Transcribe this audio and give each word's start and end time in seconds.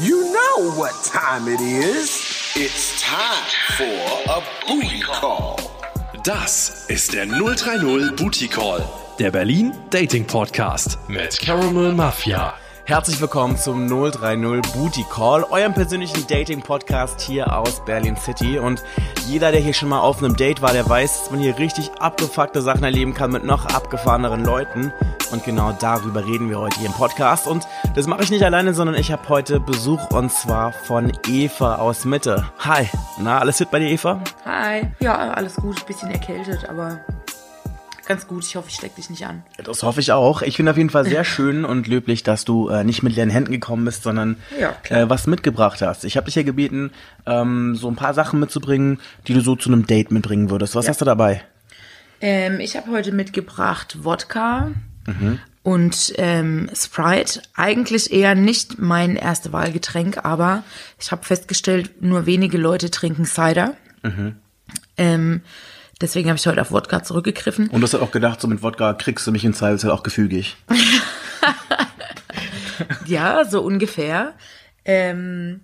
You 0.00 0.32
know 0.32 0.70
what 0.76 0.92
time 1.04 1.48
it 1.48 1.60
is. 1.60 2.52
It's 2.54 3.02
time 3.02 3.44
for 3.76 4.30
a 4.30 4.40
booty 4.64 5.00
call. 5.00 5.56
Das 6.22 6.84
ist 6.86 7.12
der 7.14 7.26
030 7.26 8.14
Booty 8.14 8.46
Call, 8.46 8.84
der 9.18 9.32
Berlin 9.32 9.72
Dating 9.90 10.24
Podcast 10.24 10.98
mit 11.08 11.40
Caramel 11.40 11.92
Mafia. 11.94 12.54
Herzlich 12.88 13.20
willkommen 13.20 13.58
zum 13.58 13.86
030 13.86 14.72
Booty 14.72 15.04
Call, 15.12 15.44
eurem 15.44 15.74
persönlichen 15.74 16.26
Dating-Podcast 16.26 17.20
hier 17.20 17.54
aus 17.54 17.84
Berlin 17.84 18.16
City. 18.16 18.58
Und 18.58 18.82
jeder, 19.26 19.52
der 19.52 19.60
hier 19.60 19.74
schon 19.74 19.90
mal 19.90 20.00
auf 20.00 20.24
einem 20.24 20.34
Date 20.34 20.62
war, 20.62 20.72
der 20.72 20.88
weiß, 20.88 21.18
dass 21.18 21.30
man 21.30 21.38
hier 21.38 21.58
richtig 21.58 21.90
abgefuckte 22.00 22.62
Sachen 22.62 22.82
erleben 22.84 23.12
kann 23.12 23.30
mit 23.30 23.44
noch 23.44 23.66
abgefahreneren 23.66 24.42
Leuten. 24.42 24.90
Und 25.30 25.44
genau 25.44 25.76
darüber 25.78 26.24
reden 26.24 26.48
wir 26.48 26.60
heute 26.60 26.78
hier 26.78 26.88
im 26.88 26.94
Podcast. 26.94 27.46
Und 27.46 27.68
das 27.94 28.06
mache 28.06 28.22
ich 28.22 28.30
nicht 28.30 28.42
alleine, 28.42 28.72
sondern 28.72 28.96
ich 28.96 29.12
habe 29.12 29.28
heute 29.28 29.60
Besuch 29.60 30.08
und 30.08 30.32
zwar 30.32 30.72
von 30.72 31.12
Eva 31.26 31.74
aus 31.74 32.06
Mitte. 32.06 32.46
Hi, 32.60 32.88
na, 33.18 33.38
alles 33.38 33.58
fit 33.58 33.70
bei 33.70 33.80
dir, 33.80 33.90
Eva? 33.90 34.18
Hi. 34.46 34.86
Ja, 35.00 35.32
alles 35.32 35.56
gut. 35.56 35.84
Bisschen 35.84 36.10
erkältet, 36.10 36.66
aber 36.66 37.00
ganz 38.08 38.26
gut. 38.26 38.44
Ich 38.44 38.56
hoffe, 38.56 38.68
ich 38.68 38.74
steck 38.74 38.96
dich 38.96 39.10
nicht 39.10 39.24
an. 39.26 39.44
Das 39.62 39.82
hoffe 39.84 40.00
ich 40.00 40.10
auch. 40.10 40.42
Ich 40.42 40.56
finde 40.56 40.72
auf 40.72 40.76
jeden 40.76 40.90
Fall 40.90 41.04
sehr 41.04 41.22
schön 41.34 41.64
und 41.64 41.86
löblich, 41.86 42.24
dass 42.24 42.44
du 42.44 42.68
äh, 42.68 42.82
nicht 42.82 43.02
mit 43.04 43.14
leeren 43.14 43.30
Händen 43.30 43.52
gekommen 43.52 43.84
bist, 43.84 44.02
sondern 44.02 44.36
Ja, 44.58 44.74
äh, 44.88 45.08
was 45.08 45.26
mitgebracht 45.28 45.80
hast. 45.82 46.04
Ich 46.04 46.16
habe 46.16 46.24
dich 46.24 46.34
ja 46.34 46.42
gebeten, 46.42 46.90
ähm, 47.26 47.76
so 47.76 47.88
ein 47.88 47.94
paar 47.96 48.14
Sachen 48.14 48.40
mitzubringen, 48.40 48.98
die 49.28 49.34
du 49.34 49.40
so 49.40 49.54
zu 49.54 49.70
einem 49.70 49.86
Date 49.86 50.10
mitbringen 50.10 50.50
würdest. 50.50 50.74
Was 50.74 50.88
hast 50.88 51.00
du 51.00 51.04
dabei? 51.04 51.42
Ähm, 52.20 52.58
ich 52.58 52.76
habe 52.76 52.90
heute 52.90 53.12
mitgebracht 53.12 53.98
Wodka 54.02 54.72
und 55.62 56.12
ähm, 56.16 56.68
Sprite. 56.74 57.40
Eigentlich 57.54 58.12
eher 58.12 58.34
nicht 58.34 58.78
mein 58.78 59.16
erste 59.16 59.52
Wahlgetränk, 59.52 60.24
aber 60.24 60.64
ich 60.98 61.12
habe 61.12 61.24
festgestellt, 61.24 62.02
nur 62.02 62.26
wenige 62.26 62.58
Leute 62.58 62.90
trinken 62.90 63.24
Cider. 63.24 63.74
Ähm, 64.96 65.40
deswegen 66.00 66.28
habe 66.28 66.38
ich 66.38 66.46
heute 66.46 66.60
auf 66.60 66.70
Wodka 66.70 67.02
zurückgegriffen. 67.02 67.68
Und 67.68 67.80
du 67.80 67.86
hast 67.86 67.94
halt 67.94 68.02
auch 68.02 68.10
gedacht, 68.10 68.40
so 68.40 68.48
mit 68.48 68.62
Wodka 68.62 68.94
kriegst 68.94 69.26
du 69.26 69.32
mich 69.32 69.44
in 69.44 69.54
Zweifelsfall 69.54 69.90
auch 69.90 70.02
gefügig. 70.02 70.56
Ja, 73.06 73.44
so 73.44 73.62
ungefähr. 73.62 74.34
Ähm, 74.84 75.60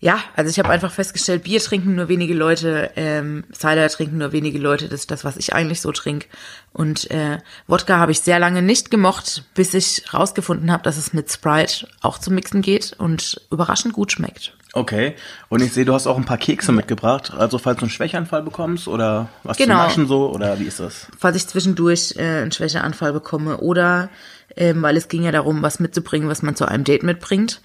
ja, 0.00 0.20
also 0.36 0.48
ich 0.48 0.58
habe 0.58 0.68
einfach 0.70 0.92
festgestellt, 0.92 1.42
Bier 1.42 1.60
trinken 1.60 1.96
nur 1.96 2.08
wenige 2.08 2.34
Leute, 2.34 2.92
ähm, 2.94 3.44
Cider 3.52 3.88
trinken 3.88 4.18
nur 4.18 4.32
wenige 4.32 4.58
Leute. 4.58 4.88
Das 4.88 5.00
ist 5.00 5.10
das, 5.10 5.24
was 5.24 5.36
ich 5.36 5.54
eigentlich 5.54 5.80
so 5.80 5.90
trinke. 5.92 6.28
Und 6.72 7.10
äh, 7.10 7.38
Wodka 7.66 7.98
habe 7.98 8.12
ich 8.12 8.20
sehr 8.20 8.38
lange 8.38 8.62
nicht 8.62 8.90
gemocht, 8.90 9.44
bis 9.54 9.74
ich 9.74 10.14
rausgefunden 10.14 10.70
habe, 10.70 10.84
dass 10.84 10.96
es 10.96 11.12
mit 11.12 11.30
Sprite 11.30 11.88
auch 12.00 12.18
zu 12.18 12.32
mixen 12.32 12.62
geht 12.62 12.94
und 12.98 13.40
überraschend 13.50 13.92
gut 13.92 14.12
schmeckt. 14.12 14.56
Okay. 14.78 15.14
Und 15.48 15.60
ich 15.62 15.72
sehe, 15.72 15.84
du 15.84 15.92
hast 15.92 16.06
auch 16.06 16.16
ein 16.16 16.24
paar 16.24 16.38
Kekse 16.38 16.70
mitgebracht. 16.72 17.32
Also 17.36 17.58
falls 17.58 17.78
du 17.78 17.82
einen 17.82 17.90
Schwächeanfall 17.90 18.42
bekommst 18.42 18.86
oder 18.86 19.28
was 19.42 19.56
Genau. 19.56 19.74
zu 19.74 19.80
naschen 19.82 20.06
so 20.06 20.30
oder 20.32 20.58
wie 20.60 20.64
ist 20.64 20.78
das? 20.80 21.08
Falls 21.18 21.36
ich 21.36 21.46
zwischendurch 21.48 22.14
äh, 22.16 22.42
einen 22.42 22.52
Schwächeanfall 22.52 23.12
bekomme 23.12 23.58
oder 23.58 24.08
ähm, 24.56 24.82
weil 24.82 24.96
es 24.96 25.08
ging 25.08 25.24
ja 25.24 25.32
darum, 25.32 25.62
was 25.62 25.80
mitzubringen, 25.80 26.28
was 26.28 26.42
man 26.42 26.54
zu 26.56 26.66
einem 26.66 26.84
Date 26.84 27.02
mitbringt. 27.02 27.60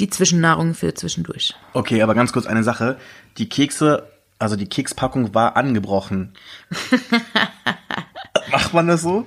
Die 0.00 0.10
Zwischennahrung 0.10 0.74
für 0.74 0.92
zwischendurch. 0.94 1.54
Okay, 1.74 2.02
aber 2.02 2.14
ganz 2.14 2.32
kurz 2.32 2.46
eine 2.46 2.64
Sache. 2.64 2.96
Die 3.38 3.48
Kekse, 3.48 4.08
also 4.38 4.56
die 4.56 4.68
Kekspackung 4.68 5.34
war 5.34 5.56
angebrochen. 5.56 6.32
Macht 8.50 8.74
man 8.74 8.88
das 8.88 9.02
so? 9.02 9.26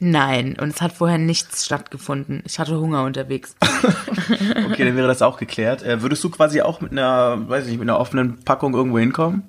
Nein, 0.00 0.56
und 0.60 0.68
es 0.74 0.80
hat 0.80 0.92
vorher 0.92 1.18
nichts 1.18 1.64
stattgefunden. 1.64 2.42
Ich 2.46 2.58
hatte 2.60 2.78
Hunger 2.78 3.02
unterwegs. 3.04 3.56
Okay, 4.70 4.84
dann 4.84 4.96
wäre 4.96 5.08
das 5.08 5.22
auch 5.22 5.38
geklärt. 5.38 5.82
Äh, 5.82 6.02
würdest 6.02 6.22
du 6.22 6.30
quasi 6.30 6.60
auch 6.60 6.80
mit 6.80 6.92
einer, 6.92 7.48
weiß 7.48 7.64
ich 7.64 7.70
nicht, 7.70 7.80
mit 7.80 7.88
einer 7.88 7.98
offenen 7.98 8.44
Packung 8.44 8.74
irgendwo 8.74 8.98
hinkommen? 8.98 9.42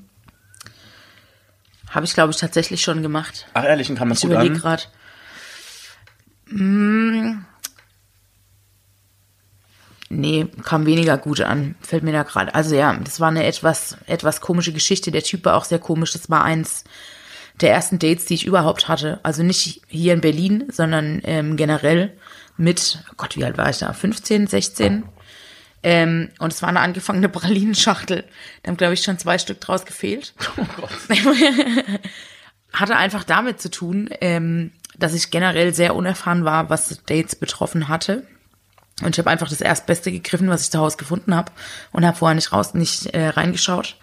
Habe 1.89 2.05
ich, 2.05 2.13
glaube 2.13 2.31
ich, 2.31 2.37
tatsächlich 2.37 2.81
schon 2.81 3.01
gemacht. 3.03 3.45
Ach 3.53 3.63
ehrlich, 3.65 3.89
und 3.89 3.97
kam 3.97 4.09
das 4.09 4.23
Ich 4.23 4.29
gut 4.29 4.37
an? 4.37 4.53
gerade. 4.53 4.83
Hm, 6.47 7.45
nee, 10.09 10.47
kam 10.63 10.85
weniger 10.85 11.17
gut 11.17 11.41
an. 11.41 11.75
Fällt 11.81 12.03
mir 12.03 12.13
da 12.13 12.23
gerade. 12.23 12.55
Also 12.55 12.75
ja, 12.75 12.93
das 12.93 13.19
war 13.19 13.27
eine 13.27 13.43
etwas, 13.45 13.97
etwas 14.07 14.41
komische 14.41 14.73
Geschichte. 14.73 15.11
Der 15.11 15.23
Typ 15.23 15.45
war 15.45 15.55
auch 15.55 15.65
sehr 15.65 15.79
komisch. 15.79 16.13
Das 16.13 16.29
war 16.29 16.43
eins 16.43 16.83
der 17.61 17.71
ersten 17.71 17.99
Dates, 17.99 18.25
die 18.25 18.35
ich 18.35 18.45
überhaupt 18.45 18.87
hatte. 18.87 19.19
Also 19.23 19.43
nicht 19.43 19.81
hier 19.87 20.13
in 20.13 20.21
Berlin, 20.21 20.65
sondern 20.69 21.21
ähm, 21.23 21.57
generell 21.57 22.13
mit, 22.57 23.03
oh 23.09 23.13
Gott, 23.17 23.35
wie 23.35 23.43
alt 23.43 23.57
war 23.57 23.69
ich 23.69 23.79
da? 23.79 23.93
15, 23.93 24.47
16? 24.47 25.03
Ähm, 25.81 26.29
und 26.39 26.53
es 26.53 26.61
war 26.61 26.69
eine 26.69 26.81
angefangene 26.81 27.29
Pralinenschachtel. 27.29 28.25
Da 28.63 28.69
haben, 28.69 28.77
glaube 28.77 28.93
ich, 28.93 29.03
schon 29.03 29.17
zwei 29.17 29.37
Stück 29.37 29.61
draus 29.61 29.85
gefehlt. 29.85 30.33
Hatte 32.73 32.95
einfach 32.95 33.23
damit 33.23 33.61
zu 33.61 33.71
tun, 33.71 34.09
ähm, 34.21 34.71
dass 34.97 35.13
ich 35.13 35.31
generell 35.31 35.73
sehr 35.73 35.95
unerfahren 35.95 36.45
war, 36.45 36.69
was 36.69 37.01
Dates 37.05 37.35
betroffen 37.35 37.87
hatte. 37.87 38.27
Und 39.01 39.15
ich 39.15 39.19
habe 39.19 39.29
einfach 39.29 39.47
das 39.47 39.61
Erstbeste 39.61 40.11
gegriffen, 40.11 40.49
was 40.49 40.63
ich 40.63 40.71
zu 40.71 40.79
Hause 40.79 40.97
gefunden 40.97 41.33
habe 41.33 41.53
und 41.93 42.05
habe 42.05 42.17
vorher 42.17 42.35
nicht 42.35 42.51
raus, 42.51 42.73
nicht 42.73 43.05
äh, 43.07 43.29
reingeschaut 43.29 43.95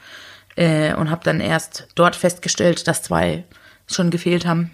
äh, 0.56 0.94
und 0.94 1.10
habe 1.10 1.22
dann 1.24 1.40
erst 1.40 1.88
dort 1.94 2.16
festgestellt, 2.16 2.88
dass 2.88 3.02
zwei 3.02 3.44
schon 3.86 4.10
gefehlt 4.10 4.46
haben. 4.46 4.70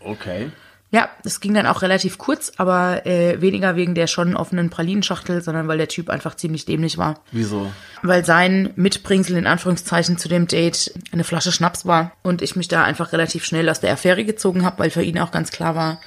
Okay. 0.00 0.50
Ja, 0.90 1.08
das 1.24 1.40
ging 1.40 1.54
dann 1.54 1.66
auch 1.66 1.80
relativ 1.80 2.18
kurz, 2.18 2.52
aber 2.58 3.06
äh, 3.06 3.40
weniger 3.40 3.76
wegen 3.76 3.94
der 3.94 4.06
schon 4.06 4.36
offenen 4.36 4.68
Pralinenschachtel, 4.68 5.40
sondern 5.40 5.66
weil 5.66 5.78
der 5.78 5.88
Typ 5.88 6.10
einfach 6.10 6.34
ziemlich 6.34 6.66
dämlich 6.66 6.98
war. 6.98 7.20
Wieso? 7.30 7.72
Weil 8.02 8.26
sein 8.26 8.74
Mitbringsel 8.76 9.38
in 9.38 9.46
Anführungszeichen 9.46 10.18
zu 10.18 10.28
dem 10.28 10.48
Date 10.48 10.92
eine 11.10 11.24
Flasche 11.24 11.50
Schnaps 11.50 11.86
war 11.86 12.12
und 12.22 12.42
ich 12.42 12.56
mich 12.56 12.68
da 12.68 12.84
einfach 12.84 13.12
relativ 13.14 13.46
schnell 13.46 13.70
aus 13.70 13.80
der 13.80 13.94
Affäre 13.94 14.26
gezogen 14.26 14.66
habe, 14.66 14.80
weil 14.80 14.90
für 14.90 15.02
ihn 15.02 15.18
auch 15.18 15.30
ganz 15.30 15.50
klar 15.50 15.74
war, 15.74 15.98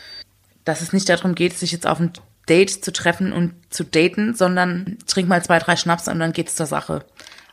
dass 0.66 0.82
es 0.82 0.94
nicht 0.94 1.10
darum 1.10 1.34
geht, 1.34 1.58
sich 1.58 1.72
jetzt 1.72 1.88
auf 1.88 2.00
ein 2.00 2.14
Date 2.48 2.86
zu 2.86 2.94
treffen 2.94 3.34
und 3.34 3.54
zu 3.72 3.86
daten, 3.86 4.36
sondern 4.36 5.00
trink 5.08 5.28
mal 5.28 5.44
zwei, 5.44 5.58
drei 5.58 5.78
Schnaps 5.78 6.08
und 6.08 6.20
dann 6.20 6.32
geht's 6.32 6.56
zur 6.56 6.68
Sache. 6.68 7.04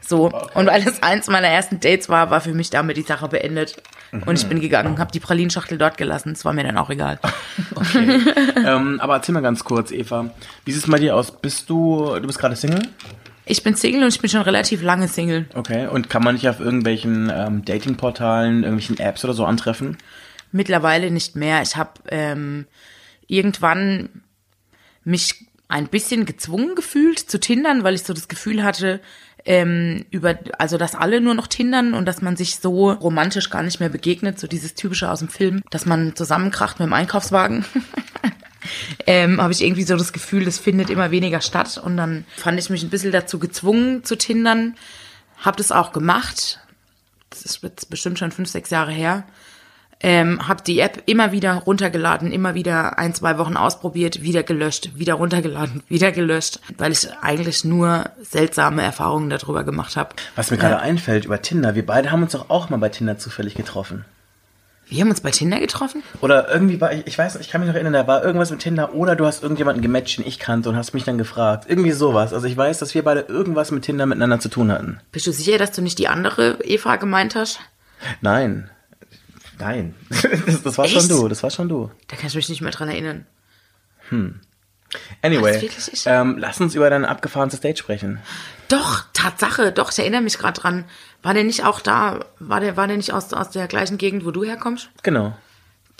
So. 0.07 0.31
Und 0.55 0.67
weil 0.67 0.87
es 0.87 1.03
eins 1.03 1.29
meiner 1.29 1.49
ersten 1.49 1.81
Dates 1.81 2.09
war, 2.09 2.31
war 2.31 2.41
für 2.41 2.53
mich 2.53 2.71
damit 2.71 2.97
die 2.97 3.03
Sache 3.03 3.29
beendet. 3.29 3.77
Und 4.27 4.39
ich 4.39 4.47
bin 4.47 4.61
gegangen, 4.61 4.99
habe 4.99 5.11
die 5.11 5.21
Pralinschachtel 5.21 5.79
dort 5.79 5.97
gelassen. 5.97 6.33
Es 6.33 6.45
war 6.45 6.53
mir 6.53 6.65
dann 6.65 6.77
auch 6.77 6.91
egal. 6.91 7.19
ähm, 8.57 9.01
aber 9.01 9.15
erzähl 9.15 9.33
mal 9.33 9.41
ganz 9.41 9.65
kurz, 9.65 9.91
Eva. 9.91 10.31
Wie 10.65 10.73
sieht 10.73 10.85
es 10.85 10.91
bei 10.91 10.99
dir 10.99 11.17
aus? 11.17 11.41
Bist 11.41 11.71
du, 11.71 12.15
du 12.21 12.27
bist 12.27 12.39
gerade 12.39 12.55
Single? 12.55 12.83
Ich 13.47 13.63
bin 13.63 13.75
Single 13.75 14.03
und 14.03 14.09
ich 14.09 14.21
bin 14.21 14.29
schon 14.29 14.43
relativ 14.43 14.83
lange 14.83 15.09
Single. 15.09 15.47
Okay. 15.55 15.87
Und 15.87 16.11
kann 16.11 16.23
man 16.23 16.37
dich 16.37 16.49
auf 16.49 16.61
irgendwelchen 16.61 17.33
ähm, 17.35 17.65
Datingportalen, 17.65 18.65
irgendwelchen 18.65 18.99
Apps 18.99 19.25
oder 19.25 19.35
so 19.35 19.47
antreffen? 19.47 19.97
Mittlerweile 20.53 21.11
nicht 21.11 21.35
mehr. 21.35 21.63
Ich 21.63 21.77
habe 21.77 21.93
ähm, 22.09 22.67
irgendwann 23.27 24.11
mich 25.05 25.47
ein 25.69 25.89
bisschen 25.89 26.27
gezwungen 26.27 26.75
gefühlt 26.75 27.19
zu 27.19 27.41
tindern, 27.41 27.83
weil 27.83 27.95
ich 27.95 28.03
so 28.03 28.13
das 28.13 28.29
Gefühl 28.29 28.63
hatte, 28.63 29.01
ähm, 29.45 30.05
über, 30.11 30.39
also 30.59 30.79
dass 30.79 30.95
alle 30.95 31.21
nur 31.21 31.35
noch 31.35 31.47
tindern 31.47 31.95
und 31.95 32.07
dass 32.07 32.23
man 32.23 32.37
sich 32.37 32.59
so 32.59 32.93
romantisch 32.93 33.51
gar 33.51 33.63
nicht 33.63 33.81
mehr 33.81 33.89
begegnet, 33.89 34.39
so 34.39 34.47
dieses 34.47 34.75
typische 34.75 35.11
aus 35.11 35.19
dem 35.19 35.29
Film, 35.29 35.63
dass 35.71 35.87
man 35.87 36.15
zusammenkracht 36.15 36.79
mit 36.79 36.87
dem 36.87 36.93
Einkaufswagen. 36.93 37.65
ähm, 39.07 39.41
habe 39.41 39.53
ich 39.53 39.63
irgendwie 39.63 39.83
so 39.83 39.97
das 39.97 40.13
Gefühl, 40.13 40.45
das 40.45 40.59
findet 40.59 40.91
immer 40.91 41.11
weniger 41.11 41.41
statt 41.41 41.81
und 41.83 41.97
dann 41.97 42.25
fand 42.37 42.59
ich 42.59 42.71
mich 42.71 42.83
ein 42.83 42.91
bisschen 42.91 43.13
dazu 43.13 43.39
gezwungen 43.39 44.05
zu 44.05 44.17
tindern, 44.17 44.77
habe 45.39 45.57
das 45.57 45.73
auch 45.73 45.93
gemacht. 45.93 46.61
Das 47.31 47.43
ist 47.43 47.63
jetzt 47.63 47.91
bestimmt 47.91 48.19
schon 48.19 48.31
fünf, 48.31 48.49
sechs 48.49 48.71
Jahre 48.71 48.93
her 48.93 49.25
ähm, 50.03 50.47
habe 50.47 50.63
die 50.63 50.81
App 50.81 51.03
immer 51.07 51.33
wieder 51.33 51.55
runtergeladen, 51.55 52.33
immer 52.33 52.55
wieder 52.55 52.99
ein, 52.99 53.15
zwei 53.15 53.39
Wochen 53.39 53.57
ausprobiert, 53.57 54.23
wieder 54.23 54.43
gelöscht, 54.43 54.91
wieder 54.97 55.15
runtergeladen, 55.15 55.83
wieder 55.89 56.13
gelöscht, 56.13 56.61
weil 56.77 56.93
ich 56.93 57.09
eigentlich 57.23 57.65
nur 57.65 58.11
seltsame 58.21 58.83
Erfahrungen 58.83 59.31
darüber 59.31 59.65
gemacht 59.65 59.97
habe. 59.97 60.11
Was 60.35 60.51
mir 60.51 60.59
gerade 60.59 60.81
einfällt 60.81 61.25
über 61.25 61.41
Tinder, 61.41 61.75
wir 61.75 61.87
beide 61.87 62.11
haben 62.11 62.23
uns 62.23 62.33
doch 62.33 62.51
auch 62.51 62.69
mal 62.69 62.79
bei 62.79 62.89
Tinder 62.89 63.19
zufällig 63.19 63.55
getroffen. 63.55 64.05
Wir 64.89 65.01
haben 65.01 65.11
uns 65.11 65.23
bei 65.23 65.31
Tinder 65.31 65.59
getroffen? 65.59 66.03
Oder 66.21 66.53
irgendwie 66.53 66.79
war 66.79 66.93
ich, 66.93 67.07
ich 67.07 67.17
weiß, 67.17 67.37
ich 67.37 67.49
kann 67.49 67.63
mich 67.63 67.69
noch 67.69 67.77
erinnern, 67.77 67.95
da 67.95 68.07
war 68.07 68.23
irgendwas 68.23 68.51
mit 68.51 68.61
Tinder 68.61 68.93
oder 68.93 69.17
du 69.17 69.25
hast 69.25 69.43
irgendjemanden 69.43 69.81
gematcht, 69.81 70.19
den 70.19 70.27
ich 70.27 70.39
kannte 70.39 70.69
und 70.69 70.77
hast 70.77 70.93
mich 70.93 71.05
dann 71.05 71.17
gefragt. 71.17 71.65
Irgendwie 71.67 71.93
sowas. 71.93 72.35
Also 72.35 72.47
ich 72.47 72.57
weiß, 72.57 72.79
dass 72.79 72.95
wir 72.95 73.03
beide 73.03 73.21
irgendwas 73.21 73.71
mit 73.71 73.85
Tinder 73.85 74.05
miteinander 74.05 74.39
zu 74.39 74.51
tun 74.51 74.71
hatten. 74.71 75.01
Bist 75.11 75.27
du 75.27 75.33
sicher, 75.33 75.57
dass 75.57 75.73
du 75.73 75.81
nicht 75.81 75.99
die 75.99 76.09
andere 76.09 76.59
Eva 76.65 76.97
gemeint 76.97 77.37
hast? 77.37 77.61
Nein. 78.21 78.69
Nein. 79.63 79.95
Das, 80.47 80.63
das 80.63 80.79
war 80.79 80.89
schon 80.89 81.03
Echt? 81.03 81.11
du, 81.11 81.29
das 81.29 81.43
war 81.43 81.51
schon 81.51 81.69
du. 81.69 81.91
Da 82.09 82.17
kann 82.17 82.27
ich 82.27 82.35
mich 82.35 82.49
nicht 82.49 82.61
mehr 82.63 82.73
dran 82.73 82.89
erinnern. 82.89 83.27
Anyway, 85.23 85.63
wirklich 85.63 85.93
ich? 85.93 86.03
ähm, 86.07 86.37
lass 86.39 86.61
uns 86.61 86.75
über 86.75 86.91
dein 86.91 87.05
abgefahrenes 87.05 87.61
Date 87.61 87.79
sprechen. 87.79 88.19
Doch, 88.69 89.05
Tatsache, 89.13 89.73
doch, 89.73 89.91
ich 89.91 89.99
erinnere 89.99 90.21
mich 90.21 90.37
gerade 90.39 90.61
dran. 90.61 90.85
War 91.23 91.33
der 91.33 91.45
nicht 91.45 91.65
auch 91.65 91.81
da? 91.81 92.25
War 92.39 92.61
der, 92.61 92.77
war 92.77 92.87
der 92.89 92.97
nicht 92.97 93.13
aus, 93.13 93.33
aus 93.33 93.51
der 93.51 93.69
gleichen 93.69 93.99
Gegend, 93.99 94.25
wo 94.27 94.31
du 94.31 94.45
herkommst? 94.45 94.91
Genau. 95.03 95.35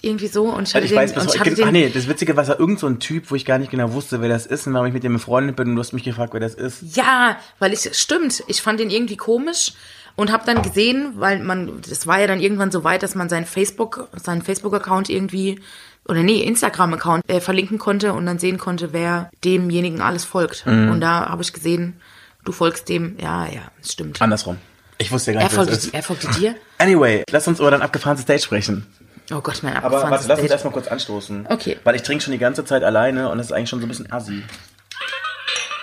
Irgendwie 0.03 0.27
so. 0.27 0.45
Und 0.45 0.69
ich 0.69 0.75
hatte 0.75 0.85
Also 0.85 0.95
ich 0.95 1.01
weiß 1.01 1.13
den, 1.13 1.15
bis 1.15 1.23
und 1.23 1.35
ich 1.35 1.41
hatte 1.41 1.51
ach 1.53 1.57
den 1.57 1.73
nee, 1.73 1.89
das 1.89 2.09
Witzige 2.09 2.37
war, 2.37 2.43
es 2.43 2.49
war 2.49 2.59
irgend 2.59 2.81
so 2.81 2.89
ein 2.89 2.99
Typ, 2.99 3.31
wo 3.31 3.37
ich 3.37 3.45
gar 3.45 3.59
nicht 3.59 3.71
genau 3.71 3.93
wusste, 3.93 4.21
wer 4.21 4.29
das 4.29 4.47
ist 4.47 4.67
und 4.67 4.75
warum 4.75 4.89
ich 4.89 4.93
mit 4.93 5.05
dem 5.05 5.13
befreundet 5.13 5.57
bin 5.57 5.69
und 5.69 5.77
du 5.77 5.81
hast 5.81 5.93
mich 5.93 6.03
gefragt, 6.03 6.35
wer 6.35 6.41
das 6.41 6.55
ist. 6.55 6.97
Ja, 6.97 7.39
weil 7.61 7.73
ich, 7.73 7.89
stimmt, 7.97 8.43
ich 8.49 8.61
fand 8.61 8.81
ihn 8.81 8.91
irgendwie 8.91 9.17
komisch 9.17 9.73
und 10.17 10.33
habe 10.33 10.45
dann 10.47 10.63
gesehen, 10.63 11.15
weil 11.17 11.41
man, 11.41 11.81
das 11.89 12.07
war 12.07 12.21
ja 12.21 12.27
dann 12.27 12.41
irgendwann 12.41 12.71
so 12.71 12.85
weit, 12.85 13.03
dass 13.03 13.15
man 13.15 13.29
seinen 13.29 13.47
Facebook, 13.47 14.09
seinen 14.15 14.43
Facebook-Account 14.43 15.09
irgendwie, 15.09 15.61
oder 16.09 16.23
nee, 16.23 16.41
Instagram-Account 16.41 17.29
äh, 17.29 17.41
verlinken 17.41 17.79
konnte 17.79 18.13
und 18.13 18.27
dann 18.27 18.39
sehen 18.39 18.59
konnte, 18.59 18.93
wer 18.93 19.31
demjenigen 19.45 20.01
alles 20.01 20.25
folgt. 20.25 20.67
Mhm. 20.67 20.91
Und 20.91 21.01
da 21.01 21.29
habe 21.29 21.43
ich 21.43 21.53
gesehen, 21.53 22.01
du 22.45 22.53
folgst 22.53 22.89
dem, 22.89 23.17
ja, 23.21 23.47
ja, 23.47 23.63
das 23.81 23.93
stimmt. 23.93 24.21
Andersrum. 24.21 24.59
Ich 24.99 25.11
wusste 25.11 25.33
ja 25.33 25.41
gar 25.41 25.43
Er 25.43 25.49
nicht, 25.49 25.59
das 25.59 25.81
folgte, 25.83 25.97
er 25.97 26.03
folgte 26.03 26.29
dir? 26.39 26.55
Anyway, 26.79 27.25
lass 27.31 27.47
uns 27.47 27.61
über 27.61 27.71
dein 27.71 27.83
abgefahrenes 27.83 28.25
Date 28.25 28.43
sprechen. 28.43 28.87
Oh 29.31 29.41
Gott, 29.41 29.63
mein 29.63 29.77
Aber 29.77 29.87
abgefahrenes 29.87 30.11
warte, 30.11 30.29
lass 30.29 30.41
uns 30.41 30.51
erstmal 30.51 30.73
kurz 30.73 30.89
anstoßen. 30.89 31.47
Okay. 31.49 31.79
Weil 31.85 31.95
ich 31.95 32.03
trinke 32.03 32.25
schon 32.25 32.33
die 32.33 32.39
ganze 32.39 32.65
Zeit 32.65 32.83
alleine 32.83 33.31
und 33.31 33.39
das 33.39 33.47
ist 33.47 33.53
eigentlich 33.53 33.69
schon 33.69 33.81
so 33.81 33.87
ein 33.87 33.89
bisschen 33.89 34.11
assi. 34.11 34.43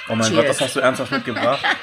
Oh 0.10 0.16
mein 0.16 0.28
Cheers. 0.28 0.36
Gott, 0.36 0.50
was 0.50 0.62
hast 0.62 0.76
du 0.76 0.80
ernsthaft 0.80 1.12
mitgebracht? 1.12 1.64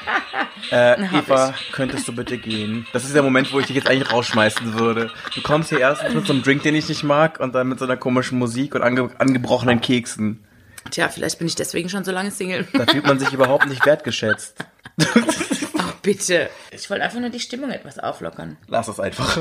Äh, 0.73 1.01
Eva, 1.17 1.55
könntest 1.71 2.09
du 2.09 2.13
bitte 2.13 2.39
gehen? 2.39 2.87
Das 2.93 3.05
ist 3.05 3.15
der 3.15 3.23
Moment, 3.23 3.53
wo 3.53 3.61
ich 3.61 3.67
dich 3.67 3.77
jetzt 3.77 3.89
eigentlich 3.89 4.11
rausschmeißen 4.11 4.75
würde. 4.75 5.13
Du 5.35 5.41
kommst 5.41 5.69
hier 5.69 5.79
erstens 5.79 6.15
mit 6.15 6.27
so 6.27 6.33
einem 6.33 6.43
Drink, 6.43 6.63
den 6.65 6.75
ich 6.75 6.89
nicht 6.89 7.05
mag, 7.05 7.39
und 7.39 7.55
dann 7.55 7.69
mit 7.69 7.79
so 7.79 7.85
einer 7.85 7.97
komischen 7.97 8.39
Musik 8.39 8.75
und 8.75 8.83
ange 8.83 9.11
angebrochenen 9.19 9.81
Keksen. 9.81 10.45
Tja, 10.91 11.09
vielleicht 11.09 11.39
bin 11.39 11.47
ich 11.47 11.55
deswegen 11.55 11.89
schon 11.89 12.05
so 12.05 12.11
lange 12.11 12.33
Single. 12.33 12.67
Da 12.73 12.87
fühlt 12.87 13.07
man 13.07 13.19
sich 13.19 13.33
überhaupt 13.33 13.67
nicht 13.67 13.85
wertgeschätzt. 13.87 14.65
Ach, 15.79 15.93
bitte. 16.03 16.49
Ich 16.73 16.91
wollte 16.91 17.05
einfach 17.05 17.21
nur 17.21 17.31
die 17.31 17.41
Stimmung 17.41 17.71
etwas 17.71 17.99
auflockern. 17.99 18.57
Lass 18.67 18.89
es 18.89 18.99
einfach. 18.99 19.39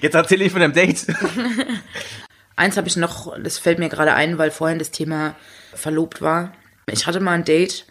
Jetzt 0.00 0.14
erzähle 0.14 0.44
ich 0.44 0.52
von 0.52 0.60
dem 0.60 0.72
Date. 0.72 1.06
Eins 2.56 2.76
habe 2.76 2.88
ich 2.88 2.96
noch, 2.96 3.38
das 3.42 3.58
fällt 3.58 3.78
mir 3.78 3.88
gerade 3.88 4.12
ein, 4.12 4.36
weil 4.36 4.50
vorhin 4.50 4.78
das 4.78 4.90
Thema 4.90 5.34
verlobt 5.74 6.20
war. 6.20 6.52
Ich 6.92 7.06
hatte 7.06 7.20
mal 7.20 7.32
ein 7.32 7.44
Date, 7.44 7.86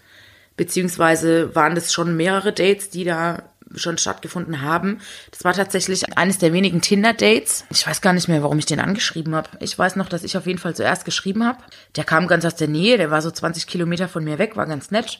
beziehungsweise 0.58 1.56
waren 1.56 1.76
das 1.76 1.94
schon 1.94 2.18
mehrere 2.18 2.54
Dates, 2.54 2.90
die 2.90 3.04
da 3.04 3.44
schon 3.76 3.98
stattgefunden 3.98 4.62
haben. 4.62 5.00
Das 5.32 5.44
war 5.44 5.54
tatsächlich 5.54 6.18
eines 6.18 6.40
der 6.40 6.54
wenigen 6.54 6.82
Tinder-Dates. 6.82 7.66
Ich 7.70 7.86
weiß 7.86 8.02
gar 8.02 8.14
nicht 8.14 8.28
mehr, 8.28 8.42
warum 8.42 8.58
ich 8.58 8.66
den 8.66 8.80
angeschrieben 8.80 9.36
habe. 9.36 9.50
Ich 9.60 9.78
weiß 9.78 9.96
noch, 9.96 10.10
dass 10.10 10.24
ich 10.24 10.38
auf 10.38 10.48
jeden 10.48 10.60
Fall 10.60 10.76
zuerst 10.76 11.06
geschrieben 11.06 11.46
habe. 11.46 11.60
Der 11.96 12.04
kam 12.04 12.28
ganz 12.28 12.46
aus 12.46 12.56
der 12.56 12.68
Nähe, 12.68 12.98
der 12.98 13.12
war 13.12 13.22
so 13.22 13.32
20 13.32 13.68
Kilometer 13.68 14.08
von 14.08 14.24
mir 14.24 14.40
weg, 14.40 14.56
war 14.56 14.66
ganz 14.66 14.92
nett. 14.92 15.20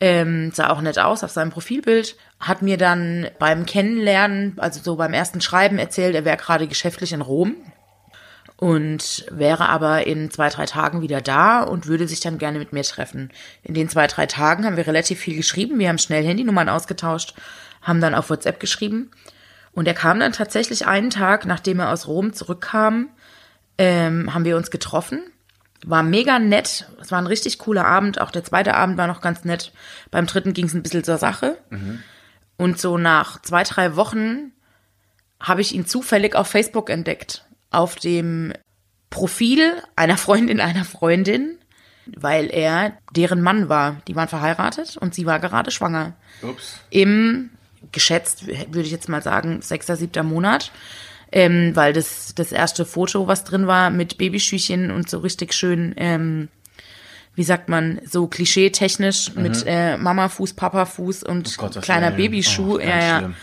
Ähm, 0.00 0.52
sah 0.54 0.70
auch 0.70 0.80
nett 0.80 0.98
aus 0.98 1.24
auf 1.24 1.32
seinem 1.32 1.50
Profilbild, 1.50 2.16
hat 2.38 2.62
mir 2.62 2.76
dann 2.76 3.28
beim 3.40 3.66
Kennenlernen, 3.66 4.54
also 4.58 4.80
so 4.80 4.94
beim 4.94 5.12
ersten 5.12 5.40
Schreiben 5.40 5.78
erzählt, 5.78 6.14
er 6.14 6.24
wäre 6.24 6.36
gerade 6.36 6.68
geschäftlich 6.68 7.12
in 7.12 7.20
Rom 7.20 7.56
und 8.58 9.24
wäre 9.30 9.68
aber 9.68 10.06
in 10.08 10.32
zwei, 10.32 10.48
drei 10.48 10.66
Tagen 10.66 11.00
wieder 11.00 11.20
da 11.20 11.62
und 11.62 11.86
würde 11.86 12.08
sich 12.08 12.18
dann 12.18 12.38
gerne 12.38 12.58
mit 12.58 12.72
mir 12.72 12.82
treffen. 12.82 13.30
In 13.62 13.72
den 13.72 13.88
zwei, 13.88 14.08
drei 14.08 14.26
Tagen 14.26 14.64
haben 14.64 14.76
wir 14.76 14.86
relativ 14.86 15.20
viel 15.20 15.36
geschrieben. 15.36 15.78
Wir 15.78 15.88
haben 15.88 15.98
schnell 15.98 16.24
Handynummern 16.24 16.68
ausgetauscht, 16.68 17.34
haben 17.82 18.00
dann 18.00 18.16
auf 18.16 18.30
WhatsApp 18.30 18.58
geschrieben. 18.58 19.12
Und 19.70 19.86
er 19.86 19.94
kam 19.94 20.18
dann 20.18 20.32
tatsächlich 20.32 20.88
einen 20.88 21.10
Tag, 21.10 21.46
nachdem 21.46 21.78
er 21.78 21.92
aus 21.92 22.08
Rom 22.08 22.32
zurückkam, 22.32 23.10
ähm, 23.78 24.34
haben 24.34 24.44
wir 24.44 24.56
uns 24.56 24.72
getroffen. 24.72 25.22
War 25.86 26.02
mega 26.02 26.40
nett. 26.40 26.90
Es 27.00 27.12
war 27.12 27.20
ein 27.20 27.28
richtig 27.28 27.60
cooler 27.60 27.86
Abend. 27.86 28.20
Auch 28.20 28.32
der 28.32 28.42
zweite 28.42 28.74
Abend 28.74 28.96
war 28.98 29.06
noch 29.06 29.20
ganz 29.20 29.44
nett. 29.44 29.72
Beim 30.10 30.26
dritten 30.26 30.52
ging 30.52 30.66
es 30.66 30.74
ein 30.74 30.82
bisschen 30.82 31.04
zur 31.04 31.18
Sache. 31.18 31.58
Und 32.56 32.80
so 32.80 32.98
nach 32.98 33.40
zwei, 33.40 33.62
drei 33.62 33.94
Wochen 33.94 34.50
habe 35.38 35.60
ich 35.60 35.72
ihn 35.72 35.86
zufällig 35.86 36.34
auf 36.34 36.48
Facebook 36.48 36.90
entdeckt. 36.90 37.44
Auf 37.70 37.96
dem 37.96 38.52
Profil 39.10 39.74
einer 39.96 40.16
Freundin 40.16 40.60
einer 40.60 40.84
Freundin, 40.84 41.58
weil 42.06 42.50
er 42.50 42.98
deren 43.14 43.40
Mann 43.40 43.68
war. 43.68 44.00
Die 44.06 44.16
waren 44.16 44.28
verheiratet 44.28 44.96
und 44.96 45.14
sie 45.14 45.26
war 45.26 45.40
gerade 45.40 45.70
schwanger. 45.70 46.14
Ups. 46.42 46.80
Im, 46.90 47.50
geschätzt, 47.92 48.46
würde 48.46 48.82
ich 48.82 48.90
jetzt 48.90 49.08
mal 49.08 49.22
sagen, 49.22 49.62
sechster, 49.62 49.96
siebter 49.96 50.22
Monat. 50.22 50.72
Ähm, 51.30 51.76
weil 51.76 51.92
das, 51.92 52.34
das 52.34 52.52
erste 52.52 52.86
Foto, 52.86 53.26
was 53.26 53.44
drin 53.44 53.66
war, 53.66 53.90
mit 53.90 54.16
Babyschüchen 54.16 54.90
und 54.90 55.10
so 55.10 55.18
richtig 55.18 55.52
schön, 55.52 55.92
ähm, 55.98 56.48
wie 57.34 57.44
sagt 57.44 57.68
man, 57.68 58.00
so 58.04 58.26
klischee-technisch 58.26 59.34
mit 59.34 59.62
äh, 59.66 59.98
Mama-Fuß, 59.98 60.54
Papa-Fuß 60.54 61.24
und 61.24 61.46
Mhm. 61.46 61.54
Oh 61.58 61.60
Gott, 61.68 61.82
kleiner 61.82 62.12
Babyschuh. 62.12 62.76
oh, 62.76 62.78
ja, 62.80 62.98
ja. 62.98 63.18
schlimm. 63.18 63.34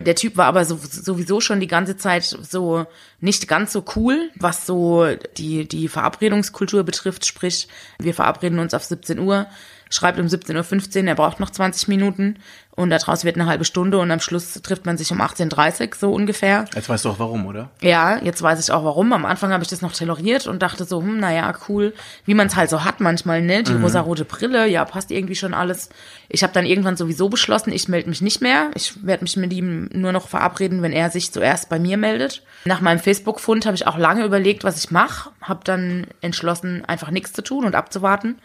Der 0.00 0.14
Typ 0.14 0.36
war 0.36 0.46
aber 0.46 0.64
so, 0.64 0.78
sowieso 0.80 1.40
schon 1.40 1.60
die 1.60 1.66
ganze 1.66 1.96
Zeit 1.96 2.24
so 2.24 2.86
nicht 3.20 3.48
ganz 3.48 3.72
so 3.72 3.84
cool, 3.96 4.30
was 4.36 4.66
so 4.66 5.06
die, 5.36 5.66
die 5.66 5.88
Verabredungskultur 5.88 6.84
betrifft. 6.84 7.26
Sprich, 7.26 7.68
wir 7.98 8.14
verabreden 8.14 8.60
uns 8.60 8.74
auf 8.74 8.84
17 8.84 9.18
Uhr, 9.18 9.46
schreibt 9.90 10.18
um 10.18 10.26
17.15 10.26 11.02
Uhr, 11.02 11.08
er 11.08 11.14
braucht 11.14 11.40
noch 11.40 11.50
20 11.50 11.88
Minuten 11.88 12.36
und 12.78 12.90
daraus 12.90 13.24
wird 13.24 13.34
eine 13.34 13.46
halbe 13.46 13.64
Stunde 13.64 13.98
und 13.98 14.08
am 14.12 14.20
Schluss 14.20 14.52
trifft 14.62 14.86
man 14.86 14.96
sich 14.96 15.10
um 15.10 15.20
18.30 15.20 15.80
Uhr 15.80 15.94
so 15.98 16.12
ungefähr. 16.12 16.64
Jetzt 16.76 16.88
weißt 16.88 17.06
du 17.06 17.10
auch 17.10 17.18
warum, 17.18 17.44
oder? 17.46 17.70
Ja, 17.80 18.22
jetzt 18.22 18.40
weiß 18.40 18.60
ich 18.60 18.72
auch 18.72 18.84
warum. 18.84 19.12
Am 19.12 19.24
Anfang 19.24 19.50
habe 19.50 19.64
ich 19.64 19.68
das 19.68 19.82
noch 19.82 19.92
toleriert 19.92 20.46
und 20.46 20.62
dachte 20.62 20.84
so, 20.84 21.00
hm, 21.00 21.18
naja, 21.18 21.52
cool, 21.68 21.92
wie 22.24 22.34
man 22.34 22.46
es 22.46 22.54
halt 22.54 22.70
so 22.70 22.84
hat 22.84 23.00
manchmal, 23.00 23.42
ne? 23.42 23.64
Die 23.64 23.72
rosarote 23.72 24.24
Brille, 24.24 24.68
ja, 24.68 24.84
passt 24.84 25.10
irgendwie 25.10 25.34
schon 25.34 25.54
alles. 25.54 25.88
Ich 26.28 26.44
habe 26.44 26.52
dann 26.52 26.66
irgendwann 26.66 26.96
sowieso 26.96 27.28
beschlossen, 27.28 27.72
ich 27.72 27.88
melde 27.88 28.08
mich 28.08 28.20
nicht 28.20 28.42
mehr. 28.42 28.70
Ich 28.74 29.04
werde 29.04 29.24
mich 29.24 29.36
mit 29.36 29.52
ihm 29.52 29.90
nur 29.92 30.12
noch 30.12 30.28
verabreden, 30.28 30.80
wenn 30.80 30.92
er 30.92 31.10
sich 31.10 31.32
zuerst 31.32 31.68
bei 31.68 31.80
mir 31.80 31.96
meldet. 31.96 32.44
Nach 32.64 32.80
meinem 32.80 33.00
Facebook-Fund 33.00 33.66
habe 33.66 33.74
ich 33.74 33.88
auch 33.88 33.98
lange 33.98 34.24
überlegt, 34.24 34.62
was 34.62 34.78
ich 34.78 34.92
mache. 34.92 35.30
Habe 35.42 35.60
dann 35.64 36.06
entschlossen, 36.20 36.84
einfach 36.86 37.10
nichts 37.10 37.32
zu 37.32 37.42
tun 37.42 37.64
und 37.64 37.74
abzuwarten. 37.74 38.36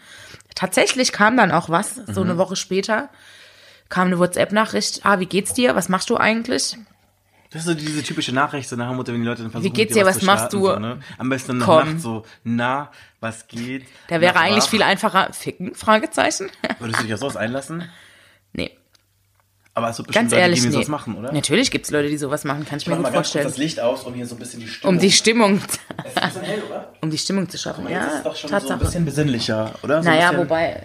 Tatsächlich 0.54 1.12
kam 1.12 1.36
dann 1.36 1.50
auch 1.50 1.68
was, 1.68 1.96
so 2.06 2.22
eine 2.22 2.38
Woche 2.38 2.56
später 2.56 3.10
kam 3.88 4.08
eine 4.08 4.18
WhatsApp-Nachricht, 4.18 5.04
ah, 5.04 5.20
wie 5.20 5.26
geht's 5.26 5.52
dir? 5.52 5.76
Was 5.76 5.88
machst 5.88 6.10
du 6.10 6.16
eigentlich? 6.16 6.76
Das 7.50 7.60
ist 7.62 7.68
so 7.68 7.74
diese 7.74 8.02
typische 8.02 8.34
Nachricht, 8.34 8.68
so 8.68 8.74
nach 8.74 8.88
dem 8.88 8.96
Motto, 8.96 9.12
wenn 9.12 9.20
die 9.20 9.26
Leute 9.26 9.42
dann 9.42 9.52
versuchen, 9.52 9.72
Wie 9.72 9.76
geht's 9.76 9.94
dir, 9.94 10.04
was 10.04 10.18
zu 10.18 10.24
machst 10.24 10.50
starten, 10.50 10.58
du? 10.58 10.66
So, 10.66 10.78
ne? 10.80 10.98
Am 11.18 11.28
besten 11.28 11.52
in 11.52 11.58
der 11.60 11.66
Komm. 11.66 11.92
Nacht 11.92 12.00
so, 12.00 12.24
na, 12.42 12.90
was 13.20 13.46
geht? 13.46 13.86
Da 14.08 14.20
wäre 14.20 14.36
eigentlich 14.36 14.64
wach? 14.64 14.70
viel 14.70 14.82
einfacher. 14.82 15.32
Ficken? 15.32 15.74
Fragezeichen? 15.76 16.50
Würdest 16.80 17.00
du 17.00 17.04
dich 17.04 17.14
auf 17.14 17.20
sowas 17.20 17.36
einlassen? 17.36 17.88
Aber 19.76 19.88
es 19.90 19.98
wird 19.98 20.06
bestimmt 20.06 20.24
ganz 20.24 20.32
Leute 20.32 20.42
ehrlich, 20.42 20.60
die 20.60 20.66
nee. 20.68 20.72
sowas 20.72 20.88
machen, 20.88 21.16
oder? 21.16 21.32
Natürlich 21.32 21.70
gibt's 21.72 21.90
Leute, 21.90 22.08
die 22.08 22.16
sowas 22.16 22.44
machen, 22.44 22.64
kann 22.64 22.78
ich 22.78 22.86
mir 22.86 22.94
Mach 22.94 23.02
mal 23.02 23.08
gut 23.08 23.14
ganz 23.14 23.26
kurz 23.26 23.32
vorstellen. 23.32 23.46
das 23.48 23.56
Licht 23.58 23.80
aus, 23.80 24.04
um 24.04 24.14
hier 24.14 24.24
so 24.26 24.36
ein 24.36 24.38
bisschen 24.38 24.60
die 24.60 24.68
Stimmung... 24.68 24.94
Um 24.94 25.00
die 25.00 25.10
Stimmung, 25.10 25.60
Es 26.04 26.36
ist 26.36 26.42
hell, 26.42 26.62
oder? 26.68 26.92
um 27.00 27.10
die 27.10 27.18
Stimmung 27.18 27.48
zu 27.48 27.58
schaffen. 27.58 27.86
Ist 27.86 27.92
Ja, 27.92 28.08
es 28.18 28.22
doch 28.22 28.36
schon 28.36 28.50
so 28.50 28.56
ein 28.56 28.60
Tatsache. 28.60 28.78
bisschen 28.78 29.04
besinnlicher, 29.04 29.72
oder? 29.82 30.02
So 30.02 30.08
naja, 30.08 30.36
wobei, 30.36 30.84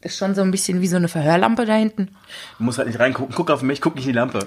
es 0.00 0.12
ist 0.12 0.16
schon 0.18 0.34
so 0.34 0.40
ein 0.40 0.50
bisschen 0.50 0.80
wie 0.80 0.86
so 0.88 0.96
eine 0.96 1.08
Verhörlampe 1.08 1.66
da 1.66 1.74
hinten. 1.74 2.16
Du 2.56 2.64
musst 2.64 2.78
halt 2.78 2.88
nicht 2.88 2.98
reingucken. 2.98 3.34
Guck 3.34 3.50
auf 3.50 3.60
mich, 3.60 3.82
guck 3.82 3.94
nicht 3.96 4.06
in 4.06 4.12
die 4.12 4.16
Lampe. 4.18 4.46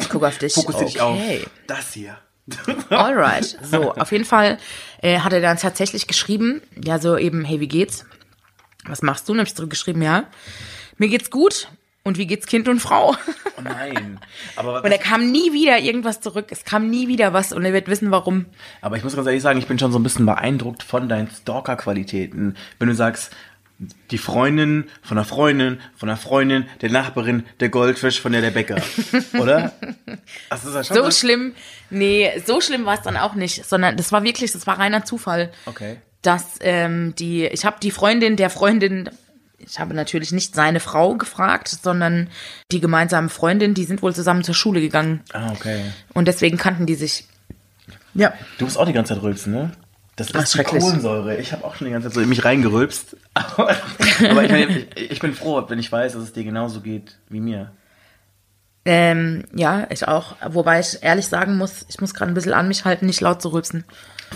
Ich 0.00 0.10
guck 0.10 0.22
auf 0.22 0.36
dich. 0.36 0.52
Fokussier 0.52 0.84
dich 0.86 1.00
auf. 1.00 1.16
okay. 1.16 1.44
Das 1.66 1.94
hier. 1.94 2.18
Alright. 2.90 3.56
So, 3.62 3.92
auf 3.94 4.12
jeden 4.12 4.24
Fall 4.26 4.58
äh, 5.00 5.20
hat 5.20 5.32
er 5.32 5.40
dann 5.40 5.56
tatsächlich 5.56 6.06
geschrieben, 6.06 6.60
ja, 6.84 6.98
so 6.98 7.16
eben, 7.16 7.44
hey, 7.44 7.60
wie 7.60 7.68
geht's? 7.68 8.04
Was 8.84 9.00
machst 9.02 9.28
du? 9.28 9.32
Und 9.32 9.38
hab 9.38 9.46
ich 9.46 9.54
zurückgeschrieben, 9.54 10.02
ja, 10.02 10.24
mir 10.98 11.08
geht's 11.08 11.30
gut. 11.30 11.68
Und 12.02 12.16
wie 12.16 12.26
geht's 12.26 12.46
Kind 12.46 12.66
und 12.68 12.80
Frau? 12.80 13.14
Oh 13.58 13.62
nein. 13.62 14.18
Aber, 14.56 14.82
Und 14.84 14.90
er 14.90 14.98
kam 14.98 15.30
nie 15.30 15.52
wieder 15.52 15.78
irgendwas 15.78 16.20
zurück. 16.20 16.46
Es 16.50 16.64
kam 16.64 16.88
nie 16.88 17.08
wieder 17.08 17.32
was 17.34 17.52
und 17.52 17.64
er 17.64 17.74
wird 17.74 17.88
wissen, 17.88 18.10
warum. 18.10 18.46
aber 18.80 18.96
ich 18.96 19.04
muss 19.04 19.14
ganz 19.14 19.26
ehrlich 19.26 19.42
sagen, 19.42 19.58
ich 19.58 19.66
bin 19.66 19.78
schon 19.78 19.92
so 19.92 19.98
ein 19.98 20.02
bisschen 20.02 20.24
beeindruckt 20.24 20.82
von 20.82 21.08
deinen 21.10 21.28
Stalker-Qualitäten. 21.30 22.56
Wenn 22.78 22.88
du 22.88 22.94
sagst, 22.94 23.32
die 24.10 24.18
Freundin 24.18 24.84
von 25.02 25.16
der 25.16 25.24
Freundin, 25.24 25.80
von 25.96 26.08
der 26.08 26.16
Freundin, 26.16 26.66
der 26.82 26.90
Nachbarin, 26.90 27.44
der 27.60 27.70
Goldfisch, 27.70 28.20
von 28.20 28.32
der 28.32 28.42
der 28.42 28.50
Bäcker. 28.50 28.76
Oder? 29.38 29.72
Das 30.50 30.64
ist 30.64 30.74
ja 30.74 30.84
schon 30.84 30.96
So 30.96 31.10
schlimm, 31.10 31.54
nee, 31.88 32.30
so 32.44 32.60
schlimm 32.60 32.84
war 32.84 32.94
es 32.94 33.02
dann 33.02 33.16
auch 33.16 33.34
nicht, 33.34 33.64
sondern 33.64 33.96
das 33.96 34.12
war 34.12 34.22
wirklich, 34.22 34.52
das 34.52 34.66
war 34.66 34.78
reiner 34.78 35.04
Zufall. 35.04 35.50
Okay. 35.66 35.96
Dass 36.22 36.56
ähm, 36.60 37.14
die, 37.18 37.46
ich 37.46 37.64
habe 37.64 37.78
die 37.82 37.90
Freundin 37.90 38.36
der 38.36 38.50
Freundin, 38.50 39.08
ich 39.70 39.78
habe 39.78 39.94
natürlich 39.94 40.32
nicht 40.32 40.54
seine 40.54 40.80
Frau 40.80 41.14
gefragt, 41.14 41.68
sondern 41.68 42.28
die 42.72 42.80
gemeinsame 42.80 43.28
Freundin, 43.28 43.72
die 43.74 43.84
sind 43.84 44.02
wohl 44.02 44.14
zusammen 44.14 44.42
zur 44.42 44.54
Schule 44.54 44.80
gegangen 44.80 45.20
Ah, 45.32 45.52
okay. 45.52 45.84
und 46.12 46.26
deswegen 46.26 46.56
kannten 46.58 46.86
die 46.86 46.96
sich. 46.96 47.26
Ja. 48.14 48.32
Du 48.58 48.64
musst 48.64 48.76
auch 48.76 48.86
die 48.86 48.92
ganze 48.92 49.14
Zeit 49.14 49.22
rülpsen, 49.22 49.52
ne? 49.52 49.70
Das 50.16 50.34
Ach, 50.34 50.42
ist 50.42 50.52
die 50.52 50.58
schrecklich. 50.58 50.82
Kohlensäure. 50.82 51.36
Ich 51.36 51.52
habe 51.52 51.64
auch 51.64 51.76
schon 51.76 51.86
die 51.86 51.92
ganze 51.92 52.08
Zeit 52.08 52.14
so 52.14 52.20
in 52.20 52.28
mich 52.28 52.44
reingerülpst. 52.44 53.16
Aber, 53.34 53.70
aber 54.30 54.44
ich, 54.44 54.50
meine, 54.50 54.78
ich, 54.96 55.10
ich 55.12 55.20
bin 55.20 55.32
froh, 55.32 55.64
wenn 55.68 55.78
ich 55.78 55.90
weiß, 55.90 56.12
dass 56.14 56.22
es 56.24 56.32
dir 56.32 56.44
genauso 56.44 56.80
geht 56.80 57.16
wie 57.28 57.40
mir. 57.40 57.70
Ähm, 58.84 59.44
ja, 59.54 59.86
ich 59.90 60.08
auch. 60.08 60.34
Wobei 60.48 60.80
ich 60.80 61.02
ehrlich 61.02 61.26
sagen 61.26 61.56
muss, 61.56 61.84
ich 61.88 62.00
muss 62.00 62.12
gerade 62.14 62.32
ein 62.32 62.34
bisschen 62.34 62.54
an 62.54 62.66
mich 62.68 62.84
halten, 62.84 63.06
nicht 63.06 63.20
laut 63.20 63.40
zu 63.40 63.50
rülpsen. 63.50 63.84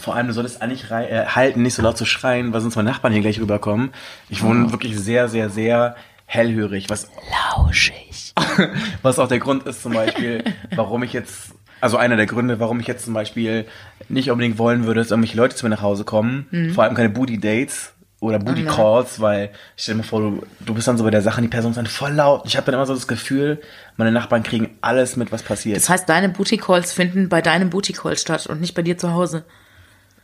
Vor 0.00 0.14
allem, 0.16 0.26
du 0.26 0.32
solltest 0.32 0.60
eigentlich 0.62 0.90
rei- 0.90 1.08
äh, 1.08 1.26
halten, 1.26 1.62
nicht 1.62 1.74
so 1.74 1.82
laut 1.82 1.96
zu 1.96 2.04
schreien, 2.04 2.52
weil 2.52 2.60
sonst 2.60 2.76
meine 2.76 2.90
Nachbarn 2.90 3.12
hier 3.12 3.22
gleich 3.22 3.40
rüberkommen. 3.40 3.92
Ich 4.28 4.42
Oh. 4.42 4.46
wohne 4.46 4.70
wirklich 4.72 4.98
sehr, 4.98 5.28
sehr, 5.28 5.50
sehr 5.50 5.96
hellhörig, 6.26 6.90
was, 6.90 7.08
Lauschig. 7.56 8.32
was 9.02 9.18
auch 9.18 9.28
der 9.28 9.38
Grund 9.38 9.64
ist 9.66 9.82
zum 9.82 9.92
Beispiel, 9.92 10.42
warum 10.74 11.02
ich 11.02 11.12
jetzt 11.12 11.52
Also 11.80 11.96
einer 11.98 12.16
der 12.16 12.26
Gründe, 12.26 12.58
warum 12.60 12.80
ich 12.80 12.86
jetzt 12.86 13.04
zum 13.04 13.14
Beispiel 13.14 13.66
nicht 14.08 14.30
unbedingt 14.30 14.58
wollen 14.58 14.84
würde, 14.86 15.00
dass 15.00 15.10
irgendwelche 15.10 15.36
Leute 15.36 15.54
zu 15.54 15.66
mir 15.66 15.70
nach 15.70 15.82
Hause 15.82 16.04
kommen. 16.04 16.46
Mhm. 16.50 16.70
Vor 16.72 16.84
allem 16.84 16.94
keine 16.94 17.10
Booty-Dates 17.10 17.92
oder 18.20 18.38
Booty-Calls, 18.38 19.20
weil 19.20 19.50
stell 19.76 19.94
dir 19.94 19.98
mal 19.98 20.04
vor, 20.04 20.20
du, 20.20 20.42
du 20.60 20.72
bist 20.74 20.88
dann 20.88 20.96
so 20.96 21.04
bei 21.04 21.10
der 21.10 21.20
Sache, 21.20 21.42
die 21.42 21.48
Person 21.48 21.72
ist 21.72 21.76
dann 21.76 21.86
voll 21.86 22.12
laut. 22.12 22.42
Ich 22.46 22.56
habe 22.56 22.64
dann 22.66 22.74
immer 22.76 22.86
so 22.86 22.94
das 22.94 23.06
Gefühl, 23.06 23.60
meine 23.98 24.12
Nachbarn 24.12 24.42
kriegen 24.42 24.70
alles 24.80 25.16
mit, 25.16 25.30
was 25.30 25.42
passiert. 25.42 25.76
Das 25.76 25.90
heißt, 25.90 26.08
deine 26.08 26.30
Booty 26.30 26.56
Calls 26.56 26.92
finden 26.94 27.28
bei 27.28 27.42
deinem 27.42 27.68
Booty 27.70 27.92
Call 27.92 28.16
statt 28.16 28.46
und 28.46 28.60
nicht 28.62 28.74
bei 28.74 28.82
dir 28.82 28.96
zu 28.96 29.12
Hause. 29.12 29.44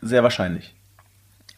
Sehr 0.03 0.23
wahrscheinlich. 0.23 0.75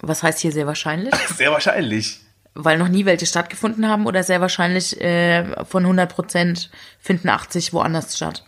Was 0.00 0.22
heißt 0.22 0.40
hier 0.40 0.52
sehr 0.52 0.66
wahrscheinlich? 0.66 1.14
Sehr 1.37 1.52
wahrscheinlich. 1.52 2.20
Weil 2.54 2.76
noch 2.76 2.88
nie 2.88 3.04
welche 3.06 3.25
stattgefunden 3.25 3.88
haben 3.88 4.04
oder 4.04 4.22
sehr 4.25 4.40
wahrscheinlich 4.42 5.00
äh, 5.00 5.64
von 5.64 5.84
100 5.84 6.12
Prozent 6.12 6.70
finden 7.00 7.28
80 7.30 7.72
woanders 7.72 8.14
statt? 8.16 8.44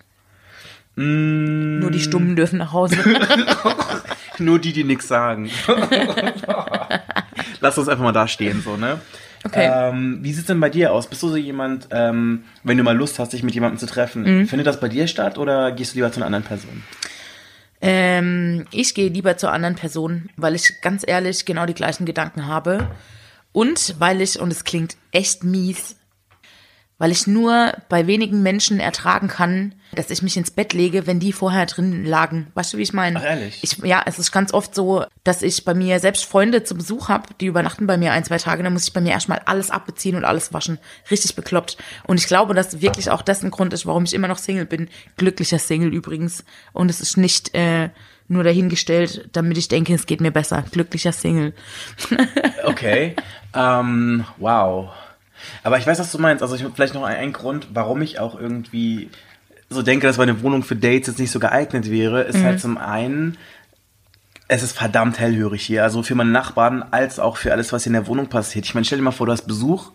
Mm. 0.97 1.79
Nur 1.79 1.91
die 1.91 2.01
Stummen 2.01 2.37
dürfen 2.37 2.59
nach 2.59 2.73
Hause. 2.73 2.97
Nur 4.39 4.59
die, 4.59 4.73
die 4.75 4.85
nichts 4.85 5.09
sagen. 5.09 5.49
Lass 7.61 7.79
uns 7.79 7.89
einfach 7.89 8.05
mal 8.05 8.13
da 8.13 8.29
stehen, 8.29 8.61
so, 8.63 8.77
ne? 8.77 9.01
Okay. 9.45 9.71
Ähm, 9.73 10.19
wie 10.23 10.33
sieht's 10.33 10.47
denn 10.47 10.61
bei 10.61 10.71
dir 10.71 10.93
aus? 10.93 11.07
Bist 11.07 11.23
du 11.23 11.29
so 11.29 11.37
jemand, 11.37 11.89
ähm, 11.91 12.45
wenn 12.63 12.77
du 12.79 12.83
mal 12.83 12.97
Lust 12.97 13.19
hast, 13.19 13.33
dich 13.33 13.43
mit 13.43 13.55
jemandem 13.55 13.79
zu 13.79 13.87
treffen, 13.87 14.23
Mhm. 14.41 14.49
findet 14.49 14.67
das 14.67 14.81
bei 14.81 14.89
dir 14.89 15.07
statt 15.07 15.39
oder 15.39 15.71
gehst 15.73 15.93
du 15.93 15.97
lieber 15.97 16.11
zu 16.13 16.19
einer 16.19 16.27
anderen 16.27 16.45
Person? 16.45 16.83
Ähm, 17.87 18.65
ich 18.71 18.95
gehe 18.95 19.11
lieber 19.11 19.37
zur 19.37 19.53
anderen 19.53 19.75
Person, 19.77 20.31
weil 20.39 20.55
ich 20.55 20.81
ganz 20.81 21.05
ehrlich 21.07 21.45
genau 21.45 21.67
die 21.67 21.75
gleichen 21.75 22.07
Gedanken 22.07 22.47
habe. 22.47 22.89
Und 23.53 23.97
weil 23.99 24.23
ich, 24.23 24.41
und 24.41 24.51
es 24.51 24.65
klingt 24.65 24.97
echt 25.13 25.45
mies, 25.45 25.95
weil 26.99 27.11
ich 27.11 27.27
nur 27.27 27.73
bei 27.89 28.07
wenigen 28.07 28.43
Menschen 28.43 28.79
ertragen 28.79 29.29
kann, 29.29 29.75
dass 29.95 30.11
ich 30.11 30.23
mich 30.23 30.37
ins 30.37 30.51
Bett 30.51 30.73
lege, 30.73 31.07
wenn 31.07 31.21
die 31.21 31.33
vorher 31.33 31.67
drin 31.67 32.05
lagen. 32.05 32.49
Weißt 32.55 32.73
du, 32.73 32.79
wie 32.79 32.83
ich 32.83 32.93
meine? 32.93 33.19
Ach, 33.19 33.25
ehrlich? 33.25 33.59
Ich, 33.63 33.79
ja, 33.79 34.03
es 34.07 34.19
ist 34.19 34.33
ganz 34.33 34.53
oft 34.53 34.75
so, 34.75 35.05
dass 35.25 35.43
ich 35.43 35.65
bei 35.65 35.75
mir 35.75 35.99
selbst 35.99 36.25
Freunde 36.25 36.63
zu 36.63 36.77
Besuch 36.77 37.09
habe, 37.09 37.29
die 37.41 37.47
übernachten 37.47 37.87
bei 37.87 37.97
mir 37.97 38.13
ein, 38.13 38.25
zwei 38.25 38.39
Tage, 38.39 38.63
dann 38.63 38.73
muss 38.73 38.87
ich 38.87 38.93
bei 38.93 39.01
mir 39.01 39.11
erstmal 39.11 39.41
alles 39.45 39.71
abbeziehen 39.71 40.17
und 40.17 40.25
alles 40.25 40.53
waschen. 40.53 40.79
Richtig 41.11 41.35
bekloppt. 41.35 41.79
Und 42.07 42.19
ich 42.19 42.27
glaube, 42.27 42.55
dass 42.55 42.81
wirklich 42.81 43.11
auch 43.11 43.23
das 43.23 43.43
ein 43.43 43.51
Grund 43.51 43.73
ist, 43.73 43.87
warum 43.87 44.05
ich 44.05 44.15
immer 44.15 44.29
noch 44.29 44.39
Single 44.39 44.67
bin. 44.67 44.89
Glücklicher 45.17 45.59
Single 45.59 45.93
übrigens. 45.93 46.45
Und 46.73 46.91
es 46.91 47.01
ist 47.01 47.17
nicht 47.17 47.55
äh, 47.55 47.91
nur 48.29 48.45
dahingestellt, 48.45 49.29
damit 49.33 49.59
ich 49.59 49.69
denke, 49.69 49.95
es 49.95 50.07
geht 50.07 50.21
mir 50.21 50.31
besser. 50.33 50.65
Glücklicher 50.71 51.13
Single. 51.13 51.55
Okay. 52.65 53.15
ähm, 53.55 54.25
wow. 54.39 54.89
Aber 55.63 55.79
ich 55.79 55.87
weiß, 55.87 55.99
was 55.99 56.11
du 56.13 56.19
meinst. 56.19 56.43
Also 56.43 56.55
ich 56.57 56.65
vielleicht 56.75 56.95
noch 56.95 57.03
ein, 57.05 57.17
ein 57.17 57.33
Grund, 57.33 57.69
warum 57.75 58.03
ich 58.03 58.19
auch 58.19 58.39
irgendwie 58.39 59.11
so 59.71 59.83
denke, 59.83 60.07
dass 60.07 60.19
meine 60.19 60.43
Wohnung 60.43 60.63
für 60.63 60.77
Dates 60.77 61.09
jetzt 61.09 61.19
nicht 61.19 61.31
so 61.31 61.41
geeignet 61.41 61.91
wäre, 61.91 62.23
ist 62.23 62.39
Mhm. 62.39 62.45
halt 62.45 62.61
zum 62.61 62.79
einen, 62.79 63.37
es 64.47 64.63
ist 64.63 64.77
verdammt 64.77 65.19
hellhörig 65.19 65.65
hier. 65.65 65.83
Also 65.83 66.03
für 66.03 66.15
meine 66.15 66.31
Nachbarn 66.31 66.83
als 66.91 67.19
auch 67.19 67.37
für 67.39 67.53
alles, 67.53 67.73
was 67.73 67.85
hier 67.85 67.91
in 67.91 67.95
der 67.95 68.07
Wohnung 68.07 68.29
passiert. 68.29 68.67
Ich 68.67 68.75
meine, 68.75 68.85
stell 68.85 68.99
dir 68.99 69.05
mal 69.05 69.11
vor, 69.11 69.27
du 69.27 69.33
hast 69.33 69.47
Besuch 69.47 69.93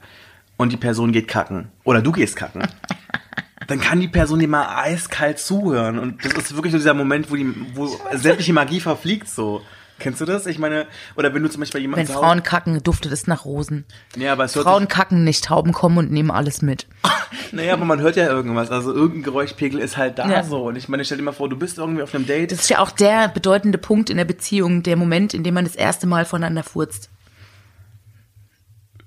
und 0.57 0.71
die 0.71 0.77
Person 0.77 1.11
geht 1.11 1.27
kacken. 1.27 1.69
Oder 1.83 2.01
du 2.01 2.11
gehst 2.11 2.35
kacken. 2.35 2.63
Dann 3.67 3.79
kann 3.79 3.99
die 3.99 4.07
Person 4.07 4.39
dir 4.39 4.47
mal 4.47 4.81
eiskalt 4.83 5.37
zuhören. 5.37 5.99
Und 5.99 6.25
das 6.25 6.33
ist 6.33 6.55
wirklich 6.55 6.71
so 6.71 6.79
dieser 6.79 6.95
Moment, 6.95 7.29
wo, 7.29 7.35
die, 7.35 7.53
wo 7.75 7.87
sämtliche 8.13 8.51
Magie 8.53 8.79
verfliegt 8.79 9.29
so. 9.29 9.61
Kennst 9.99 10.21
du 10.21 10.25
das? 10.25 10.45
Ich 10.45 10.57
meine, 10.59 10.87
oder 11.15 11.33
wenn 11.33 11.43
du 11.43 11.49
zum 11.49 11.59
Beispiel 11.59 11.81
jemanden 11.81 12.07
Wenn 12.07 12.13
Frauen 12.13 12.43
kacken, 12.43 12.81
duftet 12.81 13.11
es 13.11 13.27
nach 13.27 13.45
Rosen. 13.45 13.85
Nee, 14.15 14.27
aber 14.29 14.45
es 14.45 14.53
Frauen 14.53 14.87
kacken 14.87 15.23
nicht, 15.23 15.45
Tauben 15.45 15.73
kommen 15.73 15.97
und 15.97 16.11
nehmen 16.11 16.31
alles 16.31 16.61
mit. 16.61 16.87
sich, 17.03 17.11
naja, 17.51 17.73
aber 17.73 17.85
man 17.85 17.99
hört 18.01 18.15
ja 18.15 18.27
irgendwas. 18.27 18.71
Also 18.71 18.93
irgendein 18.93 19.23
Geräuschpegel 19.23 19.79
ist 19.79 19.97
halt 19.97 20.17
da 20.19 20.29
Ja. 20.29 20.43
so. 20.43 20.67
Und 20.67 20.75
ich 20.75 20.89
meine, 20.89 21.05
stell 21.05 21.17
dir 21.17 21.23
mal 21.23 21.31
vor, 21.33 21.49
du 21.49 21.57
bist 21.57 21.77
irgendwie 21.77 22.01
auf 22.01 22.15
einem 22.15 22.25
Date. 22.25 22.51
Das 22.51 22.61
ist 22.61 22.69
ja 22.69 22.79
auch 22.79 22.91
der 22.91 23.27
bedeutende 23.27 23.77
Punkt 23.77 24.09
in 24.09 24.17
der 24.17 24.25
Beziehung, 24.25 24.83
der 24.83 24.95
Moment, 24.95 25.33
in 25.33 25.43
dem 25.43 25.53
man 25.53 25.65
das 25.65 25.75
erste 25.75 26.07
Mal 26.07 26.25
voneinander 26.25 26.63
furzt. 26.63 27.09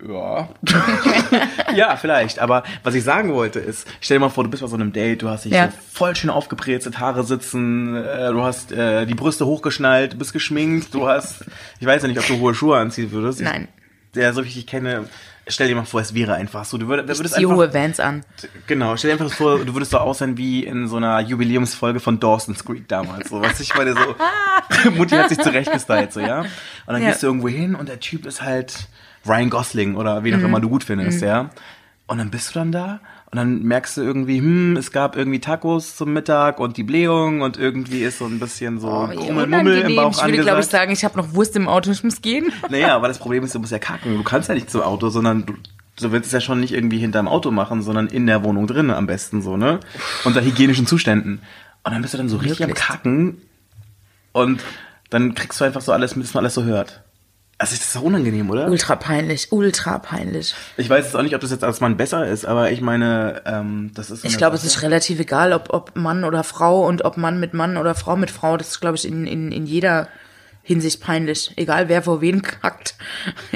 Ja. 0.09 0.49
ja, 1.75 1.97
vielleicht. 1.97 2.39
Aber 2.39 2.63
was 2.83 2.95
ich 2.95 3.05
sagen 3.05 3.33
wollte 3.35 3.59
ist, 3.61 3.87
stell 4.01 4.17
dir 4.17 4.21
mal 4.23 4.29
vor, 4.31 4.45
du 4.45 4.51
bist 4.51 4.63
bei 4.63 4.69
so 4.69 4.75
einem 4.75 4.93
Date, 4.93 5.23
du 5.23 5.29
hast 5.29 5.45
dich 5.45 5.53
Ja. 5.53 5.71
so 5.71 5.77
voll 5.93 6.17
schön 6.17 6.31
aufgebrezelt, 6.31 6.99
Haare 6.99 7.23
sitzen, 7.25 7.95
äh, 7.97 8.31
du 8.33 8.43
hast 8.43 8.73
äh, 8.73 9.07
die 9.07 9.15
Brüste 9.15 9.47
hochgeschnallt, 9.47 10.15
du 10.15 10.19
bist 10.19 10.33
geschminkt, 10.33 10.93
du 10.95 11.07
hast, 11.09 11.45
ich 11.81 11.87
weiß 11.87 12.03
ja 12.03 12.09
nicht, 12.09 12.19
ob 12.19 12.27
du 12.27 12.39
hohe 12.41 12.55
Schuhe 12.55 12.79
anziehen 12.79 13.11
würdest. 13.13 13.41
Nein. 13.41 13.69
Ich, 14.09 14.13
der, 14.15 14.33
so 14.35 14.43
wie 14.45 14.49
ich 14.49 14.55
dich 14.55 14.67
kenne, 14.67 15.05
stell 15.47 15.69
dir 15.69 15.75
mal 15.77 15.85
vor, 15.87 16.01
es 16.01 16.15
wäre 16.15 16.35
einfach 16.35 16.65
so. 16.67 16.77
Du 16.79 16.89
würdest, 16.89 17.09
Ich 17.11 17.19
würdest 17.19 17.35
ziehe 17.37 17.47
einfach, 17.47 17.57
hohe 17.59 17.73
Vans 17.73 17.99
an. 18.01 18.25
Genau, 18.67 18.97
stell 18.97 19.17
dir 19.17 19.23
einfach 19.23 19.35
vor, 19.35 19.65
du 19.65 19.73
würdest 19.75 19.93
so 19.93 19.99
aussehen 19.99 20.37
wie 20.37 20.65
in 20.65 20.87
so 20.89 20.97
einer 20.97 21.21
Jubiläumsfolge 21.21 21.99
von 22.01 22.21
Dawson's 22.21 22.65
Creek 22.65 22.87
damals. 22.89 23.31
So, 23.31 23.41
was 23.41 23.59
ich 23.61 23.75
meine, 23.75 23.95
so, 23.95 24.91
Mutti 24.91 25.15
hat 25.15 25.29
sich 25.31 25.39
zurechtgestylt, 25.39 26.13
so, 26.13 26.21
ja. 26.21 26.41
Und 26.41 26.49
dann 26.89 27.03
Ja. 27.03 27.09
gehst 27.09 27.23
du 27.23 27.29
irgendwo 27.29 27.49
hin 27.49 27.75
und 27.75 27.89
der 27.89 28.01
Typ 28.01 28.27
ist 28.27 28.43
halt 28.43 28.75
Ryan 29.27 29.51
Gosling 29.51 29.97
oder 29.97 30.25
wen 30.25 30.35
auch 30.35 30.39
Mhm. 30.39 30.45
immer 30.47 30.61
du 30.61 30.69
gut 30.69 30.85
findest, 30.85 31.23
ja. 31.23 31.51
Und 32.07 32.19
dann 32.19 32.31
bist 32.31 32.51
du 32.51 32.59
dann 32.59 32.73
da 32.73 33.01
und 33.31 33.37
dann 33.37 33.63
merkst 33.63 33.97
du 33.97 34.03
irgendwie, 34.03 34.39
hm, 34.39 34.77
es 34.77 34.93
gab 34.93 35.17
irgendwie 35.17 35.39
Tacos 35.41 35.97
zum 35.97 36.13
Mittag 36.13 36.59
und 36.61 36.77
die 36.77 36.83
Blähung 36.83 37.41
und 37.41 37.57
irgendwie 37.57 38.03
ist 38.03 38.19
so 38.19 38.27
ein 38.27 38.39
bisschen 38.39 38.81
so 38.81 38.89
Oh, 38.89 39.07
Krummelmummel 39.07 39.39
im 39.39 39.53
unangenehm. 39.87 39.97
Bauch 39.97 40.19
Ich 40.19 40.25
würde, 40.25 40.43
glaube 40.43 40.61
ich, 40.61 40.67
sagen, 40.67 40.93
ich 40.93 41.05
habe 41.05 41.17
noch 41.17 41.33
Wurst 41.35 41.57
im 41.57 41.69
Auto, 41.69 41.91
ich 41.91 42.05
muss 42.05 42.21
gehen. 42.21 42.53
Naja, 42.69 42.95
aber 42.97 43.09
das 43.09 43.19
Problem 43.19 43.45
ist, 43.45 43.55
du 43.55 43.61
musst 43.61 43.73
ja 43.73 43.79
kacken. 43.79 44.17
Du 44.17 44.23
kannst 44.25 44.49
ja 44.49 44.55
nicht 44.55 44.71
zum 44.71 44.83
Auto, 44.83 45.09
sondern 45.09 45.47
du, 45.47 45.55
du 46.01 46.13
willst 46.13 46.27
es 46.27 46.33
ja 46.33 46.41
schon 46.41 46.61
nicht 46.61 46.75
irgendwie 46.75 46.99
hinterm 46.99 47.29
Auto 47.29 47.51
machen, 47.51 47.81
sondern 47.83 48.09
in 48.09 48.27
der 48.27 48.45
Wohnung 48.45 48.67
drin 48.67 48.91
am 48.91 49.07
besten 49.07 49.41
so, 49.41 49.57
ne? 49.57 49.81
Unter 50.25 50.43
hygienischen 50.45 50.87
Zuständen. 50.87 51.41
Und 51.85 51.93
dann 51.93 52.03
bist 52.03 52.13
du 52.13 52.19
dann 52.19 52.29
so 52.29 52.37
richtig 52.37 52.63
am 52.63 52.69
Möglichst. 52.69 52.89
Kacken 52.89 53.39
und 54.33 54.63
dann 55.11 55.35
kriegst 55.35 55.61
du 55.61 55.65
einfach 55.65 55.81
so 55.81 55.93
alles 55.93 56.15
dass 56.15 56.35
man 56.35 56.43
alles 56.45 56.55
so 56.55 56.65
hört. 56.65 57.03
Also 57.63 57.75
ist 57.75 57.85
das 57.85 57.93
doch 57.93 58.03
unangenehm, 58.03 58.51
oder? 58.51 58.67
Ultra 58.67 58.97
peinlich, 58.97 59.53
ultra 59.53 60.01
peinlich. 60.01 60.53
Ich 60.77 60.91
weiß 60.91 61.05
jetzt 61.05 61.15
auch 61.15 61.23
nicht, 61.23 61.37
ob 61.37 61.41
das 61.43 61.53
jetzt 61.53 61.63
als 61.63 61.81
Mann 61.81 61.97
besser 61.97 62.27
ist, 62.27 62.45
aber 62.45 62.73
ich 62.73 62.81
meine, 62.81 63.41
ähm, 63.47 63.93
das 63.95 64.11
ist 64.11 64.25
Ich 64.25 64.37
glaube, 64.37 64.57
es 64.57 64.65
ist 64.65 64.83
relativ 64.83 65.21
egal, 65.21 65.53
ob, 65.53 65.73
ob 65.73 65.95
Mann 65.95 66.25
oder 66.25 66.43
Frau 66.43 66.85
und 66.85 67.05
ob 67.05 67.17
Mann 67.17 67.39
mit 67.39 67.55
Mann 67.55 67.77
oder 67.77 67.95
Frau 67.95 68.17
mit 68.17 68.33
Frau. 68.33 68.57
Das 68.57 68.71
ist, 68.71 68.81
glaube 68.81 68.97
ich, 68.97 69.07
in, 69.07 69.29
in, 69.29 69.53
in 69.53 69.67
jeder 69.67 70.09
Hinsicht 70.65 71.01
peinlich. 71.01 71.53
Egal, 71.57 71.89
wer 71.89 72.03
vor 72.03 72.21
wen 72.21 72.41
kackt. 72.41 72.95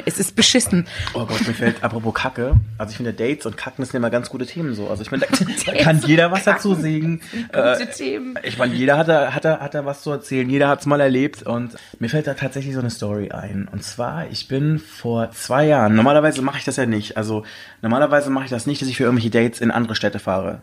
Es 0.05 0.19
ist 0.19 0.35
beschissen. 0.35 0.87
Oh 1.13 1.25
Gott, 1.25 1.47
mir 1.47 1.53
fällt, 1.53 1.81
apropos 1.81 2.13
Kacke, 2.13 2.57
also 2.77 2.91
ich 2.91 2.97
finde 2.97 3.13
Dates 3.13 3.45
und 3.45 3.55
Kacken 3.55 3.85
sind 3.85 3.95
immer 3.95 4.09
ganz 4.09 4.29
gute 4.29 4.45
Themen 4.45 4.73
so. 4.73 4.89
Also 4.89 5.03
ich 5.03 5.11
meine, 5.11 5.25
da, 5.65 5.73
kann 5.83 6.01
jeder 6.05 6.31
was 6.31 6.43
dazu 6.43 6.75
sagen. 6.75 7.21
Gute 7.47 7.89
Themen. 7.95 8.37
Ich 8.43 8.57
meine, 8.57 8.73
jeder 8.73 8.97
hat 8.97 9.07
da, 9.07 9.33
hat, 9.33 9.45
da, 9.45 9.59
hat 9.59 9.73
da 9.73 9.85
was 9.85 10.01
zu 10.01 10.11
erzählen, 10.11 10.49
jeder 10.49 10.67
hat 10.67 10.81
es 10.81 10.85
mal 10.85 10.99
erlebt 10.99 11.43
und 11.43 11.75
mir 11.99 12.09
fällt 12.09 12.27
da 12.27 12.33
tatsächlich 12.33 12.73
so 12.73 12.81
eine 12.81 12.89
Story 12.89 13.31
ein. 13.31 13.69
Und 13.71 13.83
zwar, 13.83 14.29
ich 14.29 14.49
bin 14.49 14.77
vor 14.79 15.31
zwei 15.31 15.65
Jahren, 15.65 15.95
normalerweise 15.95 16.41
mache 16.41 16.57
ich 16.57 16.65
das 16.65 16.75
ja 16.75 16.85
nicht, 16.85 17.15
also 17.15 17.43
normalerweise 17.81 18.29
mache 18.29 18.45
ich 18.45 18.51
das 18.51 18.67
nicht, 18.67 18.81
dass 18.81 18.89
ich 18.89 18.97
für 18.97 19.03
irgendwelche 19.03 19.29
Dates 19.29 19.61
in 19.61 19.71
andere 19.71 19.95
Städte 19.95 20.19
fahre. 20.19 20.61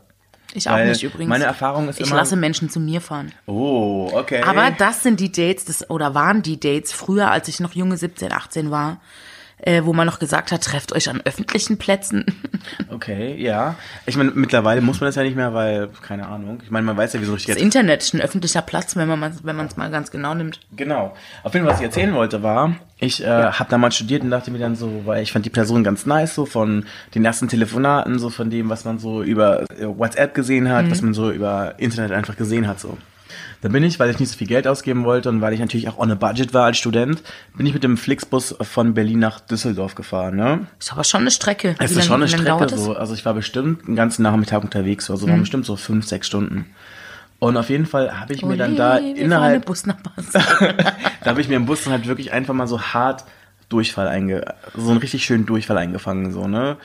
Ich 0.56 0.68
auch 0.68 0.74
Weil 0.74 0.88
nicht 0.88 1.02
übrigens. 1.02 1.28
meine 1.28 1.44
Erfahrung 1.44 1.88
ist 1.88 2.00
ich 2.00 2.06
immer- 2.06 2.16
lasse 2.16 2.36
Menschen 2.36 2.70
zu 2.70 2.78
mir 2.80 3.00
fahren. 3.00 3.32
Oh, 3.46 4.08
okay. 4.12 4.42
Aber 4.42 4.70
das 4.70 5.02
sind 5.02 5.18
die 5.20 5.32
Dates, 5.32 5.64
das, 5.64 5.90
oder 5.90 6.14
waren 6.14 6.42
die 6.42 6.58
Dates 6.60 6.92
früher, 6.92 7.30
als 7.30 7.48
ich 7.48 7.58
noch 7.60 7.72
junge 7.72 7.96
17, 7.96 8.32
18 8.32 8.70
war, 8.70 9.00
äh, 9.58 9.82
wo 9.84 9.92
man 9.92 10.06
noch 10.06 10.18
gesagt 10.18 10.52
hat, 10.52 10.62
trefft 10.62 10.92
euch 10.92 11.08
an 11.08 11.20
öffentlichen 11.24 11.78
Plätzen. 11.78 12.24
Okay, 12.88 13.36
ja. 13.36 13.74
Ich 14.06 14.16
meine, 14.16 14.30
mittlerweile 14.30 14.80
muss 14.80 15.00
man 15.00 15.08
das 15.08 15.16
ja 15.16 15.22
nicht 15.22 15.36
mehr, 15.36 15.52
weil, 15.52 15.90
keine 16.00 16.26
Ahnung. 16.26 16.60
Ich 16.62 16.70
meine, 16.70 16.86
man 16.86 16.96
weiß 16.96 17.12
ja, 17.12 17.20
wie 17.20 17.24
so 17.26 17.34
richtig 17.34 17.54
Das 17.54 17.62
Internet 17.62 18.02
ist 18.02 18.14
ein 18.14 18.22
öffentlicher 18.22 18.62
Platz, 18.62 18.96
wenn 18.96 19.06
man 19.06 19.20
wenn 19.42 19.56
man 19.56 19.66
es 19.66 19.76
mal 19.76 19.90
ganz 19.90 20.10
genau 20.10 20.32
nimmt. 20.32 20.60
Genau. 20.74 21.14
Auf 21.42 21.52
jeden 21.52 21.66
Fall, 21.66 21.74
was 21.74 21.80
ich 21.80 21.86
erzählen 21.86 22.14
wollte, 22.14 22.42
war, 22.42 22.76
ich 22.98 23.22
äh, 23.22 23.26
habe 23.26 23.68
damals 23.68 23.96
studiert 23.96 24.22
und 24.22 24.30
dachte 24.30 24.50
mir 24.50 24.58
dann 24.58 24.76
so, 24.76 25.02
weil 25.04 25.22
ich 25.22 25.32
fand 25.32 25.44
die 25.44 25.50
Person 25.50 25.84
ganz 25.84 26.06
nice, 26.06 26.34
so 26.34 26.46
von 26.46 26.86
den 27.14 27.24
ersten 27.24 27.48
Telefonaten, 27.48 28.18
so 28.18 28.30
von 28.30 28.48
dem, 28.48 28.70
was 28.70 28.84
man 28.84 28.98
so 28.98 29.22
über 29.22 29.62
äh, 29.78 29.86
WhatsApp 29.86 30.32
gesehen 30.34 30.70
hat, 30.70 30.90
was 30.90 31.02
man 31.02 31.12
so 31.12 31.30
über 31.30 31.74
Internet 31.78 32.12
einfach 32.12 32.36
gesehen 32.36 32.66
hat, 32.66 32.80
so. 32.80 32.96
Dann 33.64 33.72
bin 33.72 33.82
ich, 33.82 33.98
weil 33.98 34.10
ich 34.10 34.18
nicht 34.20 34.30
so 34.30 34.36
viel 34.36 34.46
Geld 34.46 34.66
ausgeben 34.68 35.04
wollte 35.04 35.30
und 35.30 35.40
weil 35.40 35.54
ich 35.54 35.58
natürlich 35.60 35.88
auch 35.88 35.96
on 35.98 36.10
a 36.10 36.14
budget 36.14 36.52
war 36.52 36.66
als 36.66 36.76
Student, 36.76 37.22
bin 37.56 37.64
ich 37.64 37.72
mit 37.72 37.82
dem 37.82 37.96
Flixbus 37.96 38.54
von 38.60 38.92
Berlin 38.92 39.18
nach 39.20 39.40
Düsseldorf 39.40 39.94
gefahren, 39.94 40.36
ne? 40.36 40.66
Ist 40.78 40.92
aber 40.92 41.02
schon 41.02 41.22
eine 41.22 41.30
Strecke. 41.30 41.74
Es 41.78 41.92
ist 41.92 41.96
lang- 41.96 42.06
schon 42.06 42.14
eine 42.22 42.28
Strecke 42.28 42.66
das? 42.66 42.78
so. 42.78 42.94
Also 42.94 43.14
ich 43.14 43.24
war 43.24 43.32
bestimmt 43.32 43.86
einen 43.86 43.96
ganzen 43.96 44.22
Nachmittag 44.22 44.62
unterwegs, 44.62 45.10
also 45.10 45.26
Mhm. 45.26 45.30
waren 45.30 45.40
bestimmt 45.40 45.64
so 45.64 45.76
fünf, 45.76 46.04
sechs 46.06 46.26
Stunden. 46.26 46.66
Und 47.38 47.56
auf 47.56 47.70
jeden 47.70 47.86
Fall 47.86 48.20
habe 48.20 48.34
ich 48.34 48.44
mir 48.44 48.56
dann 48.58 48.72
Ole, 48.72 48.76
da 48.78 48.96
innerhalb 48.98 49.64
Busnachbars. 49.64 50.26
da 50.32 50.44
habe 51.24 51.40
ich 51.40 51.48
mir 51.48 51.56
im 51.56 51.64
Bus 51.64 51.84
dann 51.84 51.94
halt 51.94 52.06
wirklich 52.06 52.32
einfach 52.32 52.52
mal 52.52 52.66
so 52.66 52.80
hart 52.80 53.24
Durchfall 53.70 54.08
einge, 54.08 54.44
so 54.76 54.90
einen 54.90 54.98
richtig 55.00 55.24
schönen 55.24 55.46
Durchfall 55.46 55.78
eingefangen, 55.78 56.32
so, 56.32 56.46
ne? 56.46 56.76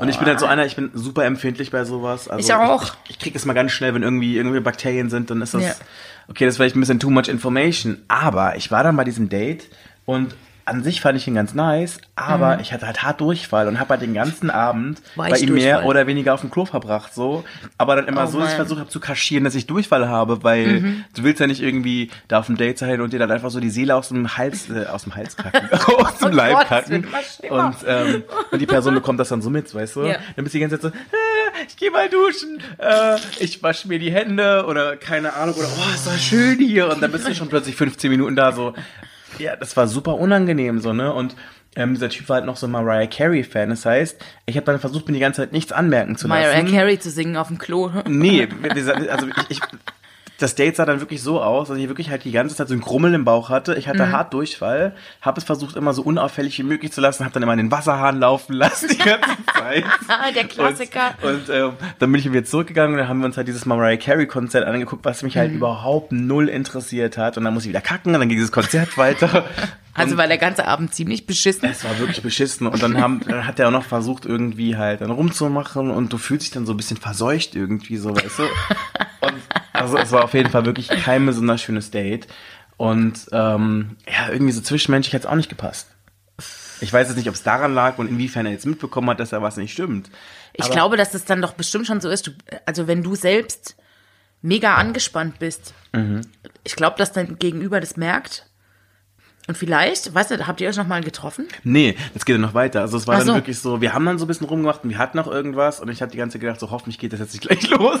Und 0.00 0.08
ich 0.08 0.16
bin 0.18 0.26
halt 0.26 0.40
so 0.40 0.46
einer, 0.46 0.64
ich 0.64 0.76
bin 0.76 0.90
super 0.94 1.26
empfindlich 1.26 1.70
bei 1.70 1.84
sowas. 1.84 2.26
Also 2.28 2.48
Ich 2.48 2.54
auch. 2.54 2.84
Ich, 3.04 3.10
ich 3.10 3.18
krieg 3.18 3.36
es 3.36 3.44
mal 3.44 3.52
ganz 3.52 3.72
schnell, 3.72 3.94
wenn 3.94 4.02
irgendwie 4.02 4.36
irgendwie 4.38 4.58
Bakterien 4.60 5.10
sind, 5.10 5.30
dann 5.30 5.42
ist 5.42 5.52
das, 5.52 5.62
Ja. 5.62 5.72
Okay, 6.32 6.44
das 6.46 6.54
ist 6.54 6.56
vielleicht 6.56 6.74
ein 6.76 6.80
bisschen 6.80 6.98
too 6.98 7.10
much 7.10 7.28
information. 7.28 7.98
Aber 8.08 8.56
ich 8.56 8.70
war 8.70 8.82
dann 8.82 8.96
bei 8.96 9.04
diesem 9.04 9.28
Date 9.28 9.68
und 10.06 10.34
an 10.64 10.84
sich 10.84 11.00
fand 11.00 11.18
ich 11.18 11.26
ihn 11.26 11.34
ganz 11.34 11.54
nice, 11.54 11.98
aber 12.14 12.54
Mhm. 12.54 12.60
ich 12.60 12.72
hatte 12.72 12.86
halt 12.86 13.02
hart 13.02 13.20
Durchfall 13.20 13.66
und 13.66 13.80
habe 13.80 13.90
halt 13.90 14.00
den 14.02 14.14
ganzen 14.14 14.48
Abend 14.48 15.02
bei 15.16 15.26
ihm 15.26 15.32
Weißdurchfall. 15.32 15.56
mehr 15.56 15.84
oder 15.86 16.06
weniger 16.06 16.34
auf 16.34 16.40
dem 16.40 16.52
Klo 16.52 16.64
verbracht, 16.66 17.12
so. 17.12 17.42
Aber 17.78 17.96
dann 17.96 18.06
immer 18.06 18.22
Oh 18.22 18.26
so, 18.30 18.38
dass 18.38 18.50
ich 18.50 18.54
versucht 18.54 18.78
habe 18.78 18.88
zu 18.88 19.00
kaschieren, 19.00 19.42
dass 19.42 19.56
ich 19.56 19.66
Durchfall 19.66 20.08
habe, 20.08 20.44
weil 20.44 20.80
Mhm. 20.80 21.04
du 21.16 21.24
willst 21.24 21.40
ja 21.40 21.48
nicht 21.48 21.60
irgendwie 21.60 22.10
da 22.28 22.38
auf 22.38 22.46
dem 22.46 22.56
Date 22.56 22.78
sein 22.78 23.00
und 23.00 23.12
dir 23.12 23.18
dann 23.18 23.32
einfach 23.32 23.50
so 23.50 23.58
die 23.58 23.70
Seele 23.70 23.96
aus 23.96 24.08
dem 24.10 24.36
Hals, 24.36 24.70
äh, 24.70 24.86
aus 24.86 25.02
dem 25.02 25.16
Hals 25.16 25.36
kacken, 25.36 25.68
aus 25.98 26.18
dem 26.18 26.28
Oh 26.28 26.30
Leib 26.36 26.68
kacken. 26.68 27.06
Und, 27.50 27.74
ähm, 27.84 28.22
und 28.52 28.60
die 28.62 28.66
Person 28.66 28.94
bekommt 28.94 29.18
das 29.18 29.30
dann 29.30 29.42
so 29.42 29.50
mit, 29.50 29.74
weißt 29.74 29.96
du? 29.96 30.02
Ja. 30.04 30.18
Dann 30.36 30.44
bist 30.44 30.54
du 30.54 30.58
die 30.58 30.60
ganze 30.60 30.78
Zeit 30.78 30.92
so, 30.92 30.98
ich 31.82 31.88
gehe 31.88 31.90
mal 31.90 32.08
duschen, 32.08 32.60
äh, 32.78 33.16
ich 33.40 33.60
wasche 33.60 33.88
mir 33.88 33.98
die 33.98 34.12
Hände 34.12 34.66
oder 34.68 34.96
keine 34.96 35.32
Ahnung, 35.32 35.56
oder 35.56 35.66
oh, 35.66 35.92
ist 35.92 36.06
das 36.06 36.22
schön 36.22 36.60
hier. 36.60 36.88
Und 36.88 37.02
dann 37.02 37.10
bist 37.10 37.26
du 37.26 37.34
schon 37.34 37.48
plötzlich 37.48 37.74
15 37.74 38.08
Minuten 38.08 38.36
da 38.36 38.52
so. 38.52 38.72
Ja, 39.38 39.56
das 39.56 39.76
war 39.76 39.88
super 39.88 40.14
unangenehm 40.14 40.78
so, 40.78 40.92
ne? 40.92 41.12
Und 41.12 41.34
ähm, 41.74 41.94
dieser 41.94 42.08
Typ 42.08 42.28
war 42.28 42.36
halt 42.36 42.44
noch 42.46 42.56
so 42.56 42.68
ein 42.68 42.70
Mariah 42.70 43.08
Carey-Fan. 43.08 43.70
Das 43.70 43.84
heißt, 43.84 44.24
ich 44.46 44.56
habe 44.56 44.64
dann 44.64 44.78
versucht, 44.78 45.08
mir 45.08 45.14
die 45.14 45.20
ganze 45.20 45.42
Zeit 45.42 45.50
nichts 45.50 45.72
anmerken 45.72 46.16
zu 46.16 46.28
lassen. 46.28 46.40
Mariah 46.40 46.70
Carey 46.70 47.00
zu 47.00 47.10
singen 47.10 47.36
auf 47.36 47.48
dem 47.48 47.58
Klo. 47.58 47.90
Nee, 48.06 48.46
also 49.08 49.26
ich, 49.48 49.58
ich, 49.58 49.60
das 50.42 50.54
Date 50.54 50.76
sah 50.76 50.84
dann 50.84 51.00
wirklich 51.00 51.22
so 51.22 51.40
aus, 51.40 51.68
dass 51.68 51.78
ich 51.78 51.88
wirklich 51.88 52.10
halt 52.10 52.24
die 52.24 52.32
ganze 52.32 52.56
Zeit 52.56 52.68
so 52.68 52.74
ein 52.74 52.80
Grummel 52.80 53.14
im 53.14 53.24
Bauch 53.24 53.48
hatte. 53.48 53.74
Ich 53.76 53.88
hatte 53.88 54.10
hart 54.10 54.34
Durchfall, 54.34 54.94
habe 55.20 55.38
es 55.38 55.44
versucht 55.44 55.76
immer 55.76 55.92
so 55.92 56.02
unauffällig 56.02 56.58
wie 56.58 56.64
möglich 56.64 56.92
zu 56.92 57.00
lassen, 57.00 57.24
habe 57.24 57.32
dann 57.34 57.42
immer 57.42 57.56
den 57.56 57.70
Wasserhahn 57.70 58.18
laufen 58.18 58.54
lassen 58.54 58.88
die 58.88 58.98
ganze 58.98 59.28
Zeit. 59.54 59.84
Der 60.34 60.44
Klassiker. 60.44 61.14
Und, 61.22 61.48
und 61.48 61.48
ähm, 61.50 61.72
dann 61.98 62.12
bin 62.12 62.20
ich 62.20 62.30
wieder 62.30 62.44
zurückgegangen 62.44 62.94
und 62.94 62.98
dann 62.98 63.08
haben 63.08 63.20
wir 63.20 63.26
uns 63.26 63.36
halt 63.36 63.48
dieses 63.48 63.66
Mariah 63.66 63.96
Carey 63.96 64.26
Konzert 64.26 64.66
angeguckt, 64.66 65.04
was 65.04 65.22
mich 65.22 65.36
halt 65.36 65.52
überhaupt 65.52 66.12
null 66.12 66.48
interessiert 66.48 67.16
hat. 67.16 67.38
Und 67.38 67.44
dann 67.44 67.54
muss 67.54 67.64
ich 67.64 67.68
wieder 67.68 67.80
kacken 67.80 68.14
und 68.14 68.20
dann 68.20 68.28
ging 68.28 68.38
dieses 68.38 68.52
Konzert 68.52 68.96
weiter. 68.98 69.44
Also 69.94 70.16
war 70.16 70.26
der 70.26 70.38
ganze 70.38 70.66
Abend 70.66 70.94
ziemlich 70.94 71.26
beschissen. 71.26 71.68
Es 71.68 71.84
war 71.84 71.98
wirklich 71.98 72.22
beschissen 72.22 72.66
und 72.66 72.82
dann, 72.82 72.98
haben, 72.98 73.20
dann 73.26 73.46
hat 73.46 73.60
er 73.60 73.68
auch 73.68 73.72
noch 73.72 73.84
versucht, 73.84 74.24
irgendwie 74.24 74.76
halt 74.76 75.02
dann 75.02 75.10
rumzumachen 75.10 75.90
und 75.90 76.12
du 76.12 76.16
fühlst 76.16 76.46
dich 76.46 76.52
dann 76.52 76.64
so 76.64 76.72
ein 76.72 76.78
bisschen 76.78 76.96
verseucht 76.96 77.54
irgendwie, 77.54 77.98
so, 77.98 78.16
weißt 78.16 78.38
du? 78.38 78.42
Und 79.22 79.34
also 79.82 79.98
es 79.98 80.12
war 80.12 80.24
auf 80.24 80.34
jeden 80.34 80.50
Fall 80.50 80.64
wirklich 80.64 80.88
kein 80.88 81.24
besonders 81.26 81.60
schönes 81.62 81.90
Date. 81.90 82.26
Und 82.76 83.26
ähm, 83.32 83.96
ja, 84.08 84.30
irgendwie 84.30 84.52
so 84.52 84.60
zwischenmenschlich 84.60 85.14
hat 85.14 85.22
es 85.22 85.26
auch 85.26 85.34
nicht 85.36 85.48
gepasst. 85.50 85.88
Ich 86.80 86.92
weiß 86.92 87.06
jetzt 87.08 87.16
nicht, 87.16 87.28
ob 87.28 87.34
es 87.34 87.42
daran 87.44 87.74
lag 87.74 87.98
und 87.98 88.08
inwiefern 88.08 88.44
er 88.46 88.52
jetzt 88.52 88.66
mitbekommen 88.66 89.08
hat, 89.10 89.20
dass 89.20 89.30
da 89.30 89.40
was 89.42 89.56
nicht 89.56 89.72
stimmt. 89.72 90.10
Ich 90.54 90.64
Aber- 90.64 90.74
glaube, 90.74 90.96
dass 90.96 91.12
das 91.12 91.24
dann 91.24 91.40
doch 91.42 91.52
bestimmt 91.52 91.86
schon 91.86 92.00
so 92.00 92.08
ist. 92.10 92.26
Du, 92.26 92.32
also 92.66 92.88
wenn 92.88 93.02
du 93.04 93.14
selbst 93.14 93.76
mega 94.40 94.74
angespannt 94.74 95.38
bist, 95.38 95.74
Mhm. 95.92 96.22
ich 96.64 96.74
glaube, 96.74 96.96
dass 96.98 97.12
dein 97.12 97.38
Gegenüber 97.38 97.78
das 97.80 97.96
merkt. 97.96 98.46
Und 99.48 99.56
vielleicht, 99.58 100.14
weißt 100.14 100.30
du, 100.30 100.46
habt 100.46 100.60
ihr 100.60 100.68
euch 100.68 100.76
noch 100.76 100.86
mal 100.86 101.02
getroffen? 101.02 101.48
Nee, 101.64 101.96
das 102.14 102.24
geht 102.24 102.36
ja 102.36 102.40
noch 102.40 102.54
weiter. 102.54 102.80
Also 102.80 102.96
es 102.96 103.06
war 103.08 103.14
Ach 103.16 103.18
dann 103.18 103.26
so. 103.28 103.34
wirklich 103.34 103.58
so, 103.58 103.80
wir 103.80 103.92
haben 103.92 104.06
dann 104.06 104.18
so 104.18 104.24
ein 104.24 104.28
bisschen 104.28 104.46
rumgemacht 104.46 104.84
und 104.84 104.90
wir 104.90 104.98
hatten 104.98 105.16
noch 105.16 105.26
irgendwas 105.26 105.80
und 105.80 105.88
ich 105.90 106.00
habe 106.00 106.12
die 106.12 106.18
ganze 106.18 106.34
Zeit 106.34 106.42
gedacht, 106.42 106.60
so 106.60 106.70
hoffentlich 106.70 106.98
geht 106.98 107.12
das 107.12 107.18
jetzt 107.20 107.32
nicht 107.32 107.42
gleich 107.48 107.68
los. 107.70 108.00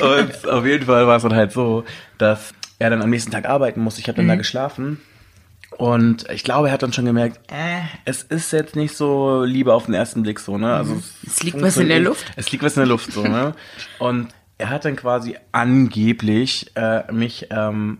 und 0.00 0.48
auf 0.48 0.64
jeden 0.64 0.86
Fall 0.86 1.06
war 1.06 1.16
es 1.16 1.22
dann 1.22 1.34
halt 1.34 1.52
so, 1.52 1.84
dass 2.16 2.54
er 2.78 2.88
dann 2.90 3.02
am 3.02 3.10
nächsten 3.10 3.30
Tag 3.30 3.46
arbeiten 3.46 3.80
musste. 3.80 4.00
Ich 4.00 4.08
habe 4.08 4.16
dann 4.16 4.24
Mhm. 4.26 4.30
da 4.30 4.36
geschlafen 4.36 5.00
und 5.76 6.28
ich 6.30 6.42
glaube, 6.42 6.68
er 6.68 6.72
hat 6.72 6.82
dann 6.82 6.92
schon 6.94 7.04
gemerkt, 7.04 7.38
äh, 7.52 7.80
es 8.06 8.22
ist 8.22 8.50
jetzt 8.52 8.74
nicht 8.74 8.96
so 8.96 9.44
Liebe 9.44 9.74
auf 9.74 9.84
den 9.84 9.94
ersten 9.94 10.22
Blick 10.22 10.40
so, 10.40 10.56
ne? 10.56 10.72
Also 10.74 10.94
Mhm. 10.94 11.02
Es 11.26 11.42
liegt 11.42 11.60
was 11.60 11.76
in 11.76 11.88
der 11.88 12.00
Luft. 12.00 12.32
Es 12.36 12.50
liegt 12.50 12.64
was 12.64 12.76
in 12.76 12.80
der 12.80 12.88
Luft 12.88 13.12
so, 13.12 13.22
ne? 13.22 13.54
Und 13.98 14.28
er 14.56 14.70
hat 14.70 14.86
dann 14.86 14.96
quasi 14.96 15.36
angeblich 15.52 16.70
äh, 16.76 17.10
mich 17.12 17.46
ähm, 17.50 17.98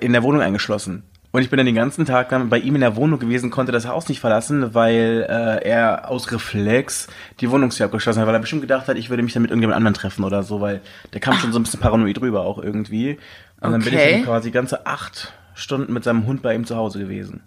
in 0.00 0.12
der 0.12 0.22
Wohnung 0.22 0.40
eingeschlossen. 0.40 1.02
Und 1.32 1.42
ich 1.42 1.50
bin 1.50 1.58
dann 1.58 1.66
den 1.66 1.76
ganzen 1.76 2.04
Tag 2.06 2.28
dann 2.30 2.48
bei 2.48 2.58
ihm 2.58 2.74
in 2.74 2.80
der 2.80 2.96
Wohnung 2.96 3.20
gewesen, 3.20 3.50
konnte 3.50 3.70
das 3.70 3.86
Haus 3.86 4.08
nicht 4.08 4.18
verlassen, 4.20 4.74
weil 4.74 5.26
äh, 5.28 5.68
er 5.68 6.10
aus 6.10 6.32
Reflex 6.32 7.06
die 7.40 7.50
Wohnungstür 7.50 7.86
abgeschlossen 7.86 8.20
hat, 8.20 8.26
weil 8.26 8.34
er 8.34 8.40
bestimmt 8.40 8.62
gedacht 8.62 8.88
hat, 8.88 8.96
ich 8.96 9.10
würde 9.10 9.22
mich 9.22 9.32
dann 9.32 9.42
mit 9.42 9.50
irgendjemand 9.52 9.76
anderen 9.76 9.94
treffen 9.94 10.24
oder 10.24 10.42
so, 10.42 10.60
weil 10.60 10.80
der 11.12 11.20
kam 11.20 11.38
schon 11.38 11.52
so 11.52 11.60
ein 11.60 11.62
bisschen 11.62 11.78
paranoid 11.80 12.20
rüber 12.20 12.40
auch 12.40 12.58
irgendwie. 12.58 13.18
Und 13.60 13.70
dann 13.72 13.84
bin 13.84 13.94
ich 13.94 14.00
Okay. 14.00 14.10
dann 14.10 14.24
quasi 14.24 14.50
ganze 14.50 14.86
acht 14.86 15.32
Stunden 15.54 15.92
mit 15.92 16.02
seinem 16.02 16.26
Hund 16.26 16.42
bei 16.42 16.54
ihm 16.54 16.64
zu 16.66 16.76
Hause 16.76 16.98
gewesen. 16.98 17.42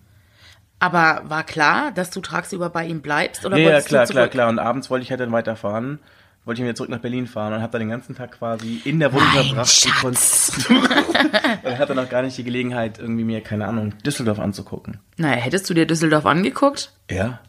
Aber 0.79 1.21
war 1.25 1.43
klar, 1.43 1.91
dass 1.91 2.09
du 2.09 2.21
tagsüber 2.21 2.69
bei 2.69 2.85
ihm 2.85 3.01
bleibst? 3.01 3.45
Oder 3.45 3.57
Ja, 3.57 3.71
ja, 3.71 3.81
klar, 3.81 4.07
klar, 4.07 4.27
klar. 4.27 4.49
Und 4.49 4.59
abends 4.59 4.89
wollte 4.89 5.03
ich 5.03 5.11
halt 5.11 5.21
dann 5.21 5.31
weiterfahren. 5.31 5.99
Wollte 6.45 6.61
ich 6.61 6.65
wieder 6.65 6.75
zurück 6.75 6.89
nach 6.89 6.99
Berlin 6.99 7.25
fahren 7.25 7.53
und 7.53 7.61
habe 7.61 7.71
dann 7.71 7.79
den 7.81 7.89
ganzen 7.89 8.15
Tag 8.15 8.33
quasi 8.37 8.81
in 8.83 8.99
der 8.99 9.13
Wohnung 9.13 9.29
verbracht. 9.29 9.87
und 11.63 11.77
hatte 11.77 11.95
noch 11.95 12.09
gar 12.09 12.21
nicht 12.21 12.37
die 12.37 12.43
Gelegenheit, 12.43 12.99
irgendwie 12.99 13.23
mir, 13.23 13.41
keine 13.41 13.65
Ahnung, 13.67 13.93
Düsseldorf 14.05 14.39
anzugucken. 14.39 14.99
Naja, 15.17 15.35
hättest 15.37 15.69
du 15.69 15.73
dir 15.73 15.85
Düsseldorf 15.85 16.25
angeguckt? 16.25 16.91
Ja. 17.09 17.39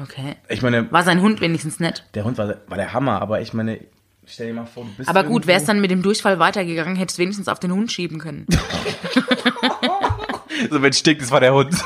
Okay. 0.00 0.34
Ich 0.48 0.62
meine, 0.62 0.90
War 0.90 1.04
sein 1.04 1.20
Hund 1.20 1.40
wenigstens 1.40 1.78
nett? 1.80 2.04
der 2.14 2.24
Hund 2.24 2.38
war, 2.38 2.56
war 2.66 2.76
der 2.76 2.92
Hammer, 2.92 3.20
aber 3.22 3.40
ich 3.40 3.52
meine, 3.54 3.78
stell 4.26 4.48
dir 4.48 4.54
mal 4.54 4.66
vor, 4.66 4.84
du 4.84 4.90
bist 4.96 5.08
Aber 5.08 5.22
gut, 5.22 5.30
irgendwo- 5.42 5.46
wär's 5.48 5.64
dann 5.64 5.80
mit 5.80 5.90
dem 5.92 6.02
Durchfall 6.02 6.38
weitergegangen, 6.38 6.96
hättest 6.96 7.18
du 7.18 7.22
wenigstens 7.22 7.48
auf 7.48 7.60
den 7.60 7.72
Hund 7.72 7.92
schieben 7.92 8.18
können. 8.18 8.46
So, 10.68 10.82
wenn 10.82 10.90
es 10.90 10.98
stinkt, 10.98 11.22
das 11.22 11.30
war 11.30 11.40
der 11.40 11.54
Hund. 11.54 11.74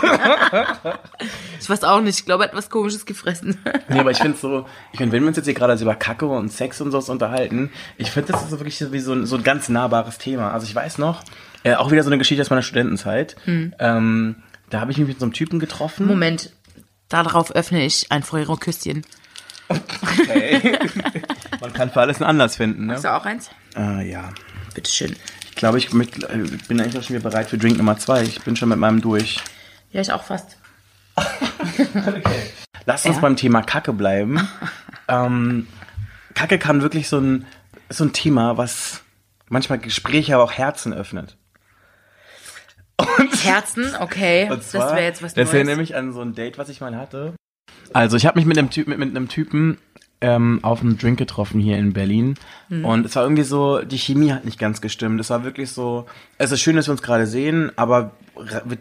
Ich 1.61 1.71
weiß 1.71 1.83
auch 1.85 2.03
nicht, 2.03 2.19
ich 2.19 2.27
glaube, 2.27 2.45
er 2.45 2.49
hat 2.51 2.57
was 2.57 2.69
komisches 2.69 3.07
gefressen. 3.07 3.57
nee, 3.89 3.99
aber 3.99 4.11
ich 4.11 4.19
finde 4.19 4.37
so, 4.37 4.67
ich 4.93 5.01
meine, 5.01 5.13
wenn 5.13 5.23
wir 5.23 5.29
uns 5.29 5.39
jetzt 5.39 5.47
hier 5.47 5.55
gerade 5.55 5.79
so 5.79 5.85
über 5.85 5.95
Kacke 5.95 6.27
und 6.27 6.53
Sex 6.53 6.83
und 6.83 6.91
sowas 6.91 7.09
unterhalten, 7.09 7.71
ich 7.97 8.11
finde, 8.11 8.33
das 8.33 8.43
ist 8.43 8.51
so 8.51 8.61
wirklich 8.61 8.77
so 8.77 8.93
wie 8.93 9.01
so 9.01 9.15
ein, 9.15 9.25
so 9.25 9.37
ein 9.37 9.43
ganz 9.45 9.71
nahbares 9.71 10.19
Thema. 10.19 10.53
Also 10.53 10.67
ich 10.67 10.75
weiß 10.75 10.99
noch, 10.99 11.23
äh, 11.63 11.75
auch 11.75 11.91
wieder 11.91 12.03
so 12.03 12.11
eine 12.11 12.19
Geschichte 12.19 12.43
aus 12.43 12.51
meiner 12.51 12.61
Studentenzeit. 12.61 13.37
Ähm, 13.47 14.37
da 14.69 14.81
habe 14.81 14.93
ich 14.93 14.99
mich 14.99 15.09
mit 15.09 15.21
so 15.21 15.25
einem 15.25 15.33
Typen 15.33 15.59
getroffen. 15.59 16.07
Moment, 16.07 16.53
darauf 17.09 17.51
öffne 17.55 17.83
ich 17.87 18.13
ein 18.13 18.23
Feuerküsschen. 18.23 19.07
Okay. 19.69 20.79
Man 21.63 21.73
kann 21.73 21.91
für 21.91 22.01
alles 22.03 22.19
einen 22.19 22.29
Anlass 22.29 22.57
finden, 22.57 22.87
ne? 22.87 22.95
Hast 22.95 23.05
du 23.05 23.15
auch 23.15 23.25
eins? 23.25 23.49
Äh, 23.75 24.11
ja. 24.11 24.31
Bitteschön. 24.75 25.17
Ich 25.55 25.57
glaube, 25.57 25.79
ich 25.79 25.93
mit, 25.93 26.25
äh, 26.25 26.39
bin 26.67 26.81
eigentlich 26.81 26.99
auch 26.99 27.05
schon 27.05 27.15
wieder 27.17 27.31
bereit 27.31 27.49
für 27.49 27.57
Drink 27.57 27.77
Nummer 27.79 27.97
zwei. 27.97 28.25
Ich 28.25 28.41
bin 28.43 28.57
schon 28.57 28.69
mit 28.71 28.79
meinem 28.79 29.01
durch. 29.01 29.39
Ja, 29.93 30.01
ich 30.01 30.13
auch 30.13 30.25
fast. 30.25 30.57
Lass 32.87 33.07
uns 33.07 33.17
Ja. 33.17 33.21
beim 33.23 33.37
Thema 33.37 33.63
Kacke 33.63 33.93
bleiben. 33.93 34.49
ähm, 35.09 35.69
Kacke 36.35 36.59
kann 36.59 36.83
wirklich 36.83 37.09
so 37.09 37.19
ein, 37.19 37.47
so 37.89 38.03
ein 38.05 38.13
Thema, 38.13 38.57
was 38.59 39.03
manchmal 39.49 39.79
Gespräche, 39.79 40.35
aber 40.35 40.43
auch 40.43 40.53
Herzen 40.53 40.93
öffnet. 40.93 41.37
Und, 42.97 43.45
Herzen, 43.45 43.95
okay. 44.01 44.45
und 44.51 44.59
das 44.59 44.71
zwar, 44.73 44.91
wäre 44.97 45.05
jetzt 45.05 45.23
was 45.23 45.35
Das 45.35 45.47
Neues. 45.47 45.55
erinnert 45.55 45.77
mich 45.79 45.95
an 45.95 46.13
so 46.13 46.21
ein 46.21 46.35
Date, 46.35 46.59
was 46.59 46.69
ich 46.69 46.81
mal 46.81 46.97
hatte. 46.97 47.35
Also 47.93 48.17
ich 48.17 48.27
habe 48.27 48.39
mich 48.41 48.47
mit 48.47 48.59
einem, 48.59 48.71
Typ, 48.71 48.89
mit, 48.89 48.99
mit 48.99 49.11
einem 49.11 49.29
Typen 49.29 49.79
ähm, 50.25 50.61
auf 50.63 50.81
einem 50.81 50.97
Drink 50.97 51.19
getroffen 51.19 51.61
hier 51.61 51.77
in 51.77 51.93
Berlin. 51.93 52.37
Mhm. 52.71 52.85
Und 52.87 53.07
es 53.07 53.15
war 53.15 53.25
irgendwie 53.25 53.43
so, 53.43 53.81
die 53.83 53.99
Chemie 53.99 54.33
hat 54.33 54.47
nicht 54.47 54.59
ganz 54.59 54.81
gestimmt. 54.81 55.21
Es 55.21 55.29
war 55.29 55.45
wirklich 55.45 55.71
so, 55.71 56.07
es 56.39 56.51
ist 56.51 56.61
schön, 56.61 56.77
dass 56.77 56.89
wir 56.89 56.93
uns 56.93 57.03
gerade 57.03 57.27
sehen, 57.27 57.71
aber 57.77 58.13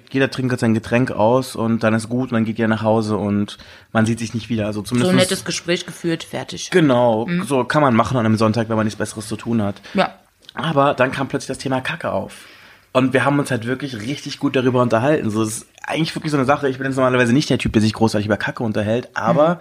jeder 0.09 0.31
trinkt 0.31 0.53
jetzt 0.53 0.61
sein 0.61 0.73
Getränk 0.73 1.11
aus 1.11 1.55
und 1.55 1.83
dann 1.83 1.93
ist 1.93 2.07
gut 2.07 2.31
und 2.31 2.35
dann 2.35 2.45
geht 2.45 2.57
ihr 2.59 2.69
nach 2.69 2.81
Hause 2.81 3.17
und 3.17 3.57
man 3.91 4.05
sieht 4.05 4.19
sich 4.19 4.33
nicht 4.33 4.49
wieder. 4.49 4.67
Also 4.67 4.79
so 4.79 4.85
zumindest 4.85 5.11
ein 5.11 5.17
nettes 5.17 5.43
Gespräch 5.43 5.85
geführt, 5.85 6.23
fertig. 6.23 6.71
Genau, 6.71 7.27
so 7.45 7.65
kann 7.65 7.81
man 7.81 7.93
machen 7.93 8.17
an 8.17 8.25
einem 8.25 8.37
Sonntag, 8.37 8.69
wenn 8.69 8.77
man 8.77 8.85
nichts 8.85 8.97
Besseres 8.97 9.27
zu 9.27 9.35
tun 9.35 9.61
hat. 9.61 9.81
Ja. 9.93 10.13
Aber 10.53 10.93
dann 10.93 11.11
kam 11.11 11.27
plötzlich 11.27 11.49
das 11.49 11.57
Thema 11.57 11.81
Kacke 11.81 12.11
auf. 12.11 12.45
Und 12.93 13.11
wir 13.11 13.25
haben 13.25 13.39
uns 13.39 13.51
halt 13.51 13.65
wirklich 13.65 13.99
richtig 13.99 14.39
gut 14.39 14.55
darüber 14.55 14.81
unterhalten. 14.81 15.29
So, 15.31 15.41
es 15.41 15.57
ist 15.57 15.67
eigentlich 15.85 16.15
wirklich 16.15 16.31
so 16.31 16.37
eine 16.37 16.45
Sache. 16.45 16.69
Ich 16.69 16.77
bin 16.77 16.85
jetzt 16.85 16.95
normalerweise 16.95 17.33
nicht 17.33 17.49
der 17.49 17.57
Typ, 17.57 17.73
der 17.73 17.81
sich 17.81 17.93
großartig 17.93 18.27
über 18.27 18.37
Kacke 18.37 18.63
unterhält, 18.63 19.09
aber 19.15 19.59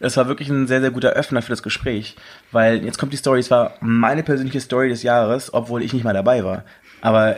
es 0.00 0.16
war 0.16 0.26
wirklich 0.26 0.48
ein 0.48 0.66
sehr, 0.66 0.80
sehr 0.80 0.90
guter 0.90 1.10
Öffner 1.10 1.42
für 1.42 1.50
das 1.50 1.62
Gespräch. 1.62 2.16
Weil 2.50 2.84
jetzt 2.84 2.98
kommt 2.98 3.12
die 3.12 3.18
Story, 3.18 3.40
es 3.40 3.50
war 3.50 3.74
meine 3.80 4.22
persönliche 4.22 4.60
Story 4.60 4.88
des 4.88 5.02
Jahres, 5.02 5.54
obwohl 5.54 5.82
ich 5.82 5.92
nicht 5.92 6.04
mal 6.04 6.14
dabei 6.14 6.42
war. 6.42 6.64
Aber 7.02 7.36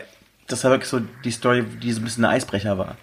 das 0.48 0.64
war 0.64 0.70
wirklich 0.70 0.88
so 0.88 1.00
die 1.24 1.30
Story, 1.30 1.64
die 1.64 1.92
so 1.92 2.00
ein 2.00 2.04
bisschen 2.04 2.24
ein 2.24 2.30
Eisbrecher 2.32 2.78
war. 2.78 2.96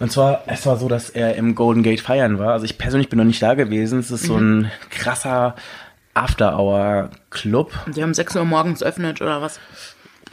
Und 0.00 0.10
zwar, 0.10 0.42
es 0.46 0.64
war 0.66 0.76
so, 0.76 0.88
dass 0.88 1.10
er 1.10 1.36
im 1.36 1.54
Golden 1.54 1.82
Gate 1.82 2.00
feiern 2.00 2.38
war. 2.38 2.52
Also 2.52 2.64
ich 2.64 2.78
persönlich 2.78 3.08
bin 3.08 3.18
noch 3.18 3.24
nicht 3.24 3.42
da 3.42 3.54
gewesen. 3.54 3.98
Es 3.98 4.10
ist 4.10 4.24
so 4.24 4.36
ein 4.36 4.70
krasser 4.90 5.54
After-Hour-Club. 6.14 7.72
Die 7.94 8.02
haben 8.02 8.14
6 8.14 8.36
Uhr 8.36 8.44
morgens 8.44 8.82
öffnet 8.82 9.20
oder 9.20 9.42
was? 9.42 9.60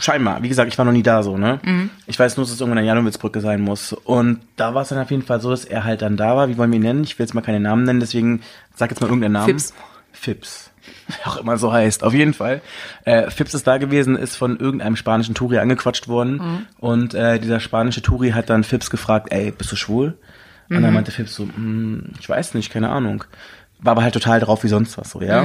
Scheinbar. 0.02 0.42
Wie 0.44 0.50
gesagt, 0.50 0.72
ich 0.72 0.78
war 0.78 0.84
noch 0.86 0.92
nie 0.92 1.04
da 1.04 1.24
so, 1.24 1.38
ne? 1.38 1.60
Ich 2.08 2.18
weiß 2.20 2.36
nur, 2.36 2.46
dass 2.46 2.54
es 2.54 2.60
irgendwann 2.60 2.80
an 2.80 2.86
Janowitzbrücke 2.86 3.40
sein 3.40 3.62
muss. 3.62 3.94
Und 3.94 4.40
da 4.56 4.74
war 4.74 4.82
es 4.82 4.90
dann 4.90 4.98
auf 5.00 5.12
jeden 5.12 5.24
Fall 5.24 5.40
so, 5.40 5.50
dass 5.52 5.64
er 5.64 5.84
halt 5.84 6.02
dann 6.02 6.18
da 6.18 6.36
war. 6.36 6.50
Wie 6.50 6.58
wollen 6.58 6.72
wir 6.72 6.78
ihn 6.78 6.84
nennen? 6.84 7.04
Ich 7.04 7.18
will 7.20 7.26
jetzt 7.26 7.34
mal 7.34 7.42
keine 7.42 7.60
Namen 7.60 7.84
nennen, 7.84 8.00
deswegen 8.00 8.42
sag 8.76 8.90
jetzt 8.90 9.00
mal 9.00 9.08
irgendeinen 9.08 9.34
Namen. 9.34 9.48
Fips. 9.48 9.74
Fips. 10.12 10.72
Wer 11.08 11.28
Auch 11.32 11.38
immer 11.38 11.58
so 11.58 11.72
heißt. 11.72 12.04
Auf 12.04 12.14
jeden 12.14 12.34
Fall. 12.34 12.62
Äh, 13.06 13.30
Fips 13.30 13.54
ist 13.54 13.68
da 13.68 13.78
gewesen, 13.78 14.16
ist 14.16 14.36
von 14.36 14.60
irgendeinem 14.60 14.96
spanischen 14.96 15.36
Touri 15.36 15.60
angequatscht 15.60 16.08
worden. 16.08 16.66
Und 16.80 17.14
äh, 17.14 17.40
dieser 17.40 17.60
spanische 17.60 18.02
Touri 18.02 18.32
hat 18.32 18.50
dann 18.50 18.64
Fips 18.64 18.90
gefragt, 18.90 19.28
ey, 19.32 19.52
bist 19.52 19.72
du 19.72 19.76
schwul? 19.76 20.18
Und 20.70 20.82
dann 20.84 20.94
meinte 20.94 21.12
Fips 21.12 21.36
so, 21.36 21.44
"Hm, 21.44 22.12
ich 22.20 22.28
weiß 22.30 22.54
nicht, 22.54 22.72
keine 22.72 22.90
Ahnung. 22.90 23.26
War 23.80 23.92
aber 23.92 24.04
halt 24.04 24.14
total 24.14 24.40
drauf 24.40 24.64
wie 24.64 24.70
sonst 24.70 24.98
was 24.98 25.12
so, 25.12 25.22
ja. 25.22 25.44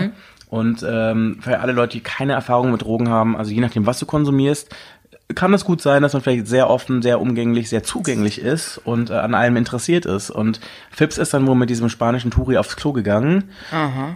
Und 0.48 0.85
ähm, 0.88 1.38
für 1.40 1.59
alle 1.59 1.72
Leute, 1.72 1.96
die 1.96 2.02
keine 2.02 2.35
Erfahrung 2.35 2.70
mit 2.70 2.82
Drogen 2.82 3.09
haben, 3.09 3.37
also 3.37 3.50
je 3.50 3.61
nachdem, 3.61 3.87
was 3.87 3.98
du 3.98 4.06
konsumierst, 4.06 4.68
kann 5.35 5.52
es 5.52 5.64
gut 5.64 5.82
sein, 5.82 6.02
dass 6.02 6.12
man 6.12 6.22
vielleicht 6.22 6.46
sehr 6.46 6.70
offen, 6.70 7.02
sehr 7.02 7.20
umgänglich, 7.20 7.68
sehr 7.68 7.82
zugänglich 7.82 8.40
ist 8.40 8.78
und 8.78 9.11
äh, 9.11 9.14
an 9.14 9.35
allem 9.35 9.56
interessiert 9.56 10.06
ist. 10.06 10.30
Und 10.30 10.61
Phipps 10.90 11.18
ist 11.18 11.35
dann 11.35 11.46
wohl 11.46 11.56
mit 11.56 11.68
diesem 11.68 11.88
spanischen 11.88 12.30
Touri 12.30 12.59
aufs 12.59 12.76
Klo 12.76 12.92
gegangen, 12.92 13.50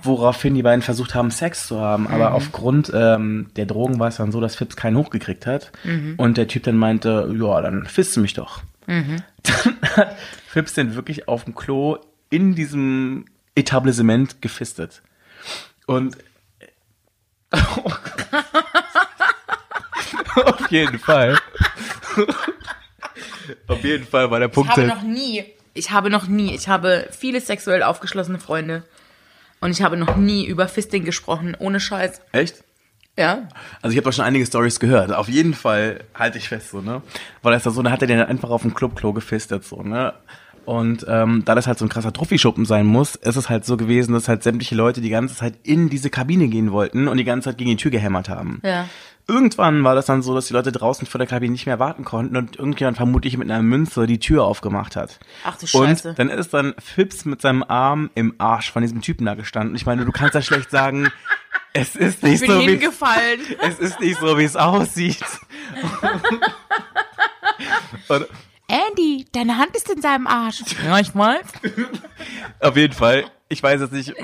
woraufhin 0.05 0.55
die 0.55 0.63
beiden 0.63 0.83
versucht 0.83 1.17
haben, 1.17 1.33
Sex 1.33 1.67
zu 1.67 1.81
haben. 1.81 2.07
Aber 2.07 2.33
aufgrund 2.35 2.93
ähm, 2.95 3.49
der 3.57 3.67
Drogen 3.67 3.99
war 3.99 4.09
es 4.09 4.17
dann 4.17 4.31
so, 4.31 4.41
dass 4.41 4.55
Phipps 4.55 4.77
keinen 4.77 4.97
hochgekriegt 4.97 5.47
hat. 5.47 5.73
Und 6.17 6.37
der 6.37 6.47
Typ 6.47 6.63
dann 6.63 6.77
meinte, 6.77 7.29
ja, 7.37 7.61
dann 7.61 7.87
fisst 7.87 8.17
du 8.17 8.21
mich 8.21 8.35
doch. 8.35 8.63
Dann 9.43 9.97
hat 9.97 10.17
Phipps 10.49 10.75
den 10.75 10.95
wirklich 10.95 11.29
auf 11.29 11.45
dem 11.45 11.55
Klo 11.55 11.97
in 12.29 12.55
diesem 12.55 13.25
Etablissement 13.55 14.43
gefistet. 14.43 15.03
Und 15.91 16.17
auf 20.37 20.71
jeden 20.71 20.99
Fall. 21.01 21.37
auf 23.67 23.83
jeden 23.85 24.07
Fall 24.07 24.31
war 24.31 24.39
der 24.39 24.49
Ich 24.49 24.55
Punkt. 24.55 24.71
habe 24.71 24.83
halt- 24.83 24.95
noch 24.95 25.03
nie, 25.03 25.45
ich 25.75 25.91
habe 25.91 26.11
noch 26.11 26.29
nie, 26.29 26.55
ich 26.55 26.69
habe 26.69 27.09
viele 27.11 27.41
sexuell 27.41 27.83
aufgeschlossene 27.83 28.39
Freunde 28.39 28.85
und 29.61 29.73
ich 29.73 29.83
habe 29.83 29.97
noch 29.97 30.15
nie 30.17 30.47
über 30.47 30.69
Fisting 30.69 31.05
gesprochen, 31.05 31.57
ohne 31.59 31.81
Scheiß. 31.81 32.21
Echt? 32.31 32.63
Ja. 33.19 33.49
Also 33.83 33.91
ich 33.93 33.97
habe 33.99 34.05
doch 34.09 34.13
schon 34.13 34.25
einige 34.25 34.47
Stories 34.47 34.79
gehört. 34.79 35.13
Auf 35.13 35.29
jeden 35.29 35.55
Fall 35.55 36.05
halte 36.15 36.39
ich 36.39 36.49
fest 36.49 36.71
so, 36.71 36.81
ne? 36.81 37.03
Weil 37.43 37.53
das 37.53 37.65
da 37.65 37.71
so, 37.71 37.83
da 37.83 37.91
hat 37.91 38.01
er 38.03 38.07
den 38.07 38.21
einfach 38.21 38.51
auf 38.51 38.63
dem 38.63 38.75
Clubklo 38.75 39.13
gefistet 39.13 39.65
so, 39.65 39.83
ne? 39.83 40.15
Und 40.65 41.05
ähm, 41.09 41.43
da 41.45 41.55
das 41.55 41.67
halt 41.67 41.79
so 41.79 41.85
ein 41.85 41.89
krasser 41.89 42.13
Trophy-Schuppen 42.13 42.65
sein 42.65 42.87
muss, 42.87 43.15
ist 43.15 43.37
es 43.37 43.49
halt 43.49 43.65
so 43.65 43.77
gewesen, 43.77 44.13
dass 44.13 44.29
halt 44.29 44.43
sämtliche 44.43 44.75
Leute 44.75 45.01
die 45.01 45.11
ganze 45.11 45.35
Zeit 45.35 45.55
in 45.63 45.89
diese 45.89 46.11
Kabine 46.11 46.49
gehen 46.49 46.73
wollten 46.73 47.09
und 47.09 47.17
die 47.17 47.25
ganze 47.25 47.51
Zeit 47.51 47.59
gegen 47.59 47.71
die 47.71 47.77
Tür 47.77 47.91
gehämmert 47.91 48.29
haben. 48.29 48.61
Ja. 48.65 48.87
Irgendwann 49.31 49.85
war 49.85 49.95
das 49.95 50.07
dann 50.07 50.23
so, 50.23 50.35
dass 50.35 50.49
die 50.49 50.55
Leute 50.55 50.73
draußen 50.73 51.07
vor 51.07 51.19
der 51.19 51.29
Kabine 51.29 51.53
nicht 51.53 51.67
mehr 51.67 51.79
warten 51.79 52.05
konnten 52.05 52.37
und 52.37 52.57
irgendjemand 52.57 52.97
vermutlich 52.97 53.37
mit 53.37 53.49
einer 53.49 53.63
Münze 53.63 54.09
die 54.09 54.19
Tür 54.19 54.45
aufgemacht 54.45 54.97
hat. 54.97 55.21
Ach 55.45 55.57
du 55.57 55.69
Scheiße. 55.69 56.11
Und 56.11 56.19
dann 56.19 56.31
ist 56.31 56.53
dann 56.53 56.75
Phipps 56.79 57.25
mit 57.25 57.41
seinem 57.41 57.63
Arm 57.63 58.11
im 58.17 58.35
Arsch 58.39 58.73
von 58.73 58.83
diesem 58.83 59.03
Typen 59.03 59.27
da 59.27 59.35
gestanden. 59.35 59.77
Ich 59.77 59.87
meine, 59.87 60.05
du 60.05 60.11
kannst 60.11 60.35
ja 60.35 60.43
schlecht 60.43 60.71
sagen, 60.71 61.13
es 61.73 61.95
ist 61.95 62.25
nicht 62.25 62.43
Ich 62.43 62.49
bin 62.49 62.51
so, 62.51 62.61
wie 62.61 62.71
hingefallen. 62.71 63.41
es 63.63 63.79
ist 63.79 64.01
nicht 64.01 64.19
so, 64.19 64.37
wie 64.37 64.45
es 64.45 64.57
aussieht. 64.57 65.25
und 68.09 68.27
Andy, 68.71 69.27
deine 69.33 69.57
Hand 69.59 69.75
ist 69.77 69.91
in 69.91 70.01
seinem 70.01 70.27
Arsch. 70.27 70.63
Ja, 70.85 70.99
ich 71.01 71.15
weiß. 71.15 71.41
auf 72.61 72.77
jeden 72.77 72.93
Fall, 72.95 73.25
ich 73.49 73.63
weiß 73.63 73.81
jetzt 73.81 73.93
nicht, 73.93 74.15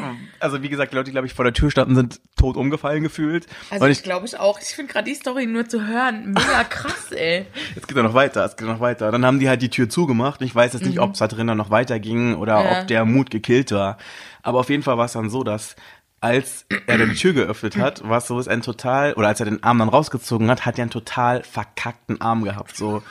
also 0.40 0.62
wie 0.62 0.68
gesagt, 0.68 0.92
die 0.92 0.96
Leute, 0.96 1.06
die, 1.06 1.10
glaube 1.12 1.26
ich, 1.26 1.34
vor 1.34 1.44
der 1.44 1.52
Tür 1.52 1.70
standen, 1.70 1.94
sind 1.96 2.20
tot 2.36 2.56
umgefallen 2.56 3.02
gefühlt. 3.02 3.46
Also 3.70 3.84
und 3.84 3.90
ich 3.90 4.02
glaube 4.02 4.26
ich 4.26 4.38
auch. 4.38 4.60
Ich 4.60 4.68
finde 4.68 4.92
gerade 4.92 5.08
die 5.10 5.14
Story 5.16 5.46
nur 5.46 5.68
zu 5.68 5.84
hören 5.86 6.28
mega 6.32 6.64
krass, 6.68 7.10
ey. 7.12 7.46
es 7.74 7.86
geht 7.86 7.96
ja 7.96 8.02
noch 8.02 8.14
weiter, 8.14 8.44
es 8.44 8.56
geht 8.56 8.68
noch 8.68 8.80
weiter. 8.80 9.10
Dann 9.10 9.24
haben 9.26 9.40
die 9.40 9.48
halt 9.48 9.62
die 9.62 9.70
Tür 9.70 9.88
zugemacht. 9.88 10.40
Ich 10.42 10.54
weiß 10.54 10.74
jetzt 10.74 10.84
nicht, 10.86 11.00
ob 11.00 11.14
es 11.14 11.18
da 11.18 11.28
drinnen 11.28 11.56
noch 11.56 11.70
weiterging 11.70 12.36
oder 12.36 12.60
Mhm. 12.60 12.64
Ja. 12.66 12.80
ob 12.80 12.86
der 12.86 13.04
Mut 13.04 13.30
gekillt 13.30 13.72
war. 13.72 13.98
Aber 14.42 14.60
auf 14.60 14.70
jeden 14.70 14.82
Fall 14.82 14.96
war 14.96 15.06
es 15.06 15.12
dann 15.12 15.28
so, 15.28 15.42
dass 15.42 15.74
als 16.20 16.64
er 16.86 16.98
dann 16.98 17.10
die 17.10 17.16
Tür 17.16 17.32
geöffnet 17.32 17.76
hat, 17.78 18.08
war 18.08 18.18
es 18.18 18.26
so, 18.28 18.36
dass 18.38 18.46
er 18.46 18.52
ein 18.54 18.62
total, 18.62 19.12
oder 19.14 19.28
als 19.28 19.40
er 19.40 19.46
den 19.46 19.62
Arm 19.64 19.78
dann 19.80 19.88
rausgezogen 19.88 20.48
hat, 20.50 20.64
hat 20.64 20.78
er 20.78 20.82
einen 20.82 20.90
total 20.90 21.42
verkackten 21.42 22.20
Arm 22.20 22.44
gehabt, 22.44 22.76
so. 22.76 23.02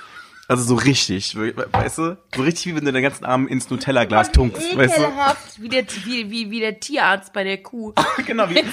Also 0.48 0.64
so 0.64 0.76
richtig, 0.76 1.36
we- 1.36 1.56
weißt 1.72 1.98
du? 1.98 2.18
So 2.36 2.44
richtig 2.44 2.68
wie 2.68 2.76
wenn 2.76 2.86
du 2.86 2.92
den 2.94 3.02
ganzen 3.04 3.26
Arm 3.26 3.48
ins 3.48 3.70
Nutella-Glas 3.70 4.32
tunkst, 4.32 4.78
weißt 4.78 4.98
du? 5.00 5.04
Wie 5.64 5.70
der, 5.70 5.86
wie, 6.06 6.30
wie, 6.30 6.52
wie 6.52 6.60
der 6.60 6.80
Tierarzt 6.80 7.34
bei 7.34 7.44
der 7.44 7.62
Kuh. 7.64 7.94
Genau, 8.28 8.48
wie, 8.50 8.64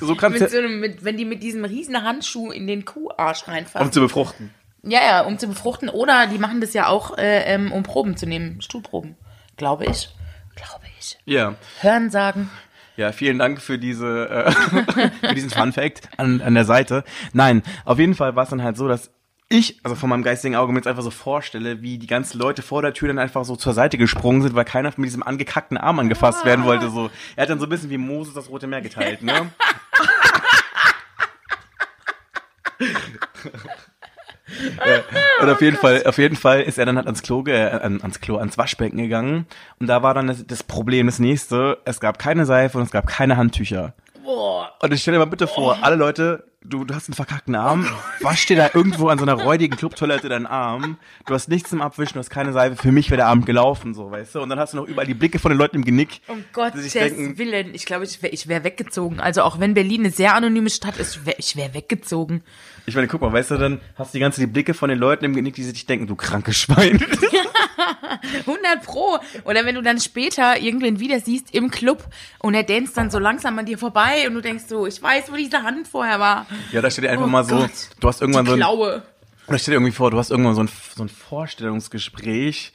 so 0.00 0.14
kannst 0.16 0.40
Mit 0.40 0.50
du, 0.50 0.52
so 0.52 0.58
einem, 0.58 0.80
mit, 0.80 1.04
wenn 1.04 1.16
die 1.16 1.24
mit 1.24 1.42
diesem 1.42 1.64
riesen 1.64 2.02
Handschuh 2.02 2.50
in 2.50 2.66
den 2.66 2.84
Kuharsch 2.84 3.46
reinfassen. 3.46 3.86
um 3.86 3.92
zu 3.92 4.00
befruchten. 4.00 4.52
Ja, 4.82 5.00
ja, 5.00 5.20
um 5.22 5.38
zu 5.38 5.46
befruchten. 5.46 5.88
Oder 5.88 6.26
die 6.26 6.38
machen 6.38 6.60
das 6.60 6.72
ja 6.74 6.88
auch, 6.88 7.16
äh, 7.16 7.44
ähm, 7.54 7.70
um 7.70 7.84
Proben 7.84 8.16
zu 8.16 8.26
nehmen. 8.26 8.60
Stuhlproben. 8.60 9.14
Glaube 9.56 9.84
ich. 9.86 10.08
Glaube 10.56 10.84
ich. 10.98 11.18
Ja. 11.24 11.54
Hören 11.80 12.10
sagen. 12.10 12.50
Ja, 12.96 13.12
vielen 13.12 13.38
Dank 13.38 13.62
für 13.62 13.78
diese, 13.78 14.28
äh, 14.28 14.50
für 15.20 15.34
diesen 15.34 15.50
Fun 15.50 15.72
Fact 15.72 16.08
an, 16.16 16.40
an 16.40 16.54
der 16.54 16.64
Seite. 16.64 17.04
Nein, 17.32 17.62
auf 17.84 17.98
jeden 18.00 18.14
Fall 18.16 18.34
war 18.34 18.42
es 18.42 18.50
dann 18.50 18.62
halt 18.64 18.76
so, 18.76 18.88
dass 18.88 19.10
ich, 19.52 19.78
also 19.84 19.94
von 19.94 20.08
meinem 20.08 20.22
geistigen 20.22 20.56
Auge 20.56 20.72
mir 20.72 20.78
jetzt 20.78 20.86
einfach 20.86 21.02
so 21.02 21.10
vorstelle, 21.10 21.82
wie 21.82 21.98
die 21.98 22.06
ganzen 22.06 22.38
Leute 22.38 22.62
vor 22.62 22.82
der 22.82 22.92
Tür 22.94 23.08
dann 23.08 23.18
einfach 23.18 23.44
so 23.44 23.56
zur 23.56 23.72
Seite 23.74 23.98
gesprungen 23.98 24.42
sind, 24.42 24.54
weil 24.54 24.64
keiner 24.64 24.90
mit 24.96 25.06
diesem 25.06 25.22
angekackten 25.22 25.76
Arm 25.76 25.98
angefasst 25.98 26.44
werden 26.44 26.64
wollte. 26.64 26.90
So, 26.90 27.10
er 27.36 27.42
hat 27.42 27.50
dann 27.50 27.58
so 27.60 27.66
ein 27.66 27.68
bisschen 27.70 27.90
wie 27.90 27.98
Moses 27.98 28.34
das 28.34 28.48
Rote 28.48 28.66
Meer 28.66 28.80
geteilt, 28.80 29.22
ne? 29.22 29.50
Und 35.40 35.48
auf 35.50 35.60
jeden 35.60 35.76
Fall, 35.76 36.04
auf 36.06 36.18
jeden 36.18 36.36
Fall 36.36 36.62
ist 36.62 36.78
er 36.78 36.84
dann 36.86 36.96
halt 36.96 37.06
ans 37.06 37.22
Klo, 37.22 37.42
äh, 37.46 37.70
an- 37.70 38.00
ans 38.02 38.20
Klo, 38.20 38.36
ans 38.36 38.58
Waschbecken 38.58 38.98
gegangen. 38.98 39.46
Und 39.80 39.86
da 39.86 40.02
war 40.02 40.14
dann 40.14 40.26
das, 40.26 40.46
das 40.46 40.62
Problem, 40.62 41.06
das 41.06 41.18
nächste, 41.18 41.78
es 41.84 42.00
gab 42.00 42.18
keine 42.18 42.44
Seife 42.46 42.78
und 42.78 42.84
es 42.84 42.90
gab 42.90 43.06
keine 43.06 43.36
Handtücher. 43.36 43.94
Boah. 44.24 44.72
Und 44.80 44.92
ich 44.92 45.00
stell 45.02 45.12
dir 45.14 45.18
mal 45.18 45.24
bitte 45.26 45.46
vor, 45.46 45.78
alle 45.82 45.96
Leute, 45.96 46.44
du, 46.64 46.84
du 46.84 46.94
hast 46.94 47.08
einen 47.08 47.14
verkackten 47.14 47.54
Arm, 47.54 47.86
wasch 48.20 48.46
dir 48.46 48.56
da 48.56 48.70
irgendwo 48.72 49.08
an 49.08 49.18
so 49.18 49.24
einer 49.24 49.34
räudigen 49.34 49.76
Clubtoilette 49.76 50.28
deinen 50.28 50.46
Arm, 50.46 50.98
du 51.26 51.34
hast 51.34 51.48
nichts 51.48 51.70
zum 51.70 51.82
Abwischen, 51.82 52.14
du 52.14 52.18
hast 52.20 52.30
keine 52.30 52.52
Seife, 52.52 52.76
für 52.76 52.92
mich 52.92 53.10
wäre 53.10 53.18
der 53.18 53.26
Abend 53.26 53.46
gelaufen, 53.46 53.94
so, 53.94 54.10
weißt 54.10 54.34
du? 54.34 54.40
Und 54.40 54.48
dann 54.48 54.58
hast 54.58 54.72
du 54.72 54.78
noch 54.78 54.86
überall 54.86 55.06
die 55.06 55.14
Blicke 55.14 55.38
von 55.38 55.50
den 55.50 55.58
Leuten 55.58 55.76
im 55.76 55.84
Genick. 55.84 56.20
Um 56.28 56.44
Gottes 56.52 56.92
denken, 56.92 57.38
Willen. 57.38 57.74
Ich 57.74 57.86
glaube, 57.86 58.04
ich 58.04 58.22
wäre 58.22 58.32
ich 58.32 58.48
wär 58.48 58.64
weggezogen. 58.64 59.20
Also 59.20 59.42
auch 59.42 59.60
wenn 59.60 59.74
Berlin 59.74 60.02
eine 60.02 60.10
sehr 60.10 60.34
anonyme 60.34 60.70
Stadt 60.70 60.98
ist, 60.98 61.16
ich 61.16 61.26
wäre 61.26 61.36
ich 61.38 61.56
wär 61.56 61.74
weggezogen. 61.74 62.42
ich 62.86 62.94
meine, 62.94 63.08
guck 63.08 63.20
mal, 63.20 63.32
weißt 63.32 63.52
du, 63.52 63.56
dann 63.56 63.80
hast 63.96 64.12
du 64.12 64.18
die 64.18 64.20
ganze 64.20 64.40
die 64.40 64.46
Blicke 64.46 64.74
von 64.74 64.88
den 64.88 64.98
Leuten 64.98 65.24
im 65.24 65.34
Genick, 65.34 65.54
die 65.54 65.64
sich 65.64 65.86
denken, 65.86 66.06
du 66.06 66.16
krankes 66.16 66.56
Schwein. 66.56 67.04
100 68.46 68.82
pro. 68.84 69.18
Oder 69.44 69.64
wenn 69.64 69.74
du 69.74 69.82
dann 69.82 70.00
später 70.00 70.58
irgendwen 70.58 71.00
wieder 71.00 71.20
siehst 71.20 71.54
im 71.54 71.70
Club 71.70 72.04
und 72.38 72.54
er 72.54 72.62
dänzt 72.62 72.96
dann 72.96 73.10
so 73.10 73.18
langsam 73.18 73.58
an 73.58 73.66
dir 73.66 73.78
vorbei 73.78 74.26
und 74.26 74.34
du 74.34 74.40
denkst 74.40 74.64
so, 74.68 74.86
ich 74.86 75.02
weiß, 75.02 75.30
wo 75.30 75.36
diese 75.36 75.62
Hand 75.62 75.88
vorher 75.88 76.20
war. 76.20 76.46
Ja, 76.72 76.80
da 76.80 76.90
steht 76.90 77.04
dir 77.04 77.10
einfach 77.10 77.26
Oh 77.26 77.28
mal 77.28 77.44
so, 77.44 77.56
Gott. 77.56 77.70
du 78.00 78.08
hast 78.08 78.20
irgendwann 78.20 78.46
so 78.46 78.52
ein, 78.52 78.58
stell 79.58 79.72
dir 79.72 79.76
irgendwie 79.76 79.92
vor, 79.92 80.10
du 80.10 80.18
hast 80.18 80.30
irgendwann 80.30 80.54
so 80.54 80.62
ein, 80.62 80.68
so 80.96 81.02
ein 81.04 81.08
Vorstellungsgespräch 81.08 82.72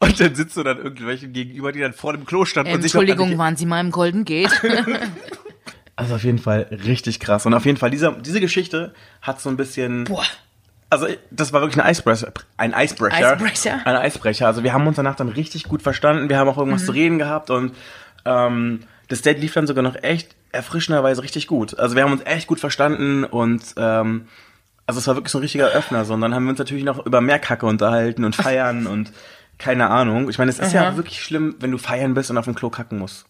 und 0.00 0.20
dann 0.20 0.34
sitzt 0.34 0.56
du 0.56 0.62
dann 0.62 0.78
irgendwelchen 0.78 1.32
gegenüber, 1.32 1.72
die 1.72 1.80
dann 1.80 1.92
vor 1.92 2.12
dem 2.12 2.24
Klo 2.24 2.44
standen 2.44 2.72
und 2.72 2.82
sich 2.82 2.92
Entschuldigung, 2.94 3.36
waren 3.38 3.56
Sie 3.56 3.66
mal 3.66 3.80
im 3.80 3.90
Golden 3.90 4.24
Gate? 4.24 4.50
Also 5.96 6.14
auf 6.14 6.22
jeden 6.22 6.38
Fall 6.38 6.68
richtig 6.86 7.18
krass. 7.18 7.44
Und 7.44 7.54
auf 7.54 7.66
jeden 7.66 7.76
Fall, 7.76 7.90
dieser, 7.90 8.12
diese 8.12 8.40
Geschichte 8.40 8.94
hat 9.20 9.40
so 9.40 9.48
ein 9.50 9.56
bisschen. 9.56 10.04
Boah. 10.04 10.22
Also, 10.90 11.08
das 11.32 11.52
war 11.52 11.60
wirklich 11.60 11.82
ein 11.84 11.90
Icebreaker. 11.90 12.32
Ein 12.56 12.72
Icebreaker. 12.72 13.34
Icebreaker. 13.34 13.84
Ein 13.84 14.06
Icebreaker. 14.06 14.46
Also, 14.46 14.62
wir 14.62 14.72
haben 14.72 14.86
uns 14.86 14.94
danach 14.94 15.16
dann 15.16 15.28
richtig 15.28 15.64
gut 15.64 15.82
verstanden. 15.82 16.28
Wir 16.28 16.38
haben 16.38 16.48
auch 16.48 16.56
irgendwas 16.56 16.82
Mhm. 16.82 16.86
zu 16.86 16.92
reden 16.92 17.18
gehabt 17.18 17.50
und 17.50 17.74
ähm, 18.24 18.84
das 19.08 19.22
Date 19.22 19.40
lief 19.40 19.54
dann 19.54 19.66
sogar 19.66 19.82
noch 19.82 19.96
echt 20.00 20.36
erfrischenderweise 20.52 21.22
richtig 21.22 21.46
gut. 21.46 21.78
Also, 21.78 21.96
wir 21.96 22.02
haben 22.02 22.12
uns 22.12 22.22
echt 22.24 22.46
gut 22.46 22.60
verstanden 22.60 23.24
und 23.24 23.62
ähm, 23.76 24.26
also, 24.86 25.00
es 25.00 25.06
war 25.06 25.16
wirklich 25.16 25.32
so 25.32 25.38
ein 25.38 25.42
richtiger 25.42 25.68
Öffner. 25.68 26.04
So. 26.04 26.14
Und 26.14 26.20
dann 26.22 26.34
haben 26.34 26.44
wir 26.44 26.50
uns 26.50 26.58
natürlich 26.58 26.84
noch 26.84 27.04
über 27.04 27.20
mehr 27.20 27.38
Kacke 27.38 27.66
unterhalten 27.66 28.24
und 28.24 28.34
feiern 28.36 28.86
und 28.86 29.12
keine 29.58 29.90
Ahnung. 29.90 30.30
Ich 30.30 30.38
meine, 30.38 30.50
es 30.50 30.58
ist 30.58 30.72
ja 30.72 30.88
Aha. 30.88 30.96
wirklich 30.96 31.22
schlimm, 31.22 31.56
wenn 31.60 31.70
du 31.72 31.78
feiern 31.78 32.14
bist 32.14 32.30
und 32.30 32.38
auf 32.38 32.44
dem 32.44 32.54
Klo 32.54 32.70
kacken 32.70 32.98
musst. 32.98 33.26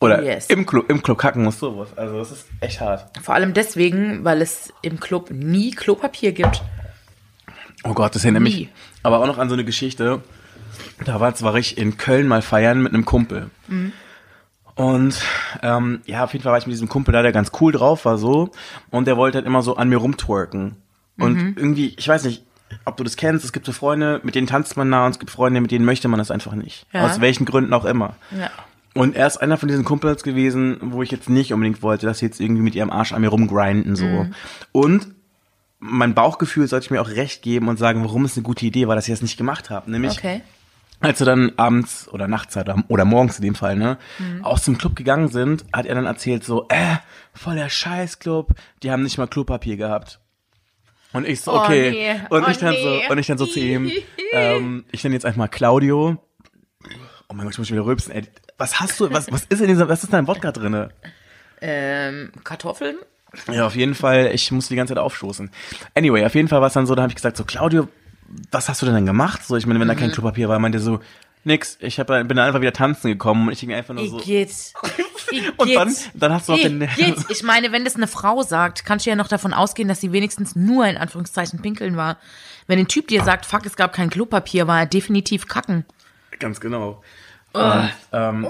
Oder 0.00 0.22
Yes. 0.22 0.46
im 0.46 0.64
Klo, 0.66 0.82
im 0.86 1.02
Klo 1.02 1.16
kacken 1.16 1.42
musst, 1.42 1.58
sowas. 1.58 1.88
Also, 1.96 2.18
das 2.18 2.30
ist 2.30 2.46
echt 2.60 2.80
hart. 2.80 3.10
Vor 3.22 3.34
allem 3.34 3.54
deswegen, 3.54 4.24
weil 4.24 4.42
es 4.42 4.72
im 4.82 5.00
Club 5.00 5.30
nie 5.30 5.72
Klopapier 5.72 6.32
gibt. 6.32 6.62
Oh 7.84 7.94
Gott, 7.94 8.14
das 8.14 8.24
erinnert 8.24 8.42
mich 8.42 8.68
aber 9.02 9.20
auch 9.20 9.26
noch 9.26 9.38
an 9.38 9.48
so 9.48 9.54
eine 9.54 9.64
Geschichte. 9.64 10.20
Da 11.04 11.20
war, 11.20 11.40
war 11.40 11.54
ich 11.56 11.78
in 11.78 11.96
Köln 11.96 12.26
mal 12.28 12.42
feiern 12.42 12.82
mit 12.82 12.92
einem 12.92 13.04
Kumpel. 13.04 13.50
Und 14.78 15.20
ähm, 15.60 16.02
ja, 16.06 16.22
auf 16.22 16.32
jeden 16.32 16.44
Fall 16.44 16.52
war 16.52 16.58
ich 16.58 16.66
mit 16.66 16.72
diesem 16.72 16.88
Kumpel 16.88 17.12
da, 17.12 17.22
der 17.22 17.32
ganz 17.32 17.50
cool 17.60 17.72
drauf 17.72 18.04
war 18.04 18.16
so. 18.16 18.50
Und 18.90 19.08
der 19.08 19.16
wollte 19.16 19.38
halt 19.38 19.46
immer 19.46 19.60
so 19.62 19.76
an 19.76 19.88
mir 19.88 19.96
rumtwerken. 19.96 20.76
Und 21.18 21.56
irgendwie, 21.56 21.96
ich 21.98 22.06
weiß 22.06 22.22
nicht, 22.22 22.44
ob 22.84 22.96
du 22.96 23.02
das 23.02 23.16
kennst, 23.16 23.44
es 23.44 23.52
gibt 23.52 23.66
so 23.66 23.72
Freunde, 23.72 24.20
mit 24.22 24.36
denen 24.36 24.46
tanzt 24.46 24.76
man 24.76 24.88
nah 24.88 25.04
und 25.06 25.10
es 25.10 25.18
gibt 25.18 25.32
Freunde, 25.32 25.60
mit 25.60 25.72
denen 25.72 25.84
möchte 25.84 26.06
man 26.06 26.18
das 26.18 26.30
einfach 26.30 26.54
nicht. 26.54 26.86
Ja. 26.92 27.06
Aus 27.06 27.20
welchen 27.20 27.44
Gründen 27.44 27.72
auch 27.72 27.84
immer. 27.84 28.14
Ja. 28.30 28.50
Und 28.94 29.16
er 29.16 29.26
ist 29.26 29.38
einer 29.38 29.56
von 29.56 29.68
diesen 29.68 29.84
Kumpels 29.84 30.22
gewesen, 30.22 30.76
wo 30.80 31.02
ich 31.02 31.10
jetzt 31.10 31.28
nicht 31.28 31.52
unbedingt 31.52 31.82
wollte, 31.82 32.06
dass 32.06 32.20
sie 32.20 32.26
jetzt 32.26 32.40
irgendwie 32.40 32.62
mit 32.62 32.76
ihrem 32.76 32.90
Arsch 32.90 33.12
an 33.12 33.20
mir 33.20 33.28
rumgrinden 33.30 33.96
so. 33.96 34.28
Und 34.70 35.08
mein 35.80 36.14
Bauchgefühl 36.14 36.68
sollte 36.68 36.84
ich 36.84 36.90
mir 36.92 37.00
auch 37.00 37.08
recht 37.08 37.42
geben 37.42 37.66
und 37.66 37.78
sagen, 37.80 38.04
warum 38.04 38.24
es 38.24 38.36
eine 38.36 38.44
gute 38.44 38.64
Idee 38.64 38.86
war, 38.86 38.94
dass 38.94 39.08
ich 39.08 39.12
das 39.12 39.22
nicht 39.22 39.38
gemacht 39.38 39.70
habe. 39.70 39.90
Nämlich, 39.90 40.18
Okay. 40.18 40.42
Als 41.00 41.20
wir 41.20 41.26
dann 41.26 41.52
abends 41.56 42.08
oder 42.08 42.26
nachts 42.28 42.56
oder, 42.56 42.82
oder 42.88 43.04
morgens 43.04 43.38
in 43.38 43.44
dem 43.44 43.54
Fall, 43.54 43.76
ne, 43.76 43.98
aus 44.42 44.64
dem 44.64 44.78
Club 44.78 44.96
gegangen 44.96 45.28
sind, 45.28 45.64
hat 45.72 45.86
er 45.86 45.94
dann 45.94 46.06
erzählt 46.06 46.44
so, 46.44 46.66
äh, 46.68 46.96
voll 47.32 47.54
der 47.56 47.68
Scheißclub, 47.68 48.52
die 48.82 48.90
haben 48.90 49.02
nicht 49.02 49.18
mal 49.18 49.26
Klopapier 49.28 49.76
gehabt. 49.76 50.20
Und 51.12 51.26
ich 51.26 51.40
so, 51.40 51.52
Oh, 51.52 51.60
okay. 51.60 51.90
nee. 51.90 52.20
Und 52.30 52.44
Oh, 52.44 52.50
ich 52.50 52.58
dann 52.58 52.70
nee. 52.74 52.82
so, 53.06 53.12
und 53.12 53.18
ich 53.18 53.26
dann 53.26 53.38
so 53.38 53.46
zu 53.46 53.60
ihm, 53.60 53.90
ähm, 54.32 54.84
ich 54.92 55.02
nenne 55.04 55.14
jetzt 55.14 55.24
einfach 55.24 55.38
mal 55.38 55.48
Claudio. 55.48 56.18
Oh 57.28 57.34
mein 57.34 57.44
Gott, 57.44 57.52
ich 57.54 57.58
muss 57.58 57.70
wieder 57.70 57.84
rülpsen, 57.84 58.12
ey. 58.12 58.22
Was 58.58 58.80
hast 58.80 58.98
du, 59.00 59.10
was, 59.12 59.30
was 59.30 59.44
ist 59.44 59.60
in 59.60 59.68
dieser, 59.68 59.88
was 59.88 60.02
ist 60.02 60.12
da 60.12 60.18
in 60.18 60.26
Wodka 60.26 60.50
drinne? 60.52 60.90
Ähm, 61.60 62.32
Kartoffeln? 62.44 62.96
Ja, 63.52 63.66
auf 63.66 63.76
jeden 63.76 63.94
Fall, 63.94 64.30
ich 64.32 64.50
muss 64.52 64.68
die 64.68 64.76
ganze 64.76 64.94
Zeit 64.94 65.02
aufstoßen. 65.02 65.50
Anyway, 65.94 66.24
auf 66.24 66.34
jeden 66.34 66.48
Fall 66.48 66.60
war 66.60 66.68
es 66.68 66.72
dann 66.72 66.86
so, 66.86 66.94
da 66.94 67.02
habe 67.02 67.10
ich 67.10 67.16
gesagt, 67.16 67.36
so 67.36 67.44
Claudio, 67.44 67.88
was 68.50 68.68
hast 68.68 68.82
du 68.82 68.86
denn 68.86 68.94
dann 68.94 69.06
gemacht? 69.06 69.44
So, 69.44 69.56
ich 69.56 69.66
meine, 69.66 69.80
wenn 69.80 69.88
da 69.88 69.94
Mhm. 69.94 69.98
kein 69.98 70.12
Klopapier 70.12 70.48
war, 70.48 70.58
meinte 70.58 70.78
er 70.78 70.82
so, 70.82 71.00
nix, 71.44 71.78
ich 71.80 71.98
hab, 71.98 72.08
bin 72.08 72.28
dann 72.28 72.40
einfach 72.40 72.60
wieder 72.60 72.72
tanzen 72.72 73.08
gekommen 73.10 73.46
und 73.48 73.52
ich 73.52 73.60
ging 73.60 73.72
einfach 73.72 73.94
nur 73.94 74.06
so. 74.08 74.18
Igitt. 74.20 74.74
Und 75.56 75.74
dann, 75.74 75.94
dann 76.14 76.32
hast 76.32 76.48
du 76.48 76.52
noch 76.52 76.60
den, 76.60 76.80
Igitt. 76.82 77.16
Ich 77.28 77.42
meine, 77.42 77.72
wenn 77.72 77.84
das 77.84 77.96
eine 77.96 78.06
Frau 78.06 78.42
sagt, 78.42 78.84
kannst 78.84 79.06
du 79.06 79.10
ja 79.10 79.16
noch 79.16 79.28
davon 79.28 79.52
ausgehen, 79.52 79.88
dass 79.88 80.00
sie 80.00 80.12
wenigstens 80.12 80.56
nur 80.56 80.86
in 80.86 80.96
Anführungszeichen 80.96 81.60
pinkeln 81.60 81.96
war. 81.96 82.16
Wenn 82.66 82.78
ein 82.78 82.88
Typ 82.88 83.08
dir 83.08 83.24
sagt, 83.24 83.46
fuck, 83.46 83.64
es 83.66 83.76
gab 83.76 83.92
kein 83.92 84.10
Klopapier, 84.10 84.66
war 84.66 84.80
er 84.80 84.86
definitiv 84.86 85.46
kacken. 85.46 85.84
Ganz 86.38 86.60
genau. 86.60 87.02
Oh. 87.54 87.58
Und, 87.60 87.90
ähm, 88.12 88.46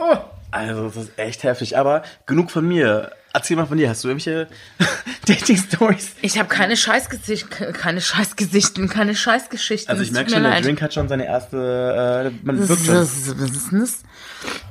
Also, 0.50 0.84
das 0.88 0.96
ist 0.96 1.18
echt 1.18 1.42
heftig. 1.42 1.76
Aber 1.76 2.02
genug 2.26 2.50
von 2.50 2.66
mir. 2.66 3.12
Erzähl 3.32 3.56
mal 3.56 3.66
von 3.66 3.76
dir. 3.76 3.90
Hast 3.90 4.02
du 4.04 4.08
irgendwelche 4.08 4.48
Dating-Stories? 5.26 6.16
Ich 6.22 6.38
habe 6.38 6.48
keine 6.48 6.76
Scheißgesicht, 6.76 7.50
keine 7.74 8.00
Scheißgesichten, 8.00 8.88
keine 8.88 9.14
Scheißgeschichten. 9.14 9.90
Also, 9.90 10.02
ich 10.02 10.12
merke 10.12 10.30
schon, 10.30 10.42
der 10.42 10.52
leid. 10.52 10.64
Drink 10.64 10.80
hat 10.80 10.94
schon 10.94 11.08
seine 11.08 11.26
erste, 11.26 12.32
äh, 12.32 12.46
man 12.46 12.68
wirkt 12.68 12.84
schon. 12.84 13.86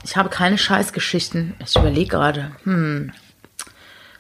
Ich 0.04 0.18
habe 0.18 0.30
keine 0.30 0.58
Scheißgeschichten. 0.58 1.56
Ich 1.64 1.76
überlege 1.76 2.10
gerade. 2.10 2.52
Hm. 2.64 3.12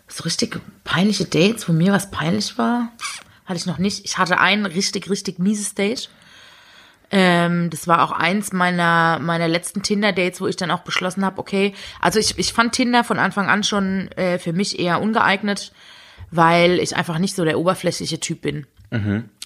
So 0.08 0.24
richtig 0.24 0.60
peinliche 0.84 1.26
Dates, 1.26 1.68
wo 1.68 1.74
mir 1.74 1.92
was 1.92 2.12
peinlich 2.12 2.58
war, 2.58 2.92
hatte 3.46 3.58
ich 3.58 3.66
noch 3.66 3.78
nicht. 3.78 4.06
Ich 4.06 4.18
hatte 4.18 4.40
ein 4.40 4.66
richtig, 4.66 5.10
richtig 5.10 5.40
mieses 5.40 5.74
Date. 5.74 6.10
Ähm, 7.10 7.70
das 7.70 7.88
war 7.88 8.04
auch 8.04 8.12
eins 8.12 8.52
meiner, 8.52 9.20
meiner 9.20 9.48
letzten 9.48 9.82
Tinder-Dates, 9.82 10.42
wo 10.42 10.48
ich 10.48 10.58
dann 10.58 10.72
auch 10.72 10.82
beschlossen 10.82 11.24
habe, 11.24 11.40
okay, 11.40 11.74
also 12.02 12.20
ich, 12.20 12.38
ich 12.38 12.52
fand 12.52 12.74
Tinder 12.74 13.04
von 13.04 13.18
Anfang 13.18 13.48
an 13.48 13.64
schon 13.64 14.10
äh, 14.14 14.40
für 14.40 14.54
mich 14.54 14.78
eher 14.80 15.02
ungeeignet, 15.02 15.72
weil 16.32 16.80
ich 16.80 16.96
einfach 16.96 17.18
nicht 17.20 17.36
so 17.36 17.46
der 17.46 17.60
oberflächliche 17.60 18.20
Typ 18.20 18.42
bin. 18.42 18.68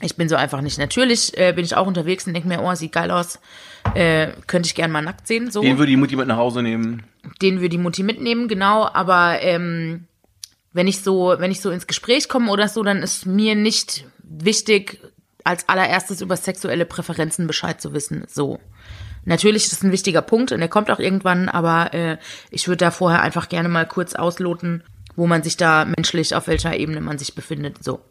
Ich 0.01 0.15
bin 0.15 0.29
so 0.29 0.35
einfach 0.35 0.61
nicht. 0.61 0.77
Natürlich 0.77 1.37
äh, 1.37 1.53
bin 1.53 1.65
ich 1.65 1.75
auch 1.75 1.87
unterwegs 1.87 2.27
und 2.27 2.33
denke 2.33 2.47
mir, 2.47 2.61
oh, 2.61 2.73
sieht 2.75 2.91
geil 2.91 3.09
aus, 3.09 3.39
äh, 3.95 4.29
könnte 4.47 4.67
ich 4.67 4.75
gern 4.75 4.91
mal 4.91 5.01
nackt 5.01 5.27
sehen. 5.27 5.49
So. 5.49 5.61
Den 5.61 5.77
würde 5.77 5.89
die 5.89 5.97
Mutti 5.97 6.15
mit 6.15 6.27
nach 6.27 6.37
Hause 6.37 6.61
nehmen. 6.61 7.03
Den 7.41 7.57
würde 7.57 7.69
die 7.69 7.77
Mutti 7.77 8.03
mitnehmen, 8.03 8.47
genau. 8.47 8.87
Aber 8.91 9.41
ähm, 9.41 10.05
wenn 10.73 10.87
ich 10.87 11.01
so, 11.01 11.35
wenn 11.37 11.51
ich 11.51 11.61
so 11.61 11.71
ins 11.71 11.87
Gespräch 11.87 12.29
komme 12.29 12.51
oder 12.51 12.67
so, 12.67 12.83
dann 12.83 13.01
ist 13.01 13.25
mir 13.25 13.55
nicht 13.55 14.05
wichtig, 14.23 14.99
als 15.43 15.67
allererstes 15.69 16.21
über 16.21 16.37
sexuelle 16.37 16.85
Präferenzen 16.85 17.47
Bescheid 17.47 17.81
zu 17.81 17.93
wissen. 17.93 18.25
So. 18.27 18.59
Natürlich 19.25 19.63
ist 19.65 19.73
das 19.73 19.83
ein 19.83 19.91
wichtiger 19.91 20.21
Punkt 20.21 20.51
und 20.51 20.59
der 20.59 20.69
kommt 20.69 20.89
auch 20.89 20.99
irgendwann, 20.99 21.47
aber 21.47 21.93
äh, 21.93 22.17
ich 22.49 22.67
würde 22.67 22.77
da 22.77 22.91
vorher 22.91 23.21
einfach 23.21 23.49
gerne 23.49 23.69
mal 23.69 23.87
kurz 23.87 24.15
ausloten, 24.15 24.83
wo 25.15 25.27
man 25.27 25.43
sich 25.43 25.57
da 25.57 25.85
menschlich, 25.85 26.33
auf 26.35 26.47
welcher 26.47 26.75
Ebene 26.75 27.01
man 27.01 27.17
sich 27.17 27.35
befindet. 27.35 27.83
So. 27.83 28.01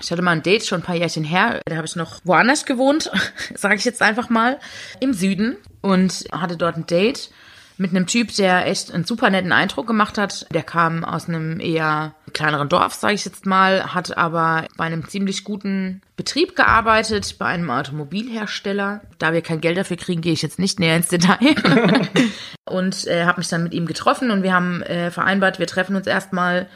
Ich 0.00 0.10
hatte 0.10 0.22
mal 0.22 0.32
ein 0.32 0.42
Date 0.42 0.64
schon 0.64 0.80
ein 0.80 0.84
paar 0.84 0.94
Jährchen 0.96 1.24
her, 1.24 1.60
da 1.66 1.76
habe 1.76 1.86
ich 1.86 1.96
noch 1.96 2.20
woanders 2.24 2.64
gewohnt, 2.64 3.10
sage 3.54 3.74
ich 3.76 3.84
jetzt 3.84 4.02
einfach 4.02 4.30
mal, 4.30 4.58
im 5.00 5.12
Süden 5.12 5.56
und 5.80 6.24
hatte 6.32 6.56
dort 6.56 6.76
ein 6.76 6.86
Date 6.86 7.30
mit 7.76 7.90
einem 7.90 8.06
Typ, 8.06 8.34
der 8.34 8.66
echt 8.66 8.92
einen 8.92 9.04
super 9.04 9.30
netten 9.30 9.52
Eindruck 9.52 9.86
gemacht 9.86 10.18
hat. 10.18 10.46
Der 10.52 10.62
kam 10.62 11.02
aus 11.02 11.28
einem 11.28 11.60
eher 11.60 12.14
kleineren 12.30 12.68
Dorf, 12.68 12.94
sage 12.94 13.14
ich 13.14 13.24
jetzt 13.24 13.46
mal, 13.46 13.94
hat 13.94 14.16
aber 14.16 14.66
bei 14.76 14.84
einem 14.84 15.08
ziemlich 15.08 15.44
guten 15.44 16.02
Betrieb 16.16 16.56
gearbeitet, 16.56 17.36
bei 17.38 17.46
einem 17.46 17.70
Automobilhersteller. 17.70 19.02
Da 19.18 19.32
wir 19.32 19.42
kein 19.42 19.60
Geld 19.60 19.76
dafür 19.76 19.96
kriegen, 19.96 20.20
gehe 20.20 20.32
ich 20.32 20.42
jetzt 20.42 20.58
nicht 20.58 20.80
näher 20.80 20.96
ins 20.96 21.08
Detail. 21.08 21.38
und 22.64 23.06
äh, 23.06 23.24
habe 23.24 23.40
mich 23.40 23.48
dann 23.48 23.62
mit 23.62 23.74
ihm 23.74 23.86
getroffen 23.86 24.30
und 24.30 24.42
wir 24.42 24.52
haben 24.52 24.82
äh, 24.82 25.10
vereinbart, 25.10 25.58
wir 25.58 25.66
treffen 25.66 25.96
uns 25.96 26.06
erstmal 26.06 26.68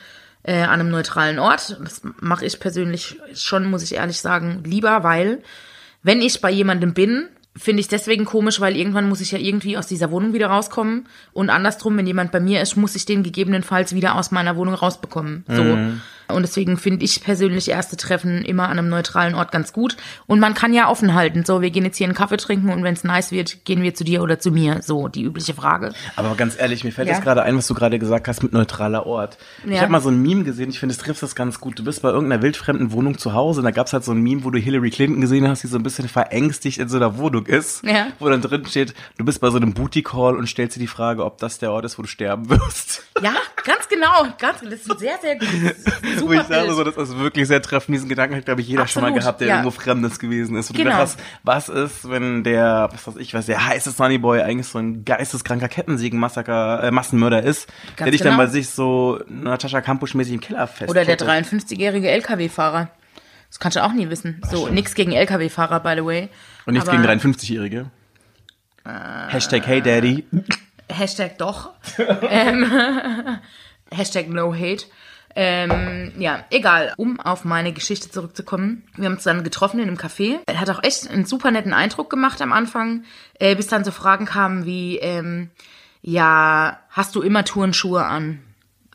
äh, 0.45 0.63
an 0.63 0.81
einem 0.81 0.91
neutralen 0.91 1.39
Ort. 1.39 1.79
Das 1.83 2.03
mache 2.21 2.47
ich 2.47 2.61
persönlich 2.61 3.19
schon, 3.35 3.65
muss 3.67 3.83
ich 3.83 3.95
ehrlich 3.95 4.21
sagen, 4.21 4.63
lieber, 4.65 5.03
weil 5.03 5.43
wenn 6.03 6.23
ich 6.23 6.41
bei 6.41 6.51
jemandem 6.51 6.95
bin, 6.95 7.29
finde 7.57 7.81
ich 7.81 7.89
deswegen 7.89 8.25
komisch, 8.25 8.61
weil 8.61 8.77
irgendwann 8.77 9.09
muss 9.09 9.21
ich 9.21 9.31
ja 9.31 9.39
irgendwie 9.39 9.77
aus 9.77 9.87
dieser 9.87 10.11
Wohnung 10.11 10.33
wieder 10.33 10.49
rauskommen. 10.49 11.07
Und 11.33 11.51
andersrum, 11.51 11.97
wenn 11.97 12.07
jemand 12.07 12.33
bei 12.33 12.41
mir 12.41 12.61
ist, 12.61 12.77
muss 12.77 12.97
ich 12.97 13.05
den 13.07 13.23
gegebenenfalls 13.23 13.95
wieder 13.95 14.17
aus 14.17 14.31
meiner 14.31 14.57
Wohnung 14.57 14.75
rausbekommen. 14.75 15.45
So. 15.49 15.63
Und 16.29 16.43
deswegen 16.43 16.77
finde 16.77 17.05
ich 17.05 17.23
persönlich 17.23 17.69
erste 17.71 17.97
Treffen 17.97 18.45
immer 18.45 18.65
an 18.69 18.79
einem 18.79 18.89
neutralen 18.89 19.35
Ort 19.35 19.53
ganz 19.53 19.73
gut. 19.73 19.97
Und 20.27 20.41
man 20.41 20.55
kann 20.55 20.73
ja 20.73 20.89
offen 20.89 21.15
halten. 21.15 21.45
So, 21.45 21.61
wir 21.61 21.71
gehen 21.71 21.85
jetzt 21.85 21.97
hier 21.99 22.07
einen 22.07 22.15
Kaffee 22.15 22.37
trinken 22.37 22.71
und 22.71 22.83
wenn 22.83 22.95
es 22.95 23.05
nice 23.05 23.31
wird, 23.33 23.65
gehen 23.65 23.83
wir 23.83 23.95
zu 23.95 24.05
dir 24.05 24.23
oder 24.23 24.39
zu 24.39 24.51
mir. 24.51 24.81
So, 24.83 25.09
die 25.09 25.23
übliche 25.23 25.55
Frage. 25.55 25.93
Aber 26.17 26.35
ganz 26.35 26.59
ehrlich, 26.59 26.85
mir 26.85 26.93
fällt 26.93 27.09
Ja. 27.09 27.15
jetzt 27.15 27.23
gerade 27.25 27.43
ein, 27.43 27.57
was 27.57 27.67
du 27.67 27.75
gerade 27.75 27.99
gesagt 27.99 28.29
hast 28.29 28.43
mit 28.43 28.53
neutraler 28.53 29.07
Ort. 29.07 29.39
Ich 29.65 29.73
Ja. 29.73 29.81
habe 29.83 29.93
mal 29.93 30.01
so 30.01 30.09
ein 30.11 30.21
Meme 30.23 30.45
gesehen, 30.45 30.71
ich 30.71 30.79
finde, 30.79 30.95
es 30.95 30.99
trifft 30.99 31.23
das 31.23 31.35
ganz 31.35 31.61
gut. 31.61 31.79
Du 31.79 31.85
bist 31.85 32.03
bei 32.03 32.11
irgendeiner 32.11 32.43
wildfremden 32.43 32.93
Wohnung 32.93 33.19
zu 33.19 33.33
Hause 33.35 33.61
und 33.61 33.65
da 33.65 33.71
gab's 33.71 33.93
halt 33.93 34.05
so 34.05 34.13
ein 34.13 34.21
Meme, 34.23 34.45
wo 34.45 34.51
du 34.51 34.59
Hillary 34.59 34.91
Clinton 34.91 35.21
gesehen 35.21 35.47
hast, 35.49 35.63
die 35.63 35.67
so 35.69 35.77
ein 35.77 35.83
bisschen 35.83 36.09
verängstigt 36.09 36.79
in 36.79 36.89
so 36.89 36.97
einer 36.97 37.19
Wohnung 37.19 37.47
ist. 37.47 37.85
Ja. 37.85 38.07
Wo 38.19 38.29
dann 38.29 38.41
drin 38.43 38.65
steht, 38.67 38.95
du 39.19 39.25
bist 39.25 39.41
bei 39.41 39.51
so 39.51 39.57
einem 39.57 39.75
Booty-Call 39.75 40.37
und 40.37 40.47
stellst 40.49 40.77
dir 40.77 40.81
die 40.81 40.87
Frage, 40.87 41.25
ob 41.25 41.39
das 41.39 41.59
der 41.59 41.73
Ort 41.73 41.85
ist, 41.85 41.99
wo 41.99 42.03
du 42.03 42.09
sterben 42.09 42.49
wirst. 42.51 43.03
Ja, 43.23 43.35
ganz 43.65 43.89
genau. 43.89 44.27
Ganz, 44.39 44.61
das 44.63 44.73
ist 44.73 44.99
sehr, 44.99 45.19
sehr 45.21 45.37
gut. 45.37 45.49
Wo 46.21 46.33
ich 46.33 46.41
Super 46.43 46.45
sage, 46.45 46.75
so, 46.75 46.85
das 46.85 46.97
ist 46.97 47.19
wirklich 47.19 47.49
sehr 47.49 47.63
treffend. 47.63 47.95
Diesen 47.95 48.09
Gedanken 48.09 48.37
hat, 48.37 48.45
glaube 48.45 48.61
ich, 48.61 48.69
jeder 48.69 48.87
schon 48.87 49.03
mal 49.03 49.09
Absolut, 49.09 49.23
gehabt, 49.23 49.41
der 49.41 49.49
ja. 49.49 49.55
irgendwo 49.57 49.71
Fremdes 49.71 50.19
gewesen 50.19 50.57
ist. 50.57 50.71
Und 50.71 50.77
Genau. 50.77 50.91
du 50.91 50.97
dachtest, 50.97 51.19
was 51.43 51.69
ist, 51.69 52.11
wenn 52.11 52.45
der, 52.45 52.89
was 52.93 53.07
weiß 53.07 53.17
ich, 53.17 53.35
was 53.35 53.47
der 53.47 53.67
heiße 53.67 53.91
Sunnyboy 53.91 54.41
eigentlich 54.43 54.67
so 54.69 54.79
ein 54.79 55.05
geisteskranker 55.05 55.69
Kettensägen-Massaker, 55.69 56.85
äh, 56.85 56.91
Massenmörder 56.91 57.43
ist, 57.43 57.69
der 57.69 58.07
Ganz 58.07 58.11
dich 58.13 58.21
dann 58.21 58.33
genau. 58.33 58.45
bei 58.45 58.51
sich 58.51 58.71
so 58.71 59.21
Natascha 59.29 59.79
Kampusch-mäßig 59.81 60.35
im 60.35 60.41
Keller 60.41 60.67
fest. 60.67 60.91
Oder 60.91 61.05
der 61.05 61.19
53-jährige 61.19 62.09
LKW-Fahrer. 62.11 62.91
Das 63.49 63.61
kannst 63.61 63.77
du 63.77 63.85
auch 63.85 63.93
nie 63.93 64.11
wissen. 64.11 64.43
So, 64.51 64.69
nix 64.69 64.95
gegen 64.95 65.13
LKW-Fahrer, 65.13 65.81
by 65.81 65.95
the 65.97 66.05
way. 66.05 66.29
Und 66.67 66.75
nichts 66.75 66.91
gegen 66.91 67.05
53-Jährige. 67.05 67.87
Hashtag 68.85 69.67
Hey 69.67 69.81
Daddy. 69.81 70.25
Hashtag 70.91 71.39
doch. 71.39 71.71
ähm, 72.29 72.71
Hashtag 73.91 74.29
no 74.29 74.53
hate. 74.55 74.87
Ähm, 75.37 76.13
ja, 76.19 76.45
egal. 76.51 76.95
Um 76.97 77.19
auf 77.19 77.45
meine 77.45 77.73
Geschichte 77.73 78.11
zurückzukommen. 78.11 78.85
Wir 78.97 79.07
haben 79.07 79.15
uns 79.15 79.25
dann 79.25 79.43
getroffen 79.43 79.81
in 79.81 79.89
einem 79.89 79.97
Café. 79.97 80.39
Er 80.47 80.61
hat 80.61 80.71
auch 80.71 80.83
echt 80.83 81.11
einen 81.11 81.25
super 81.25 81.51
netten 81.51 81.73
Eindruck 81.73 82.09
gemacht 82.09 82.41
am 82.41 82.53
Anfang, 82.53 83.05
äh, 83.41 83.57
bis 83.57 83.67
dann 83.67 83.85
so 83.85 83.91
Fragen 83.91 84.27
kamen 84.27 84.65
wie, 84.65 84.99
ähm, 84.99 85.51
ja, 86.03 86.79
hast 86.91 87.15
du 87.17 87.23
immer 87.23 87.45
Turnschuhe 87.45 88.05
an? 88.05 88.41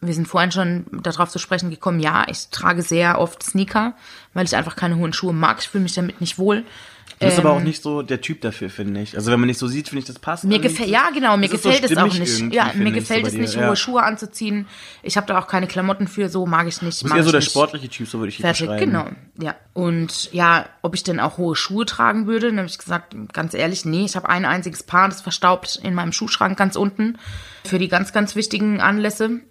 Wir 0.01 0.13
sind 0.13 0.27
vorhin 0.29 0.51
schon 0.51 0.85
darauf 1.03 1.29
zu 1.29 1.39
sprechen 1.39 1.71
gekommen, 1.71 1.99
ja, 1.99 2.25
ich 2.29 2.47
trage 2.49 2.83
sehr 2.83 3.19
oft 3.19 3.43
Sneaker, 3.43 3.95
weil 4.33 4.45
ich 4.45 4.55
einfach 4.55 4.77
keine 4.77 4.95
hohen 4.95 5.11
Schuhe 5.11 5.33
mag. 5.33 5.57
Ich 5.59 5.67
fühle 5.67 5.83
mich 5.83 5.93
damit 5.93 6.21
nicht 6.21 6.37
wohl. 6.37 6.63
Du 7.19 7.25
bist 7.25 7.37
Ähm, 7.37 7.45
aber 7.45 7.55
auch 7.57 7.61
nicht 7.61 7.83
so 7.83 8.01
der 8.01 8.21
Typ 8.21 8.39
dafür, 8.41 8.69
finde 8.69 9.01
ich. 9.01 9.17
Also 9.17 9.29
wenn 9.29 9.39
man 9.41 9.47
nicht 9.47 9.57
so 9.59 9.67
sieht, 9.67 9.89
finde 9.89 9.99
ich, 9.99 10.05
das 10.05 10.19
passt. 10.19 10.45
Mir 10.45 10.59
gefällt, 10.59 10.89
ja 10.89 11.09
genau, 11.09 11.35
mir 11.35 11.47
das 11.47 11.55
ist 11.55 11.63
so 11.63 11.69
gefällt 11.69 11.91
es 11.91 11.97
auch 11.97 12.13
nicht. 12.17 12.53
Ja, 12.53 12.71
mir 12.75 12.91
gefällt 12.91 13.27
es 13.27 13.33
nicht, 13.33 13.55
dir. 13.55 13.67
hohe. 13.67 13.75
Schuhe 13.75 14.03
anzuziehen. 14.03 14.67
Ich 15.03 15.17
habe 15.17 15.27
da 15.27 15.37
auch 15.37 15.47
keine 15.47 15.67
Klamotten 15.67 16.07
für, 16.07 16.29
so 16.29 16.45
mag 16.45 16.67
ich 16.67 16.81
nicht. 16.81 17.01
Du 17.01 17.05
bist 17.05 17.15
eher 17.17 17.23
so 17.23 17.31
der 17.31 17.41
nicht. 17.41 17.49
sportliche 17.49 17.89
Typ, 17.89 18.07
so 18.07 18.19
würde 18.19 18.29
ich 18.29 18.37
dich 18.37 18.45
Fertig, 18.45 18.67
beschreiben. 18.67 18.85
genau. 18.85 19.05
Ja. 19.41 19.55
Und 19.73 20.31
ja, 20.31 20.65
ob 20.81 20.95
ich 20.95 21.03
denn 21.03 21.19
auch 21.19 21.37
hohe 21.37 21.57
Schuhe 21.57 21.85
tragen 21.85 22.25
würde, 22.25 22.47
dann 22.47 22.57
habe 22.59 22.67
ich 22.67 22.77
gesagt, 22.77 23.13
ganz 23.33 23.53
ehrlich, 23.53 23.83
nee, 23.83 24.05
ich 24.05 24.15
habe 24.15 24.29
ein 24.29 24.45
einziges 24.45 24.83
Paar, 24.83 25.09
das 25.09 25.19
verstaubt 25.21 25.77
in 25.83 25.93
meinem 25.93 26.13
Schuhschrank 26.13 26.57
ganz 26.57 26.77
unten 26.77 27.17
für 27.65 27.79
die 27.79 27.89
ganz, 27.89 28.13
ganz 28.13 28.37
wichtigen 28.37 28.79
Anlässe, 28.79 29.41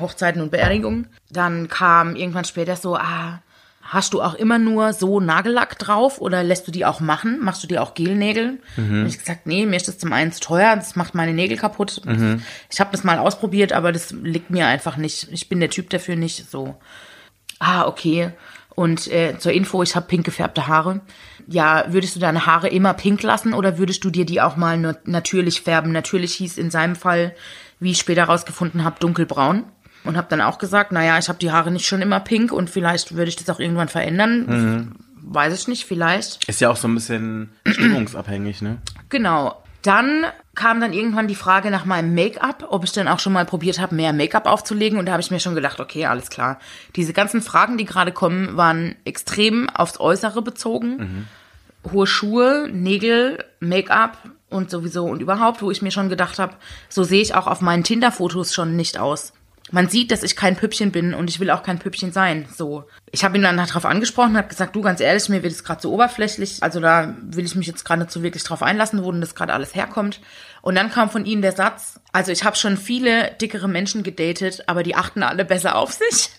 Hochzeiten 0.00 0.40
und 0.40 0.50
Beerdigungen. 0.50 1.08
Dann 1.30 1.68
kam 1.68 2.16
irgendwann 2.16 2.46
später 2.46 2.74
so, 2.76 2.96
ah, 2.96 3.42
hast 3.90 4.12
du 4.14 4.22
auch 4.22 4.34
immer 4.34 4.58
nur 4.58 4.92
so 4.92 5.18
Nagellack 5.18 5.78
drauf 5.78 6.20
oder 6.20 6.42
lässt 6.44 6.66
du 6.68 6.70
die 6.72 6.84
auch 6.84 7.00
machen? 7.00 7.38
Machst 7.42 7.62
du 7.62 7.66
dir 7.66 7.82
auch 7.82 7.94
Gelnägel? 7.94 8.58
Mhm. 8.76 9.00
Und 9.02 9.06
ich 9.06 9.18
gesagt, 9.18 9.46
nee, 9.46 9.64
mir 9.66 9.76
ist 9.76 9.88
das 9.88 9.98
zum 9.98 10.12
einen 10.12 10.30
zu 10.30 10.40
teuer, 10.40 10.76
das 10.76 10.94
macht 10.94 11.14
meine 11.14 11.32
Nägel 11.32 11.56
kaputt. 11.56 12.02
Mhm. 12.04 12.42
Ich 12.70 12.80
habe 12.80 12.90
das 12.92 13.02
mal 13.02 13.18
ausprobiert, 13.18 13.72
aber 13.72 13.90
das 13.90 14.10
liegt 14.10 14.50
mir 14.50 14.66
einfach 14.66 14.96
nicht. 14.98 15.28
Ich 15.32 15.48
bin 15.48 15.60
der 15.60 15.70
Typ 15.70 15.88
dafür 15.90 16.16
nicht 16.16 16.50
so. 16.50 16.76
Ah, 17.58 17.86
okay. 17.86 18.30
Und 18.74 19.08
äh, 19.10 19.36
zur 19.38 19.52
Info, 19.52 19.82
ich 19.82 19.96
habe 19.96 20.06
pink 20.06 20.24
gefärbte 20.24 20.68
Haare. 20.68 21.00
Ja, 21.48 21.86
würdest 21.88 22.14
du 22.14 22.20
deine 22.20 22.46
Haare 22.46 22.68
immer 22.68 22.94
pink 22.94 23.22
lassen 23.22 23.52
oder 23.54 23.78
würdest 23.78 24.04
du 24.04 24.10
dir 24.10 24.24
die 24.26 24.40
auch 24.40 24.56
mal 24.56 24.76
na- 24.78 24.96
natürlich 25.04 25.62
färben? 25.62 25.90
Natürlich 25.92 26.34
hieß 26.34 26.58
in 26.58 26.70
seinem 26.70 26.94
Fall, 26.94 27.34
wie 27.80 27.90
ich 27.92 27.98
später 27.98 28.24
rausgefunden 28.24 28.84
habe, 28.84 29.00
dunkelbraun. 29.00 29.64
Und 30.08 30.16
habe 30.16 30.28
dann 30.30 30.40
auch 30.40 30.56
gesagt, 30.56 30.90
naja, 30.90 31.18
ich 31.18 31.28
habe 31.28 31.38
die 31.38 31.52
Haare 31.52 31.70
nicht 31.70 31.86
schon 31.86 32.00
immer 32.00 32.18
pink 32.18 32.50
und 32.50 32.70
vielleicht 32.70 33.14
würde 33.14 33.28
ich 33.28 33.36
das 33.36 33.50
auch 33.50 33.60
irgendwann 33.60 33.88
verändern. 33.88 34.96
Weiß 35.22 35.52
ich 35.52 35.68
nicht, 35.68 35.84
vielleicht. 35.84 36.48
Ist 36.48 36.62
ja 36.62 36.70
auch 36.70 36.76
so 36.76 36.88
ein 36.88 36.94
bisschen 36.94 37.50
stimmungsabhängig, 37.66 38.62
ne? 38.62 38.78
Genau. 39.10 39.62
Dann 39.82 40.24
kam 40.54 40.80
dann 40.80 40.94
irgendwann 40.94 41.28
die 41.28 41.34
Frage 41.34 41.70
nach 41.70 41.84
meinem 41.84 42.14
Make-up, 42.14 42.66
ob 42.70 42.84
ich 42.84 42.92
denn 42.92 43.06
auch 43.06 43.20
schon 43.20 43.34
mal 43.34 43.44
probiert 43.44 43.78
habe, 43.78 43.94
mehr 43.94 44.14
Make-up 44.14 44.46
aufzulegen. 44.46 44.98
Und 44.98 45.04
da 45.04 45.12
habe 45.12 45.20
ich 45.20 45.30
mir 45.30 45.40
schon 45.40 45.54
gedacht, 45.54 45.78
okay, 45.78 46.06
alles 46.06 46.30
klar. 46.30 46.58
Diese 46.96 47.12
ganzen 47.12 47.42
Fragen, 47.42 47.76
die 47.76 47.84
gerade 47.84 48.10
kommen, 48.10 48.56
waren 48.56 48.96
extrem 49.04 49.68
aufs 49.68 50.00
Äußere 50.00 50.40
bezogen. 50.40 51.28
Hohe 51.92 52.06
Schuhe, 52.06 52.66
Nägel, 52.72 53.44
Make-up 53.60 54.16
und 54.48 54.70
sowieso 54.70 55.04
und 55.04 55.20
überhaupt, 55.20 55.60
wo 55.60 55.70
ich 55.70 55.82
mir 55.82 55.90
schon 55.90 56.08
gedacht 56.08 56.38
habe, 56.38 56.54
so 56.88 57.04
sehe 57.04 57.20
ich 57.20 57.34
auch 57.34 57.46
auf 57.46 57.60
meinen 57.60 57.84
Tinder-Fotos 57.84 58.54
schon 58.54 58.74
nicht 58.74 58.98
aus. 58.98 59.34
Man 59.70 59.88
sieht, 59.88 60.10
dass 60.10 60.22
ich 60.22 60.36
kein 60.36 60.56
Püppchen 60.56 60.92
bin 60.92 61.14
und 61.14 61.28
ich 61.28 61.40
will 61.40 61.50
auch 61.50 61.62
kein 61.62 61.78
Püppchen 61.78 62.12
sein. 62.12 62.48
So, 62.54 62.84
ich 63.10 63.24
habe 63.24 63.36
ihn 63.36 63.42
dann 63.42 63.56
darauf 63.56 63.84
angesprochen, 63.84 64.36
habe 64.36 64.48
gesagt, 64.48 64.74
du 64.74 64.80
ganz 64.80 65.00
ehrlich, 65.00 65.28
mir 65.28 65.42
wird 65.42 65.52
es 65.52 65.64
gerade 65.64 65.80
so 65.80 65.92
oberflächlich, 65.92 66.62
also 66.62 66.80
da 66.80 67.14
will 67.20 67.44
ich 67.44 67.54
mich 67.54 67.66
jetzt 67.66 67.84
gerade 67.84 68.02
nicht 68.02 68.12
so 68.12 68.22
wirklich 68.22 68.44
drauf 68.44 68.62
einlassen, 68.62 69.04
wo 69.04 69.12
denn 69.12 69.20
das 69.20 69.34
gerade 69.34 69.52
alles 69.52 69.74
herkommt. 69.74 70.20
Und 70.62 70.74
dann 70.74 70.90
kam 70.90 71.10
von 71.10 71.24
ihnen 71.24 71.42
der 71.42 71.52
Satz, 71.52 72.00
also 72.12 72.32
ich 72.32 72.44
habe 72.44 72.56
schon 72.56 72.76
viele 72.76 73.32
dickere 73.40 73.68
Menschen 73.68 74.02
gedatet, 74.02 74.64
aber 74.66 74.82
die 74.82 74.94
achten 74.94 75.22
alle 75.22 75.44
besser 75.44 75.76
auf 75.76 75.92
sich. 75.92 76.30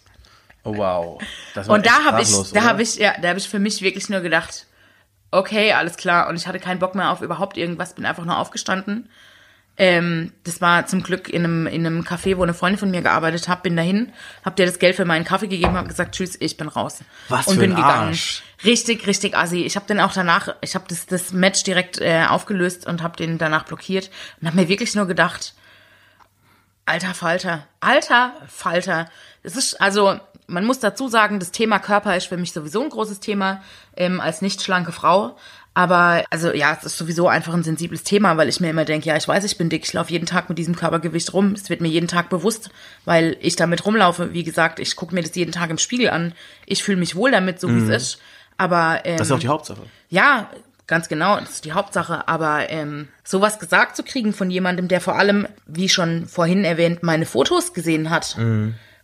Oh, 0.63 0.75
wow. 0.75 1.21
Das 1.53 1.67
war 1.67 1.75
Und 1.75 1.85
da 1.85 2.03
habe 2.05 2.21
ich, 2.21 2.31
da 2.51 2.63
habe 2.63 2.81
ich, 2.81 2.95
ja, 2.95 3.13
da 3.21 3.29
habe 3.29 3.39
ich 3.39 3.47
für 3.47 3.59
mich 3.59 3.81
wirklich 3.81 4.09
nur 4.09 4.19
gedacht, 4.21 4.65
okay, 5.31 5.73
alles 5.73 5.97
klar. 5.97 6.27
Und 6.27 6.35
ich 6.35 6.47
hatte 6.47 6.59
keinen 6.59 6.79
Bock 6.79 6.95
mehr 6.95 7.11
auf 7.11 7.21
überhaupt 7.21 7.57
irgendwas, 7.57 7.93
bin 7.93 8.05
einfach 8.05 8.25
nur 8.25 8.37
aufgestanden. 8.37 9.09
Ähm, 9.79 10.33
das 10.43 10.59
war 10.59 10.85
zum 10.87 11.01
Glück 11.03 11.29
in 11.29 11.45
einem, 11.45 11.65
in 11.65 11.85
einem 11.85 12.01
Café, 12.01 12.37
wo 12.37 12.43
eine 12.43 12.53
Freundin 12.53 12.77
von 12.77 12.91
mir 12.91 13.01
gearbeitet 13.01 13.47
hat, 13.47 13.63
bin 13.63 13.77
dahin, 13.77 14.11
hab 14.43 14.57
dir 14.57 14.65
das 14.65 14.77
Geld 14.77 14.97
für 14.97 15.05
meinen 15.05 15.23
Kaffee 15.23 15.47
gegeben, 15.47 15.73
hab 15.75 15.87
gesagt, 15.87 16.15
tschüss, 16.15 16.35
ich 16.39 16.57
bin 16.57 16.67
raus. 16.67 16.99
Was 17.29 17.47
und 17.47 17.55
für 17.55 17.61
bin 17.61 17.71
ein 17.71 17.75
gegangen. 17.77 18.09
Arsch. 18.09 18.43
Richtig, 18.65 19.07
richtig 19.07 19.37
assi. 19.37 19.63
Ich 19.63 19.77
habe 19.77 19.85
dann 19.87 20.01
auch 20.01 20.11
danach, 20.11 20.53
ich 20.59 20.75
habe 20.75 20.83
das, 20.89 21.05
das 21.05 21.31
Match 21.31 21.63
direkt 21.63 22.01
äh, 22.01 22.25
aufgelöst 22.27 22.87
und 22.87 23.01
habe 23.01 23.15
den 23.15 23.37
danach 23.37 23.63
blockiert 23.63 24.11
und 24.41 24.47
habe 24.47 24.57
mir 24.57 24.67
wirklich 24.67 24.95
nur 24.95 25.07
gedacht, 25.07 25.53
Alter 26.89 27.13
Falter, 27.13 27.67
alter 27.81 28.33
Falter. 28.47 29.09
Es 29.43 29.55
ist 29.55 29.79
also, 29.79 30.19
man 30.47 30.65
muss 30.65 30.79
dazu 30.79 31.07
sagen, 31.07 31.39
das 31.39 31.51
Thema 31.51 31.77
Körper 31.77 32.17
ist 32.17 32.25
für 32.25 32.35
mich 32.35 32.51
sowieso 32.51 32.81
ein 32.81 32.89
großes 32.89 33.19
Thema 33.19 33.61
ähm, 33.95 34.19
als 34.19 34.41
nicht 34.41 34.63
schlanke 34.63 34.91
Frau. 34.91 35.37
Aber 35.73 36.25
also 36.29 36.51
ja, 36.53 36.75
es 36.77 36.83
ist 36.83 36.97
sowieso 36.97 37.27
einfach 37.27 37.53
ein 37.53 37.63
sensibles 37.63 38.03
Thema, 38.03 38.35
weil 38.37 38.49
ich 38.49 38.59
mir 38.59 38.69
immer 38.69 38.85
denke, 38.85 39.07
ja, 39.07 39.15
ich 39.15 39.27
weiß, 39.27 39.43
ich 39.45 39.57
bin 39.57 39.69
dick, 39.69 39.85
ich 39.85 39.93
laufe 39.93 40.11
jeden 40.11 40.25
Tag 40.25 40.49
mit 40.49 40.57
diesem 40.57 40.75
Körpergewicht 40.75 41.33
rum. 41.33 41.53
Es 41.53 41.69
wird 41.69 41.79
mir 41.79 41.87
jeden 41.87 42.07
Tag 42.07 42.29
bewusst, 42.29 42.69
weil 43.05 43.37
ich 43.39 43.55
damit 43.55 43.85
rumlaufe. 43.85 44.33
Wie 44.33 44.43
gesagt, 44.43 44.79
ich 44.79 44.95
gucke 44.95 45.15
mir 45.15 45.21
das 45.21 45.35
jeden 45.35 45.51
Tag 45.51 45.69
im 45.69 45.77
Spiegel 45.77 46.09
an. 46.09 46.33
Ich 46.65 46.83
fühle 46.83 46.97
mich 46.97 47.15
wohl 47.15 47.31
damit, 47.31 47.59
so 47.61 47.69
wie 47.69 47.79
es 47.79 47.89
ist. 47.89 48.19
Aber 48.57 49.01
ähm, 49.05 49.17
Das 49.17 49.27
ist 49.27 49.31
auch 49.31 49.39
die 49.39 49.47
Hauptsache. 49.47 49.81
ja, 50.09 50.49
ganz 50.85 51.07
genau, 51.07 51.39
das 51.39 51.51
ist 51.51 51.65
die 51.65 51.71
Hauptsache. 51.73 52.27
Aber 52.27 52.69
ähm, 52.71 53.07
sowas 53.23 53.59
gesagt 53.59 53.95
zu 53.95 54.03
kriegen 54.03 54.33
von 54.33 54.49
jemandem, 54.51 54.87
der 54.87 54.99
vor 54.99 55.17
allem, 55.17 55.47
wie 55.67 55.87
schon 55.87 56.25
vorhin 56.25 56.65
erwähnt, 56.65 57.03
meine 57.03 57.25
Fotos 57.27 57.73
gesehen 57.73 58.09
hat. 58.09 58.35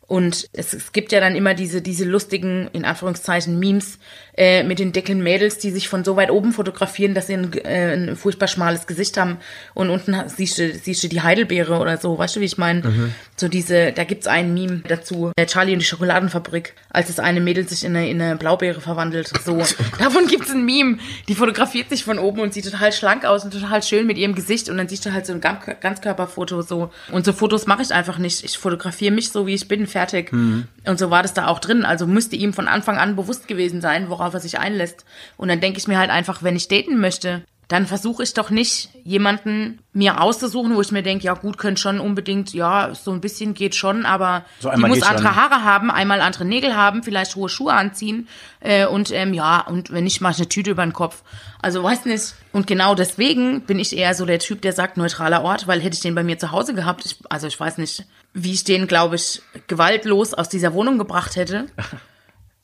Und 0.07 0.47
es, 0.53 0.73
es 0.73 0.91
gibt 0.91 1.11
ja 1.11 1.19
dann 1.19 1.35
immer 1.35 1.53
diese, 1.55 1.81
diese 1.81 2.05
lustigen, 2.05 2.69
in 2.73 2.85
Anführungszeichen, 2.85 3.57
Memes 3.57 3.97
äh, 4.37 4.63
mit 4.63 4.77
den 4.79 4.91
dicken 4.91 5.23
Mädels, 5.23 5.57
die 5.57 5.71
sich 5.71 5.89
von 5.89 6.03
so 6.03 6.15
weit 6.15 6.29
oben 6.29 6.53
fotografieren, 6.53 7.15
dass 7.15 7.27
sie 7.27 7.33
ein, 7.33 7.51
äh, 7.53 7.93
ein 7.95 8.15
furchtbar 8.15 8.47
schmales 8.47 8.85
Gesicht 8.85 9.17
haben 9.17 9.37
und 9.73 9.89
unten 9.89 10.15
siehst 10.27 10.59
du, 10.59 10.71
siehst 10.73 11.03
du 11.03 11.07
die 11.07 11.21
Heidelbeere 11.21 11.79
oder 11.79 11.97
so, 11.97 12.17
weißt 12.17 12.35
du, 12.35 12.41
wie 12.41 12.45
ich 12.45 12.57
meine? 12.59 13.11
So 13.35 13.47
diese, 13.47 13.91
da 13.93 14.03
gibt's 14.03 14.27
ein 14.27 14.53
Meme 14.53 14.83
dazu, 14.87 15.31
äh, 15.37 15.45
Charlie 15.47 15.73
und 15.73 15.79
die 15.79 15.85
Schokoladenfabrik, 15.85 16.75
als 16.89 17.07
das 17.07 17.19
eine 17.19 17.41
Mädel 17.41 17.67
sich 17.67 17.83
in 17.83 17.95
eine, 17.95 18.09
in 18.09 18.21
eine 18.21 18.35
Blaubeere 18.35 18.81
verwandelt. 18.81 19.31
So, 19.45 19.57
davon 19.99 20.25
gibt's 20.27 20.49
ein 20.51 20.65
Meme. 20.65 20.97
Die 21.27 21.35
fotografiert 21.35 21.89
sich 21.89 22.03
von 22.03 22.17
oben 22.17 22.39
und 22.41 22.51
sieht 22.53 22.65
total 22.65 22.91
schlank 22.91 23.25
aus 23.25 23.43
und 23.45 23.51
total 23.51 23.83
schön 23.83 24.07
mit 24.07 24.17
ihrem 24.17 24.33
Gesicht 24.33 24.69
und 24.69 24.77
dann 24.77 24.87
siehst 24.87 25.05
du 25.05 25.13
halt 25.13 25.25
so 25.27 25.33
ein 25.33 25.41
Gan- 25.41 25.59
Ganzkörperfoto 25.81 26.61
so. 26.63 26.89
Und 27.11 27.25
so 27.25 27.33
Fotos 27.33 27.67
mache 27.67 27.83
ich 27.83 27.91
einfach 27.93 28.17
nicht. 28.17 28.43
Ich 28.43 28.57
fotografiere 28.57 29.13
mich 29.13 29.29
so, 29.29 29.45
wie 29.45 29.53
ich 29.53 29.67
bin, 29.67 29.85
fertig. 29.95 30.33
Und 30.33 30.99
so 30.99 31.09
war 31.09 31.23
das 31.23 31.33
da 31.33 31.47
auch 31.47 31.59
drin. 31.59 31.85
Also 31.85 32.05
müsste 32.05 32.35
ihm 32.35 32.51
von 32.51 32.67
Anfang 32.67 32.97
an 32.97 33.15
bewusst 33.15 33.47
gewesen 33.47 33.79
sein, 33.79 34.09
worauf 34.09 34.33
er 34.33 34.41
sich 34.41 34.59
einlässt. 34.59 35.05
Und 35.37 35.47
dann 35.47 35.61
denke 35.61 35.79
ich 35.79 35.87
mir 35.87 35.97
halt 35.97 36.09
einfach, 36.09 36.43
wenn 36.43 36.57
ich 36.57 36.67
daten 36.67 36.99
möchte, 36.99 37.43
dann 37.67 37.87
versuche 37.87 38.21
ich 38.21 38.33
doch 38.33 38.51
nicht, 38.51 38.89
jemanden 39.03 39.79
mir 39.91 40.21
auszusuchen, 40.21 40.75
wo 40.75 40.81
ich 40.81 40.91
mir 40.91 41.01
denke, 41.01 41.25
ja 41.25 41.33
gut, 41.33 41.57
könnte 41.57 41.81
schon 41.81 41.99
unbedingt, 41.99 42.53
ja, 42.53 42.93
so 42.93 43.11
ein 43.11 43.21
bisschen 43.21 43.55
geht 43.55 43.73
schon, 43.73 44.05
aber 44.05 44.45
So 44.59 44.69
die 44.69 44.81
muss 44.81 44.95
geht 44.95 45.05
schon. 45.05 45.15
andere 45.15 45.35
Haare 45.35 45.63
haben, 45.63 45.89
einmal 45.89 46.21
andere 46.21 46.45
Nägel 46.45 46.75
haben, 46.75 47.01
vielleicht 47.01 47.35
hohe 47.35 47.49
Schuhe 47.49 47.73
anziehen 47.73 48.27
äh, 48.59 48.85
und 48.85 49.11
ähm, 49.11 49.33
ja, 49.33 49.61
und 49.61 49.91
wenn 49.91 50.03
nicht, 50.03 50.21
mache 50.21 50.33
ich 50.33 50.39
eine 50.39 50.49
Tüte 50.49 50.71
über 50.71 50.83
den 50.83 50.93
Kopf. 50.93 51.23
Also 51.59 51.81
weiß 51.81 52.05
nicht. 52.05 52.35
Und 52.51 52.67
genau 52.67 52.93
deswegen 52.93 53.61
bin 53.61 53.79
ich 53.79 53.97
eher 53.97 54.13
so 54.13 54.25
der 54.27 54.37
Typ, 54.39 54.61
der 54.61 54.73
sagt 54.73 54.97
neutraler 54.97 55.41
Ort, 55.41 55.65
weil 55.65 55.81
hätte 55.81 55.95
ich 55.95 56.01
den 56.01 56.13
bei 56.13 56.23
mir 56.23 56.37
zu 56.37 56.51
Hause 56.51 56.75
gehabt, 56.75 57.03
ich, 57.05 57.17
also 57.29 57.47
ich 57.47 57.59
weiß 57.59 57.79
nicht, 57.79 58.05
wie 58.35 58.51
ich 58.51 58.63
den, 58.65 58.85
glaube 58.85 59.15
ich, 59.15 59.41
gewaltlos 59.67 60.33
aus 60.35 60.49
dieser 60.49 60.73
Wohnung 60.73 60.97
gebracht 60.99 61.35
hätte. 61.35 61.65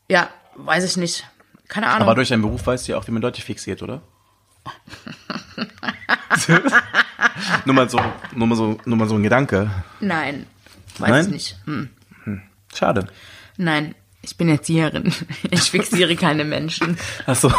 Ja, 0.09 0.27
weiß 0.55 0.83
ich 0.83 0.97
nicht. 0.97 1.23
Keine 1.69 1.87
Ahnung. 1.87 2.01
Aber 2.01 2.15
durch 2.15 2.27
deinen 2.27 2.41
Beruf 2.41 2.67
weißt 2.67 2.85
du 2.85 2.91
ja 2.91 2.97
auch, 2.97 3.07
wie 3.07 3.11
man 3.11 3.21
Leute 3.21 3.41
fixiert, 3.41 3.81
oder? 3.81 4.01
nur 7.65 7.75
mal 7.75 7.89
so, 7.89 7.99
nur 8.35 8.47
mal 8.47 8.55
so, 8.55 8.77
nur 8.85 8.97
mal 8.97 9.07
so 9.07 9.15
ein 9.15 9.23
Gedanke. 9.23 9.69
Nein, 10.01 10.45
weiß 10.97 11.09
Nein? 11.09 11.25
ich 11.25 11.31
nicht. 11.31 11.57
Hm. 11.65 11.89
Schade. 12.73 13.07
Nein, 13.57 13.95
ich 14.21 14.37
bin 14.37 14.49
Erzieherin. 14.49 15.13
Ich 15.49 15.71
fixiere 15.71 16.15
keine 16.15 16.43
Menschen. 16.43 16.97
Achso, 17.25 17.51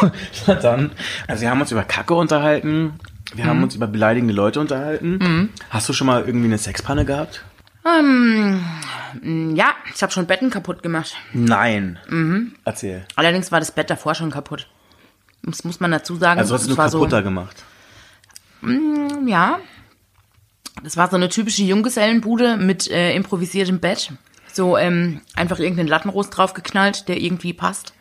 na 0.46 0.54
dann. 0.54 0.90
Also 1.28 1.42
wir 1.42 1.50
haben 1.50 1.60
uns 1.60 1.72
über 1.72 1.84
Kacke 1.84 2.14
unterhalten. 2.14 2.94
Wir 3.34 3.44
Mhm. 3.44 3.48
haben 3.48 3.62
uns 3.62 3.74
über 3.74 3.86
beleidigende 3.86 4.34
Leute 4.34 4.60
unterhalten. 4.60 5.50
Hast 5.70 5.88
du 5.88 5.92
schon 5.94 6.06
mal 6.06 6.24
irgendwie 6.26 6.46
eine 6.46 6.58
Sexpanne 6.58 7.04
gehabt? 7.06 7.42
Ja, 7.84 9.74
ich 9.94 10.02
habe 10.02 10.12
schon 10.12 10.26
Betten 10.26 10.50
kaputt 10.50 10.82
gemacht. 10.82 11.14
Nein. 11.32 11.98
Mhm. 12.08 12.54
Erzähl. 12.64 13.04
Allerdings 13.16 13.50
war 13.50 13.60
das 13.60 13.72
Bett 13.72 13.90
davor 13.90 14.14
schon 14.14 14.30
kaputt. 14.30 14.68
Das 15.42 15.64
muss 15.64 15.80
man 15.80 15.90
dazu 15.90 16.16
sagen. 16.16 16.38
Also 16.38 16.54
hast 16.54 16.70
du 16.70 16.76
kaputter 16.76 17.22
gemacht. 17.22 17.64
so, 18.60 18.68
ja. 19.26 19.58
Das 20.82 20.96
war 20.96 21.10
so 21.10 21.16
eine 21.16 21.28
typische 21.28 21.62
Junggesellenbude 21.62 22.56
mit 22.56 22.90
äh, 22.90 23.14
improvisiertem 23.14 23.80
Bett. 23.80 24.12
So 24.52 24.76
ähm, 24.76 25.20
einfach 25.34 25.58
irgendeinen 25.58 25.88
Lattenrost 25.88 26.36
draufgeknallt, 26.36 27.08
der 27.08 27.20
irgendwie 27.20 27.52
passt. 27.52 27.92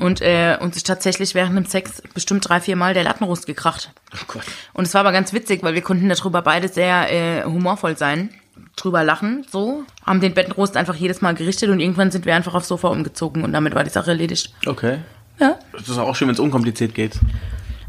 Und 0.00 0.20
äh, 0.22 0.56
uns 0.60 0.76
ist 0.76 0.86
tatsächlich 0.86 1.34
während 1.34 1.56
dem 1.56 1.66
Sex 1.66 2.02
bestimmt 2.14 2.48
drei, 2.48 2.60
vier 2.60 2.76
Mal 2.76 2.94
der 2.94 3.04
Lattenrost 3.04 3.46
gekracht. 3.46 3.92
Oh 4.14 4.24
Gott. 4.28 4.42
Und 4.72 4.86
es 4.86 4.94
war 4.94 5.00
aber 5.02 5.12
ganz 5.12 5.32
witzig, 5.32 5.62
weil 5.62 5.74
wir 5.74 5.82
konnten 5.82 6.08
darüber 6.08 6.42
beide 6.42 6.68
sehr 6.68 7.12
äh, 7.12 7.44
humorvoll 7.44 7.96
sein, 7.96 8.30
drüber 8.76 9.04
lachen, 9.04 9.46
so. 9.50 9.84
Haben 10.04 10.20
den 10.20 10.34
Bettenrost 10.34 10.76
einfach 10.76 10.94
jedes 10.94 11.20
Mal 11.20 11.34
gerichtet 11.34 11.70
und 11.70 11.80
irgendwann 11.80 12.10
sind 12.10 12.26
wir 12.26 12.34
einfach 12.34 12.54
aufs 12.54 12.68
Sofa 12.68 12.88
umgezogen 12.88 13.44
und 13.44 13.52
damit 13.52 13.74
war 13.74 13.84
die 13.84 13.90
Sache 13.90 14.10
erledigt. 14.10 14.52
Okay. 14.66 14.98
Ja. 15.40 15.58
Das 15.72 15.88
ist 15.88 15.98
auch 15.98 16.16
schön, 16.16 16.28
wenn 16.28 16.34
es 16.34 16.40
unkompliziert 16.40 16.94
geht. 16.94 17.18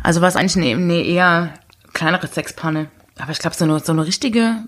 Also 0.04 0.22
war 0.22 0.30
es 0.30 0.36
eigentlich 0.36 0.56
eine, 0.58 0.82
eine 0.82 1.04
eher 1.04 1.54
kleinere 1.94 2.28
Sexpanne. 2.28 2.88
Aber 3.18 3.32
ich 3.32 3.40
glaube, 3.40 3.56
so 3.56 3.66
eine, 3.66 3.80
so 3.80 3.92
eine 3.92 4.06
richtige 4.06 4.64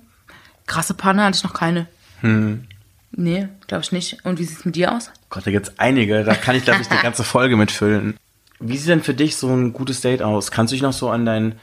krasse 0.67 0.93
Panne 0.93 1.23
hatte 1.23 1.37
ich 1.37 1.43
noch 1.43 1.53
keine. 1.53 1.87
Hm. 2.21 2.65
Nee, 3.11 3.47
glaube 3.67 3.83
ich 3.83 3.91
nicht. 3.91 4.25
Und 4.25 4.39
wie 4.39 4.45
sieht's 4.45 4.65
mit 4.65 4.75
dir 4.75 4.93
aus? 4.95 5.11
Gott, 5.29 5.45
da 5.45 5.51
gibt's 5.51 5.73
einige. 5.77 6.23
Da 6.23 6.33
kann 6.33 6.55
ich, 6.55 6.63
glaube 6.63 6.81
ich, 6.81 6.89
eine 6.89 7.01
ganze 7.03 7.23
Folge 7.23 7.57
mitfüllen. 7.57 8.17
Wie 8.59 8.77
sieht 8.77 8.89
denn 8.89 9.03
für 9.03 9.13
dich 9.13 9.35
so 9.35 9.49
ein 9.49 9.73
gutes 9.73 10.01
Date 10.01 10.21
aus? 10.21 10.51
Kannst 10.51 10.71
du 10.71 10.75
dich 10.75 10.83
noch 10.83 10.93
so 10.93 11.09
an 11.09 11.25
dein 11.25 11.55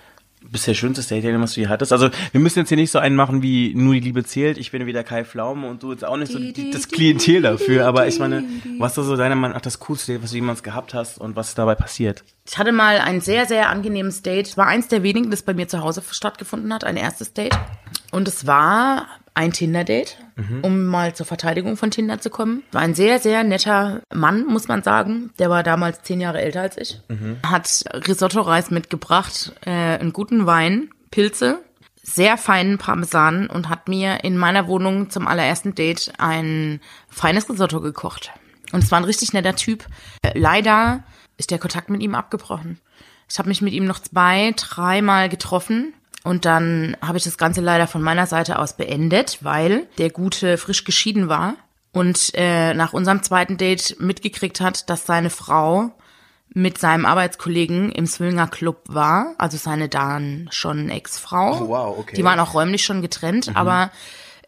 bisher 0.50 0.74
schönstes 0.74 1.08
Date 1.08 1.24
was 1.40 1.54
du 1.54 1.60
hier 1.60 1.68
hattest? 1.68 1.92
Also, 1.92 2.10
wir 2.32 2.40
müssen 2.40 2.60
jetzt 2.60 2.68
hier 2.68 2.76
nicht 2.76 2.90
so 2.90 2.98
einen 2.98 3.16
machen 3.16 3.42
wie 3.42 3.74
nur 3.74 3.94
die 3.94 4.00
Liebe 4.00 4.24
zählt. 4.24 4.58
Ich 4.58 4.70
bin 4.70 4.86
wieder 4.86 5.04
Kai 5.04 5.24
Pflaume 5.24 5.68
und 5.68 5.82
du 5.82 5.92
jetzt 5.92 6.04
auch 6.04 6.16
nicht 6.16 6.32
so 6.32 6.38
die, 6.38 6.70
das 6.70 6.88
Klientel 6.88 7.42
dafür. 7.42 7.86
Aber 7.86 8.06
ich 8.06 8.18
meine, 8.18 8.44
was 8.78 8.96
ist 8.96 9.06
so 9.06 9.16
deiner 9.16 9.34
Meinung 9.34 9.54
nach 9.54 9.62
das 9.62 9.78
coolste 9.80 10.12
Date, 10.12 10.22
was 10.22 10.30
du 10.30 10.36
jemals 10.36 10.62
gehabt 10.62 10.94
hast 10.94 11.18
und 11.18 11.36
was 11.36 11.54
dabei 11.54 11.74
passiert? 11.74 12.24
Ich 12.46 12.58
hatte 12.58 12.72
mal 12.72 12.98
ein 12.98 13.20
sehr, 13.20 13.46
sehr 13.46 13.68
angenehmes 13.68 14.22
Date. 14.22 14.48
Es 14.48 14.56
war 14.56 14.66
eins 14.66 14.88
der 14.88 15.02
wenigen, 15.02 15.30
das 15.30 15.42
bei 15.42 15.54
mir 15.54 15.68
zu 15.68 15.80
Hause 15.82 16.02
stattgefunden 16.10 16.72
hat, 16.72 16.84
ein 16.84 16.96
erstes 16.96 17.32
Date. 17.32 17.58
Und 18.10 18.26
es 18.26 18.46
war 18.46 19.06
ein 19.38 19.52
Tinder-Date, 19.52 20.16
um 20.62 20.86
mal 20.86 21.14
zur 21.14 21.24
Verteidigung 21.24 21.76
von 21.76 21.92
Tinder 21.92 22.20
zu 22.20 22.28
kommen. 22.28 22.64
War 22.72 22.80
ein 22.80 22.96
sehr, 22.96 23.20
sehr 23.20 23.44
netter 23.44 24.02
Mann, 24.12 24.44
muss 24.44 24.66
man 24.66 24.82
sagen. 24.82 25.30
Der 25.38 25.48
war 25.48 25.62
damals 25.62 26.02
zehn 26.02 26.20
Jahre 26.20 26.40
älter 26.40 26.62
als 26.62 26.76
ich. 26.76 27.00
Hat 27.46 27.84
Risotto-Reis 27.94 28.72
mitgebracht, 28.72 29.52
äh, 29.64 29.70
einen 29.70 30.12
guten 30.12 30.46
Wein, 30.46 30.90
Pilze, 31.12 31.60
sehr 32.02 32.36
feinen 32.36 32.78
Parmesan 32.78 33.46
und 33.46 33.68
hat 33.68 33.86
mir 33.86 34.24
in 34.24 34.36
meiner 34.36 34.66
Wohnung 34.66 35.08
zum 35.08 35.28
allerersten 35.28 35.76
Date 35.76 36.12
ein 36.18 36.80
feines 37.08 37.48
Risotto 37.48 37.80
gekocht. 37.80 38.32
Und 38.72 38.82
es 38.82 38.90
war 38.90 38.98
ein 38.98 39.04
richtig 39.04 39.32
netter 39.34 39.54
Typ. 39.54 39.86
Äh, 40.22 40.36
leider 40.36 41.04
ist 41.36 41.52
der 41.52 41.60
Kontakt 41.60 41.90
mit 41.90 42.02
ihm 42.02 42.16
abgebrochen. 42.16 42.80
Ich 43.30 43.38
habe 43.38 43.48
mich 43.48 43.62
mit 43.62 43.72
ihm 43.72 43.84
noch 43.84 44.00
zwei, 44.00 44.52
dreimal 44.56 45.28
getroffen 45.28 45.94
und 46.24 46.44
dann 46.44 46.96
habe 47.00 47.18
ich 47.18 47.24
das 47.24 47.38
Ganze 47.38 47.60
leider 47.60 47.86
von 47.86 48.02
meiner 48.02 48.26
Seite 48.26 48.58
aus 48.58 48.76
beendet, 48.76 49.38
weil 49.42 49.86
der 49.98 50.10
Gute 50.10 50.58
frisch 50.58 50.84
geschieden 50.84 51.28
war 51.28 51.54
und 51.92 52.32
äh, 52.34 52.74
nach 52.74 52.92
unserem 52.92 53.22
zweiten 53.22 53.56
Date 53.56 53.96
mitgekriegt 53.98 54.60
hat, 54.60 54.90
dass 54.90 55.06
seine 55.06 55.30
Frau 55.30 55.92
mit 56.54 56.78
seinem 56.78 57.06
Arbeitskollegen 57.06 57.92
im 57.92 58.06
Swinger 58.06 58.48
Club 58.48 58.82
war, 58.88 59.34
also 59.38 59.56
seine 59.56 59.88
dann 59.88 60.48
schon 60.50 60.88
Ex-Frau. 60.88 61.64
Oh, 61.64 61.68
wow, 61.68 61.98
okay. 61.98 62.16
Die 62.16 62.24
waren 62.24 62.40
auch 62.40 62.54
räumlich 62.54 62.84
schon 62.84 63.02
getrennt, 63.02 63.52
aber 63.54 63.90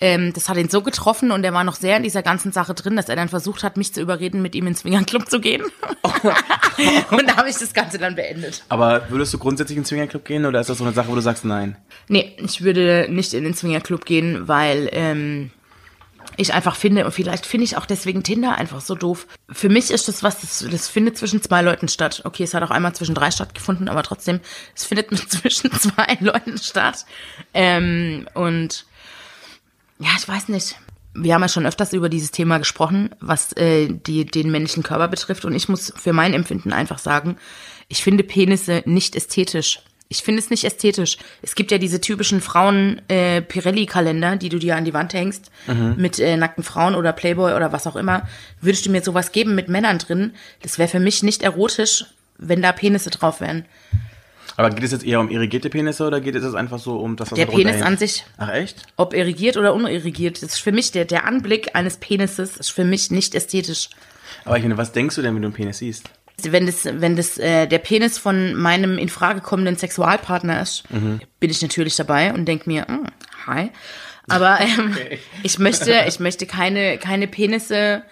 ähm, 0.00 0.32
das 0.32 0.48
hat 0.48 0.56
ihn 0.56 0.68
so 0.68 0.82
getroffen 0.82 1.30
und 1.30 1.44
er 1.44 1.52
war 1.52 1.64
noch 1.64 1.76
sehr 1.76 1.96
in 1.96 2.02
dieser 2.02 2.22
ganzen 2.22 2.52
Sache 2.52 2.74
drin, 2.74 2.96
dass 2.96 3.08
er 3.08 3.16
dann 3.16 3.28
versucht 3.28 3.62
hat, 3.62 3.76
mich 3.76 3.92
zu 3.92 4.00
überreden, 4.00 4.40
mit 4.40 4.54
ihm 4.54 4.66
ins 4.66 4.80
Swinger 4.80 5.04
Club 5.04 5.28
zu 5.28 5.40
gehen. 5.40 5.62
und 7.10 7.28
da 7.28 7.36
habe 7.36 7.50
ich 7.50 7.56
das 7.56 7.74
Ganze 7.74 7.98
dann 7.98 8.14
beendet. 8.14 8.64
Aber 8.68 9.10
würdest 9.10 9.34
du 9.34 9.38
grundsätzlich 9.38 9.76
in 9.76 9.82
den 9.82 9.86
Swingerclub 9.86 10.24
gehen 10.24 10.46
oder 10.46 10.60
ist 10.60 10.70
das 10.70 10.78
so 10.78 10.84
eine 10.84 10.94
Sache, 10.94 11.08
wo 11.08 11.14
du 11.14 11.20
sagst 11.20 11.44
nein? 11.44 11.76
Nee, 12.08 12.34
ich 12.38 12.62
würde 12.62 13.08
nicht 13.10 13.34
in 13.34 13.44
den 13.44 13.54
Swinger 13.54 13.80
Club 13.80 14.04
gehen, 14.04 14.48
weil 14.48 14.88
ähm, 14.92 15.50
ich 16.36 16.54
einfach 16.54 16.76
finde, 16.76 17.04
und 17.04 17.12
vielleicht 17.12 17.44
finde 17.44 17.64
ich 17.64 17.76
auch 17.76 17.86
deswegen 17.86 18.22
Tinder 18.22 18.56
einfach 18.56 18.80
so 18.80 18.94
doof. 18.94 19.26
Für 19.50 19.68
mich 19.68 19.90
ist 19.90 20.08
das 20.08 20.22
was, 20.22 20.40
das, 20.40 20.66
das 20.70 20.88
findet 20.88 21.18
zwischen 21.18 21.42
zwei 21.42 21.60
Leuten 21.60 21.88
statt. 21.88 22.22
Okay, 22.24 22.44
es 22.44 22.54
hat 22.54 22.62
auch 22.62 22.70
einmal 22.70 22.94
zwischen 22.94 23.14
drei 23.14 23.30
stattgefunden, 23.30 23.88
aber 23.88 24.02
trotzdem, 24.02 24.40
es 24.74 24.84
findet 24.84 25.10
mit 25.10 25.20
zwischen 25.30 25.70
zwei 25.72 26.16
Leuten 26.20 26.56
statt. 26.58 27.04
Ähm, 27.52 28.26
und 28.34 28.86
ja, 30.00 30.10
ich 30.18 30.26
weiß 30.26 30.48
nicht. 30.48 30.76
Wir 31.12 31.34
haben 31.34 31.42
ja 31.42 31.48
schon 31.48 31.66
öfters 31.66 31.92
über 31.92 32.08
dieses 32.08 32.30
Thema 32.30 32.58
gesprochen, 32.58 33.10
was 33.20 33.52
äh, 33.56 33.88
die, 33.88 34.24
den 34.24 34.50
männlichen 34.50 34.82
Körper 34.82 35.08
betrifft. 35.08 35.44
Und 35.44 35.54
ich 35.54 35.68
muss 35.68 35.92
für 35.96 36.12
mein 36.12 36.34
Empfinden 36.34 36.72
einfach 36.72 36.98
sagen, 36.98 37.36
ich 37.88 38.02
finde 38.02 38.24
Penisse 38.24 38.82
nicht 38.86 39.16
ästhetisch. 39.16 39.80
Ich 40.08 40.22
finde 40.22 40.40
es 40.40 40.50
nicht 40.50 40.64
ästhetisch. 40.64 41.18
Es 41.42 41.54
gibt 41.54 41.70
ja 41.70 41.78
diese 41.78 42.00
typischen 42.00 42.40
Frauen 42.40 43.00
äh, 43.08 43.42
die 43.42 44.48
du 44.48 44.58
dir 44.58 44.76
an 44.76 44.84
die 44.84 44.94
Wand 44.94 45.14
hängst, 45.14 45.52
mit 45.96 46.18
äh, 46.18 46.36
nackten 46.36 46.64
Frauen 46.64 46.94
oder 46.94 47.12
Playboy 47.12 47.54
oder 47.54 47.72
was 47.72 47.86
auch 47.86 47.96
immer. 47.96 48.26
Würdest 48.60 48.86
du 48.86 48.90
mir 48.90 49.02
sowas 49.02 49.30
geben 49.30 49.54
mit 49.54 49.68
Männern 49.68 49.98
drin? 49.98 50.32
Das 50.62 50.78
wäre 50.78 50.88
für 50.88 50.98
mich 50.98 51.22
nicht 51.22 51.42
erotisch, 51.42 52.06
wenn 52.38 52.62
da 52.62 52.72
Penisse 52.72 53.10
drauf 53.10 53.40
wären. 53.40 53.66
Aber 54.60 54.68
geht 54.68 54.84
es 54.84 54.92
jetzt 54.92 55.06
eher 55.06 55.20
um 55.20 55.30
irrigierte 55.30 55.70
Penisse 55.70 56.06
oder 56.06 56.20
geht 56.20 56.34
es 56.34 56.54
einfach 56.54 56.78
so 56.78 56.98
um 56.98 57.16
das, 57.16 57.30
was 57.30 57.36
Der 57.38 57.46
Penis 57.46 57.80
an 57.80 57.88
hängt? 57.88 57.98
sich, 58.00 58.26
Ach 58.36 58.50
echt? 58.50 58.82
ob 58.98 59.14
irrigiert 59.14 59.56
oder 59.56 59.72
unirrigiert, 59.72 60.42
das 60.42 60.52
ist 60.52 60.58
für 60.58 60.70
mich 60.70 60.92
der, 60.92 61.06
der 61.06 61.24
Anblick 61.24 61.74
eines 61.74 61.96
Penises 61.96 62.58
ist 62.58 62.70
für 62.70 62.84
mich 62.84 63.10
nicht 63.10 63.34
ästhetisch. 63.34 63.88
Aber 64.44 64.58
ich 64.58 64.62
meine, 64.62 64.76
was 64.76 64.92
denkst 64.92 65.16
du 65.16 65.22
denn, 65.22 65.34
wenn 65.34 65.40
du 65.40 65.46
einen 65.48 65.54
Penis 65.54 65.78
siehst? 65.78 66.10
Wenn 66.42 66.66
das, 66.66 66.84
wenn 66.84 67.16
das 67.16 67.38
äh, 67.38 67.68
der 67.68 67.78
Penis 67.78 68.18
von 68.18 68.54
meinem 68.54 68.98
in 68.98 69.08
Frage 69.08 69.40
kommenden 69.40 69.76
Sexualpartner 69.76 70.60
ist, 70.60 70.84
bin 71.40 71.50
ich 71.50 71.62
natürlich 71.62 71.96
dabei 71.96 72.34
und 72.34 72.44
denk 72.44 72.66
mir, 72.66 72.82
mm, 72.82 73.06
hi. 73.46 73.70
Aber 74.28 74.60
ähm, 74.60 74.94
ich 75.42 75.58
möchte, 75.58 76.04
ich 76.06 76.20
möchte 76.20 76.44
keine, 76.44 76.98
keine 76.98 77.28
Penisse, 77.28 78.02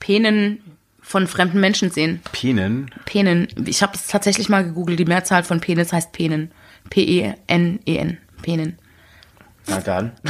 Penen 0.00 0.60
von 1.08 1.26
fremden 1.26 1.58
Menschen 1.58 1.90
sehen. 1.90 2.20
Penen? 2.32 2.90
Penen. 3.06 3.48
Ich 3.64 3.82
habe 3.82 3.94
es 3.94 4.08
tatsächlich 4.08 4.50
mal 4.50 4.62
gegoogelt. 4.62 4.98
Die 4.98 5.06
Mehrzahl 5.06 5.42
von 5.42 5.58
Penis 5.58 5.90
heißt 5.90 6.12
Penen. 6.12 6.50
P-E-N-E-N. 6.90 8.18
Penen. 8.42 8.78
Na 9.66 9.80
dann. 9.80 10.12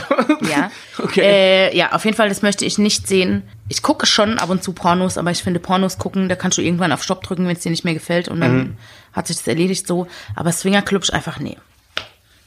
Ja. 0.49 0.71
Okay. 0.99 1.21
Äh, 1.21 1.77
ja, 1.77 1.93
auf 1.93 2.05
jeden 2.05 2.17
Fall, 2.17 2.29
das 2.29 2.43
möchte 2.43 2.65
ich 2.65 2.79
nicht 2.79 3.09
sehen. 3.09 3.43
Ich 3.69 3.83
gucke 3.83 4.07
schon 4.07 4.39
ab 4.39 4.51
und 4.51 4.63
zu 4.63 4.73
Pornos, 4.73 5.19
aber 5.19 5.33
ich 5.33 5.43
finde 5.43 5.59
Pornos 5.59 5.99
gucken, 5.99 6.29
da 6.29 6.37
kannst 6.37 6.59
du 6.59 6.63
irgendwann 6.63 6.93
auf 6.93 7.03
Stopp 7.03 7.23
drücken, 7.25 7.47
wenn 7.47 7.57
es 7.57 7.63
dir 7.63 7.71
nicht 7.71 7.85
mehr 7.85 7.95
gefällt 7.95 8.29
und 8.29 8.41
dann 8.41 8.57
Mhm. 8.57 8.77
hat 9.13 9.27
sich 9.27 9.37
das 9.37 9.49
erledigt 9.49 9.87
so. 9.87 10.07
Aber 10.37 10.53
Swingerclub 10.53 11.03
ist 11.03 11.13
einfach 11.13 11.41
nee. 11.41 11.57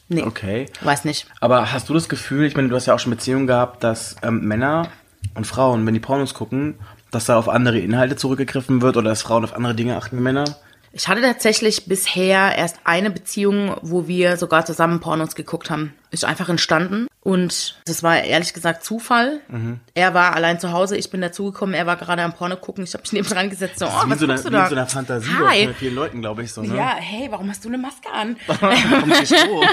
Nee. 0.07 0.23
Okay. 0.23 0.65
Weiß 0.81 1.03
nicht. 1.05 1.27
Aber 1.41 1.71
hast 1.73 1.89
du 1.89 1.93
das 1.93 2.07
Gefühl, 2.09 2.45
ich 2.45 2.55
meine, 2.55 2.69
du 2.69 2.75
hast 2.75 2.85
ja 2.85 2.93
auch 2.95 2.99
schon 2.99 3.11
Beziehungen 3.11 3.45
gehabt, 3.47 3.83
dass 3.83 4.15
ähm, 4.23 4.45
Männer 4.47 4.87
und 5.35 5.45
Frauen, 5.45 5.85
wenn 5.85 5.93
die 5.93 5.99
Pornos 5.99 6.33
gucken, 6.33 6.75
dass 7.11 7.25
da 7.25 7.37
auf 7.37 7.49
andere 7.49 7.79
Inhalte 7.79 8.15
zurückgegriffen 8.15 8.81
wird 8.81 8.97
oder 8.97 9.09
dass 9.09 9.21
Frauen 9.21 9.43
auf 9.43 9.53
andere 9.55 9.75
Dinge 9.75 9.97
achten 9.97 10.17
wie 10.17 10.21
Männer? 10.21 10.45
Ich 10.93 11.07
hatte 11.07 11.21
tatsächlich 11.21 11.85
bisher 11.85 12.57
erst 12.57 12.77
eine 12.83 13.11
Beziehung, 13.11 13.77
wo 13.81 14.07
wir 14.09 14.35
sogar 14.35 14.65
zusammen 14.65 14.99
Pornos 14.99 15.35
geguckt 15.35 15.69
haben. 15.69 15.93
Ist 16.09 16.25
einfach 16.25 16.49
entstanden. 16.49 17.07
Und 17.21 17.79
das 17.85 18.03
war 18.03 18.21
ehrlich 18.21 18.53
gesagt 18.53 18.83
Zufall. 18.83 19.39
Mhm. 19.47 19.79
Er 19.93 20.13
war 20.13 20.35
allein 20.35 20.59
zu 20.59 20.73
Hause, 20.73 20.97
ich 20.97 21.09
bin 21.09 21.21
dazugekommen, 21.21 21.75
er 21.75 21.85
war 21.85 21.95
gerade 21.95 22.23
am 22.23 22.33
Porno 22.33 22.57
gucken. 22.57 22.83
Ich 22.83 22.93
habe 22.93 23.03
mich 23.03 23.13
neben 23.13 23.27
dran 23.27 23.49
gesetzt. 23.49 23.79
So, 23.79 23.85
oh, 23.85 23.89
Das 23.89 24.03
ist 24.03 24.07
wie 24.07 24.09
was 24.09 24.19
so 24.19 24.25
eine, 24.25 24.33
guckst 24.33 24.45
du 24.45 24.51
wie 24.51 24.55
in 24.55 24.61
da? 24.63 24.67
so 24.69 24.75
einer 24.75 24.87
Fantasie 24.87 25.29
Hi. 25.47 25.67
bei 25.67 25.73
vielen 25.75 25.95
Leuten, 25.95 26.19
glaube 26.19 26.43
ich, 26.43 26.51
so, 26.51 26.61
ne? 26.61 26.75
Ja, 26.75 26.95
hey, 26.97 27.27
warum 27.31 27.47
hast 27.49 27.63
du 27.63 27.69
eine 27.69 27.77
Maske 27.77 28.09
an? 28.11 28.35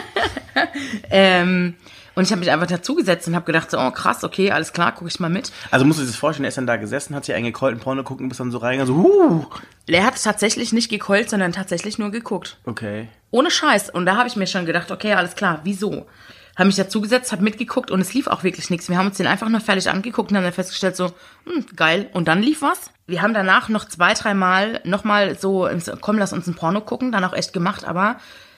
Ähm, 1.11 1.75
und 2.19 2.25
ich 2.25 2.33
habe 2.33 2.41
mich 2.41 2.51
einfach 2.51 2.67
dazugesetzt 2.67 3.29
und 3.29 3.37
habe 3.37 3.47
gedacht, 3.47 3.71
so, 3.71 3.79
oh 3.79 3.93
krass, 3.93 4.25
okay, 4.25 4.51
alles 4.51 4.73
klar, 4.73 4.91
gucke 4.91 5.07
ich 5.07 5.21
mal 5.21 5.31
mit. 5.31 5.53
Also 5.71 5.85
musst 5.85 6.01
du 6.01 6.03
dir 6.03 6.09
das 6.09 6.17
vorstellen, 6.17 6.47
er 6.47 6.49
ist 6.49 6.59
dann 6.59 6.67
da 6.67 6.75
gesessen, 6.75 7.15
hat 7.15 7.25
sich 7.25 7.33
eingekeult, 7.33 7.77
ein 7.77 7.79
Porno 7.79 8.03
gucken, 8.03 8.29
bis 8.29 8.39
dann 8.39 8.51
so 8.51 8.59
reingegangen, 8.59 8.93
so, 8.93 9.01
huh. 9.01 9.47
Er 9.87 10.05
hat 10.05 10.21
tatsächlich 10.21 10.73
nicht 10.73 10.89
gekeult, 10.89 11.31
sondern 11.31 11.53
tatsächlich 11.53 11.97
nur 11.97 12.11
geguckt. 12.11 12.59
Okay. 12.65 13.07
Ohne 13.31 13.53
Scheiß. 13.53 13.91
Und 13.91 14.05
da 14.05 14.17
habe 14.17 14.27
ich 14.27 14.35
mir 14.35 14.49
schon 14.49 14.67
gedacht, 14.67 14.91
okay, 14.91 15.13
alles 15.13 15.37
klar, 15.37 15.61
wieso? 15.63 16.09
Habe 16.57 16.67
mich 16.67 16.75
dazugesetzt, 16.75 17.31
habe 17.31 17.45
mitgeguckt 17.45 17.93
und 17.93 18.01
es 18.01 18.13
lief 18.13 18.27
auch 18.27 18.43
wirklich 18.43 18.69
nichts. 18.69 18.89
Wir 18.89 18.99
haben 18.99 19.07
uns 19.07 19.19
den 19.19 19.29
einfach 19.29 19.49
nur 19.49 19.61
fertig 19.61 19.89
angeguckt 19.89 20.33
und 20.33 20.37
haben 20.39 20.43
dann 20.43 20.53
festgestellt, 20.53 20.97
so, 20.97 21.13
hm, 21.45 21.67
geil. 21.77 22.11
Und 22.15 22.27
dann 22.27 22.43
lief 22.43 22.63
was. 22.63 22.91
Wir 23.07 23.23
haben 23.23 23.33
danach 23.33 23.69
noch 23.69 23.85
zwei, 23.85 24.15
dreimal 24.15 24.81
nochmal 24.83 25.39
so, 25.39 25.69
komm, 26.01 26.19
lass 26.19 26.33
uns 26.33 26.49
ein 26.49 26.57
Porno 26.57 26.81
gucken, 26.81 27.13
dann 27.13 27.23
auch 27.23 27.33
echt 27.33 27.53
gemacht, 27.53 27.85
aber 27.85 28.17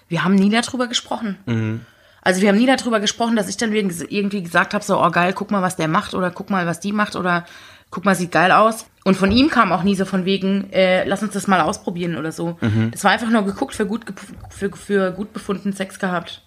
wir 0.08 0.24
haben 0.24 0.34
nie 0.34 0.48
darüber 0.48 0.86
gesprochen. 0.86 1.84
Also 2.22 2.40
wir 2.42 2.48
haben 2.50 2.58
nie 2.58 2.66
darüber 2.66 3.00
gesprochen, 3.00 3.36
dass 3.36 3.48
ich 3.48 3.56
dann 3.56 3.72
irgendwie 3.72 4.42
gesagt 4.42 4.74
habe, 4.74 4.84
so, 4.84 5.02
oh 5.02 5.10
geil, 5.10 5.32
guck 5.34 5.50
mal, 5.50 5.62
was 5.62 5.76
der 5.76 5.88
macht 5.88 6.14
oder 6.14 6.30
guck 6.30 6.50
mal, 6.50 6.66
was 6.66 6.80
die 6.80 6.92
macht 6.92 7.16
oder 7.16 7.46
guck 7.90 8.04
mal, 8.04 8.14
sieht 8.14 8.32
geil 8.32 8.52
aus. 8.52 8.86
Und 9.04 9.16
von 9.16 9.32
ihm 9.32 9.48
kam 9.48 9.72
auch 9.72 9.82
nie 9.82 9.94
so 9.94 10.04
von 10.04 10.24
wegen, 10.26 10.70
äh, 10.72 11.04
lass 11.04 11.22
uns 11.22 11.32
das 11.32 11.46
mal 11.46 11.60
ausprobieren 11.62 12.16
oder 12.16 12.30
so. 12.32 12.58
Das 12.90 13.02
war 13.04 13.10
einfach 13.12 13.30
nur 13.30 13.44
geguckt, 13.44 13.74
für 13.74 13.86
gut, 13.86 14.04
für, 14.50 14.70
für 14.76 15.12
gut 15.12 15.32
befunden 15.32 15.72
Sex 15.72 15.98
gehabt. 15.98 16.42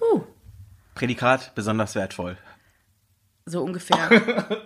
Uh, 0.00 0.22
Prädikat 0.96 1.54
besonders 1.54 1.94
wertvoll. 1.94 2.36
so 3.46 3.62
ungefähr. 3.62 3.96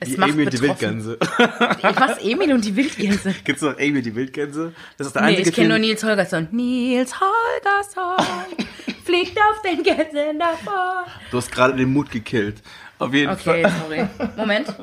es 0.00 0.10
Die 0.10 0.16
macht 0.18 0.30
Emil 0.32 0.50
die 0.50 0.58
betroffen. 0.58 1.04
Wildgänse. 1.06 1.18
Was, 1.98 2.18
Emil 2.22 2.52
und 2.52 2.64
die 2.64 2.76
Wildgänse? 2.76 3.34
Gibt's 3.44 3.62
noch 3.62 3.78
Emil 3.78 4.02
die 4.02 4.14
Wildgänse? 4.14 4.72
Das 4.98 5.06
ist 5.06 5.16
der 5.16 5.22
Nee, 5.22 5.28
einzige 5.30 5.48
ich 5.48 5.54
kenne 5.56 5.68
nur. 5.70 5.78
Nils 5.78 6.04
Holgersson. 6.04 6.48
Nils 6.52 7.14
Holgersson 7.18 8.66
fliegt 9.04 9.38
auf 9.38 9.62
den 9.62 9.82
Gänsen 9.82 10.38
davon. 10.38 11.04
Du 11.30 11.36
hast 11.36 11.50
gerade 11.52 11.74
den 11.76 11.92
Mut 11.92 12.10
gekillt. 12.10 12.62
Auf 12.98 13.12
jeden 13.12 13.32
Okay, 13.32 13.62
Fall. 13.62 13.72
sorry. 13.82 14.06
Moment. 14.36 14.74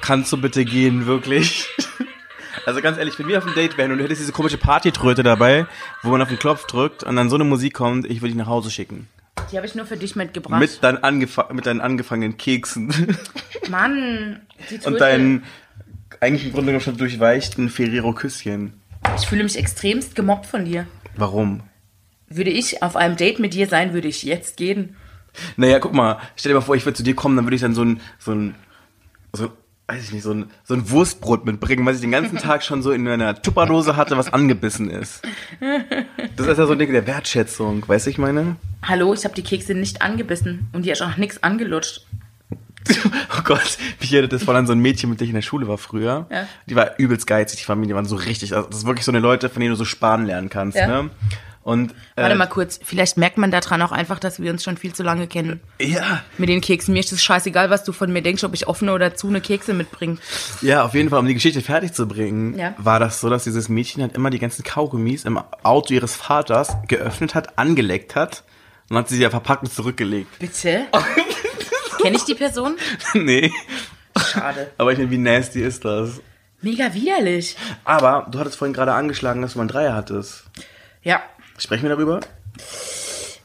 Kannst 0.00 0.32
du 0.32 0.36
bitte 0.40 0.64
gehen, 0.64 1.06
wirklich? 1.06 1.68
Also 2.66 2.80
ganz 2.82 2.98
ehrlich, 2.98 3.18
wenn 3.18 3.28
wir 3.28 3.38
auf 3.38 3.46
einem 3.46 3.54
Date 3.54 3.76
wären 3.78 3.92
und 3.92 3.98
du 3.98 4.04
hättest 4.04 4.20
diese 4.20 4.32
komische 4.32 4.58
Partytröte 4.58 5.22
dabei, 5.22 5.66
wo 6.02 6.10
man 6.10 6.20
auf 6.22 6.28
den 6.28 6.38
Knopf 6.38 6.66
drückt 6.66 7.02
und 7.02 7.16
dann 7.16 7.30
so 7.30 7.36
eine 7.36 7.44
Musik 7.44 7.74
kommt, 7.74 8.04
ich 8.06 8.20
würde 8.20 8.28
dich 8.28 8.36
nach 8.36 8.46
Hause 8.46 8.70
schicken. 8.70 9.08
Die 9.50 9.56
habe 9.56 9.66
ich 9.66 9.74
nur 9.74 9.86
für 9.86 9.96
dich 9.96 10.16
mitgebracht. 10.16 10.60
Mit, 10.60 10.82
deinen 10.82 11.02
angefa 11.02 11.48
mit 11.52 11.64
deinen 11.66 11.80
angefangenen 11.80 12.36
Keksen 12.36 13.16
Mann, 13.70 14.40
die 14.70 14.74
und 14.76 14.82
Tröte. 14.82 14.98
deinen 14.98 15.44
eigentlich 16.20 16.44
im 16.46 16.52
Grunde 16.52 16.66
genommen 16.66 16.84
schon 16.84 16.96
durchweichten 16.96 17.68
Ferrero-Küsschen. 17.70 18.74
Ich 19.16 19.26
fühle 19.26 19.44
mich 19.44 19.56
extremst 19.56 20.14
gemobbt 20.14 20.46
von 20.46 20.64
dir. 20.64 20.86
Warum? 21.18 21.62
Würde 22.28 22.50
ich 22.50 22.82
auf 22.82 22.94
einem 22.94 23.16
Date 23.16 23.40
mit 23.40 23.52
dir 23.52 23.66
sein, 23.66 23.92
würde 23.92 24.06
ich 24.06 24.22
jetzt 24.22 24.56
gehen. 24.56 24.96
Naja, 25.56 25.80
guck 25.80 25.92
mal, 25.92 26.18
stell 26.36 26.50
dir 26.50 26.54
mal 26.54 26.64
vor, 26.64 26.76
ich 26.76 26.84
würde 26.84 26.96
zu 26.96 27.02
dir 27.02 27.14
kommen, 27.14 27.36
dann 27.36 27.44
würde 27.44 27.56
ich 27.56 27.62
dann 27.62 27.74
so 27.74 27.84
ein, 27.84 28.00
so 28.18 28.32
ein, 28.32 28.54
so 29.32 29.44
ein, 29.46 29.50
weiß 29.88 30.04
ich 30.04 30.12
nicht, 30.12 30.22
so 30.22 30.32
ein, 30.32 30.50
so 30.62 30.74
ein 30.74 30.90
Wurstbrot 30.90 31.44
mitbringen, 31.44 31.84
was 31.86 31.96
ich 31.96 32.02
den 32.02 32.12
ganzen 32.12 32.38
Tag 32.38 32.62
schon 32.62 32.82
so 32.82 32.92
in 32.92 33.06
einer 33.08 33.42
Tupperdose 33.42 33.96
hatte, 33.96 34.16
was 34.16 34.32
angebissen 34.32 34.90
ist. 34.90 35.22
Das 36.36 36.46
ist 36.46 36.58
ja 36.58 36.66
so 36.66 36.72
ein 36.72 36.78
Ding 36.78 36.92
der 36.92 37.06
Wertschätzung, 37.06 37.86
weißt 37.88 38.06
du, 38.06 38.10
ich 38.10 38.18
meine? 38.18 38.56
Hallo, 38.82 39.12
ich 39.12 39.24
habe 39.24 39.34
die 39.34 39.42
Kekse 39.42 39.74
nicht 39.74 40.02
angebissen 40.02 40.68
und 40.72 40.84
die 40.84 40.92
hat 40.92 41.02
auch 41.02 41.16
nichts 41.16 41.42
angelutscht. 41.42 42.06
Oh 43.38 43.42
Gott, 43.44 43.78
mich 44.00 44.12
erinnert 44.12 44.32
das 44.32 44.42
voll 44.44 44.56
an 44.56 44.66
so 44.66 44.72
ein 44.72 44.78
Mädchen, 44.80 45.10
mit 45.10 45.20
dem 45.20 45.24
ich 45.24 45.30
in 45.30 45.34
der 45.36 45.42
Schule 45.42 45.68
war 45.68 45.78
früher. 45.78 46.26
Ja. 46.30 46.46
Die 46.66 46.74
war 46.76 46.98
übelst 46.98 47.26
geizig, 47.26 47.58
die 47.60 47.64
Familie 47.64 47.94
waren 47.94 48.04
so 48.06 48.16
richtig, 48.16 48.54
also 48.54 48.68
das 48.68 48.78
ist 48.78 48.86
wirklich 48.86 49.04
so 49.04 49.12
eine 49.12 49.20
Leute, 49.20 49.48
von 49.48 49.60
denen 49.60 49.70
du 49.72 49.76
so 49.76 49.84
sparen 49.84 50.26
lernen 50.26 50.48
kannst, 50.48 50.76
Ja. 50.76 50.86
ne? 50.86 51.10
Und, 51.62 51.90
äh, 52.16 52.22
Warte 52.22 52.34
mal 52.36 52.46
kurz, 52.46 52.80
vielleicht 52.82 53.18
merkt 53.18 53.36
man 53.36 53.50
daran 53.50 53.82
auch 53.82 53.92
einfach, 53.92 54.18
dass 54.18 54.40
wir 54.40 54.50
uns 54.50 54.64
schon 54.64 54.78
viel 54.78 54.94
zu 54.94 55.02
lange 55.02 55.26
kennen. 55.26 55.60
Ja, 55.78 56.22
Mit 56.38 56.48
den 56.48 56.62
Keksen. 56.62 56.94
Mir 56.94 57.00
ist 57.00 57.12
es 57.12 57.22
scheißegal, 57.22 57.68
was 57.68 57.84
du 57.84 57.92
von 57.92 58.10
mir 58.10 58.22
denkst, 58.22 58.42
ob 58.44 58.54
ich 58.54 58.66
offene 58.68 58.92
oder 58.94 59.14
zu 59.14 59.28
eine 59.28 59.42
Kekse 59.42 59.74
mitbringe. 59.74 60.16
Ja, 60.62 60.82
auf 60.84 60.94
jeden 60.94 61.10
Fall, 61.10 61.18
um 61.18 61.26
die 61.26 61.34
Geschichte 61.34 61.60
fertig 61.60 61.92
zu 61.92 62.08
bringen, 62.08 62.58
Ja. 62.58 62.74
war 62.78 62.98
das 63.00 63.20
so, 63.20 63.28
dass 63.28 63.44
dieses 63.44 63.68
Mädchen 63.68 64.00
halt 64.02 64.14
immer 64.14 64.30
die 64.30 64.38
ganzen 64.38 64.62
Kaugummis 64.64 65.24
im 65.26 65.38
Auto 65.62 65.92
ihres 65.92 66.16
Vaters 66.16 66.74
geöffnet 66.86 67.34
hat, 67.34 67.58
angeleckt 67.58 68.16
hat 68.16 68.44
und 68.88 68.96
hat 68.96 69.10
sie 69.10 69.20
ja 69.20 69.28
verpackt 69.28 69.62
und 69.64 69.70
zurückgelegt. 69.72 70.38
Bitte? 70.38 70.86
Kenne 72.08 72.16
ich 72.16 72.24
die 72.24 72.34
Person? 72.34 72.76
nee. 73.14 73.52
Schade. 74.16 74.70
Aber 74.78 74.92
ich 74.92 74.98
meine, 74.98 75.10
wie 75.10 75.18
nasty 75.18 75.60
ist 75.60 75.84
das? 75.84 76.22
Mega 76.62 76.94
widerlich. 76.94 77.54
Aber 77.84 78.26
du 78.30 78.38
hattest 78.38 78.56
vorhin 78.56 78.72
gerade 78.72 78.94
angeschlagen, 78.94 79.42
dass 79.42 79.52
du 79.52 79.58
mal 79.58 79.64
einen 79.64 79.68
Dreier 79.68 79.94
hattest. 79.94 80.44
Ja. 81.02 81.20
Sprechen 81.58 81.82
wir 81.82 81.90
darüber? 81.90 82.20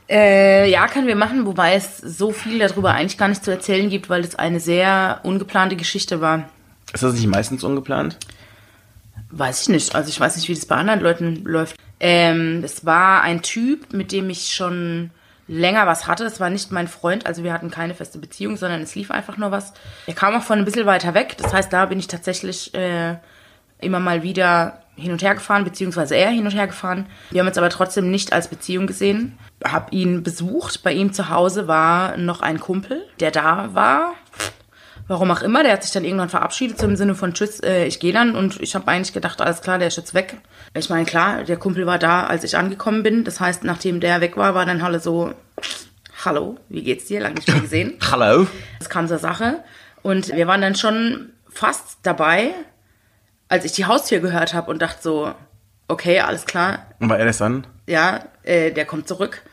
Äh, 0.10 0.72
ja, 0.72 0.88
können 0.88 1.08
wir 1.08 1.18
machen, 1.18 1.46
wobei 1.46 1.76
es 1.76 1.98
so 1.98 2.32
viel 2.32 2.58
darüber 2.58 2.94
eigentlich 2.94 3.18
gar 3.18 3.28
nicht 3.28 3.44
zu 3.44 3.52
erzählen 3.52 3.90
gibt, 3.90 4.10
weil 4.10 4.22
es 4.22 4.36
eine 4.36 4.62
sehr 4.62 5.20
ungeplante 5.24 5.76
Geschichte 5.76 6.22
war. 6.22 6.50
Ist 6.94 7.04
das 7.04 7.16
nicht 7.16 7.28
meistens 7.28 7.66
ungeplant? 7.66 8.18
Weiß 9.30 9.64
ich 9.64 9.70
nicht. 9.70 9.94
Also 9.94 10.08
ich 10.08 10.22
weiß 10.22 10.38
nicht, 10.38 10.48
wie 10.48 10.56
das 10.56 10.66
bei 10.66 10.78
anderen 10.78 11.02
Leuten 11.02 11.44
läuft. 11.44 11.76
Ähm, 12.00 12.62
es 12.64 12.86
war 12.86 13.24
ein 13.24 13.42
Typ, 13.42 13.92
mit 13.92 14.14
dem 14.14 14.30
ich 14.30 14.54
schon 14.54 15.12
länger 15.48 15.88
was 15.88 16.08
hatte. 16.08 16.26
Es 16.26 16.40
war 16.40 16.50
nicht 16.50 16.72
mein 16.72 16.88
Freund, 16.88 17.26
also 17.26 17.44
wir 17.44 17.54
hatten 17.54 17.70
keine 17.70 17.96
feste 17.96 18.18
Beziehung, 18.18 18.58
sondern 18.58 18.82
es 18.82 18.96
lief 18.96 19.12
einfach 19.12 19.38
nur 19.38 19.52
was. 19.52 19.74
Er 20.08 20.14
kam 20.14 20.36
auch 20.36 20.44
von 20.44 20.60
ein 20.60 20.66
bisschen 20.66 20.86
weiter 20.86 21.14
weg. 21.14 21.36
Das 21.38 21.54
heißt, 21.54 21.72
da 21.72 21.86
bin 21.86 22.00
ich 22.00 22.08
tatsächlich 22.08 22.74
äh, 22.74 23.16
immer 23.80 24.00
mal 24.00 24.24
wieder 24.24 24.80
hin 24.96 25.12
und 25.12 25.24
her 25.24 25.34
gefahren, 25.34 25.64
beziehungsweise 25.64 26.16
er 26.16 26.30
hin 26.30 26.46
und 26.46 26.54
her 26.54 26.68
gefahren. 26.68 27.08
Wir 27.32 27.42
haben 27.42 27.48
uns 27.48 27.58
aber 27.58 27.70
trotzdem 27.70 28.12
nicht 28.12 28.32
als 28.32 28.48
Beziehung 28.48 28.88
gesehen. 28.88 29.38
Hab 29.64 29.92
ihn 29.92 30.24
besucht. 30.24 30.84
Bei 30.84 30.94
ihm 30.94 31.14
zu 31.14 31.30
Hause 31.30 31.68
war 31.68 32.18
noch 32.18 32.42
ein 32.42 32.60
Kumpel, 32.60 33.06
der 33.20 33.32
da 33.32 33.74
war. 33.74 34.14
Warum 35.14 35.30
auch 35.30 35.44
immer, 35.44 35.62
der 35.62 35.74
hat 35.74 35.84
sich 35.84 35.92
dann 35.92 36.06
irgendwann 36.06 36.30
verabschiedet, 36.30 36.80
so 36.80 36.88
im 36.88 36.96
Sinne 36.96 37.14
von 37.14 37.36
Tschüss, 37.36 37.60
äh, 37.60 37.86
ich 37.86 38.00
gehe 38.00 38.12
dann. 38.12 38.36
Und 38.36 38.60
ich 38.60 38.74
habe 38.74 38.88
eigentlich 38.88 39.14
gedacht, 39.14 39.42
alles 39.42 39.62
klar, 39.62 39.78
der 39.78 39.90
ist 39.90 39.98
jetzt 39.98 40.16
weg. 40.16 40.38
Ich 40.74 40.90
meine, 40.90 41.06
klar, 41.06 41.44
der 41.44 41.58
Kumpel 41.58 41.86
war 41.86 42.00
da, 42.00 42.26
als 42.26 42.44
ich 42.44 42.58
angekommen 42.58 43.04
bin. 43.04 43.24
Das 43.24 43.40
heißt, 43.40 43.64
nachdem 43.64 44.00
der 44.00 44.22
weg 44.22 44.38
war, 44.38 44.56
war 44.56 44.66
dann 44.66 44.82
Halle 44.82 45.00
so, 45.00 45.32
hallo, 46.26 46.58
wie 46.68 46.82
geht's 46.82 47.06
dir? 47.06 47.20
Lange 47.22 47.36
nicht 47.36 47.48
mehr 47.48 47.62
gesehen. 47.62 47.94
Hallo? 48.12 48.48
Das 48.80 48.90
kam 48.90 49.08
zur 49.08 49.20
Sache. 49.20 49.64
Und 50.02 50.36
wir 50.36 50.48
waren 50.48 50.62
dann 50.62 50.74
schon 50.76 51.30
fast 51.48 52.00
dabei, 52.02 52.50
als 53.50 53.66
ich 53.66 53.74
die 53.74 53.86
Haustür 53.86 54.18
gehört 54.18 54.56
habe 54.56 54.72
und 54.72 54.82
dachte 54.82 55.00
so, 55.04 55.32
okay, 55.88 56.22
alles 56.22 56.48
klar, 56.48 56.88
Und 57.00 57.10
war 57.10 57.20
er 57.20 57.26
das 57.26 57.38
dann? 57.38 57.68
ja, 57.86 58.22
äh, 58.42 58.72
der 58.72 58.86
kommt 58.86 59.08
zurück. 59.08 59.44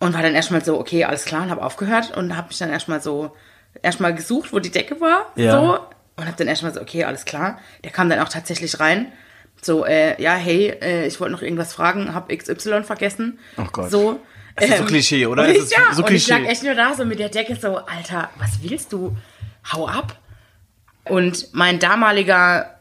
Und 0.00 0.14
war 0.14 0.22
dann 0.22 0.34
erstmal 0.34 0.64
so, 0.64 0.80
okay, 0.80 1.04
alles 1.04 1.26
klar, 1.26 1.42
und 1.42 1.50
habe 1.50 1.62
aufgehört 1.62 2.16
und 2.16 2.34
habe 2.34 2.48
mich 2.48 2.56
dann 2.56 2.70
erstmal 2.70 3.02
so, 3.02 3.36
erstmal 3.82 4.14
gesucht, 4.14 4.52
wo 4.52 4.58
die 4.58 4.70
Decke 4.70 5.00
war, 5.00 5.32
Ja. 5.36 5.52
so. 5.52 5.78
Und 6.18 6.24
habe 6.26 6.36
dann 6.38 6.48
erstmal 6.48 6.72
so, 6.72 6.80
okay, 6.80 7.04
alles 7.04 7.26
klar. 7.26 7.58
Der 7.84 7.90
kam 7.90 8.08
dann 8.08 8.20
auch 8.20 8.28
tatsächlich 8.30 8.80
rein. 8.80 9.12
So, 9.60 9.84
äh, 9.84 10.20
ja, 10.22 10.34
hey, 10.34 10.68
äh, 10.80 11.06
ich 11.06 11.20
wollte 11.20 11.32
noch 11.32 11.42
irgendwas 11.42 11.74
fragen, 11.74 12.14
hab 12.14 12.30
XY 12.30 12.84
vergessen. 12.84 13.38
Oh 13.58 13.64
Gott. 13.70 13.90
So. 13.90 14.12
ähm, 14.12 14.18
Es 14.56 14.70
ist 14.70 14.78
so 14.78 14.84
Klischee, 14.84 15.26
oder? 15.26 15.46
Ich, 15.48 15.58
ist 15.58 15.72
ja, 15.72 15.92
so 15.92 16.04
und 16.04 16.12
ich 16.12 16.26
lag 16.28 16.36
Klischee. 16.38 16.52
echt 16.52 16.62
nur 16.62 16.74
da 16.74 16.94
so 16.94 17.04
mit 17.04 17.18
der 17.18 17.28
Decke 17.28 17.54
so, 17.56 17.76
Alter, 17.76 18.30
was 18.38 18.62
willst 18.62 18.92
du? 18.94 19.14
Hau 19.72 19.86
ab. 19.88 20.18
Und 21.04 21.48
mein 21.52 21.78
damaliger, 21.78 22.78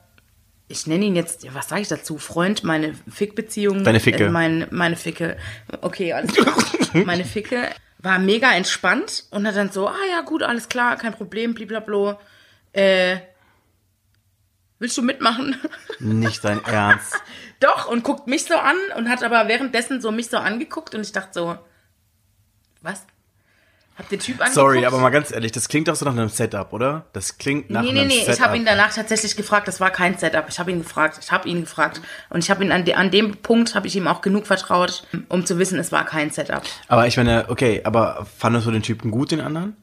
ich 0.67 0.87
nenne 0.87 1.05
ihn 1.05 1.15
jetzt, 1.15 1.45
was 1.53 1.67
sage 1.69 1.81
ich 1.81 1.87
dazu? 1.89 2.17
Freund, 2.17 2.63
meine 2.63 2.93
Fickbeziehung. 3.11 3.83
Deine 3.83 3.99
Ficke. 3.99 4.25
Äh, 4.25 4.29
mein, 4.29 4.67
meine 4.71 4.95
Ficke. 4.95 5.35
Okay, 5.81 6.13
alles 6.13 6.33
klar. 6.33 6.55
meine 7.05 7.25
Ficke 7.25 7.67
war 8.05 8.19
mega 8.19 8.53
entspannt 8.53 9.25
und 9.31 9.47
hat 9.47 9.55
dann 9.55 9.71
so, 9.71 9.89
ah 9.89 10.05
ja, 10.09 10.21
gut, 10.21 10.43
alles 10.43 10.69
klar, 10.69 10.95
kein 10.95 11.13
Problem, 11.13 11.55
bliblablo. 11.55 12.19
Äh, 12.71 13.17
willst 14.79 14.97
du 14.97 15.01
mitmachen? 15.01 15.59
Nicht 15.99 16.45
dein 16.45 16.63
Ernst. 16.63 17.15
Doch, 17.59 17.87
und 17.87 18.03
guckt 18.03 18.27
mich 18.27 18.45
so 18.45 18.55
an 18.55 18.77
und 18.95 19.09
hat 19.09 19.23
aber 19.23 19.47
währenddessen 19.47 20.01
so 20.01 20.11
mich 20.11 20.29
so 20.29 20.37
angeguckt 20.37 20.93
und 20.93 21.01
ich 21.01 21.11
dachte 21.11 21.33
so, 21.33 21.57
was? 22.81 23.05
Habt 23.97 24.11
den 24.11 24.19
Typ 24.19 24.35
angeguckt? 24.41 24.53
Sorry, 24.55 24.85
aber 24.85 24.97
mal 24.97 25.09
ganz 25.09 25.31
ehrlich, 25.31 25.53
das 25.53 25.69
klingt 25.69 25.87
doch 25.87 25.95
so 25.95 26.03
nach 26.05 26.11
einem 26.11 26.27
Setup, 26.27 26.73
oder? 26.73 27.05
Das 27.13 27.37
klingt 27.37 27.69
nach 27.69 27.81
Nee, 27.81 27.93
nee, 27.93 27.99
einem 27.99 28.07
nee, 28.09 28.19
Setup. 28.19 28.33
ich 28.35 28.41
habe 28.41 28.57
ihn 28.57 28.65
danach 28.65 28.93
tatsächlich 28.93 29.37
gefragt, 29.37 29.67
das 29.69 29.79
war 29.79 29.89
kein 29.89 30.17
Setup. 30.17 30.45
Ich 30.49 30.59
habe 30.59 30.69
ihn 30.71 30.79
gefragt, 30.79 31.17
ich 31.21 31.31
habe 31.31 31.47
ihn 31.47 31.61
gefragt. 31.61 32.01
Und 32.29 32.43
ich 32.43 32.49
habe 32.49 32.63
ihn 32.65 32.71
an, 32.73 32.83
de, 32.83 32.95
an 32.95 33.09
dem 33.09 33.37
Punkt, 33.37 33.73
habe 33.73 33.87
ich 33.87 33.95
ihm 33.95 34.07
auch 34.07 34.21
genug 34.21 34.47
vertraut, 34.47 35.07
um 35.29 35.45
zu 35.45 35.57
wissen, 35.59 35.79
es 35.79 35.91
war 35.93 36.03
kein 36.05 36.29
Setup. 36.29 36.61
aber 36.89 37.07
ich 37.07 37.15
meine, 37.15 37.45
okay, 37.49 37.81
aber 37.85 38.27
fandest 38.37 38.67
du 38.67 38.71
den 38.71 38.83
Typen 38.83 39.11
gut, 39.11 39.31
den 39.31 39.39
anderen? 39.39 39.77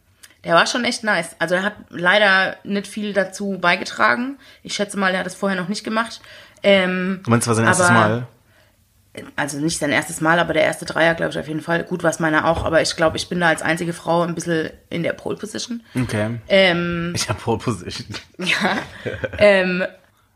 Der 0.44 0.54
war 0.56 0.66
schon 0.66 0.84
echt 0.84 1.04
nice. 1.04 1.36
Also 1.38 1.54
er 1.54 1.62
hat 1.62 1.74
leider 1.88 2.56
nicht 2.64 2.88
viel 2.88 3.12
dazu 3.12 3.58
beigetragen. 3.60 4.38
Ich 4.64 4.74
schätze 4.74 4.98
mal, 4.98 5.14
er 5.14 5.20
hat 5.20 5.26
es 5.26 5.36
vorher 5.36 5.58
noch 5.58 5.68
nicht 5.68 5.84
gemacht. 5.84 6.20
Ähm, 6.64 7.20
Du 7.24 7.30
meinst, 7.30 7.44
es 7.44 7.48
war 7.48 7.54
sein 7.54 7.64
erstes 7.64 7.88
Mal? 7.90 8.26
Also 9.36 9.58
nicht 9.58 9.78
sein 9.78 9.90
erstes 9.90 10.20
Mal, 10.20 10.38
aber 10.38 10.54
der 10.54 10.62
erste 10.62 10.84
Dreier, 10.86 11.14
glaube 11.14 11.32
ich, 11.32 11.38
auf 11.38 11.46
jeden 11.48 11.60
Fall. 11.60 11.84
Gut, 11.84 12.02
was 12.02 12.18
meiner 12.20 12.46
auch, 12.46 12.64
aber 12.64 12.80
ich 12.80 12.96
glaube, 12.96 13.16
ich 13.18 13.28
bin 13.28 13.40
da 13.40 13.48
als 13.48 13.60
einzige 13.62 13.92
Frau 13.92 14.22
ein 14.22 14.34
bisschen 14.34 14.70
in 14.88 15.02
der 15.02 15.12
Pole 15.12 15.36
Position. 15.36 15.82
Okay. 15.94 16.38
Ähm, 16.48 17.12
Ich 17.16 17.28
habe 17.28 17.38
Pole 17.40 17.58
Position. 17.58 18.06
Ja. 18.38 18.78
ähm, 19.38 19.84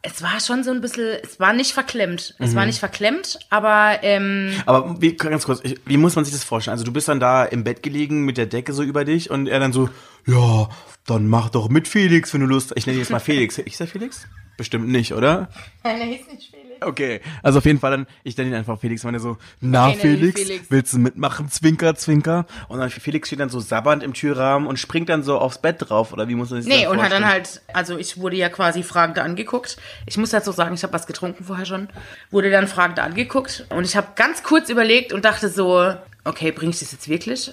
es 0.03 0.22
war 0.22 0.39
schon 0.41 0.62
so 0.62 0.70
ein 0.70 0.81
bisschen, 0.81 1.16
es 1.24 1.41
war 1.41 1.53
nicht 1.53 1.72
verklemmt. 1.72 2.35
Es 2.39 2.53
Mhm. 2.53 2.55
war 2.57 2.66
nicht 2.66 2.79
verklemmt, 2.79 3.39
aber 3.51 3.99
ähm, 4.03 4.53
Aber 4.66 5.01
wie, 5.01 5.16
ganz 5.16 5.45
kurz, 5.47 5.61
ich, 5.64 5.81
wie 5.85 5.97
muss 5.97 6.14
man 6.14 6.24
sich 6.24 6.33
das 6.35 6.45
vorstellen? 6.45 6.72
Also 6.74 6.85
du 6.85 6.93
bist 6.93 7.09
dann 7.09 7.18
da 7.18 7.45
im 7.45 7.64
Bett 7.64 7.83
gelegen 7.83 8.24
mit 8.24 8.37
der 8.37 8.47
Decke 8.47 8.72
so 8.72 8.83
über 8.85 9.05
dich 9.05 9.31
und 9.31 9.49
er 9.49 9.59
dann 9.59 9.72
so, 9.72 9.89
ja, 10.27 10.68
dann 11.07 11.27
mach 11.27 11.49
doch 11.49 11.68
mit 11.70 11.89
Felix, 11.89 12.33
wenn 12.35 12.41
du 12.43 12.47
Lust 12.47 12.70
hast. 12.70 12.77
Ich 12.79 12.87
nenne 12.87 12.99
ihn 12.99 13.01
jetzt 13.03 13.11
mal 13.11 13.18
Felix. 13.20 13.59
Ich 13.59 13.77
sag 13.77 13.89
Felix? 13.89 14.27
Bestimmt 14.57 14.89
nicht, 14.89 15.12
oder? 15.12 15.49
nein, 15.83 15.99
er 16.01 16.07
hieß 16.07 16.27
nicht 16.29 16.51
Felix. 16.51 16.66
Okay. 16.81 17.20
Also 17.43 17.59
auf 17.59 17.64
jeden 17.64 17.79
Fall 17.81 17.91
dann, 17.91 18.07
ich 18.24 18.37
nenne 18.37 18.51
ihn 18.51 18.55
einfach 18.57 18.79
Felix, 18.79 19.05
meine 19.05 19.20
so, 19.20 19.37
na 19.61 19.89
Okay, 19.89 19.99
Felix, 19.99 20.41
Felix. 20.41 20.66
willst 20.70 20.93
du 20.93 20.99
mitmachen, 20.99 21.51
Zwinker, 21.51 21.95
Zwinker? 21.95 22.47
Und 22.68 22.79
dann 22.79 22.91
Felix 22.91 23.29
steht 23.29 23.41
dann 23.41 23.49
so 23.49 23.61
sabbernd 23.61 24.03
im 24.03 24.14
Türrahmen 24.14 24.68
und 24.68 24.79
springt 24.79 25.09
dann 25.09 25.22
so 25.22 25.39
aufs 25.39 25.59
Bett 25.59 25.77
drauf, 25.79 26.12
oder 26.12 26.29
wie 26.29 26.35
muss 26.35 26.51
man 26.51 26.62
sich 26.62 26.72
Nee, 26.72 26.85
das 26.85 26.93
und 26.93 27.03
hat 27.03 27.12
dann 27.12 27.27
halt, 27.27 27.62
also 27.72 27.97
ich 27.97 28.18
wurde 28.18 28.37
ja 28.37 28.49
quasi 28.49 28.83
fragend 28.83 29.18
angeguckt. 29.18 29.77
Ich 30.07 30.16
muss 30.16 30.31
dazu 30.31 30.53
sagen, 30.53 30.74
ich 30.74 30.83
habe 30.83 30.93
was 30.93 31.07
getrunken 31.07 31.45
vorher 31.45 31.66
schon. 31.66 31.89
Wurde 32.31 32.51
dann 32.51 32.68
fragend 32.68 32.99
angeguckt 32.99 33.66
und 33.70 33.85
ich 33.85 33.97
habe 33.97 34.09
ganz 34.16 34.43
kurz 34.43 34.68
überlegt 34.68 35.12
und 35.12 35.24
dachte 35.24 35.49
so, 35.49 35.95
okay, 36.24 36.53
bringe 36.53 36.70
ich 36.70 36.79
das 36.79 36.93
jetzt 36.93 37.09
wirklich? 37.09 37.53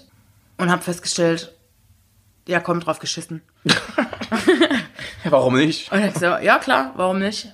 Und 0.57 0.69
habe 0.71 0.81
festgestellt, 0.81 1.53
ja, 2.47 2.59
komm 2.59 2.79
drauf 2.79 2.99
geschissen. 2.99 3.41
Warum 5.23 5.55
nicht? 5.55 5.91
Und 5.91 6.03
ich 6.03 6.13
so, 6.15 6.25
ja 6.25 6.59
klar, 6.59 6.93
warum 6.95 7.19
nicht? 7.19 7.53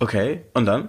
Okay, 0.00 0.42
und 0.54 0.66
dann? 0.66 0.88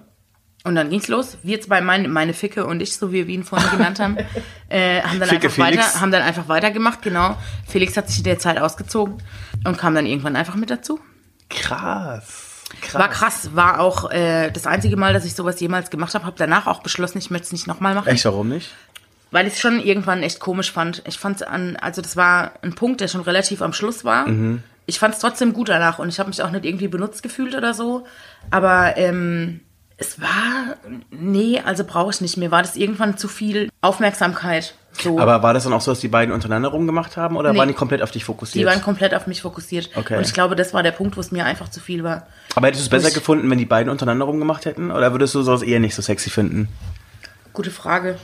Und 0.63 0.75
dann 0.75 0.89
ging's 0.89 1.07
los. 1.07 1.37
Wir 1.43 1.59
zwei, 1.59 1.81
meine, 1.81 2.07
meine 2.07 2.33
Ficke 2.33 2.65
und 2.65 2.81
ich, 2.81 2.95
so 2.95 3.11
wie 3.11 3.27
wir 3.27 3.33
ihn 3.33 3.43
vorhin 3.43 3.69
genannt 3.71 3.99
haben, 3.99 4.17
äh, 4.69 5.01
haben, 5.01 5.19
dann 5.19 5.29
Ficke 5.29 5.47
einfach 5.47 5.57
weiter, 5.57 6.01
haben 6.01 6.11
dann 6.11 6.21
einfach 6.21 6.47
weitergemacht, 6.47 7.01
genau. 7.01 7.35
Felix 7.67 7.97
hat 7.97 8.07
sich 8.07 8.19
in 8.19 8.23
der 8.23 8.39
Zeit 8.39 8.59
ausgezogen 8.59 9.21
und 9.65 9.77
kam 9.77 9.95
dann 9.95 10.05
irgendwann 10.05 10.35
einfach 10.35 10.55
mit 10.55 10.69
dazu. 10.69 10.99
Krass. 11.49 12.63
Krass. 12.79 12.93
War 13.01 13.09
krass, 13.09 13.49
war 13.53 13.79
auch 13.79 14.11
äh, 14.11 14.49
das 14.51 14.65
einzige 14.65 14.95
Mal, 14.95 15.13
dass 15.13 15.25
ich 15.25 15.35
sowas 15.35 15.59
jemals 15.59 15.89
gemacht 15.89 16.15
habe. 16.15 16.25
Habe 16.25 16.37
danach 16.37 16.67
auch 16.67 16.81
beschlossen, 16.81 17.17
ich 17.17 17.29
möchte 17.29 17.45
es 17.45 17.51
nicht 17.51 17.67
nochmal 17.67 17.95
machen. 17.95 18.07
Echt, 18.07 18.23
warum 18.23 18.47
nicht? 18.47 18.71
Weil 19.31 19.47
ich 19.47 19.53
es 19.53 19.59
schon 19.59 19.79
irgendwann 19.79 20.23
echt 20.23 20.39
komisch 20.39 20.71
fand. 20.71 21.03
Ich 21.05 21.17
fand 21.17 21.45
an, 21.45 21.75
also 21.77 22.01
das 22.01 22.15
war 22.15 22.53
ein 22.61 22.73
Punkt, 22.75 23.01
der 23.01 23.07
schon 23.07 23.21
relativ 23.21 23.61
am 23.61 23.73
Schluss 23.73 24.05
war. 24.05 24.27
Mhm. 24.27 24.63
Ich 24.85 24.99
fand 24.99 25.13
es 25.13 25.19
trotzdem 25.19 25.53
gut 25.53 25.69
danach 25.69 25.99
und 25.99 26.09
ich 26.09 26.19
habe 26.19 26.29
mich 26.29 26.41
auch 26.41 26.51
nicht 26.51 26.65
irgendwie 26.65 26.87
benutzt 26.87 27.23
gefühlt 27.23 27.55
oder 27.55 27.73
so. 27.73 28.05
Aber 28.49 28.97
ähm, 28.97 29.61
es 29.97 30.19
war, 30.19 30.75
nee, 31.11 31.61
also 31.63 31.83
brauche 31.83 32.11
ich 32.11 32.21
nicht. 32.21 32.35
Mir 32.37 32.51
war 32.51 32.61
das 32.63 32.75
irgendwann 32.75 33.17
zu 33.17 33.27
viel 33.27 33.69
Aufmerksamkeit. 33.81 34.73
So. 34.93 35.19
Aber 35.19 35.41
war 35.41 35.53
das 35.53 35.63
dann 35.63 35.71
auch 35.73 35.79
so, 35.79 35.91
dass 35.91 36.01
die 36.01 36.09
beiden 36.09 36.33
untereinander 36.33 36.69
rumgemacht 36.69 37.15
haben 37.15 37.37
oder 37.37 37.53
Nee. 37.53 37.59
waren 37.59 37.67
die 37.69 37.73
komplett 37.73 38.01
auf 38.01 38.11
dich 38.11 38.25
fokussiert? 38.25 38.61
die 38.61 38.65
waren 38.69 38.81
komplett 38.81 39.13
auf 39.15 39.25
mich 39.27 39.41
fokussiert. 39.41 39.89
Okay. 39.95 40.17
Und 40.17 40.25
ich 40.25 40.33
glaube, 40.33 40.55
das 40.57 40.73
war 40.73 40.83
der 40.83 40.91
Punkt, 40.91 41.15
wo 41.15 41.21
es 41.21 41.31
mir 41.31 41.45
einfach 41.45 41.69
zu 41.69 41.79
viel 41.79 42.03
war. 42.03 42.27
Aber 42.55 42.67
hättest 42.67 42.81
du 42.83 42.85
es 42.87 42.89
besser 42.89 43.07
Ich- 43.07 43.13
gefunden, 43.13 43.49
wenn 43.49 43.57
die 43.57 43.65
beiden 43.65 43.89
untereinander 43.89 44.25
rumgemacht 44.25 44.65
hätten? 44.65 44.91
Oder 44.91 45.13
würdest 45.13 45.33
du 45.35 45.43
sowas 45.43 45.61
eher 45.61 45.79
nicht 45.79 45.95
so 45.95 46.01
sexy 46.01 46.29
finden? 46.29 46.67
Gute 47.53 47.71
Frage. 47.71 48.17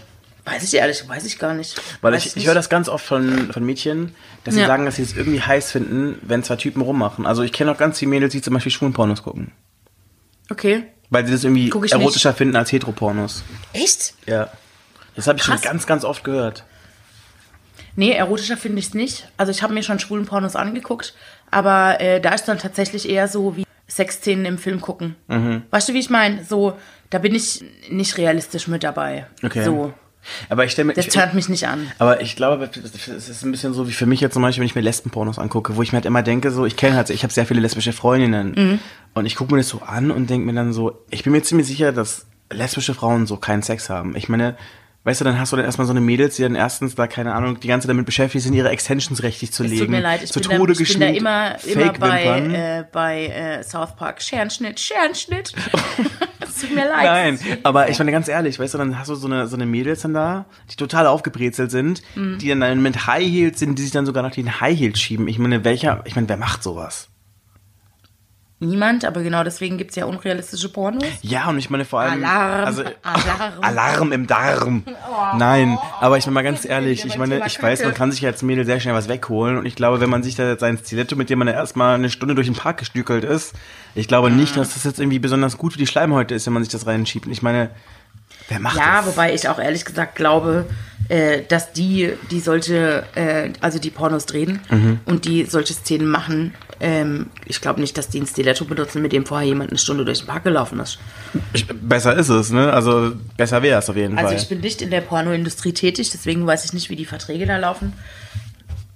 Weiß 0.49 0.63
ich 0.63 0.73
ehrlich, 0.75 1.07
weiß 1.07 1.25
ich 1.25 1.39
gar 1.39 1.53
nicht. 1.53 1.75
Weil 2.01 2.13
Weiß 2.13 2.21
ich, 2.21 2.27
ich 2.29 2.35
nicht. 2.37 2.47
höre 2.47 2.53
das 2.55 2.69
ganz 2.69 2.87
oft 2.87 3.05
von, 3.05 3.51
von 3.51 3.65
Mädchen, 3.65 4.15
dass 4.45 4.53
sie 4.53 4.61
Ja. 4.61 4.67
sagen, 4.67 4.85
dass 4.85 4.95
sie 4.95 5.01
es 5.03 5.15
irgendwie 5.15 5.41
heiß 5.41 5.71
finden, 5.71 6.17
wenn 6.21 6.41
zwei 6.43 6.55
Typen 6.55 6.81
rummachen. 6.81 7.25
Also 7.25 7.43
ich 7.43 7.51
kenne 7.51 7.71
auch 7.71 7.77
ganz 7.77 7.99
viele 7.99 8.09
Mädels, 8.09 8.31
die 8.31 8.41
zum 8.41 8.53
Beispiel 8.53 8.71
Schwulenpornos 8.71 9.23
gucken. 9.23 9.51
Okay. 10.49 10.83
Weil 11.09 11.25
sie 11.25 11.33
das 11.33 11.43
irgendwie 11.43 11.69
erotischer 11.91 12.33
finden 12.33 12.55
als 12.55 12.71
Heteropornos. 12.71 13.43
Echt? 13.73 14.13
Ja. 14.25 14.49
Das 15.15 15.27
habe 15.27 15.37
ich 15.37 15.43
schon 15.43 15.55
Krass. 15.55 15.63
ganz, 15.63 15.85
ganz 15.85 16.03
oft 16.05 16.23
gehört. 16.23 16.63
Nee, 17.95 18.11
erotischer 18.11 18.55
finde 18.57 18.79
ich 18.79 18.87
es 18.87 18.93
nicht. 18.93 19.27
Also 19.37 19.51
ich 19.51 19.63
habe 19.63 19.73
mir 19.73 19.83
schon 19.83 19.99
schwulen 19.99 20.25
Pornos 20.25 20.55
angeguckt, 20.55 21.13
aber 21.51 21.99
äh, 21.99 22.21
da 22.21 22.33
ist 22.33 22.45
dann 22.47 22.59
tatsächlich 22.59 23.09
eher 23.09 23.27
so 23.27 23.57
wie 23.57 23.63
Sexszenen 23.89 24.45
im 24.45 24.57
Film 24.57 24.79
gucken. 24.81 25.15
Mhm. 25.27 25.63
Weißt 25.71 25.89
du, 25.89 25.93
wie 25.93 25.99
ich 25.99 26.09
meine? 26.09 26.43
So, 26.45 26.77
da 27.09 27.17
bin 27.17 27.33
ich 27.33 27.63
nicht 27.89 28.17
realistisch 28.17 28.67
mit 28.67 28.83
dabei. 28.83 29.25
Okay. 29.43 29.63
So, 29.63 29.93
Aber 30.49 30.65
ich 30.65 30.71
stelle 30.71 30.87
mir. 30.87 30.93
das 30.93 31.07
ich, 31.07 31.33
mich 31.33 31.49
nicht 31.49 31.67
an. 31.67 31.91
aber 31.99 32.21
ich 32.21 32.35
glaube, 32.35 32.69
es 32.73 33.07
ist 33.29 33.43
ein 33.43 33.51
bisschen 33.51 33.73
so 33.73 33.87
wie 33.87 33.93
für 33.93 34.05
mich 34.05 34.21
jetzt 34.21 34.33
zum 34.33 34.41
Beispiel, 34.41 34.61
wenn 34.61 34.67
ich 34.67 34.75
mir 34.75 34.81
Lesbenpornos 34.81 35.39
angucke, 35.39 35.75
wo 35.75 35.81
ich 35.81 35.91
mir 35.91 35.97
halt 35.97 36.05
immer 36.05 36.23
denke, 36.23 36.51
so, 36.51 36.65
ich 36.65 36.75
kenne 36.75 36.95
halt, 36.95 37.09
ich 37.09 37.23
habe 37.23 37.33
sehr 37.33 37.45
viele 37.45 37.61
lesbische 37.61 37.93
Freundinnen. 37.93 38.53
Mhm. 38.55 38.79
Und 39.13 39.25
ich 39.25 39.35
gucke 39.35 39.53
mir 39.53 39.59
das 39.59 39.69
so 39.69 39.81
an 39.81 40.11
und 40.11 40.29
denke 40.29 40.45
mir 40.45 40.53
dann 40.53 40.73
so, 40.73 41.03
ich 41.09 41.23
bin 41.23 41.33
mir 41.33 41.41
ziemlich 41.41 41.67
sicher, 41.67 41.91
dass 41.91 42.25
lesbische 42.51 42.93
Frauen 42.93 43.27
so 43.27 43.37
keinen 43.37 43.63
Sex 43.63 43.89
haben. 43.89 44.15
Ich 44.15 44.29
meine, 44.29 44.55
weißt 45.07 45.21
du, 45.21 45.25
dann 45.25 45.39
hast 45.39 45.53
du 45.53 45.55
dann 45.55 45.63
erstmal 45.65 45.87
so 45.87 45.93
eine 45.93 46.01
Mädels, 46.01 46.35
die 46.35 46.41
dann 46.43 46.55
erstens 46.55 46.95
da, 46.95 47.07
keine 47.07 47.33
Ahnung, 47.33 47.59
die 47.61 47.67
ganze 47.69 47.87
Zeit 47.87 47.91
damit 47.93 48.05
beschäftigt 48.05 48.43
sind, 48.43 48.53
ihre 48.53 48.69
Extensions 48.69 49.23
richtig 49.23 49.53
zu 49.53 49.63
Es 49.63 49.69
legen. 49.71 49.83
tut 49.85 49.89
mir 49.89 50.01
leid, 50.01 50.21
ich, 50.23 50.31
zu 50.33 50.41
bin 50.41 50.49
da, 50.49 50.57
Tode 50.57 50.73
ich 50.73 50.89
bin 50.91 50.99
da 50.99 51.07
immer, 51.07 51.55
immer 51.65 51.93
bei, 51.93 52.23
äh, 52.39 52.83
bei 52.91 53.27
äh, 53.27 53.63
South 53.63 53.95
Park. 53.95 54.21
Scherenschnitt, 54.21 54.79
Scherenschnitt. 54.79 55.53
Es 56.39 56.61
tut 56.61 56.73
mir 56.75 56.85
leid. 56.87 57.03
Nein, 57.03 57.39
aber 57.63 57.89
ich 57.89 57.97
meine 57.99 58.11
ganz 58.11 58.27
ehrlich, 58.27 58.57
weißt 58.59 58.73
du, 58.75 58.77
dann 58.77 58.97
hast 58.97 59.09
du 59.09 59.15
so 59.15 59.27
eine, 59.27 59.47
so 59.47 59.55
eine 59.55 59.65
Mädels 59.65 60.01
dann 60.01 60.13
da, 60.13 60.45
die 60.71 60.75
total 60.75 61.05
aufgebrezelt 61.07 61.71
sind, 61.71 62.01
Mhm. 62.15 62.37
die 62.39 62.47
dann 62.49 62.81
mit 62.81 63.05
High 63.07 63.25
Heels 63.27 63.59
sind, 63.59 63.77
die 63.77 63.83
sich 63.83 63.91
dann 63.91 64.05
sogar 64.05 64.23
nach 64.23 64.31
den 64.31 64.59
High 64.61 64.77
Heels 64.79 64.99
schieben. 64.99 65.27
Ich 65.27 65.39
meine, 65.39 65.63
welcher, 65.63 66.01
ich 66.05 66.15
meine, 66.15 66.29
wer 66.29 66.37
macht 66.37 66.63
sowas? 66.63 67.09
Niemand, 68.59 69.05
aber 69.05 69.21
genau 69.21 69.43
deswegen 69.43 69.77
gibt's 69.77 69.95
ja 69.95 70.05
unrealistische 70.05 70.69
Pornos. 70.69 71.03
Ja, 71.21 71.47
und 71.47 71.59
ich 71.59 71.69
meine 71.69 71.85
vor 71.85 71.99
allem. 71.99 72.23
Alarm, 72.23 72.65
also, 72.65 72.83
Alarm. 73.03 73.53
Alarm 73.61 74.11
im 74.11 74.25
Darm. 74.25 74.83
Nein, 75.37 75.77
aber 75.99 76.17
ich 76.17 76.25
meine 76.25 76.33
mal 76.33 76.43
ganz 76.43 76.65
ehrlich, 76.69 77.01
Ja, 77.01 77.05
ich 77.05 77.17
meine, 77.19 77.45
ich 77.45 77.61
weiß, 77.61 77.83
man 77.83 77.93
kann 77.93 78.11
sich 78.11 78.25
als 78.25 78.41
Mädel 78.41 78.65
sehr 78.65 78.79
schnell 78.79 78.95
was 78.95 79.09
wegholen 79.09 79.59
und 79.59 79.67
ich 79.67 79.75
glaube, 79.75 80.01
wenn 80.01 80.09
man 80.09 80.23
sich 80.23 80.35
da 80.35 80.49
jetzt 80.49 80.61
sein 80.61 80.79
Stiletto, 80.83 81.15
mit 81.15 81.29
dem 81.29 81.37
man 81.37 81.47
ja 81.47 81.53
erstmal 81.53 81.93
eine 81.93 82.09
Stunde 82.09 82.33
durch 82.33 82.47
den 82.47 82.55
Park 82.55 82.77
gestückelt 82.77 83.23
ist, 83.23 83.53
ich 83.93 84.07
glaube 84.07 84.31
nicht, 84.31 84.57
dass 84.57 84.73
das 84.73 84.83
jetzt 84.85 84.99
irgendwie 84.99 85.19
besonders 85.19 85.59
gut 85.59 85.73
für 85.73 85.79
die 85.79 85.85
Schleimhäute 85.85 86.33
ist, 86.33 86.47
wenn 86.47 86.53
man 86.53 86.63
sich 86.63 86.71
das 86.71 86.87
reinschiebt. 86.87 87.27
Und 87.27 87.33
ich 87.33 87.43
meine, 87.43 87.69
wer 88.49 88.59
macht 88.59 88.77
Ja, 88.77 88.97
das? 88.97 89.07
wobei 89.07 89.33
ich 89.33 89.47
auch 89.49 89.59
ehrlich 89.59 89.85
gesagt 89.85 90.15
glaube, 90.15 90.65
äh, 91.09 91.41
dass 91.47 91.71
die, 91.73 92.13
die 92.31 92.39
solche, 92.39 93.03
äh, 93.15 93.51
also 93.61 93.79
die 93.79 93.89
Pornos 93.89 94.25
drehen 94.25 94.59
Mhm. 94.69 94.99
und 95.05 95.25
die 95.25 95.45
solche 95.45 95.73
Szenen 95.73 96.07
machen, 96.07 96.53
ähm, 96.79 97.27
ich 97.45 97.61
glaube 97.61 97.79
nicht, 97.81 97.97
dass 97.97 98.09
die 98.09 98.19
ein 98.19 98.27
Stiletto 98.27 98.65
benutzen, 98.65 99.01
mit 99.01 99.11
dem 99.13 99.25
vorher 99.25 99.47
jemand 99.47 99.71
eine 99.71 99.79
Stunde 99.79 100.05
durch 100.05 100.19
den 100.19 100.27
Park 100.27 100.43
gelaufen 100.43 100.79
ist. 100.79 100.99
Besser 101.81 102.15
ist 102.15 102.29
es, 102.29 102.51
ne? 102.51 102.71
Also 102.71 103.13
besser 103.35 103.63
wäre 103.63 103.79
es 103.79 103.89
auf 103.89 103.95
jeden 103.95 104.17
Also 104.17 104.29
Fall. 104.29 104.37
ich 104.37 104.47
bin 104.49 104.59
nicht 104.59 104.81
in 104.81 104.91
der 104.91 105.01
Pornoindustrie 105.01 105.73
tätig, 105.73 106.11
deswegen 106.11 106.45
weiß 106.45 106.65
ich 106.65 106.73
nicht, 106.73 106.89
wie 106.89 106.95
die 106.95 107.05
Verträge 107.05 107.45
da 107.47 107.57
laufen. 107.57 107.93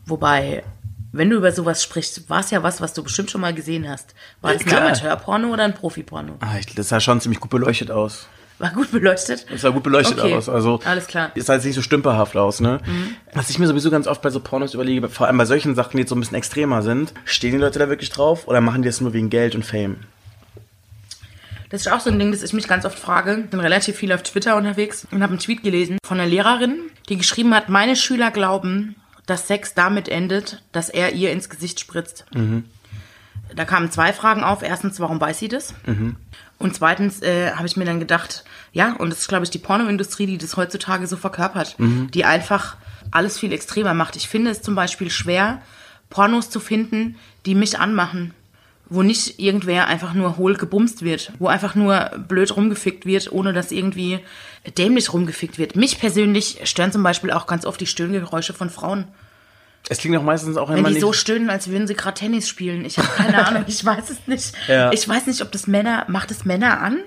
Wobei, 0.06 0.64
wenn 1.12 1.30
du 1.30 1.38
über 1.38 1.52
sowas 1.52 1.82
sprichst, 1.82 2.30
war 2.30 2.42
es 2.42 2.52
ja 2.52 2.62
was, 2.64 2.82
was 2.82 2.94
du 2.94 3.04
bestimmt 3.04 3.32
schon 3.32 3.42
mal 3.42 3.54
gesehen 3.54 3.88
hast. 3.90 4.14
War 4.42 4.52
Ja, 4.54 4.58
das 4.60 4.68
ein. 4.68 4.78
Amateurporno 4.80 5.48
oder 5.54 5.64
ein 5.64 5.74
Profiporno? 5.74 6.34
ah, 6.42 6.56
das 6.76 6.90
sah 6.90 7.00
schon 7.00 7.22
ziemlich 7.22 7.40
gut 7.40 7.50
beleuchtet 7.52 7.90
aus. 7.92 8.28
War 8.62 8.70
gut 8.70 8.92
beleuchtet? 8.92 9.48
Es 9.52 9.62
sah 9.62 9.70
gut 9.70 9.82
beleuchtet 9.82 10.20
Okay, 10.20 10.36
aus. 10.36 10.48
Also 10.48 10.80
alles 10.86 11.08
klar. 11.08 11.32
Mhm. 11.34 11.40
Ist 11.40 11.50
halt 11.50 11.66
nicht 11.66 11.74
so 11.74 11.82
stümperhaft 11.82 12.38
aus, 12.38 12.60
ne? 12.60 12.80
Was 13.34 13.50
ich 13.50 13.58
mir 13.58 13.66
sowieso 13.66 13.90
ganz 13.90 14.06
oft 14.06 14.22
bei 14.22 14.30
so 14.30 14.40
Pornos 14.40 14.76
überlege, 14.76 15.10
vor 15.10 15.26
allem 15.26 15.38
bei 15.40 15.46
solchen 15.46 15.74
Sachen, 15.74 15.94
die 15.94 16.02
jetzt 16.02 16.10
so 16.10 16.16
ein 16.16 16.20
bisschen 16.20 16.38
extremer 16.38 16.84
sind, 16.84 17.12
stehen 17.26 17.54
die 17.54 17.58
Leute 17.58 17.80
da 17.80 17.90
wirklich 17.90 18.12
drauf 18.12 18.48
oder 18.48 18.62
machen 18.62 18.84
die 18.84 18.88
das 18.88 19.02
nur 19.02 19.14
wegen 19.14 19.32
Geld 19.32 19.56
und 19.56 19.66
Fame? 19.66 19.98
Das 21.70 21.82
ist 21.82 21.92
auch 21.92 22.02
so 22.02 22.12
ein 22.12 22.20
Ding, 22.20 22.32
das 22.32 22.44
ich 22.44 22.54
mich 22.54 22.68
ganz 22.68 22.86
oft 22.86 23.00
frage. 23.00 23.40
Ich 23.46 23.50
bin 23.50 23.60
relativ 23.62 23.96
viel 23.96 24.12
auf 24.12 24.22
Twitter 24.22 24.56
unterwegs 24.58 25.08
und 25.10 25.24
habe 25.24 25.32
einen 25.32 25.40
Tweet 25.40 25.64
gelesen 25.64 25.98
von 26.06 26.20
einer 26.20 26.30
Lehrerin, 26.30 26.82
die 27.10 27.18
geschrieben 27.18 27.56
hat, 27.56 27.68
meine 27.70 27.96
Schüler 27.96 28.30
glauben, 28.30 28.96
dass 29.26 29.48
Sex 29.48 29.74
damit 29.74 30.08
endet, 30.08 30.62
dass 30.72 30.90
er 30.90 31.14
ihr 31.14 31.32
ins 31.32 31.50
Gesicht 31.50 31.80
spritzt. 31.80 32.26
Da 33.56 33.66
kamen 33.66 33.90
zwei 33.90 34.14
Fragen 34.14 34.44
auf. 34.44 34.62
Erstens, 34.62 35.00
warum 35.00 35.20
weiß 35.20 35.40
sie 35.40 35.48
das? 35.48 35.74
Und 36.62 36.76
zweitens 36.76 37.22
äh, 37.22 37.52
habe 37.52 37.68
ich 37.68 37.76
mir 37.76 37.86
dann 37.86 38.00
gedacht, 38.00 38.44
ja, 38.72 38.94
und 38.94 39.10
das 39.10 39.20
ist, 39.20 39.28
glaube 39.28 39.44
ich, 39.44 39.50
die 39.50 39.58
Pornoindustrie, 39.58 40.28
die 40.28 40.38
das 40.38 40.56
heutzutage 40.58 41.08
so 41.08 41.18
verkörpert, 41.18 41.76
die 42.14 42.24
einfach 42.24 42.78
alles 43.10 43.40
viel 43.40 43.52
extremer 43.52 43.94
macht. 43.94 44.16
Ich 44.16 44.30
finde 44.30 44.52
es 44.52 44.62
zum 44.62 44.76
Beispiel 44.76 45.10
schwer, 45.10 45.62
Pornos 46.10 46.50
zu 46.50 46.60
finden, 46.60 47.16
die 47.46 47.56
mich 47.56 47.80
anmachen. 47.80 48.34
Wo 48.94 49.04
nicht 49.04 49.40
irgendwer 49.40 49.88
einfach 49.88 50.14
nur 50.14 50.36
hohl 50.38 50.56
gebumst 50.56 51.02
wird, 51.02 51.32
wo 51.40 51.48
einfach 51.48 51.76
nur 51.76 52.12
blöd 52.28 52.56
rumgefickt 52.56 53.06
wird, 53.06 53.32
ohne 53.32 53.54
dass 53.54 53.72
irgendwie 53.72 54.20
dämlich 54.78 55.14
rumgefickt 55.14 55.58
wird. 55.58 55.78
Mich 55.78 55.98
persönlich 56.00 56.60
stören 56.66 56.92
zum 56.92 57.02
Beispiel 57.02 57.32
auch 57.32 57.48
ganz 57.48 57.66
oft 57.66 57.80
die 57.80 57.88
Stöhngeräusche 57.88 58.54
von 58.54 58.70
Frauen. 58.70 59.08
Es 59.90 59.98
klingt 59.98 60.16
auch 60.18 60.24
meistens 60.24 60.58
auch 60.58 60.70
Wenn 60.70 60.78
immer 60.78 60.90
die 60.90 60.96
nicht. 60.96 61.02
so 61.02 61.12
stöhnen, 61.14 61.50
als 61.50 61.68
würden 61.70 61.88
sie 61.88 61.96
gerade 61.96 62.14
Tennis 62.14 62.48
spielen. 62.48 62.86
Ich 62.86 62.98
habe 62.98 63.08
keine 63.16 63.46
Ahnung, 63.48 63.66
ich 63.68 63.84
weiß 63.84 64.10
es 64.10 64.28
nicht. 64.28 64.54
Ja. 64.68 64.92
Ich 64.92 65.08
weiß 65.08 65.28
nicht, 65.28 65.42
ob 65.42 65.52
das 65.52 65.68
Männer, 65.68 66.06
macht 66.08 66.32
es 66.32 66.46
Männer 66.46 66.80
an? 66.82 67.00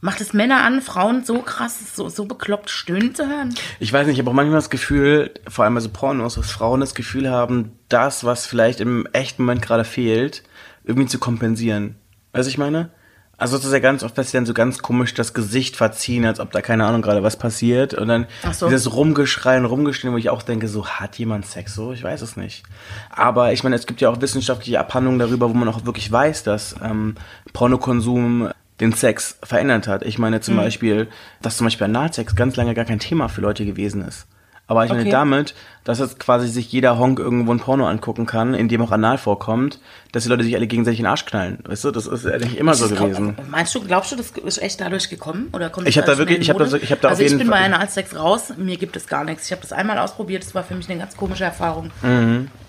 Macht 0.00 0.20
es 0.20 0.34
Männer 0.34 0.62
an, 0.62 0.82
Frauen 0.82 1.24
so 1.24 1.40
krass, 1.40 1.94
so, 1.94 2.08
so 2.08 2.26
bekloppt 2.26 2.68
stöhnen 2.70 3.14
zu 3.14 3.26
hören? 3.26 3.54
ich 3.80 3.92
weiß 3.92 4.06
nicht, 4.06 4.14
ich 4.14 4.20
habe 4.20 4.30
auch 4.30 4.34
manchmal 4.34 4.58
das 4.58 4.70
Gefühl, 4.70 5.32
vor 5.48 5.64
allem 5.64 5.74
bei 5.74 5.80
so 5.80 5.88
Pornos, 5.88 6.34
dass 6.34 6.50
Frauen 6.50 6.80
das 6.80 6.94
Gefühl 6.94 7.30
haben, 7.30 7.72
das, 7.88 8.22
was 8.22 8.46
vielleicht 8.46 8.80
im 8.80 9.06
echten 9.12 9.42
Moment 9.42 9.62
gerade 9.62 9.84
fehlt, 9.84 10.42
irgendwie 10.84 11.08
zu 11.08 11.18
kompensieren. 11.18 11.96
Weißt 12.32 12.46
du, 12.46 12.50
ich 12.50 12.58
meine? 12.58 12.90
Also 13.38 13.56
das 13.58 13.66
ist 13.66 13.72
ja 13.72 13.80
ganz 13.80 14.02
oft, 14.02 14.16
dass 14.16 14.30
sie 14.30 14.36
dann 14.38 14.46
so 14.46 14.54
ganz 14.54 14.78
komisch 14.78 15.12
das 15.12 15.34
Gesicht 15.34 15.76
verziehen, 15.76 16.24
als 16.24 16.40
ob 16.40 16.52
da 16.52 16.62
keine 16.62 16.86
Ahnung 16.86 17.02
gerade 17.02 17.22
was 17.22 17.36
passiert. 17.36 17.92
Und 17.92 18.08
dann 18.08 18.26
so. 18.52 18.66
dieses 18.68 18.94
Rumgeschrei 18.94 19.58
und 19.58 19.66
Rumgestehen, 19.66 20.12
wo 20.14 20.16
ich 20.16 20.30
auch 20.30 20.42
denke, 20.42 20.68
so 20.68 20.86
hat 20.86 21.18
jemand 21.18 21.44
Sex 21.44 21.74
so? 21.74 21.92
Ich 21.92 22.02
weiß 22.02 22.22
es 22.22 22.36
nicht. 22.36 22.62
Aber 23.10 23.52
ich 23.52 23.62
meine, 23.62 23.76
es 23.76 23.86
gibt 23.86 24.00
ja 24.00 24.08
auch 24.08 24.22
wissenschaftliche 24.22 24.80
Abhandlungen 24.80 25.18
darüber, 25.18 25.50
wo 25.50 25.54
man 25.54 25.68
auch 25.68 25.84
wirklich 25.84 26.10
weiß, 26.10 26.44
dass 26.44 26.76
ähm, 26.82 27.16
Pornokonsum 27.52 28.50
den 28.80 28.92
Sex 28.92 29.38
verändert 29.42 29.86
hat. 29.88 30.02
Ich 30.04 30.18
meine 30.18 30.36
Mhm. 30.36 30.42
zum 30.42 30.56
Beispiel, 30.56 31.08
dass 31.42 31.56
zum 31.56 31.66
Beispiel 31.66 31.86
Analsex 31.86 32.36
ganz 32.36 32.56
lange 32.56 32.74
gar 32.74 32.84
kein 32.84 32.98
Thema 33.00 33.28
für 33.28 33.40
Leute 33.40 33.64
gewesen 33.66 34.02
ist. 34.06 34.26
Aber 34.68 34.84
ich 34.84 34.88
meine 34.90 35.02
Okay. 35.02 35.10
damit, 35.10 35.54
dass 35.84 36.00
jetzt 36.00 36.18
quasi 36.18 36.48
sich 36.48 36.72
jeder 36.72 36.98
Honk 36.98 37.20
irgendwo 37.20 37.52
ein 37.52 37.60
Porno 37.60 37.86
angucken 37.86 38.26
kann, 38.26 38.52
in 38.52 38.68
dem 38.68 38.82
auch 38.82 38.90
Anal 38.90 39.16
vorkommt, 39.16 39.78
dass 40.10 40.24
die 40.24 40.28
Leute 40.28 40.42
sich 40.42 40.56
alle 40.56 40.66
gegenseitig 40.66 40.98
in 40.98 41.04
den 41.04 41.10
Arsch 41.10 41.24
knallen. 41.24 41.58
Weißt 41.64 41.84
du, 41.84 41.92
das 41.92 42.08
ist 42.08 42.24
nicht 42.24 42.56
immer 42.56 42.74
so 42.74 42.86
Ist 42.86 42.90
das- 42.92 42.98
gewesen. 42.98 43.36
Meinst 43.48 43.72
du, 43.76 43.80
glaubst 43.84 44.10
du, 44.10 44.16
das 44.16 44.30
ist 44.32 44.58
echt 44.60 44.80
dadurch 44.80 45.08
gekommen? 45.08 45.50
Oder 45.52 45.70
kommt 45.70 45.86
Ich 45.86 45.94
das 45.94 46.02
hab 46.02 46.10
da 46.10 46.18
wirklich- 46.18 46.40
ich 46.40 46.50
hab 46.50 46.58
da 46.58 46.66
so- 46.66 46.78
ich 46.78 46.90
hab 46.90 47.00
da 47.00 47.08
auf 47.08 47.12
Also 47.12 47.22
ich 47.22 47.28
jeden 47.30 47.38
bin 47.38 47.48
bei 47.50 47.58
Fall- 47.58 47.72
Analsex 47.72 48.16
raus, 48.16 48.52
mir 48.56 48.76
gibt 48.76 48.96
es 48.96 49.06
gar 49.06 49.22
nichts. 49.22 49.46
Ich 49.46 49.52
habe 49.52 49.62
das 49.62 49.72
einmal 49.72 49.98
ausprobiert, 49.98 50.42
das 50.44 50.52
war 50.54 50.64
für 50.64 50.74
mich 50.74 50.90
eine 50.90 50.98
ganz 50.98 51.16
komische 51.16 51.44
Erfahrung. 51.44 51.92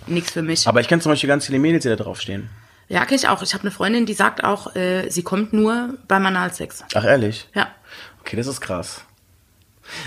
Nichts 0.06 0.32
für 0.32 0.44
mich. 0.44 0.66
Mhm. 0.66 0.70
Aber 0.70 0.80
ich 0.82 0.88
kenne 0.88 1.02
zum 1.02 1.12
Beispiel 1.12 1.28
ganz 1.28 1.48
viele 1.48 1.58
Mädels, 1.58 1.82
die 1.82 1.90
da 1.90 1.96
draufstehen. 1.96 2.50
ja, 2.90 3.04
kenn 3.06 3.16
ich 3.18 3.28
auch. 3.28 3.42
Ich 3.42 3.54
habe 3.56 3.64
eine 3.64 3.72
Freundin, 3.72 4.06
die 4.06 4.14
sagt 4.14 4.44
auch, 4.44 4.76
äh, 4.76 5.10
sie 5.10 5.24
kommt 5.24 5.52
nur 5.52 5.96
beim 6.08 6.26
Analsex. 6.28 6.84
Ach, 6.94 7.04
ehrlich? 7.04 7.50
Ja. 7.56 7.68
Okay, 8.22 8.36
das 8.38 8.46
ist 8.48 8.62
krass. 8.62 9.02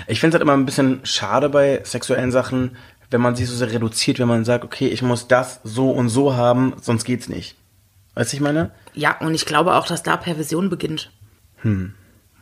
Ich 0.07 0.21
finde 0.21 0.37
es 0.37 0.41
halt 0.41 0.43
immer 0.43 0.57
ein 0.57 0.67
bisschen 0.67 1.01
schade 1.05 1.49
bei 1.49 1.81
sexuellen 1.85 2.33
Sachen, 2.33 2.77
wenn 3.11 3.21
man 3.21 3.37
sich 3.37 3.49
so 3.49 3.57
sehr 3.57 3.73
reduziert, 3.73 4.19
wenn 4.19 4.29
man 4.29 4.45
sagt, 4.45 4.65
okay, 4.65 4.89
ich 4.89 5.03
muss 5.03 5.29
das 5.29 5.61
so 5.65 5.91
und 5.91 6.09
so 6.09 6.35
haben, 6.35 6.75
sonst 6.81 7.05
geht's 7.05 7.29
nicht. 7.29 7.57
Weißt 8.15 8.33
du, 8.33 8.37
ich 8.37 8.41
meine? 8.41 8.71
Ja, 8.95 9.19
und 9.19 9.35
ich 9.35 9.47
glaube 9.47 9.75
auch, 9.75 9.87
dass 9.87 10.03
da 10.03 10.17
Perversion 10.17 10.71
beginnt. 10.71 11.11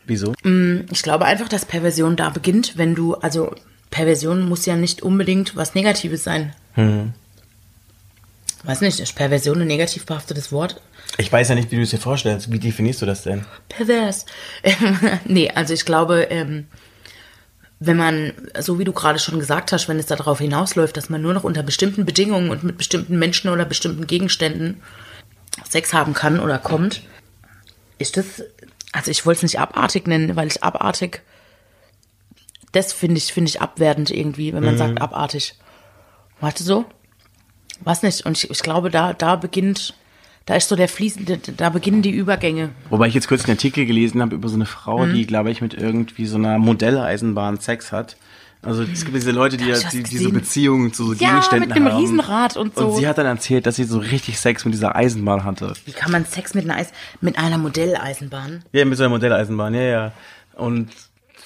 Wieso? 0.07 0.35
Ich 0.91 1.03
glaube 1.03 1.25
einfach, 1.25 1.49
dass 1.49 1.65
Perversion 1.65 2.17
da 2.17 2.31
beginnt, 2.31 2.79
wenn 2.79 2.95
du, 2.95 3.15
also 3.15 3.55
Perversion 3.91 4.49
muss 4.49 4.67
ja 4.67 4.77
nicht 4.77 5.03
unbedingt 5.03 5.57
was 5.57 5.75
Negatives 5.75 6.25
sein. 6.25 6.55
Weiß 8.65 8.81
nicht, 8.81 9.01
ist 9.01 9.15
Perversion 9.15 9.61
ein 9.61 9.67
negativ 9.67 10.07
behaftetes 10.07 10.53
Wort? 10.53 10.81
Ich 11.17 11.33
weiß 11.33 11.49
ja 11.49 11.55
nicht, 11.55 11.71
wie 11.71 11.77
du 11.77 11.83
es 11.83 11.91
dir 11.91 11.99
vorstellst. 11.99 12.53
Wie 12.53 12.59
definierst 12.59 13.03
du 13.03 13.07
das 13.07 13.23
denn? 13.23 13.45
Pervers. 13.69 14.27
nee, 15.25 15.51
also 15.51 15.75
ich 15.75 15.85
glaube, 15.85 16.29
ähm, 16.31 16.67
wenn 17.81 17.97
man, 17.97 18.33
so 18.59 18.79
wie 18.79 18.85
du 18.85 18.93
gerade 18.93 19.19
schon 19.19 19.39
gesagt 19.39 19.73
hast, 19.73 19.89
wenn 19.89 19.99
es 19.99 20.07
darauf 20.07 20.41
hinausläuft, 20.41 20.97
dass 20.97 21.11
man 21.11 21.23
nur 21.23 21.35
noch 21.35 21.45
unter 21.45 21.63
bestimmten 21.63 22.05
Bedingungen 22.05 22.51
und 22.51 22.65
mit 22.65 22.77
bestimmten 22.77 23.19
Menschen 23.19 23.51
oder 23.51 23.65
bestimmten 23.65 24.07
Gegenständen 24.07 24.83
Sex 25.69 25.93
haben 25.93 26.13
kann 26.13 26.41
oder 26.41 26.59
kommt, 26.59 27.03
ist 27.99 28.17
das, 28.17 28.43
also 28.93 29.11
ich 29.11 29.27
wollte 29.27 29.39
es 29.39 29.43
nicht 29.45 29.61
abartig 29.61 30.07
nennen, 30.07 30.35
weil 30.35 30.49
ich 30.49 30.65
abartig, 30.65 31.23
das 32.73 32.93
finde 32.93 33.19
ich, 33.19 33.33
finde 33.33 33.49
ich 33.49 33.61
abwertend 33.61 34.11
irgendwie, 34.11 34.53
wenn 34.53 34.65
man 34.65 34.77
sagt 34.77 35.01
abartig. 35.01 35.55
Warte 36.41 36.63
so? 36.63 36.85
Was 37.81 38.03
nicht? 38.03 38.27
Und 38.27 38.37
ich, 38.37 38.51
ich 38.51 38.61
glaube, 38.61 38.91
da, 38.91 39.13
da 39.13 39.37
beginnt, 39.37 39.95
da 40.49 40.55
ist 40.57 40.71
so 40.71 40.77
der 40.77 40.89
fließende, 40.89 41.39
da 41.59 41.69
beginnen 41.69 42.01
die 42.01 42.11
Übergänge. 42.11 42.71
Wobei 42.89 43.07
ich 43.09 43.13
jetzt 43.15 43.29
kurz 43.29 43.45
einen 43.45 43.53
Artikel 43.59 43.85
gelesen 43.85 44.23
habe 44.23 44.35
über 44.35 44.49
so 44.49 44.55
eine 44.55 44.65
Frau, 44.65 45.05
Mhm. 45.05 45.13
die, 45.15 45.27
glaube 45.27 45.51
ich, 45.51 45.61
mit 45.61 45.75
irgendwie 45.75 46.25
so 46.25 46.37
einer 46.37 46.57
Modelleisenbahn 46.59 47.61
Sex 47.61 47.93
hat. 47.93 48.17
Also 48.63 48.83
es 48.83 49.05
gibt 49.05 49.15
diese 49.15 49.31
Leute, 49.31 49.59
die, 49.59 49.67
ja, 49.67 49.77
die, 49.93 50.03
die 50.03 50.17
so? 50.17 50.31
Beziehungen 50.33 50.95
zu 50.95 51.05
so 51.05 51.13
Ja, 51.13 51.29
Gegenständen 51.33 51.69
mit 51.69 51.77
einem 51.77 51.93
haben. 51.93 52.01
Riesenrad 52.01 52.57
und 52.57 52.75
so. 52.75 52.87
Und 52.89 52.97
sie 52.97 53.07
hat 53.07 53.19
dann 53.19 53.27
erzählt, 53.27 53.67
dass 53.67 53.77
sie 53.77 53.85
so 53.85 53.99
richtig 53.99 54.39
Sex 54.41 54.65
mit 54.65 54.73
dieser 54.73 54.97
Eisenbahn 54.97 55.45
hatte. 55.45 55.75
Wie 55.85 55.93
kann 55.93 56.11
man 56.11 56.25
Sex 56.25 56.55
mit 56.55 56.65
einer, 56.65 56.77
Eis 56.77 56.93
mit 57.21 57.39
einer 57.39 57.59
Modelleisenbahn? 57.59 58.65
Ja, 58.73 58.85
mit 58.87 58.97
so 58.97 59.05
einer 59.05 59.11
Modelleisenbahn, 59.11 59.75
ja, 59.75 59.83
ja. 59.83 60.13
Und 60.57 60.89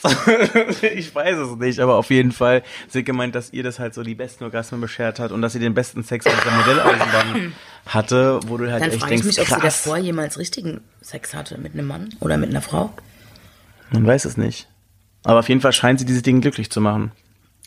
ich 0.95 1.15
weiß 1.15 1.39
es 1.39 1.57
nicht, 1.57 1.79
aber 1.81 1.97
auf 1.97 2.11
jeden 2.11 2.33
Fall, 2.33 2.63
hat 2.93 3.05
gemeint, 3.05 3.35
dass 3.35 3.53
ihr 3.53 3.63
das 3.63 3.79
halt 3.79 3.95
so 3.95 4.03
die 4.03 4.15
besten 4.15 4.45
Orgasmen 4.45 4.81
beschert 4.81 5.19
hat 5.19 5.31
und 5.33 5.43
dass 5.43 5.53
sie 5.53 5.59
den 5.61 5.75
besten 5.75 6.03
Sex 6.03 6.25
mit 6.25 6.35
der 6.45 6.53
Modelleisenbahn 6.53 7.53
hatte, 7.87 8.41
wo 8.47 8.57
du 8.57 8.71
halt 8.71 8.83
Dann 8.83 8.91
echt 8.91 9.01
frage 9.01 9.15
ich 9.15 9.21
denkst, 9.23 9.39
mich, 9.39 9.41
ob 9.41 9.55
sie 9.55 9.61
krass. 9.61 9.83
davor 9.85 9.99
jemals 9.99 10.39
richtigen 10.39 10.81
Sex 11.01 11.35
hatte 11.35 11.59
mit 11.59 11.75
einem 11.75 11.87
Mann 11.87 12.15
oder 12.21 12.37
mit 12.37 12.51
einer 12.51 12.63
Frau. 12.63 12.93
Man 13.91 14.07
weiß 14.07 14.25
es 14.25 14.37
nicht. 14.37 14.69
Aber 15.25 15.39
auf 15.41 15.49
jeden 15.49 15.61
Fall 15.61 15.73
scheint 15.73 16.01
sie 16.01 16.05
diese 16.07 16.23
Dinge 16.23 16.41
glücklich 16.41 16.71
zu 16.71 16.81
machen. 16.81 17.13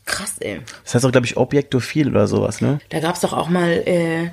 Krass, 0.05 0.35
ey. 0.39 0.59
Das 0.83 0.93
heißt 0.95 1.05
auch, 1.05 1.11
glaube 1.11 1.25
ich, 1.25 1.37
Objektophil 1.37 2.09
oder 2.09 2.27
sowas, 2.27 2.61
ne? 2.61 2.79
Da 2.89 2.99
gab 2.99 3.15
es 3.15 3.21
doch 3.21 3.33
auch 3.33 3.47
mal 3.49 3.69
äh, 3.87 4.29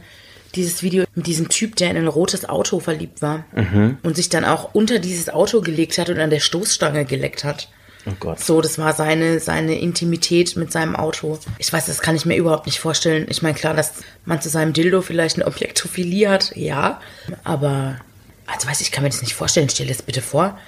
dieses 0.54 0.82
Video 0.82 1.04
mit 1.14 1.26
diesem 1.26 1.48
Typ, 1.48 1.76
der 1.76 1.90
in 1.90 1.96
ein 1.96 2.08
rotes 2.08 2.46
Auto 2.48 2.80
verliebt 2.80 3.22
war 3.22 3.44
Mhm. 3.54 3.98
und 4.02 4.16
sich 4.16 4.28
dann 4.28 4.44
auch 4.44 4.74
unter 4.74 4.98
dieses 4.98 5.28
Auto 5.30 5.60
gelegt 5.62 5.96
hat 5.98 6.10
und 6.10 6.18
an 6.18 6.30
der 6.30 6.40
Stoßstange 6.40 7.04
geleckt 7.04 7.44
hat. 7.44 7.68
Oh 8.04 8.12
Gott. 8.18 8.40
So, 8.40 8.60
das 8.60 8.78
war 8.78 8.94
seine, 8.94 9.38
seine 9.38 9.78
Intimität 9.78 10.56
mit 10.56 10.72
seinem 10.72 10.96
Auto. 10.96 11.38
Ich 11.58 11.72
weiß, 11.72 11.86
das 11.86 12.00
kann 12.00 12.16
ich 12.16 12.26
mir 12.26 12.36
überhaupt 12.36 12.66
nicht 12.66 12.80
vorstellen. 12.80 13.26
Ich 13.28 13.42
meine, 13.42 13.54
klar, 13.54 13.74
dass 13.74 13.92
man 14.24 14.40
zu 14.40 14.48
seinem 14.48 14.72
Dildo 14.72 15.02
vielleicht 15.02 15.36
eine 15.36 15.46
Objektophilie 15.46 16.28
hat, 16.28 16.56
ja. 16.56 17.00
Aber, 17.44 18.00
also 18.46 18.68
weiß 18.68 18.80
ich, 18.80 18.90
kann 18.90 19.04
mir 19.04 19.10
das 19.10 19.22
nicht 19.22 19.34
vorstellen. 19.34 19.68
Stell 19.68 19.86
dir 19.86 19.94
das 19.94 20.02
bitte 20.02 20.22
vor. 20.22 20.58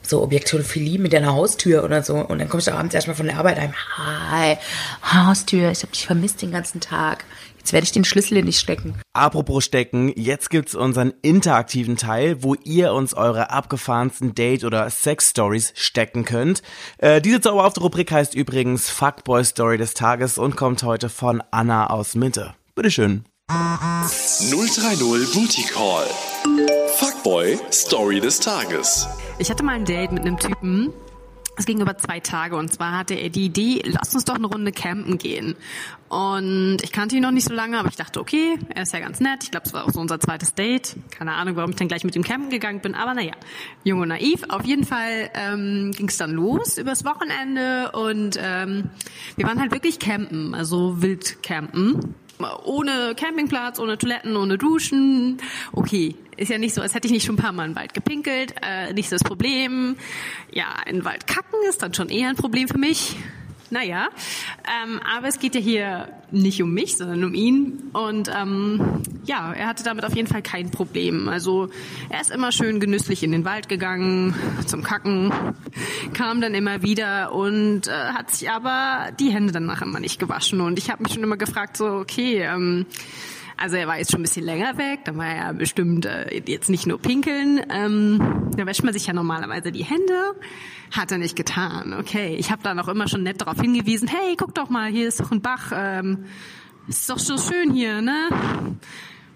So 0.00 0.22
Objektophilie 0.22 0.98
mit 0.98 1.12
deiner 1.12 1.34
Haustür 1.34 1.84
oder 1.84 2.02
so. 2.02 2.16
Und 2.16 2.38
dann 2.38 2.48
kommst 2.48 2.68
du 2.68 2.72
abends 2.72 2.94
erstmal 2.94 3.16
von 3.16 3.26
der 3.26 3.36
Arbeit 3.36 3.60
heim. 3.60 3.74
Hi, 3.96 4.56
Haustür, 5.02 5.70
ich 5.70 5.82
habe 5.82 5.92
dich 5.92 6.06
vermisst 6.06 6.40
den 6.40 6.52
ganzen 6.52 6.80
Tag. 6.80 7.24
Jetzt 7.68 7.74
werde 7.74 7.84
ich 7.84 7.92
den 7.92 8.04
Schlüssel 8.06 8.42
nicht 8.42 8.58
stecken. 8.58 8.94
Apropos 9.12 9.62
stecken, 9.62 10.10
jetzt 10.16 10.48
gibt's 10.48 10.74
unseren 10.74 11.12
interaktiven 11.20 11.98
Teil, 11.98 12.42
wo 12.42 12.54
ihr 12.54 12.94
uns 12.94 13.12
eure 13.12 13.50
abgefahrensten 13.50 14.34
Date- 14.34 14.64
oder 14.64 14.88
Sex-Stories 14.88 15.74
stecken 15.76 16.24
könnt. 16.24 16.62
Äh, 16.96 17.20
diese 17.20 17.42
zauberhafte 17.42 17.80
Rubrik 17.80 18.10
heißt 18.10 18.34
übrigens 18.34 18.88
Fuckboy 18.88 19.44
Story 19.44 19.76
des 19.76 19.92
Tages 19.92 20.38
und 20.38 20.56
kommt 20.56 20.82
heute 20.82 21.10
von 21.10 21.42
Anna 21.50 21.90
aus 21.90 22.14
Mitte. 22.14 22.54
Bitteschön. 22.74 23.26
030 23.50 25.34
Booty 25.34 25.64
Call. 25.64 26.06
Fuckboy 26.96 27.58
Story 27.70 28.20
des 28.20 28.40
Tages. 28.40 29.06
Ich 29.38 29.50
hatte 29.50 29.62
mal 29.62 29.74
ein 29.74 29.84
Date 29.84 30.12
mit 30.12 30.22
einem 30.22 30.38
Typen. 30.38 30.94
Es 31.58 31.66
ging 31.66 31.80
über 31.80 31.98
zwei 31.98 32.20
Tage 32.20 32.56
und 32.56 32.72
zwar 32.72 32.96
hatte 32.96 33.14
er 33.14 33.30
die 33.30 33.46
Idee, 33.46 33.82
lass 33.84 34.14
uns 34.14 34.24
doch 34.24 34.36
eine 34.36 34.46
Runde 34.46 34.70
campen 34.70 35.18
gehen. 35.18 35.56
Und 36.08 36.78
ich 36.82 36.92
kannte 36.92 37.16
ihn 37.16 37.22
noch 37.22 37.32
nicht 37.32 37.48
so 37.48 37.52
lange, 37.52 37.78
aber 37.78 37.88
ich 37.88 37.96
dachte, 37.96 38.20
okay, 38.20 38.56
er 38.72 38.84
ist 38.84 38.92
ja 38.92 39.00
ganz 39.00 39.18
nett. 39.18 39.42
Ich 39.42 39.50
glaube, 39.50 39.66
es 39.66 39.72
war 39.72 39.84
auch 39.84 39.90
so 39.90 40.00
unser 40.00 40.20
zweites 40.20 40.54
Date. 40.54 40.96
Keine 41.10 41.32
Ahnung, 41.32 41.56
warum 41.56 41.70
ich 41.70 41.76
dann 41.76 41.88
gleich 41.88 42.04
mit 42.04 42.14
ihm 42.14 42.22
campen 42.22 42.48
gegangen 42.48 42.80
bin, 42.80 42.94
aber 42.94 43.12
naja, 43.12 43.32
jung 43.82 44.00
und 44.00 44.08
naiv. 44.08 44.44
Auf 44.48 44.64
jeden 44.64 44.84
Fall 44.84 45.30
ähm, 45.34 45.90
ging 45.96 46.08
es 46.08 46.16
dann 46.16 46.30
los 46.30 46.78
übers 46.78 47.04
Wochenende 47.04 47.90
und 47.90 48.38
ähm, 48.40 48.90
wir 49.36 49.46
waren 49.46 49.60
halt 49.60 49.72
wirklich 49.72 49.98
campen, 49.98 50.54
also 50.54 51.02
wild 51.02 51.42
campen 51.42 52.14
ohne 52.64 53.14
Campingplatz, 53.16 53.78
ohne 53.78 53.98
Toiletten, 53.98 54.36
ohne 54.36 54.58
Duschen. 54.58 55.38
Okay, 55.72 56.14
ist 56.36 56.50
ja 56.50 56.58
nicht 56.58 56.74
so, 56.74 56.80
als 56.80 56.94
hätte 56.94 57.06
ich 57.06 57.12
nicht 57.12 57.26
schon 57.26 57.34
ein 57.34 57.42
paar 57.42 57.52
Mal 57.52 57.66
im 57.66 57.76
Wald 57.76 57.94
gepinkelt. 57.94 58.54
Äh, 58.62 58.92
nicht 58.92 59.08
so 59.08 59.16
das 59.16 59.24
Problem. 59.24 59.96
Ja, 60.52 60.66
den 60.88 61.04
Wald 61.04 61.26
kacken 61.26 61.58
ist 61.68 61.82
dann 61.82 61.94
schon 61.94 62.08
eher 62.08 62.28
ein 62.28 62.36
Problem 62.36 62.68
für 62.68 62.78
mich. 62.78 63.16
Naja, 63.70 64.08
ähm, 64.64 65.00
aber 65.04 65.28
es 65.28 65.38
geht 65.38 65.54
ja 65.54 65.60
hier 65.60 66.08
nicht 66.30 66.62
um 66.62 66.72
mich, 66.72 66.96
sondern 66.96 67.24
um 67.24 67.34
ihn. 67.34 67.90
Und 67.92 68.30
ähm, 68.34 69.02
ja, 69.24 69.52
er 69.52 69.66
hatte 69.66 69.84
damit 69.84 70.04
auf 70.04 70.14
jeden 70.14 70.28
Fall 70.28 70.42
kein 70.42 70.70
Problem. 70.70 71.28
Also 71.28 71.68
er 72.08 72.20
ist 72.20 72.30
immer 72.30 72.50
schön 72.50 72.80
genüsslich 72.80 73.22
in 73.22 73.32
den 73.32 73.44
Wald 73.44 73.68
gegangen 73.68 74.34
zum 74.66 74.82
Kacken, 74.82 75.32
kam 76.14 76.40
dann 76.40 76.54
immer 76.54 76.82
wieder 76.82 77.34
und 77.34 77.88
äh, 77.88 77.90
hat 77.90 78.30
sich 78.30 78.50
aber 78.50 79.10
die 79.18 79.30
Hände 79.30 79.52
danach 79.52 79.82
immer 79.82 80.00
nicht 80.00 80.18
gewaschen. 80.18 80.60
Und 80.60 80.78
ich 80.78 80.90
habe 80.90 81.02
mich 81.02 81.12
schon 81.12 81.22
immer 81.22 81.36
gefragt, 81.36 81.76
so 81.76 81.86
okay. 81.86 82.42
Ähm, 82.42 82.86
also 83.58 83.76
er 83.76 83.86
war 83.88 83.98
jetzt 83.98 84.12
schon 84.12 84.20
ein 84.20 84.22
bisschen 84.22 84.44
länger 84.44 84.78
weg, 84.78 85.00
dann 85.04 85.18
war 85.18 85.26
er 85.26 85.52
bestimmt 85.52 86.06
äh, 86.06 86.42
jetzt 86.46 86.70
nicht 86.70 86.86
nur 86.86 86.98
pinkeln. 86.98 87.60
Ähm, 87.70 88.50
da 88.56 88.64
wäscht 88.66 88.84
man 88.84 88.92
sich 88.92 89.06
ja 89.06 89.12
normalerweise 89.12 89.72
die 89.72 89.84
Hände. 89.84 90.34
Hat 90.92 91.12
er 91.12 91.18
nicht 91.18 91.36
getan. 91.36 91.94
Okay, 91.98 92.36
ich 92.36 92.50
habe 92.50 92.62
dann 92.62 92.78
auch 92.78 92.88
immer 92.88 93.08
schon 93.08 93.22
nett 93.22 93.40
darauf 93.40 93.60
hingewiesen, 93.60 94.08
hey, 94.08 94.36
guck 94.36 94.54
doch 94.54 94.70
mal, 94.70 94.90
hier 94.90 95.08
ist 95.08 95.20
doch 95.20 95.32
ein 95.32 95.42
Bach. 95.42 95.72
Ähm, 95.74 96.24
ist 96.86 97.10
doch 97.10 97.18
so 97.18 97.36
schön 97.36 97.72
hier, 97.72 98.00
ne? 98.00 98.28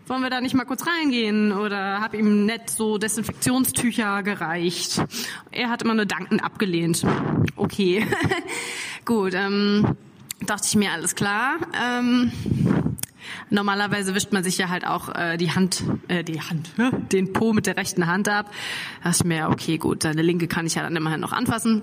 Wollen 0.07 0.23
wir 0.23 0.31
da 0.31 0.41
nicht 0.41 0.55
mal 0.55 0.65
kurz 0.65 0.85
reingehen? 0.87 1.53
Oder 1.53 2.01
habe 2.01 2.17
ihm 2.17 2.47
nett 2.47 2.71
so 2.71 2.99
Desinfektionstücher 2.99 4.23
gereicht. 4.23 5.03
Er 5.51 5.69
hat 5.69 5.83
immer 5.83 5.95
nur 5.95 6.07
Danken 6.07 6.41
abgelehnt. 6.41 7.05
Okay, 7.57 8.07
gut. 9.05 9.35
Ähm, 9.35 9.97
dachte 10.47 10.67
ich 10.67 10.77
mir, 10.77 10.93
alles 10.93 11.15
klar. 11.15 11.57
Ähm, 11.75 12.33
Normalerweise 13.51 14.15
wischt 14.15 14.33
man 14.33 14.45
sich 14.45 14.59
ja 14.59 14.69
halt 14.69 14.87
auch 14.87 15.15
äh, 15.15 15.37
die 15.37 15.53
Hand, 15.53 15.83
äh, 16.09 16.25
die 16.25 16.41
Hand, 16.41 16.71
den 17.13 17.33
Po 17.33 17.53
mit 17.53 17.67
der 17.67 17.77
rechten 17.77 18.07
Hand 18.07 18.29
ab. 18.29 18.53
Da 19.03 19.11
dachte 19.11 19.25
ich 19.25 19.29
mir, 19.29 19.49
okay, 19.49 19.79
gut, 19.79 20.03
seine 20.03 20.23
linke 20.23 20.49
kann 20.49 20.67
ich 20.67 20.75
ja 20.75 20.83
dann 20.83 20.97
immerhin 20.97 21.21
noch 21.21 21.33
anfassen. 21.33 21.83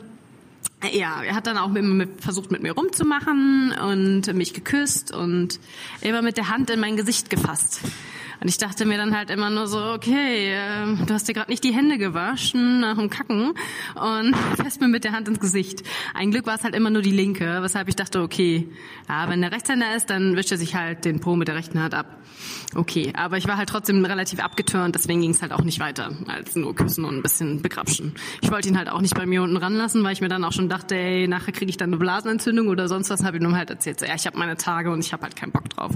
Ja, 0.93 1.21
er 1.23 1.35
hat 1.35 1.45
dann 1.45 1.57
auch 1.57 1.73
immer 1.75 1.93
mit, 1.93 2.21
versucht, 2.21 2.51
mit 2.51 2.61
mir 2.61 2.71
rumzumachen 2.71 3.73
und 3.73 4.33
mich 4.33 4.53
geküsst 4.53 5.13
und 5.13 5.59
immer 5.99 6.21
mit 6.21 6.37
der 6.37 6.47
Hand 6.47 6.69
in 6.69 6.79
mein 6.79 6.95
Gesicht 6.95 7.29
gefasst. 7.29 7.81
Und 8.41 8.47
ich 8.47 8.57
dachte 8.57 8.85
mir 8.85 8.97
dann 8.97 9.15
halt 9.15 9.29
immer 9.29 9.49
nur 9.49 9.67
so, 9.67 9.79
okay, 9.79 10.53
äh, 10.53 11.05
du 11.05 11.13
hast 11.13 11.27
dir 11.27 11.33
gerade 11.33 11.51
nicht 11.51 11.63
die 11.63 11.73
Hände 11.73 11.97
gewaschen 11.97 12.79
nach 12.79 12.97
dem 12.97 13.09
Kacken 13.09 13.53
und 13.95 14.35
fährst 14.55 14.79
mir 14.79 14.87
mit 14.87 15.03
der 15.03 15.11
Hand 15.11 15.27
ins 15.27 15.39
Gesicht. 15.39 15.83
Ein 16.13 16.31
Glück 16.31 16.45
war 16.45 16.55
es 16.55 16.63
halt 16.63 16.75
immer 16.75 16.89
nur 16.89 17.01
die 17.01 17.11
linke, 17.11 17.59
weshalb 17.61 17.89
ich 17.89 17.95
dachte, 17.95 18.21
okay, 18.21 18.69
ja, 19.07 19.29
wenn 19.29 19.41
der 19.41 19.51
Rechtshänder 19.51 19.95
ist, 19.95 20.09
dann 20.09 20.37
wischt 20.37 20.51
er 20.51 20.57
sich 20.57 20.75
halt 20.75 21.05
den 21.05 21.19
Po 21.19 21.35
mit 21.35 21.47
der 21.47 21.55
rechten 21.55 21.81
Hand 21.81 21.93
ab. 21.93 22.17
Okay, 22.75 23.11
aber 23.15 23.37
ich 23.37 23.47
war 23.47 23.57
halt 23.57 23.67
trotzdem 23.67 24.05
relativ 24.05 24.39
abgetürnt, 24.39 24.95
deswegen 24.95 25.21
ging 25.21 25.31
es 25.31 25.41
halt 25.41 25.51
auch 25.51 25.63
nicht 25.63 25.79
weiter, 25.79 26.11
als 26.27 26.55
nur 26.55 26.75
küssen 26.75 27.03
und 27.03 27.15
ein 27.15 27.21
bisschen 27.23 27.61
begrapschen. 27.61 28.13
Ich 28.41 28.51
wollte 28.51 28.69
ihn 28.69 28.77
halt 28.77 28.89
auch 28.89 29.01
nicht 29.01 29.15
bei 29.15 29.25
mir 29.25 29.41
unten 29.41 29.57
ranlassen, 29.57 30.03
weil 30.03 30.13
ich 30.13 30.21
mir 30.21 30.29
dann 30.29 30.43
auch 30.43 30.53
schon 30.53 30.69
dachte, 30.69 30.95
ey, 30.95 31.27
nachher 31.27 31.51
kriege 31.51 31.69
ich 31.69 31.77
dann 31.77 31.89
eine 31.89 31.97
Blasenentzündung 31.97 32.67
oder 32.67 32.87
sonst 32.87 33.09
was, 33.09 33.23
habe 33.23 33.37
ich 33.37 33.43
ihm 33.43 33.55
halt 33.55 33.69
erzählt. 33.69 33.99
So, 33.99 34.05
ja, 34.05 34.15
ich 34.15 34.25
habe 34.27 34.37
meine 34.37 34.55
Tage 34.55 34.91
und 34.91 34.99
ich 34.99 35.11
habe 35.11 35.23
halt 35.23 35.35
keinen 35.35 35.51
Bock 35.51 35.69
drauf. 35.69 35.91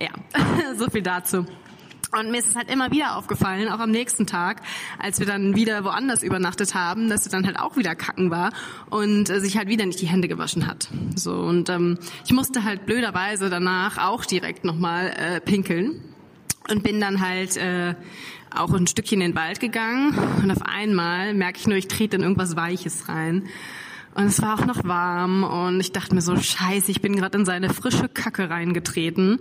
Ja, 0.00 0.10
so 0.76 0.90
viel 0.90 1.02
dazu. 1.02 1.45
Und 2.12 2.30
mir 2.30 2.38
ist 2.38 2.48
es 2.48 2.56
halt 2.56 2.70
immer 2.70 2.90
wieder 2.90 3.16
aufgefallen, 3.16 3.68
auch 3.68 3.80
am 3.80 3.90
nächsten 3.90 4.26
Tag, 4.26 4.62
als 4.98 5.18
wir 5.18 5.26
dann 5.26 5.56
wieder 5.56 5.84
woanders 5.84 6.22
übernachtet 6.22 6.74
haben, 6.74 7.08
dass 7.08 7.26
er 7.26 7.32
dann 7.32 7.46
halt 7.46 7.58
auch 7.58 7.76
wieder 7.76 7.94
kacken 7.94 8.30
war 8.30 8.52
und 8.90 9.28
äh, 9.28 9.40
sich 9.40 9.56
halt 9.56 9.68
wieder 9.68 9.84
nicht 9.86 10.00
die 10.00 10.06
Hände 10.06 10.28
gewaschen 10.28 10.66
hat. 10.66 10.88
So 11.16 11.34
und 11.34 11.68
ähm, 11.68 11.98
ich 12.24 12.32
musste 12.32 12.64
halt 12.64 12.86
blöderweise 12.86 13.50
danach 13.50 13.98
auch 13.98 14.24
direkt 14.24 14.64
nochmal 14.64 15.08
äh, 15.16 15.40
pinkeln 15.40 16.00
und 16.70 16.82
bin 16.82 17.00
dann 17.00 17.20
halt 17.20 17.56
äh, 17.56 17.94
auch 18.54 18.72
ein 18.72 18.86
Stückchen 18.86 19.20
in 19.20 19.32
den 19.32 19.36
Wald 19.36 19.58
gegangen 19.60 20.16
und 20.42 20.50
auf 20.50 20.62
einmal 20.62 21.34
merke 21.34 21.58
ich 21.58 21.66
nur, 21.66 21.76
ich 21.76 21.88
trete 21.88 22.16
in 22.16 22.22
irgendwas 22.22 22.56
Weiches 22.56 23.08
rein. 23.08 23.48
Und 24.14 24.24
es 24.24 24.40
war 24.40 24.58
auch 24.58 24.64
noch 24.64 24.84
warm 24.84 25.44
und 25.44 25.78
ich 25.80 25.92
dachte 25.92 26.14
mir 26.14 26.22
so, 26.22 26.34
scheiße, 26.34 26.90
ich 26.90 27.02
bin 27.02 27.16
gerade 27.16 27.36
in 27.36 27.44
seine 27.44 27.68
frische 27.68 28.08
Kacke 28.08 28.48
reingetreten 28.48 29.40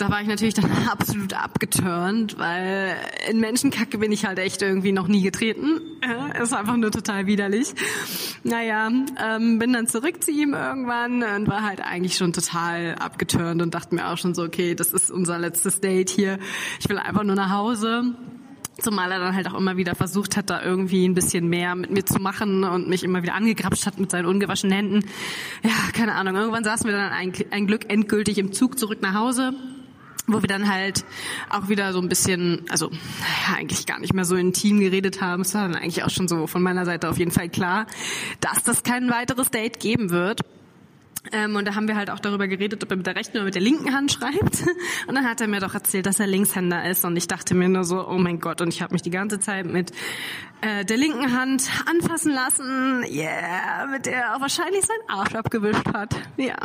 da 0.00 0.10
war 0.10 0.22
ich 0.22 0.28
natürlich 0.28 0.54
dann 0.54 0.70
absolut 0.90 1.34
abgeturnt, 1.34 2.38
weil 2.38 2.96
in 3.28 3.38
Menschenkacke 3.38 3.98
bin 3.98 4.12
ich 4.12 4.24
halt 4.24 4.38
echt 4.38 4.62
irgendwie 4.62 4.92
noch 4.92 5.08
nie 5.08 5.22
getreten. 5.22 5.80
Ja, 6.02 6.42
ist 6.42 6.54
einfach 6.54 6.76
nur 6.76 6.90
total 6.90 7.26
widerlich. 7.26 7.74
Naja, 8.42 8.88
ähm, 8.88 9.58
bin 9.58 9.72
dann 9.72 9.86
zurück 9.86 10.24
zu 10.24 10.30
ihm 10.30 10.54
irgendwann 10.54 11.22
und 11.22 11.48
war 11.48 11.62
halt 11.62 11.82
eigentlich 11.82 12.16
schon 12.16 12.32
total 12.32 12.94
abgeturnt 12.94 13.60
und 13.60 13.74
dachte 13.74 13.94
mir 13.94 14.08
auch 14.08 14.16
schon 14.16 14.34
so, 14.34 14.42
okay, 14.42 14.74
das 14.74 14.92
ist 14.92 15.10
unser 15.10 15.38
letztes 15.38 15.80
Date 15.80 16.08
hier. 16.08 16.38
Ich 16.80 16.88
will 16.88 16.98
einfach 16.98 17.24
nur 17.24 17.36
nach 17.36 17.50
Hause. 17.50 18.14
Zumal 18.80 19.12
er 19.12 19.18
dann 19.18 19.34
halt 19.34 19.46
auch 19.46 19.58
immer 19.58 19.76
wieder 19.76 19.94
versucht 19.94 20.38
hat, 20.38 20.48
da 20.48 20.62
irgendwie 20.62 21.06
ein 21.06 21.12
bisschen 21.12 21.48
mehr 21.48 21.74
mit 21.74 21.90
mir 21.90 22.06
zu 22.06 22.18
machen 22.18 22.64
und 22.64 22.88
mich 22.88 23.04
immer 23.04 23.22
wieder 23.22 23.34
angegrapscht 23.34 23.84
hat 23.84 24.00
mit 24.00 24.10
seinen 24.10 24.24
ungewaschenen 24.24 24.74
Händen. 24.74 25.00
Ja, 25.62 25.92
keine 25.92 26.14
Ahnung. 26.14 26.36
Irgendwann 26.36 26.64
saßen 26.64 26.86
wir 26.86 26.96
dann 26.96 27.12
ein, 27.12 27.34
ein 27.50 27.66
Glück 27.66 27.90
endgültig 27.92 28.38
im 28.38 28.52
Zug 28.52 28.78
zurück 28.78 29.02
nach 29.02 29.12
Hause 29.12 29.52
wo 30.26 30.42
wir 30.42 30.48
dann 30.48 30.72
halt 30.72 31.04
auch 31.48 31.68
wieder 31.68 31.92
so 31.92 32.00
ein 32.00 32.08
bisschen, 32.08 32.64
also 32.68 32.90
ja, 32.90 33.56
eigentlich 33.56 33.86
gar 33.86 33.98
nicht 33.98 34.14
mehr 34.14 34.24
so 34.24 34.36
intim 34.36 34.80
geredet 34.80 35.20
haben. 35.20 35.42
Es 35.42 35.54
war 35.54 35.68
dann 35.68 35.76
eigentlich 35.76 36.04
auch 36.04 36.10
schon 36.10 36.28
so 36.28 36.46
von 36.46 36.62
meiner 36.62 36.84
Seite 36.84 37.08
auf 37.08 37.18
jeden 37.18 37.30
Fall 37.30 37.48
klar, 37.48 37.86
dass 38.40 38.62
das 38.62 38.82
kein 38.82 39.10
weiteres 39.10 39.50
Date 39.50 39.80
geben 39.80 40.10
wird. 40.10 40.40
Ähm, 41.32 41.54
und 41.54 41.68
da 41.68 41.74
haben 41.74 41.86
wir 41.86 41.96
halt 41.96 42.08
auch 42.08 42.18
darüber 42.18 42.48
geredet, 42.48 42.82
ob 42.82 42.90
er 42.90 42.96
mit 42.96 43.06
der 43.06 43.14
rechten 43.14 43.36
oder 43.36 43.44
mit 43.44 43.54
der 43.54 43.62
linken 43.62 43.94
Hand 43.94 44.12
schreibt. 44.12 44.64
Und 45.06 45.14
dann 45.14 45.28
hat 45.28 45.40
er 45.40 45.48
mir 45.48 45.60
doch 45.60 45.74
erzählt, 45.74 46.06
dass 46.06 46.18
er 46.18 46.26
Linkshänder 46.26 46.88
ist. 46.88 47.04
Und 47.04 47.16
ich 47.16 47.28
dachte 47.28 47.54
mir 47.54 47.68
nur 47.68 47.84
so, 47.84 48.08
oh 48.08 48.16
mein 48.16 48.40
Gott. 48.40 48.62
Und 48.62 48.68
ich 48.68 48.80
habe 48.80 48.94
mich 48.94 49.02
die 49.02 49.10
ganze 49.10 49.38
Zeit 49.38 49.66
mit 49.66 49.92
äh, 50.62 50.84
der 50.84 50.96
linken 50.96 51.38
Hand 51.38 51.68
anfassen 51.86 52.32
lassen. 52.32 53.04
Yeah, 53.10 53.86
mit 53.90 54.06
der 54.06 54.14
er 54.14 54.36
auch 54.36 54.40
wahrscheinlich 54.40 54.84
seinen 54.86 55.18
Arsch 55.18 55.34
abgewischt 55.34 55.86
hat. 55.92 56.16
Ja, 56.38 56.56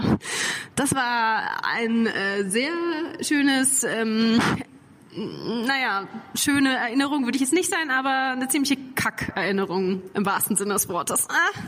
das 0.76 0.96
war 0.96 1.66
ein 1.76 2.08
äh, 2.08 2.50
sehr 2.50 2.72
schönes 3.22 3.84
ähm, 3.84 4.40
naja, 5.18 6.08
schöne 6.36 6.78
Erinnerung 6.78 7.26
würde 7.26 7.38
ich 7.38 7.42
jetzt 7.42 7.54
nicht 7.54 7.70
sein, 7.70 7.90
aber 7.90 8.34
eine 8.34 8.48
ziemliche 8.50 8.78
Kack-Erinnerung 8.96 10.02
im 10.14 10.26
wahrsten 10.26 10.56
Sinne 10.56 10.74
des 10.74 10.90
Wortes. 10.90 11.28
Ah, 11.30 11.60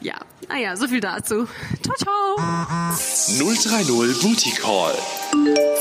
ja, 0.00 0.14
naja, 0.48 0.76
so 0.76 0.86
viel 0.86 1.00
dazu. 1.00 1.48
Ciao, 1.82 1.96
ciao. 1.96 2.36
030 3.38 4.20
Booty 4.20 4.50
Call. 4.52 4.94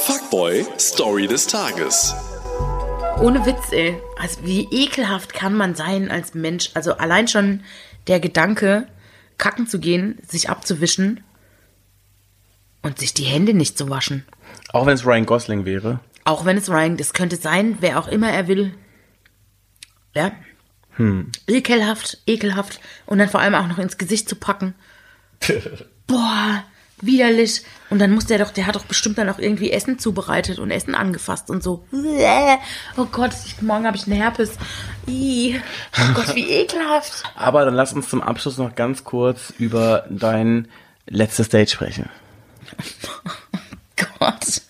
Fuckboy 0.04 0.66
Story 0.80 1.28
des 1.28 1.48
Tages. 1.48 2.16
Ohne 3.22 3.46
Witz, 3.46 3.72
ey. 3.72 4.02
Also 4.20 4.44
wie 4.44 4.68
ekelhaft 4.72 5.34
kann 5.34 5.54
man 5.54 5.76
sein 5.76 6.10
als 6.10 6.34
Mensch? 6.34 6.72
Also 6.74 6.94
allein 6.94 7.28
schon 7.28 7.64
der 8.08 8.20
Gedanke, 8.20 8.88
kacken 9.38 9.68
zu 9.68 9.80
gehen, 9.80 10.18
sich 10.28 10.50
abzuwischen 10.50 11.24
und 12.82 12.98
sich 12.98 13.14
die 13.14 13.24
Hände 13.24 13.54
nicht 13.54 13.78
zu 13.78 13.90
waschen. 13.90 14.26
Auch 14.74 14.88
wenn 14.88 14.96
es 14.96 15.06
Ryan 15.06 15.26
Gosling 15.26 15.66
wäre. 15.66 16.00
Auch 16.24 16.46
wenn 16.46 16.58
es 16.58 16.70
Ryan, 16.70 16.98
das 16.98 17.14
könnte 17.14 17.36
sein, 17.36 17.78
wer 17.80 18.00
auch 18.00 18.08
immer 18.08 18.32
er 18.32 18.48
will. 18.48 18.74
Ja. 20.14 20.32
Hm. 20.98 21.32
Ekelhaft, 21.48 22.20
ekelhaft. 22.28 22.80
Und 23.06 23.20
dann 23.20 23.30
vor 23.30 23.40
allem 23.40 23.56
auch 23.56 23.68
noch 23.68 23.80
ins 23.80 23.98
Gesicht 23.98 24.28
zu 24.30 24.36
packen. 24.36 24.76
Boah, 26.08 26.64
widerlich. 27.02 27.64
Und 27.90 28.00
dann 28.00 28.12
muss 28.12 28.26
der 28.26 28.38
doch, 28.38 28.52
der 28.52 28.68
hat 28.68 28.76
doch 28.76 28.86
bestimmt 28.86 29.18
dann 29.18 29.30
auch 29.30 29.40
irgendwie 29.40 29.72
Essen 29.72 30.00
zubereitet 30.00 30.60
und 30.60 30.72
Essen 30.72 30.94
angefasst 30.94 31.50
und 31.50 31.64
so. 31.64 31.86
Oh 32.98 33.06
Gott, 33.06 33.32
morgen 33.62 33.86
habe 33.86 33.98
ich 33.98 34.06
einen 34.06 34.22
Herpes. 34.22 34.52
Oh 35.08 36.14
Gott, 36.14 36.36
wie 36.36 36.50
ekelhaft. 36.62 37.24
Aber 37.36 37.66
dann 37.66 37.74
lass 37.74 37.94
uns 37.94 38.10
zum 38.10 38.22
Abschluss 38.22 38.58
noch 38.58 38.76
ganz 38.76 39.04
kurz 39.04 39.54
über 39.58 40.06
dein 40.10 40.68
letztes 41.08 41.50
Date 41.50 41.72
sprechen. 41.72 42.10
Oh 43.54 44.18
Gott. 44.20 44.62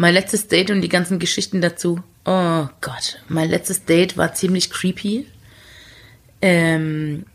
Mein 0.00 0.14
letztes 0.14 0.48
Date 0.48 0.70
und 0.70 0.80
die 0.80 0.88
ganzen 0.88 1.18
Geschichten 1.18 1.60
dazu. 1.60 2.00
Oh 2.24 2.66
Gott, 2.80 3.20
mein 3.28 3.50
letztes 3.50 3.84
Date 3.84 4.16
war 4.16 4.32
ziemlich 4.32 4.70
creepy. 4.70 5.26
Ähm, 6.40 7.26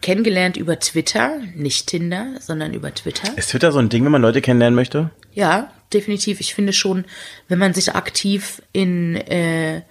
kennengelernt 0.00 0.56
über 0.56 0.78
Twitter, 0.78 1.38
nicht 1.54 1.88
Tinder, 1.88 2.28
sondern 2.40 2.72
über 2.72 2.94
Twitter. 2.94 3.36
Ist 3.36 3.50
Twitter 3.50 3.72
so 3.72 3.78
ein 3.78 3.90
Ding, 3.90 4.06
wenn 4.06 4.12
man 4.12 4.22
Leute 4.22 4.40
kennenlernen 4.40 4.74
möchte? 4.74 5.10
Ja, 5.34 5.70
definitiv. 5.92 6.40
Ich 6.40 6.54
finde 6.54 6.72
schon, 6.72 7.04
wenn 7.46 7.58
man 7.58 7.74
sich 7.74 7.94
aktiv 7.94 8.62
in, 8.72 9.16
äh, 9.16 9.82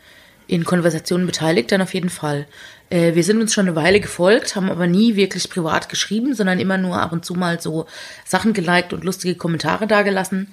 in 0.48 0.66
Konversationen 0.66 1.28
beteiligt, 1.28 1.72
dann 1.72 1.84
auf 1.84 1.94
jeden 1.94 2.10
Fall. 2.10 2.48
Äh, 2.90 3.14
wir 3.14 3.24
sind 3.24 3.40
uns 3.40 3.54
schon 3.54 3.68
eine 3.68 3.76
Weile 3.76 4.00
gefolgt, 4.00 4.56
haben 4.56 4.72
aber 4.72 4.88
nie 4.88 5.16
wirklich 5.16 5.52
privat 5.52 5.88
geschrieben, 5.88 6.34
sondern 6.34 6.60
immer 6.60 6.80
nur 6.80 7.00
ab 7.00 7.12
und 7.12 7.26
zu 7.26 7.36
mal 7.36 7.62
so 7.62 7.86
Sachen 8.26 8.54
geliked 8.54 8.92
und 8.92 9.04
lustige 9.04 9.36
Kommentare 9.36 9.86
dagelassen. 9.86 10.52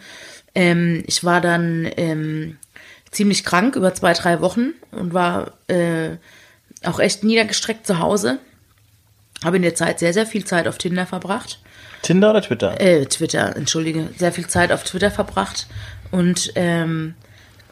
Ähm, 0.55 1.05
ich 1.07 1.25
war 1.25 1.41
dann 1.41 1.91
ähm, 1.97 2.59
ziemlich 3.11 3.45
krank 3.45 3.77
über 3.77 3.95
zwei, 3.95 4.13
drei 4.13 4.41
Wochen 4.41 4.73
und 4.91 5.15
war 5.15 5.53
äh, 5.69 6.17
auch 6.85 7.01
echt 7.01 7.25
niedergestreckt 7.25 7.87
zu 7.87 7.99
Hause. 7.99 8.39
Habe 9.45 9.57
in 9.57 9.63
der 9.63 9.75
Zeit 9.75 9.99
sehr, 9.99 10.13
sehr 10.13 10.27
viel 10.27 10.45
Zeit 10.45 10.69
auf 10.69 10.79
Tinder 10.79 11.07
verbracht. 11.07 11.59
Tinder 12.03 12.31
oder 12.31 12.43
Twitter? 12.43 12.81
Äh, 12.81 13.07
Twitter, 13.07 13.57
entschuldige. 13.57 14.11
Sehr 14.17 14.33
viel 14.33 14.47
Zeit 14.47 14.73
auf 14.73 14.85
Twitter 14.85 15.11
verbracht. 15.11 15.67
Und 16.11 16.53
ähm, 16.55 17.15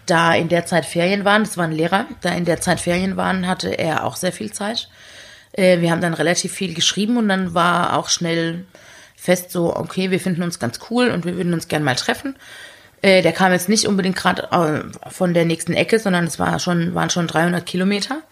da 0.06 0.34
in 0.34 0.48
der 0.48 0.66
Zeit 0.66 0.86
Ferien 0.86 1.24
waren, 1.24 1.44
das 1.44 1.56
war 1.56 1.64
ein 1.64 1.72
Lehrer, 1.72 2.06
da 2.22 2.30
in 2.30 2.44
der 2.44 2.60
Zeit 2.60 2.80
Ferien 2.80 3.16
waren, 3.16 3.46
hatte 3.46 3.78
er 3.78 4.04
auch 4.04 4.16
sehr 4.16 4.32
viel 4.32 4.52
Zeit. 4.52 4.88
Äh, 5.52 5.80
wir 5.80 5.90
haben 5.90 6.00
dann 6.00 6.14
relativ 6.14 6.52
viel 6.52 6.74
geschrieben 6.74 7.16
und 7.16 7.28
dann 7.28 7.54
war 7.54 7.96
auch 7.96 8.08
schnell 8.08 8.64
fest 9.16 9.52
so, 9.52 9.76
okay, 9.76 10.10
wir 10.10 10.18
finden 10.18 10.42
uns 10.42 10.58
ganz 10.58 10.80
cool 10.90 11.10
und 11.10 11.24
wir 11.24 11.36
würden 11.36 11.54
uns 11.54 11.68
gern 11.68 11.84
mal 11.84 11.94
treffen. 11.94 12.34
Äh, 13.02 13.22
der 13.22 13.32
kam 13.32 13.52
jetzt 13.52 13.68
nicht 13.68 13.86
unbedingt 13.86 14.16
gerade 14.16 14.48
äh, 14.52 15.10
von 15.10 15.34
der 15.34 15.44
nächsten 15.44 15.74
Ecke, 15.74 15.98
sondern 15.98 16.24
es 16.24 16.38
war 16.38 16.58
schon, 16.60 16.94
waren 16.94 17.10
schon 17.10 17.26
300 17.26 17.66
Kilometer. 17.66 18.22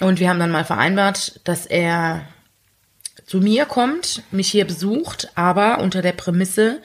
Und 0.00 0.20
wir 0.20 0.28
haben 0.28 0.40
dann 0.40 0.50
mal 0.50 0.64
vereinbart, 0.64 1.40
dass 1.44 1.64
er 1.66 2.22
zu 3.24 3.38
mir 3.38 3.64
kommt, 3.64 4.22
mich 4.30 4.50
hier 4.50 4.66
besucht, 4.66 5.30
aber 5.34 5.80
unter 5.80 6.02
der 6.02 6.12
Prämisse, 6.12 6.80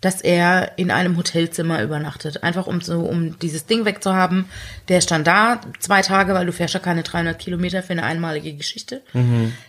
dass 0.00 0.20
er 0.20 0.72
in 0.76 0.90
einem 0.90 1.16
Hotelzimmer 1.16 1.82
übernachtet. 1.82 2.42
Einfach 2.42 2.66
um 2.66 2.80
so, 2.80 3.00
um 3.00 3.38
dieses 3.38 3.64
Ding 3.66 3.84
wegzuhaben. 3.84 4.44
Der 4.88 5.00
stand 5.00 5.26
da 5.26 5.60
zwei 5.80 6.02
Tage, 6.02 6.34
weil 6.34 6.46
du 6.46 6.52
fährst 6.52 6.74
ja 6.74 6.80
keine 6.80 7.02
300 7.02 7.38
Kilometer 7.38 7.82
für 7.82 7.92
eine 7.92 8.02
einmalige 8.02 8.52
Geschichte. 8.52 9.02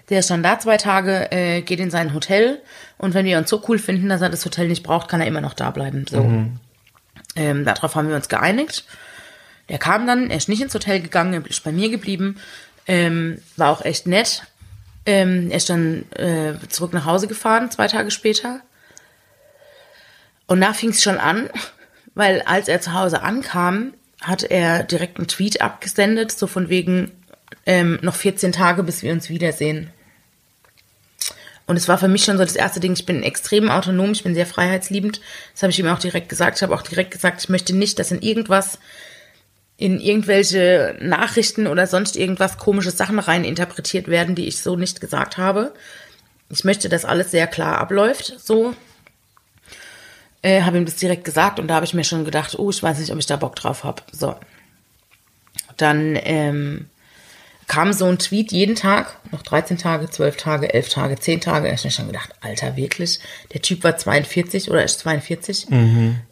Der 0.09 0.21
stand 0.21 0.45
da 0.45 0.59
zwei 0.59 0.77
Tage, 0.77 1.31
äh, 1.31 1.61
geht 1.61 1.79
in 1.79 1.89
sein 1.89 2.13
Hotel 2.13 2.59
und 2.97 3.13
wenn 3.13 3.25
wir 3.25 3.38
uns 3.38 3.49
so 3.49 3.63
cool 3.69 3.79
finden, 3.79 4.09
dass 4.09 4.21
er 4.21 4.29
das 4.29 4.43
Hotel 4.45 4.67
nicht 4.67 4.83
braucht, 4.83 5.07
kann 5.07 5.21
er 5.21 5.27
immer 5.27 5.41
noch 5.41 5.53
da 5.53 5.71
bleiben. 5.71 6.05
So. 6.09 6.17
Ähm, 7.36 7.66
darauf 7.66 7.95
haben 7.95 8.09
wir 8.09 8.16
uns 8.16 8.30
geeinigt. 8.30 8.86
Der 9.70 9.78
kam 9.78 10.05
dann, 10.05 10.30
er 10.30 10.38
ist 10.38 10.49
nicht 10.49 10.61
ins 10.61 10.74
Hotel 10.74 11.01
gegangen, 11.01 11.34
er 11.34 11.45
ist 11.49 11.63
bei 11.63 11.72
mir 11.72 11.89
geblieben. 11.89 12.38
Ähm, 12.88 13.41
war 13.57 13.72
auch 13.72 13.84
echt 13.84 14.07
nett. 14.07 14.43
Ähm, 15.05 15.49
er 15.49 15.57
ist 15.57 15.70
dann 15.70 16.05
äh, 16.11 16.53
zurück 16.70 16.93
nach 16.93 17.05
Hause 17.05 17.28
gefahren, 17.28 17.72
zwei 17.72 17.88
Tage 17.88 18.11
später. 18.11 18.61
Und 20.47 20.61
da 20.61 20.74
fing 20.74 20.89
es 20.89 21.01
schon 21.01 21.18
an, 21.18 21.49
weil 22.16 22.41
als 22.41 22.68
er 22.68 22.82
zu 22.82 22.93
Hause 22.93 23.22
ankam, 23.22 23.93
hat 24.22 24.43
er 24.43 24.84
direkt 24.84 25.18
einen 25.18 25.28
Tweet 25.28 25.61
abgesendet, 25.61 26.32
so 26.32 26.47
von 26.47 26.70
wegen 26.70 27.11
ähm, 27.66 27.99
noch 28.01 28.16
14 28.16 28.51
Tage, 28.51 28.84
bis 28.84 29.03
wir 29.03 29.11
uns 29.11 29.30
wiedersehen. 29.30 29.91
Und 31.68 31.78
es 31.78 31.88
war 31.88 31.97
für 31.97 32.07
mich 32.07 32.24
schon 32.24 32.38
so 32.38 32.43
das 32.43 32.55
erste 32.55 32.80
Ding, 32.80 32.93
ich 32.93 33.05
bin 33.05 33.24
extrem 33.24 33.70
autonom, 33.70 34.11
ich 34.11 34.24
bin 34.24 34.36
sehr 34.36 34.45
freiheitsliebend. 34.45 35.20
Das 35.53 35.63
habe 35.63 35.72
ich 35.72 35.80
ihm 35.80 35.88
auch 35.88 35.99
direkt 35.99 36.30
gesagt. 36.30 36.57
Ich 36.57 36.63
habe 36.63 36.76
auch 36.76 36.84
direkt 36.84 37.11
gesagt, 37.11 37.41
ich 37.41 37.49
möchte 37.49 37.76
nicht, 37.76 37.97
dass 37.97 38.11
in 38.11 38.22
irgendwas, 38.22 38.78
in 39.78 39.99
irgendwelche 39.99 40.95
Nachrichten 41.01 41.66
oder 41.66 41.88
sonst 41.88 42.16
irgendwas 42.16 42.59
komische 42.59 42.91
Sachen 42.91 43.18
rein 43.18 43.43
interpretiert 43.43 44.07
werden, 44.07 44.36
die 44.36 44.47
ich 44.47 44.61
so 44.61 44.76
nicht 44.76 45.01
gesagt 45.01 45.38
habe. 45.38 45.74
Ich 46.49 46.63
möchte, 46.63 46.88
dass 46.88 47.05
alles 47.05 47.32
sehr 47.32 47.47
klar 47.47 47.80
abläuft, 47.80 48.36
so. 48.39 48.76
Äh, 50.43 50.61
habe 50.61 50.78
ihm 50.78 50.86
das 50.86 50.97
direkt 50.97 51.24
gesagt 51.26 51.59
und 51.59 51.68
da 51.68 51.76
habe 51.76 51.86
ich 51.86 51.95
mir 51.95 52.03
schon 52.03 52.24
gedacht, 52.24 52.59
oh, 52.59 52.70
ich 52.70 52.84
weiß 52.84 52.99
nicht, 52.99 53.11
ob 53.11 53.18
ich 53.18 53.26
da 53.26 53.36
Bock 53.38 53.55
drauf 53.55 53.84
habe. 53.84 54.03
So. 54.11 54.36
Dann 55.78 56.16
ähm, 56.22 56.88
kam 57.68 57.93
so 57.93 58.05
ein 58.05 58.20
Tweet 58.20 58.51
jeden 58.51 58.76
Tag, 58.76 59.18
noch 59.32 59.41
13 59.41 59.78
Tage, 59.78 60.09
12 60.09 60.38
Tage, 60.38 60.74
11 60.74 60.89
Tage, 60.89 61.20
10 61.20 61.41
Tage. 61.41 61.66
Da 61.66 61.72
hab 61.72 61.80
ich 61.80 61.86
mir 61.86 61.91
schon 61.91 62.07
gedacht, 62.07 62.30
Alter, 62.41 62.76
wirklich? 62.76 63.20
Der 63.53 63.61
Typ 63.61 63.84
war 63.84 63.97
42 63.97 64.70
oder 64.70 64.84
ist 64.84 64.99
42. 64.99 65.68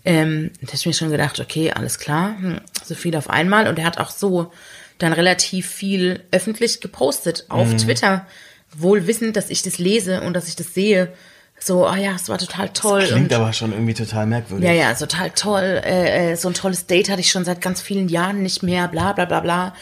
Ähm, 0.05 0.51
da 0.61 0.67
hab 0.67 0.73
ich 0.75 0.85
mir 0.85 0.93
schon 0.93 1.09
gedacht, 1.09 1.39
okay, 1.39 1.71
alles 1.71 1.97
klar, 1.97 2.35
hm, 2.39 2.61
so 2.83 2.93
viel 2.95 3.15
auf 3.15 3.29
einmal. 3.29 3.67
Und 3.67 3.79
er 3.79 3.85
hat 3.85 3.97
auch 3.97 4.11
so 4.11 4.51
dann 4.99 5.13
relativ 5.13 5.67
viel 5.67 6.23
öffentlich 6.31 6.81
gepostet 6.81 7.45
auf 7.49 7.75
Twitter, 7.75 8.27
wohl 8.75 9.07
wissend, 9.07 9.35
dass 9.35 9.49
ich 9.49 9.63
das 9.63 9.79
lese 9.79 10.21
und 10.21 10.33
dass 10.33 10.47
ich 10.47 10.55
das 10.55 10.73
sehe. 10.73 11.13
So, 11.59 11.87
oh 11.87 11.95
ja, 11.95 12.13
es 12.15 12.29
war 12.29 12.37
total 12.37 12.69
toll. 12.69 13.05
Klingt 13.05 13.31
und, 13.31 13.33
aber 13.33 13.53
schon 13.53 13.71
irgendwie 13.71 13.93
total 13.93 14.25
merkwürdig. 14.25 14.67
ja, 14.67 14.73
ja, 14.73 14.93
total 14.93 15.29
toll. 15.31 15.81
Äh, 15.83 16.31
äh, 16.31 16.35
so 16.35 16.49
ein 16.49 16.53
tolles 16.53 16.87
Date 16.87 17.09
hatte 17.09 17.21
ich 17.21 17.31
schon 17.31 17.45
seit 17.45 17.61
ganz 17.61 17.81
vielen 17.81 18.09
Jahren 18.09 18.43
nicht 18.43 18.63
mehr, 18.63 18.87
bla 18.87 19.13
bla 19.13 19.25
bla 19.25 19.39
bla. 19.39 19.73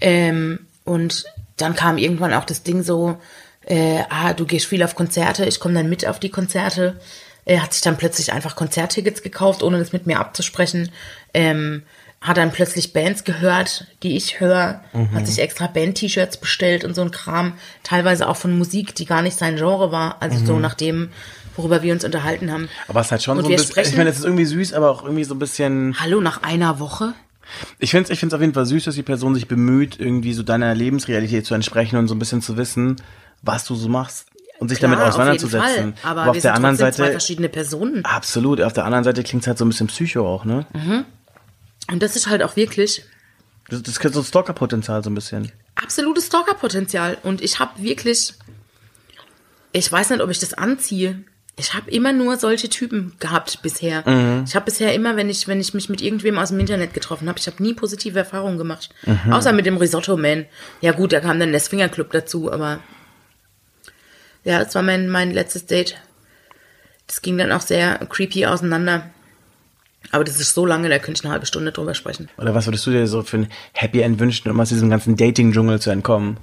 Ähm, 0.00 0.67
und 0.88 1.24
dann 1.56 1.74
kam 1.74 1.98
irgendwann 1.98 2.32
auch 2.32 2.44
das 2.44 2.62
Ding 2.62 2.82
so, 2.82 3.18
äh, 3.66 4.02
ah, 4.08 4.32
du 4.32 4.46
gehst 4.46 4.66
viel 4.66 4.82
auf 4.82 4.94
Konzerte, 4.94 5.44
ich 5.44 5.60
komme 5.60 5.74
dann 5.74 5.88
mit 5.88 6.06
auf 6.06 6.18
die 6.18 6.30
Konzerte. 6.30 6.98
Er 7.44 7.62
hat 7.62 7.72
sich 7.72 7.82
dann 7.82 7.96
plötzlich 7.96 8.32
einfach 8.32 8.56
Konzerttickets 8.56 9.22
gekauft, 9.22 9.62
ohne 9.62 9.78
das 9.78 9.92
mit 9.92 10.06
mir 10.06 10.18
abzusprechen. 10.18 10.90
Ähm, 11.34 11.82
hat 12.20 12.36
dann 12.36 12.50
plötzlich 12.50 12.92
Bands 12.92 13.22
gehört, 13.22 13.86
die 14.02 14.16
ich 14.16 14.40
höre, 14.40 14.82
hat 15.14 15.26
sich 15.28 15.38
extra 15.38 15.68
Band-T-Shirts 15.68 16.38
bestellt 16.38 16.84
und 16.84 16.94
so 16.94 17.02
ein 17.02 17.12
Kram, 17.12 17.52
teilweise 17.84 18.28
auch 18.28 18.36
von 18.36 18.58
Musik, 18.58 18.94
die 18.96 19.04
gar 19.04 19.22
nicht 19.22 19.36
sein 19.38 19.54
Genre 19.54 19.92
war, 19.92 20.16
also 20.20 20.44
so 20.44 20.58
nach 20.58 20.74
dem, 20.74 21.10
worüber 21.54 21.82
wir 21.82 21.92
uns 21.92 22.04
unterhalten 22.04 22.50
haben. 22.50 22.68
Aber 22.88 23.00
es 23.00 23.06
ist 23.06 23.12
halt 23.12 23.22
schon 23.22 23.38
Und 23.38 23.44
so 23.44 23.50
ein 23.50 23.56
bisschen, 23.56 23.84
ich 23.84 23.96
meine, 23.96 24.10
es 24.10 24.18
ist 24.18 24.24
irgendwie 24.24 24.46
süß, 24.46 24.72
aber 24.72 24.90
auch 24.90 25.04
irgendwie 25.04 25.22
so 25.22 25.34
ein 25.34 25.38
bisschen, 25.38 25.94
Hallo, 26.00 26.20
nach 26.20 26.42
einer 26.42 26.80
Woche? 26.80 27.14
Ich 27.78 27.90
finde 27.90 28.04
es 28.04 28.10
ich 28.10 28.20
find's 28.20 28.34
auf 28.34 28.40
jeden 28.40 28.54
Fall 28.54 28.66
süß, 28.66 28.84
dass 28.84 28.94
die 28.94 29.02
Person 29.02 29.34
sich 29.34 29.48
bemüht, 29.48 29.98
irgendwie 29.98 30.32
so 30.32 30.42
deiner 30.42 30.74
Lebensrealität 30.74 31.46
zu 31.46 31.54
entsprechen 31.54 31.96
und 31.96 32.08
so 32.08 32.14
ein 32.14 32.18
bisschen 32.18 32.42
zu 32.42 32.56
wissen, 32.56 32.96
was 33.42 33.64
du 33.64 33.74
so 33.74 33.88
machst 33.88 34.26
und 34.58 34.68
sich 34.68 34.78
damit 34.80 34.98
Klar, 34.98 35.08
auf 35.08 35.14
jeden 35.14 35.28
auseinanderzusetzen. 35.28 35.94
Fall. 35.96 36.10
Aber, 36.10 36.30
auf 36.30 36.34
wir 36.34 36.40
der 36.40 36.40
sind 36.42 36.50
anderen 36.50 36.76
trotzdem 36.76 36.92
zwei 36.94 37.02
Seite, 37.04 37.12
verschiedene 37.12 37.48
Personen. 37.48 38.04
absolut, 38.04 38.60
auf 38.60 38.72
der 38.72 38.84
anderen 38.84 39.04
Seite 39.04 39.22
klingt 39.22 39.42
es 39.42 39.46
halt 39.46 39.58
so 39.58 39.64
ein 39.64 39.68
bisschen 39.68 39.86
psycho 39.86 40.26
auch, 40.26 40.44
ne? 40.44 40.66
Und 41.90 42.02
das 42.02 42.16
ist 42.16 42.28
halt 42.28 42.42
auch 42.42 42.56
wirklich 42.56 43.04
Das, 43.68 43.82
das 43.82 43.96
ist 43.96 44.14
so 44.14 44.22
Stalker-Potenzial 44.22 45.02
so 45.04 45.10
ein 45.10 45.14
bisschen. 45.14 45.52
absolutes 45.74 46.26
Stalker-Potenzial. 46.26 47.18
Und 47.22 47.40
ich 47.40 47.60
habe 47.60 47.82
wirklich, 47.82 48.34
ich 49.72 49.90
weiß 49.90 50.10
nicht, 50.10 50.20
ob 50.20 50.30
ich 50.30 50.38
das 50.38 50.54
anziehe. 50.54 51.22
Ich 51.58 51.74
habe 51.74 51.90
immer 51.90 52.12
nur 52.12 52.36
solche 52.36 52.68
Typen 52.68 53.14
gehabt 53.18 53.60
bisher. 53.62 54.04
Ich 54.46 54.54
habe 54.54 54.66
bisher 54.66 54.94
immer, 54.94 55.16
wenn 55.16 55.28
ich, 55.28 55.48
wenn 55.48 55.60
ich 55.60 55.74
mich 55.74 55.88
mit 55.88 56.00
irgendwem 56.00 56.38
aus 56.38 56.50
dem 56.50 56.60
Internet 56.60 56.94
getroffen 56.94 57.28
habe, 57.28 57.38
ich 57.38 57.46
habe 57.46 57.62
nie 57.62 57.74
positive 57.74 58.18
Erfahrungen 58.18 58.58
gemacht. 58.58 58.90
Außer 59.30 59.52
mit 59.52 59.66
dem 59.66 59.76
Risotto 59.76 60.16
Man. 60.16 60.46
Ja 60.80 60.92
gut, 60.92 61.12
da 61.12 61.20
kam 61.20 61.40
dann 61.40 61.50
der 61.50 61.60
Swinger 61.60 61.88
Club 61.88 62.12
dazu, 62.12 62.52
aber 62.52 62.80
ja, 64.44 64.62
das 64.62 64.74
war 64.74 64.82
mein, 64.82 65.08
mein 65.08 65.32
letztes 65.32 65.66
Date. 65.66 65.96
Das 67.06 67.22
ging 67.22 67.36
dann 67.38 67.52
auch 67.52 67.62
sehr 67.62 67.98
creepy 68.08 68.46
auseinander. 68.46 69.10
Aber 70.12 70.24
das 70.24 70.40
ist 70.40 70.54
so 70.54 70.64
lange, 70.64 70.88
da 70.88 70.98
könnte 70.98 71.20
ich 71.20 71.24
eine 71.24 71.32
halbe 71.32 71.46
Stunde 71.46 71.72
drüber 71.72 71.94
sprechen. 71.94 72.28
Oder 72.38 72.54
was 72.54 72.66
würdest 72.66 72.86
du 72.86 72.90
dir 72.90 73.06
so 73.06 73.22
für 73.22 73.38
ein 73.38 73.48
Happy 73.72 74.00
End 74.00 74.20
wünschen, 74.20 74.50
um 74.50 74.60
aus 74.60 74.68
diesem 74.68 74.90
ganzen 74.90 75.16
Dating-Dschungel 75.16 75.80
zu 75.80 75.90
entkommen? 75.90 76.38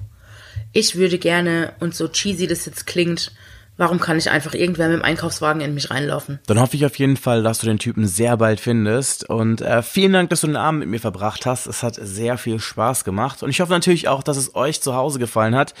ich 0.76 0.96
würde 0.96 1.18
gerne, 1.18 1.72
und 1.80 1.94
so 1.94 2.06
cheesy 2.08 2.46
das 2.46 2.66
jetzt 2.66 2.86
klingt, 2.86 3.32
warum 3.76 4.00
kann 4.00 4.18
ich 4.18 4.30
einfach 4.30 4.54
irgendwer 4.54 4.88
mit 4.88 4.98
dem 4.98 5.04
Einkaufswagen 5.04 5.60
in 5.60 5.74
mich 5.74 5.90
reinlaufen? 5.90 6.40
Dann 6.46 6.60
hoffe 6.60 6.76
ich 6.76 6.86
auf 6.86 6.96
jeden 6.98 7.16
Fall, 7.16 7.42
dass 7.42 7.58
du 7.58 7.66
den 7.66 7.78
Typen 7.78 8.06
sehr 8.06 8.36
bald 8.36 8.60
findest. 8.60 9.28
Und 9.28 9.60
äh, 9.60 9.82
vielen 9.82 10.12
Dank, 10.12 10.30
dass 10.30 10.40
du 10.40 10.46
den 10.46 10.56
Abend 10.56 10.80
mit 10.80 10.88
mir 10.88 11.00
verbracht 11.00 11.46
hast. 11.46 11.66
Es 11.66 11.82
hat 11.82 11.96
sehr 12.00 12.38
viel 12.38 12.58
Spaß 12.58 13.04
gemacht. 13.04 13.42
Und 13.42 13.50
ich 13.50 13.60
hoffe 13.60 13.72
natürlich 13.72 14.08
auch, 14.08 14.22
dass 14.22 14.36
es 14.36 14.54
euch 14.54 14.80
zu 14.80 14.94
Hause 14.94 15.18
gefallen 15.18 15.54
hat. 15.54 15.74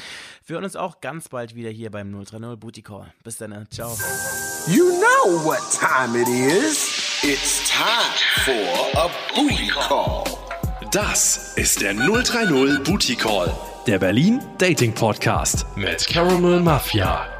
Wir 0.46 0.54
hören 0.54 0.64
uns 0.64 0.76
auch 0.76 1.00
ganz 1.00 1.28
bald 1.28 1.54
wieder 1.54 1.70
hier 1.70 1.90
beim 1.90 2.12
030 2.12 2.60
Booty 2.60 2.82
Call. 2.82 3.06
Bis 3.24 3.38
dann. 3.38 3.66
Ciao. 3.70 3.96
You 4.68 4.84
know 4.84 5.44
what 5.44 5.60
time 5.72 6.20
it 6.20 6.28
is. 6.28 7.20
It's 7.22 7.68
time 7.68 8.44
for 8.44 9.00
a 9.00 9.10
booty 9.34 9.68
call. 9.68 10.24
Das 10.92 11.54
ist 11.56 11.80
der 11.82 11.94
030 11.94 12.84
Booty 12.84 13.16
Call, 13.16 13.52
der 13.86 13.98
Berlin 13.98 14.40
Dating 14.58 14.94
Podcast 14.94 15.66
mit 15.74 16.06
Caramel 16.06 16.60
Mafia. 16.60 17.35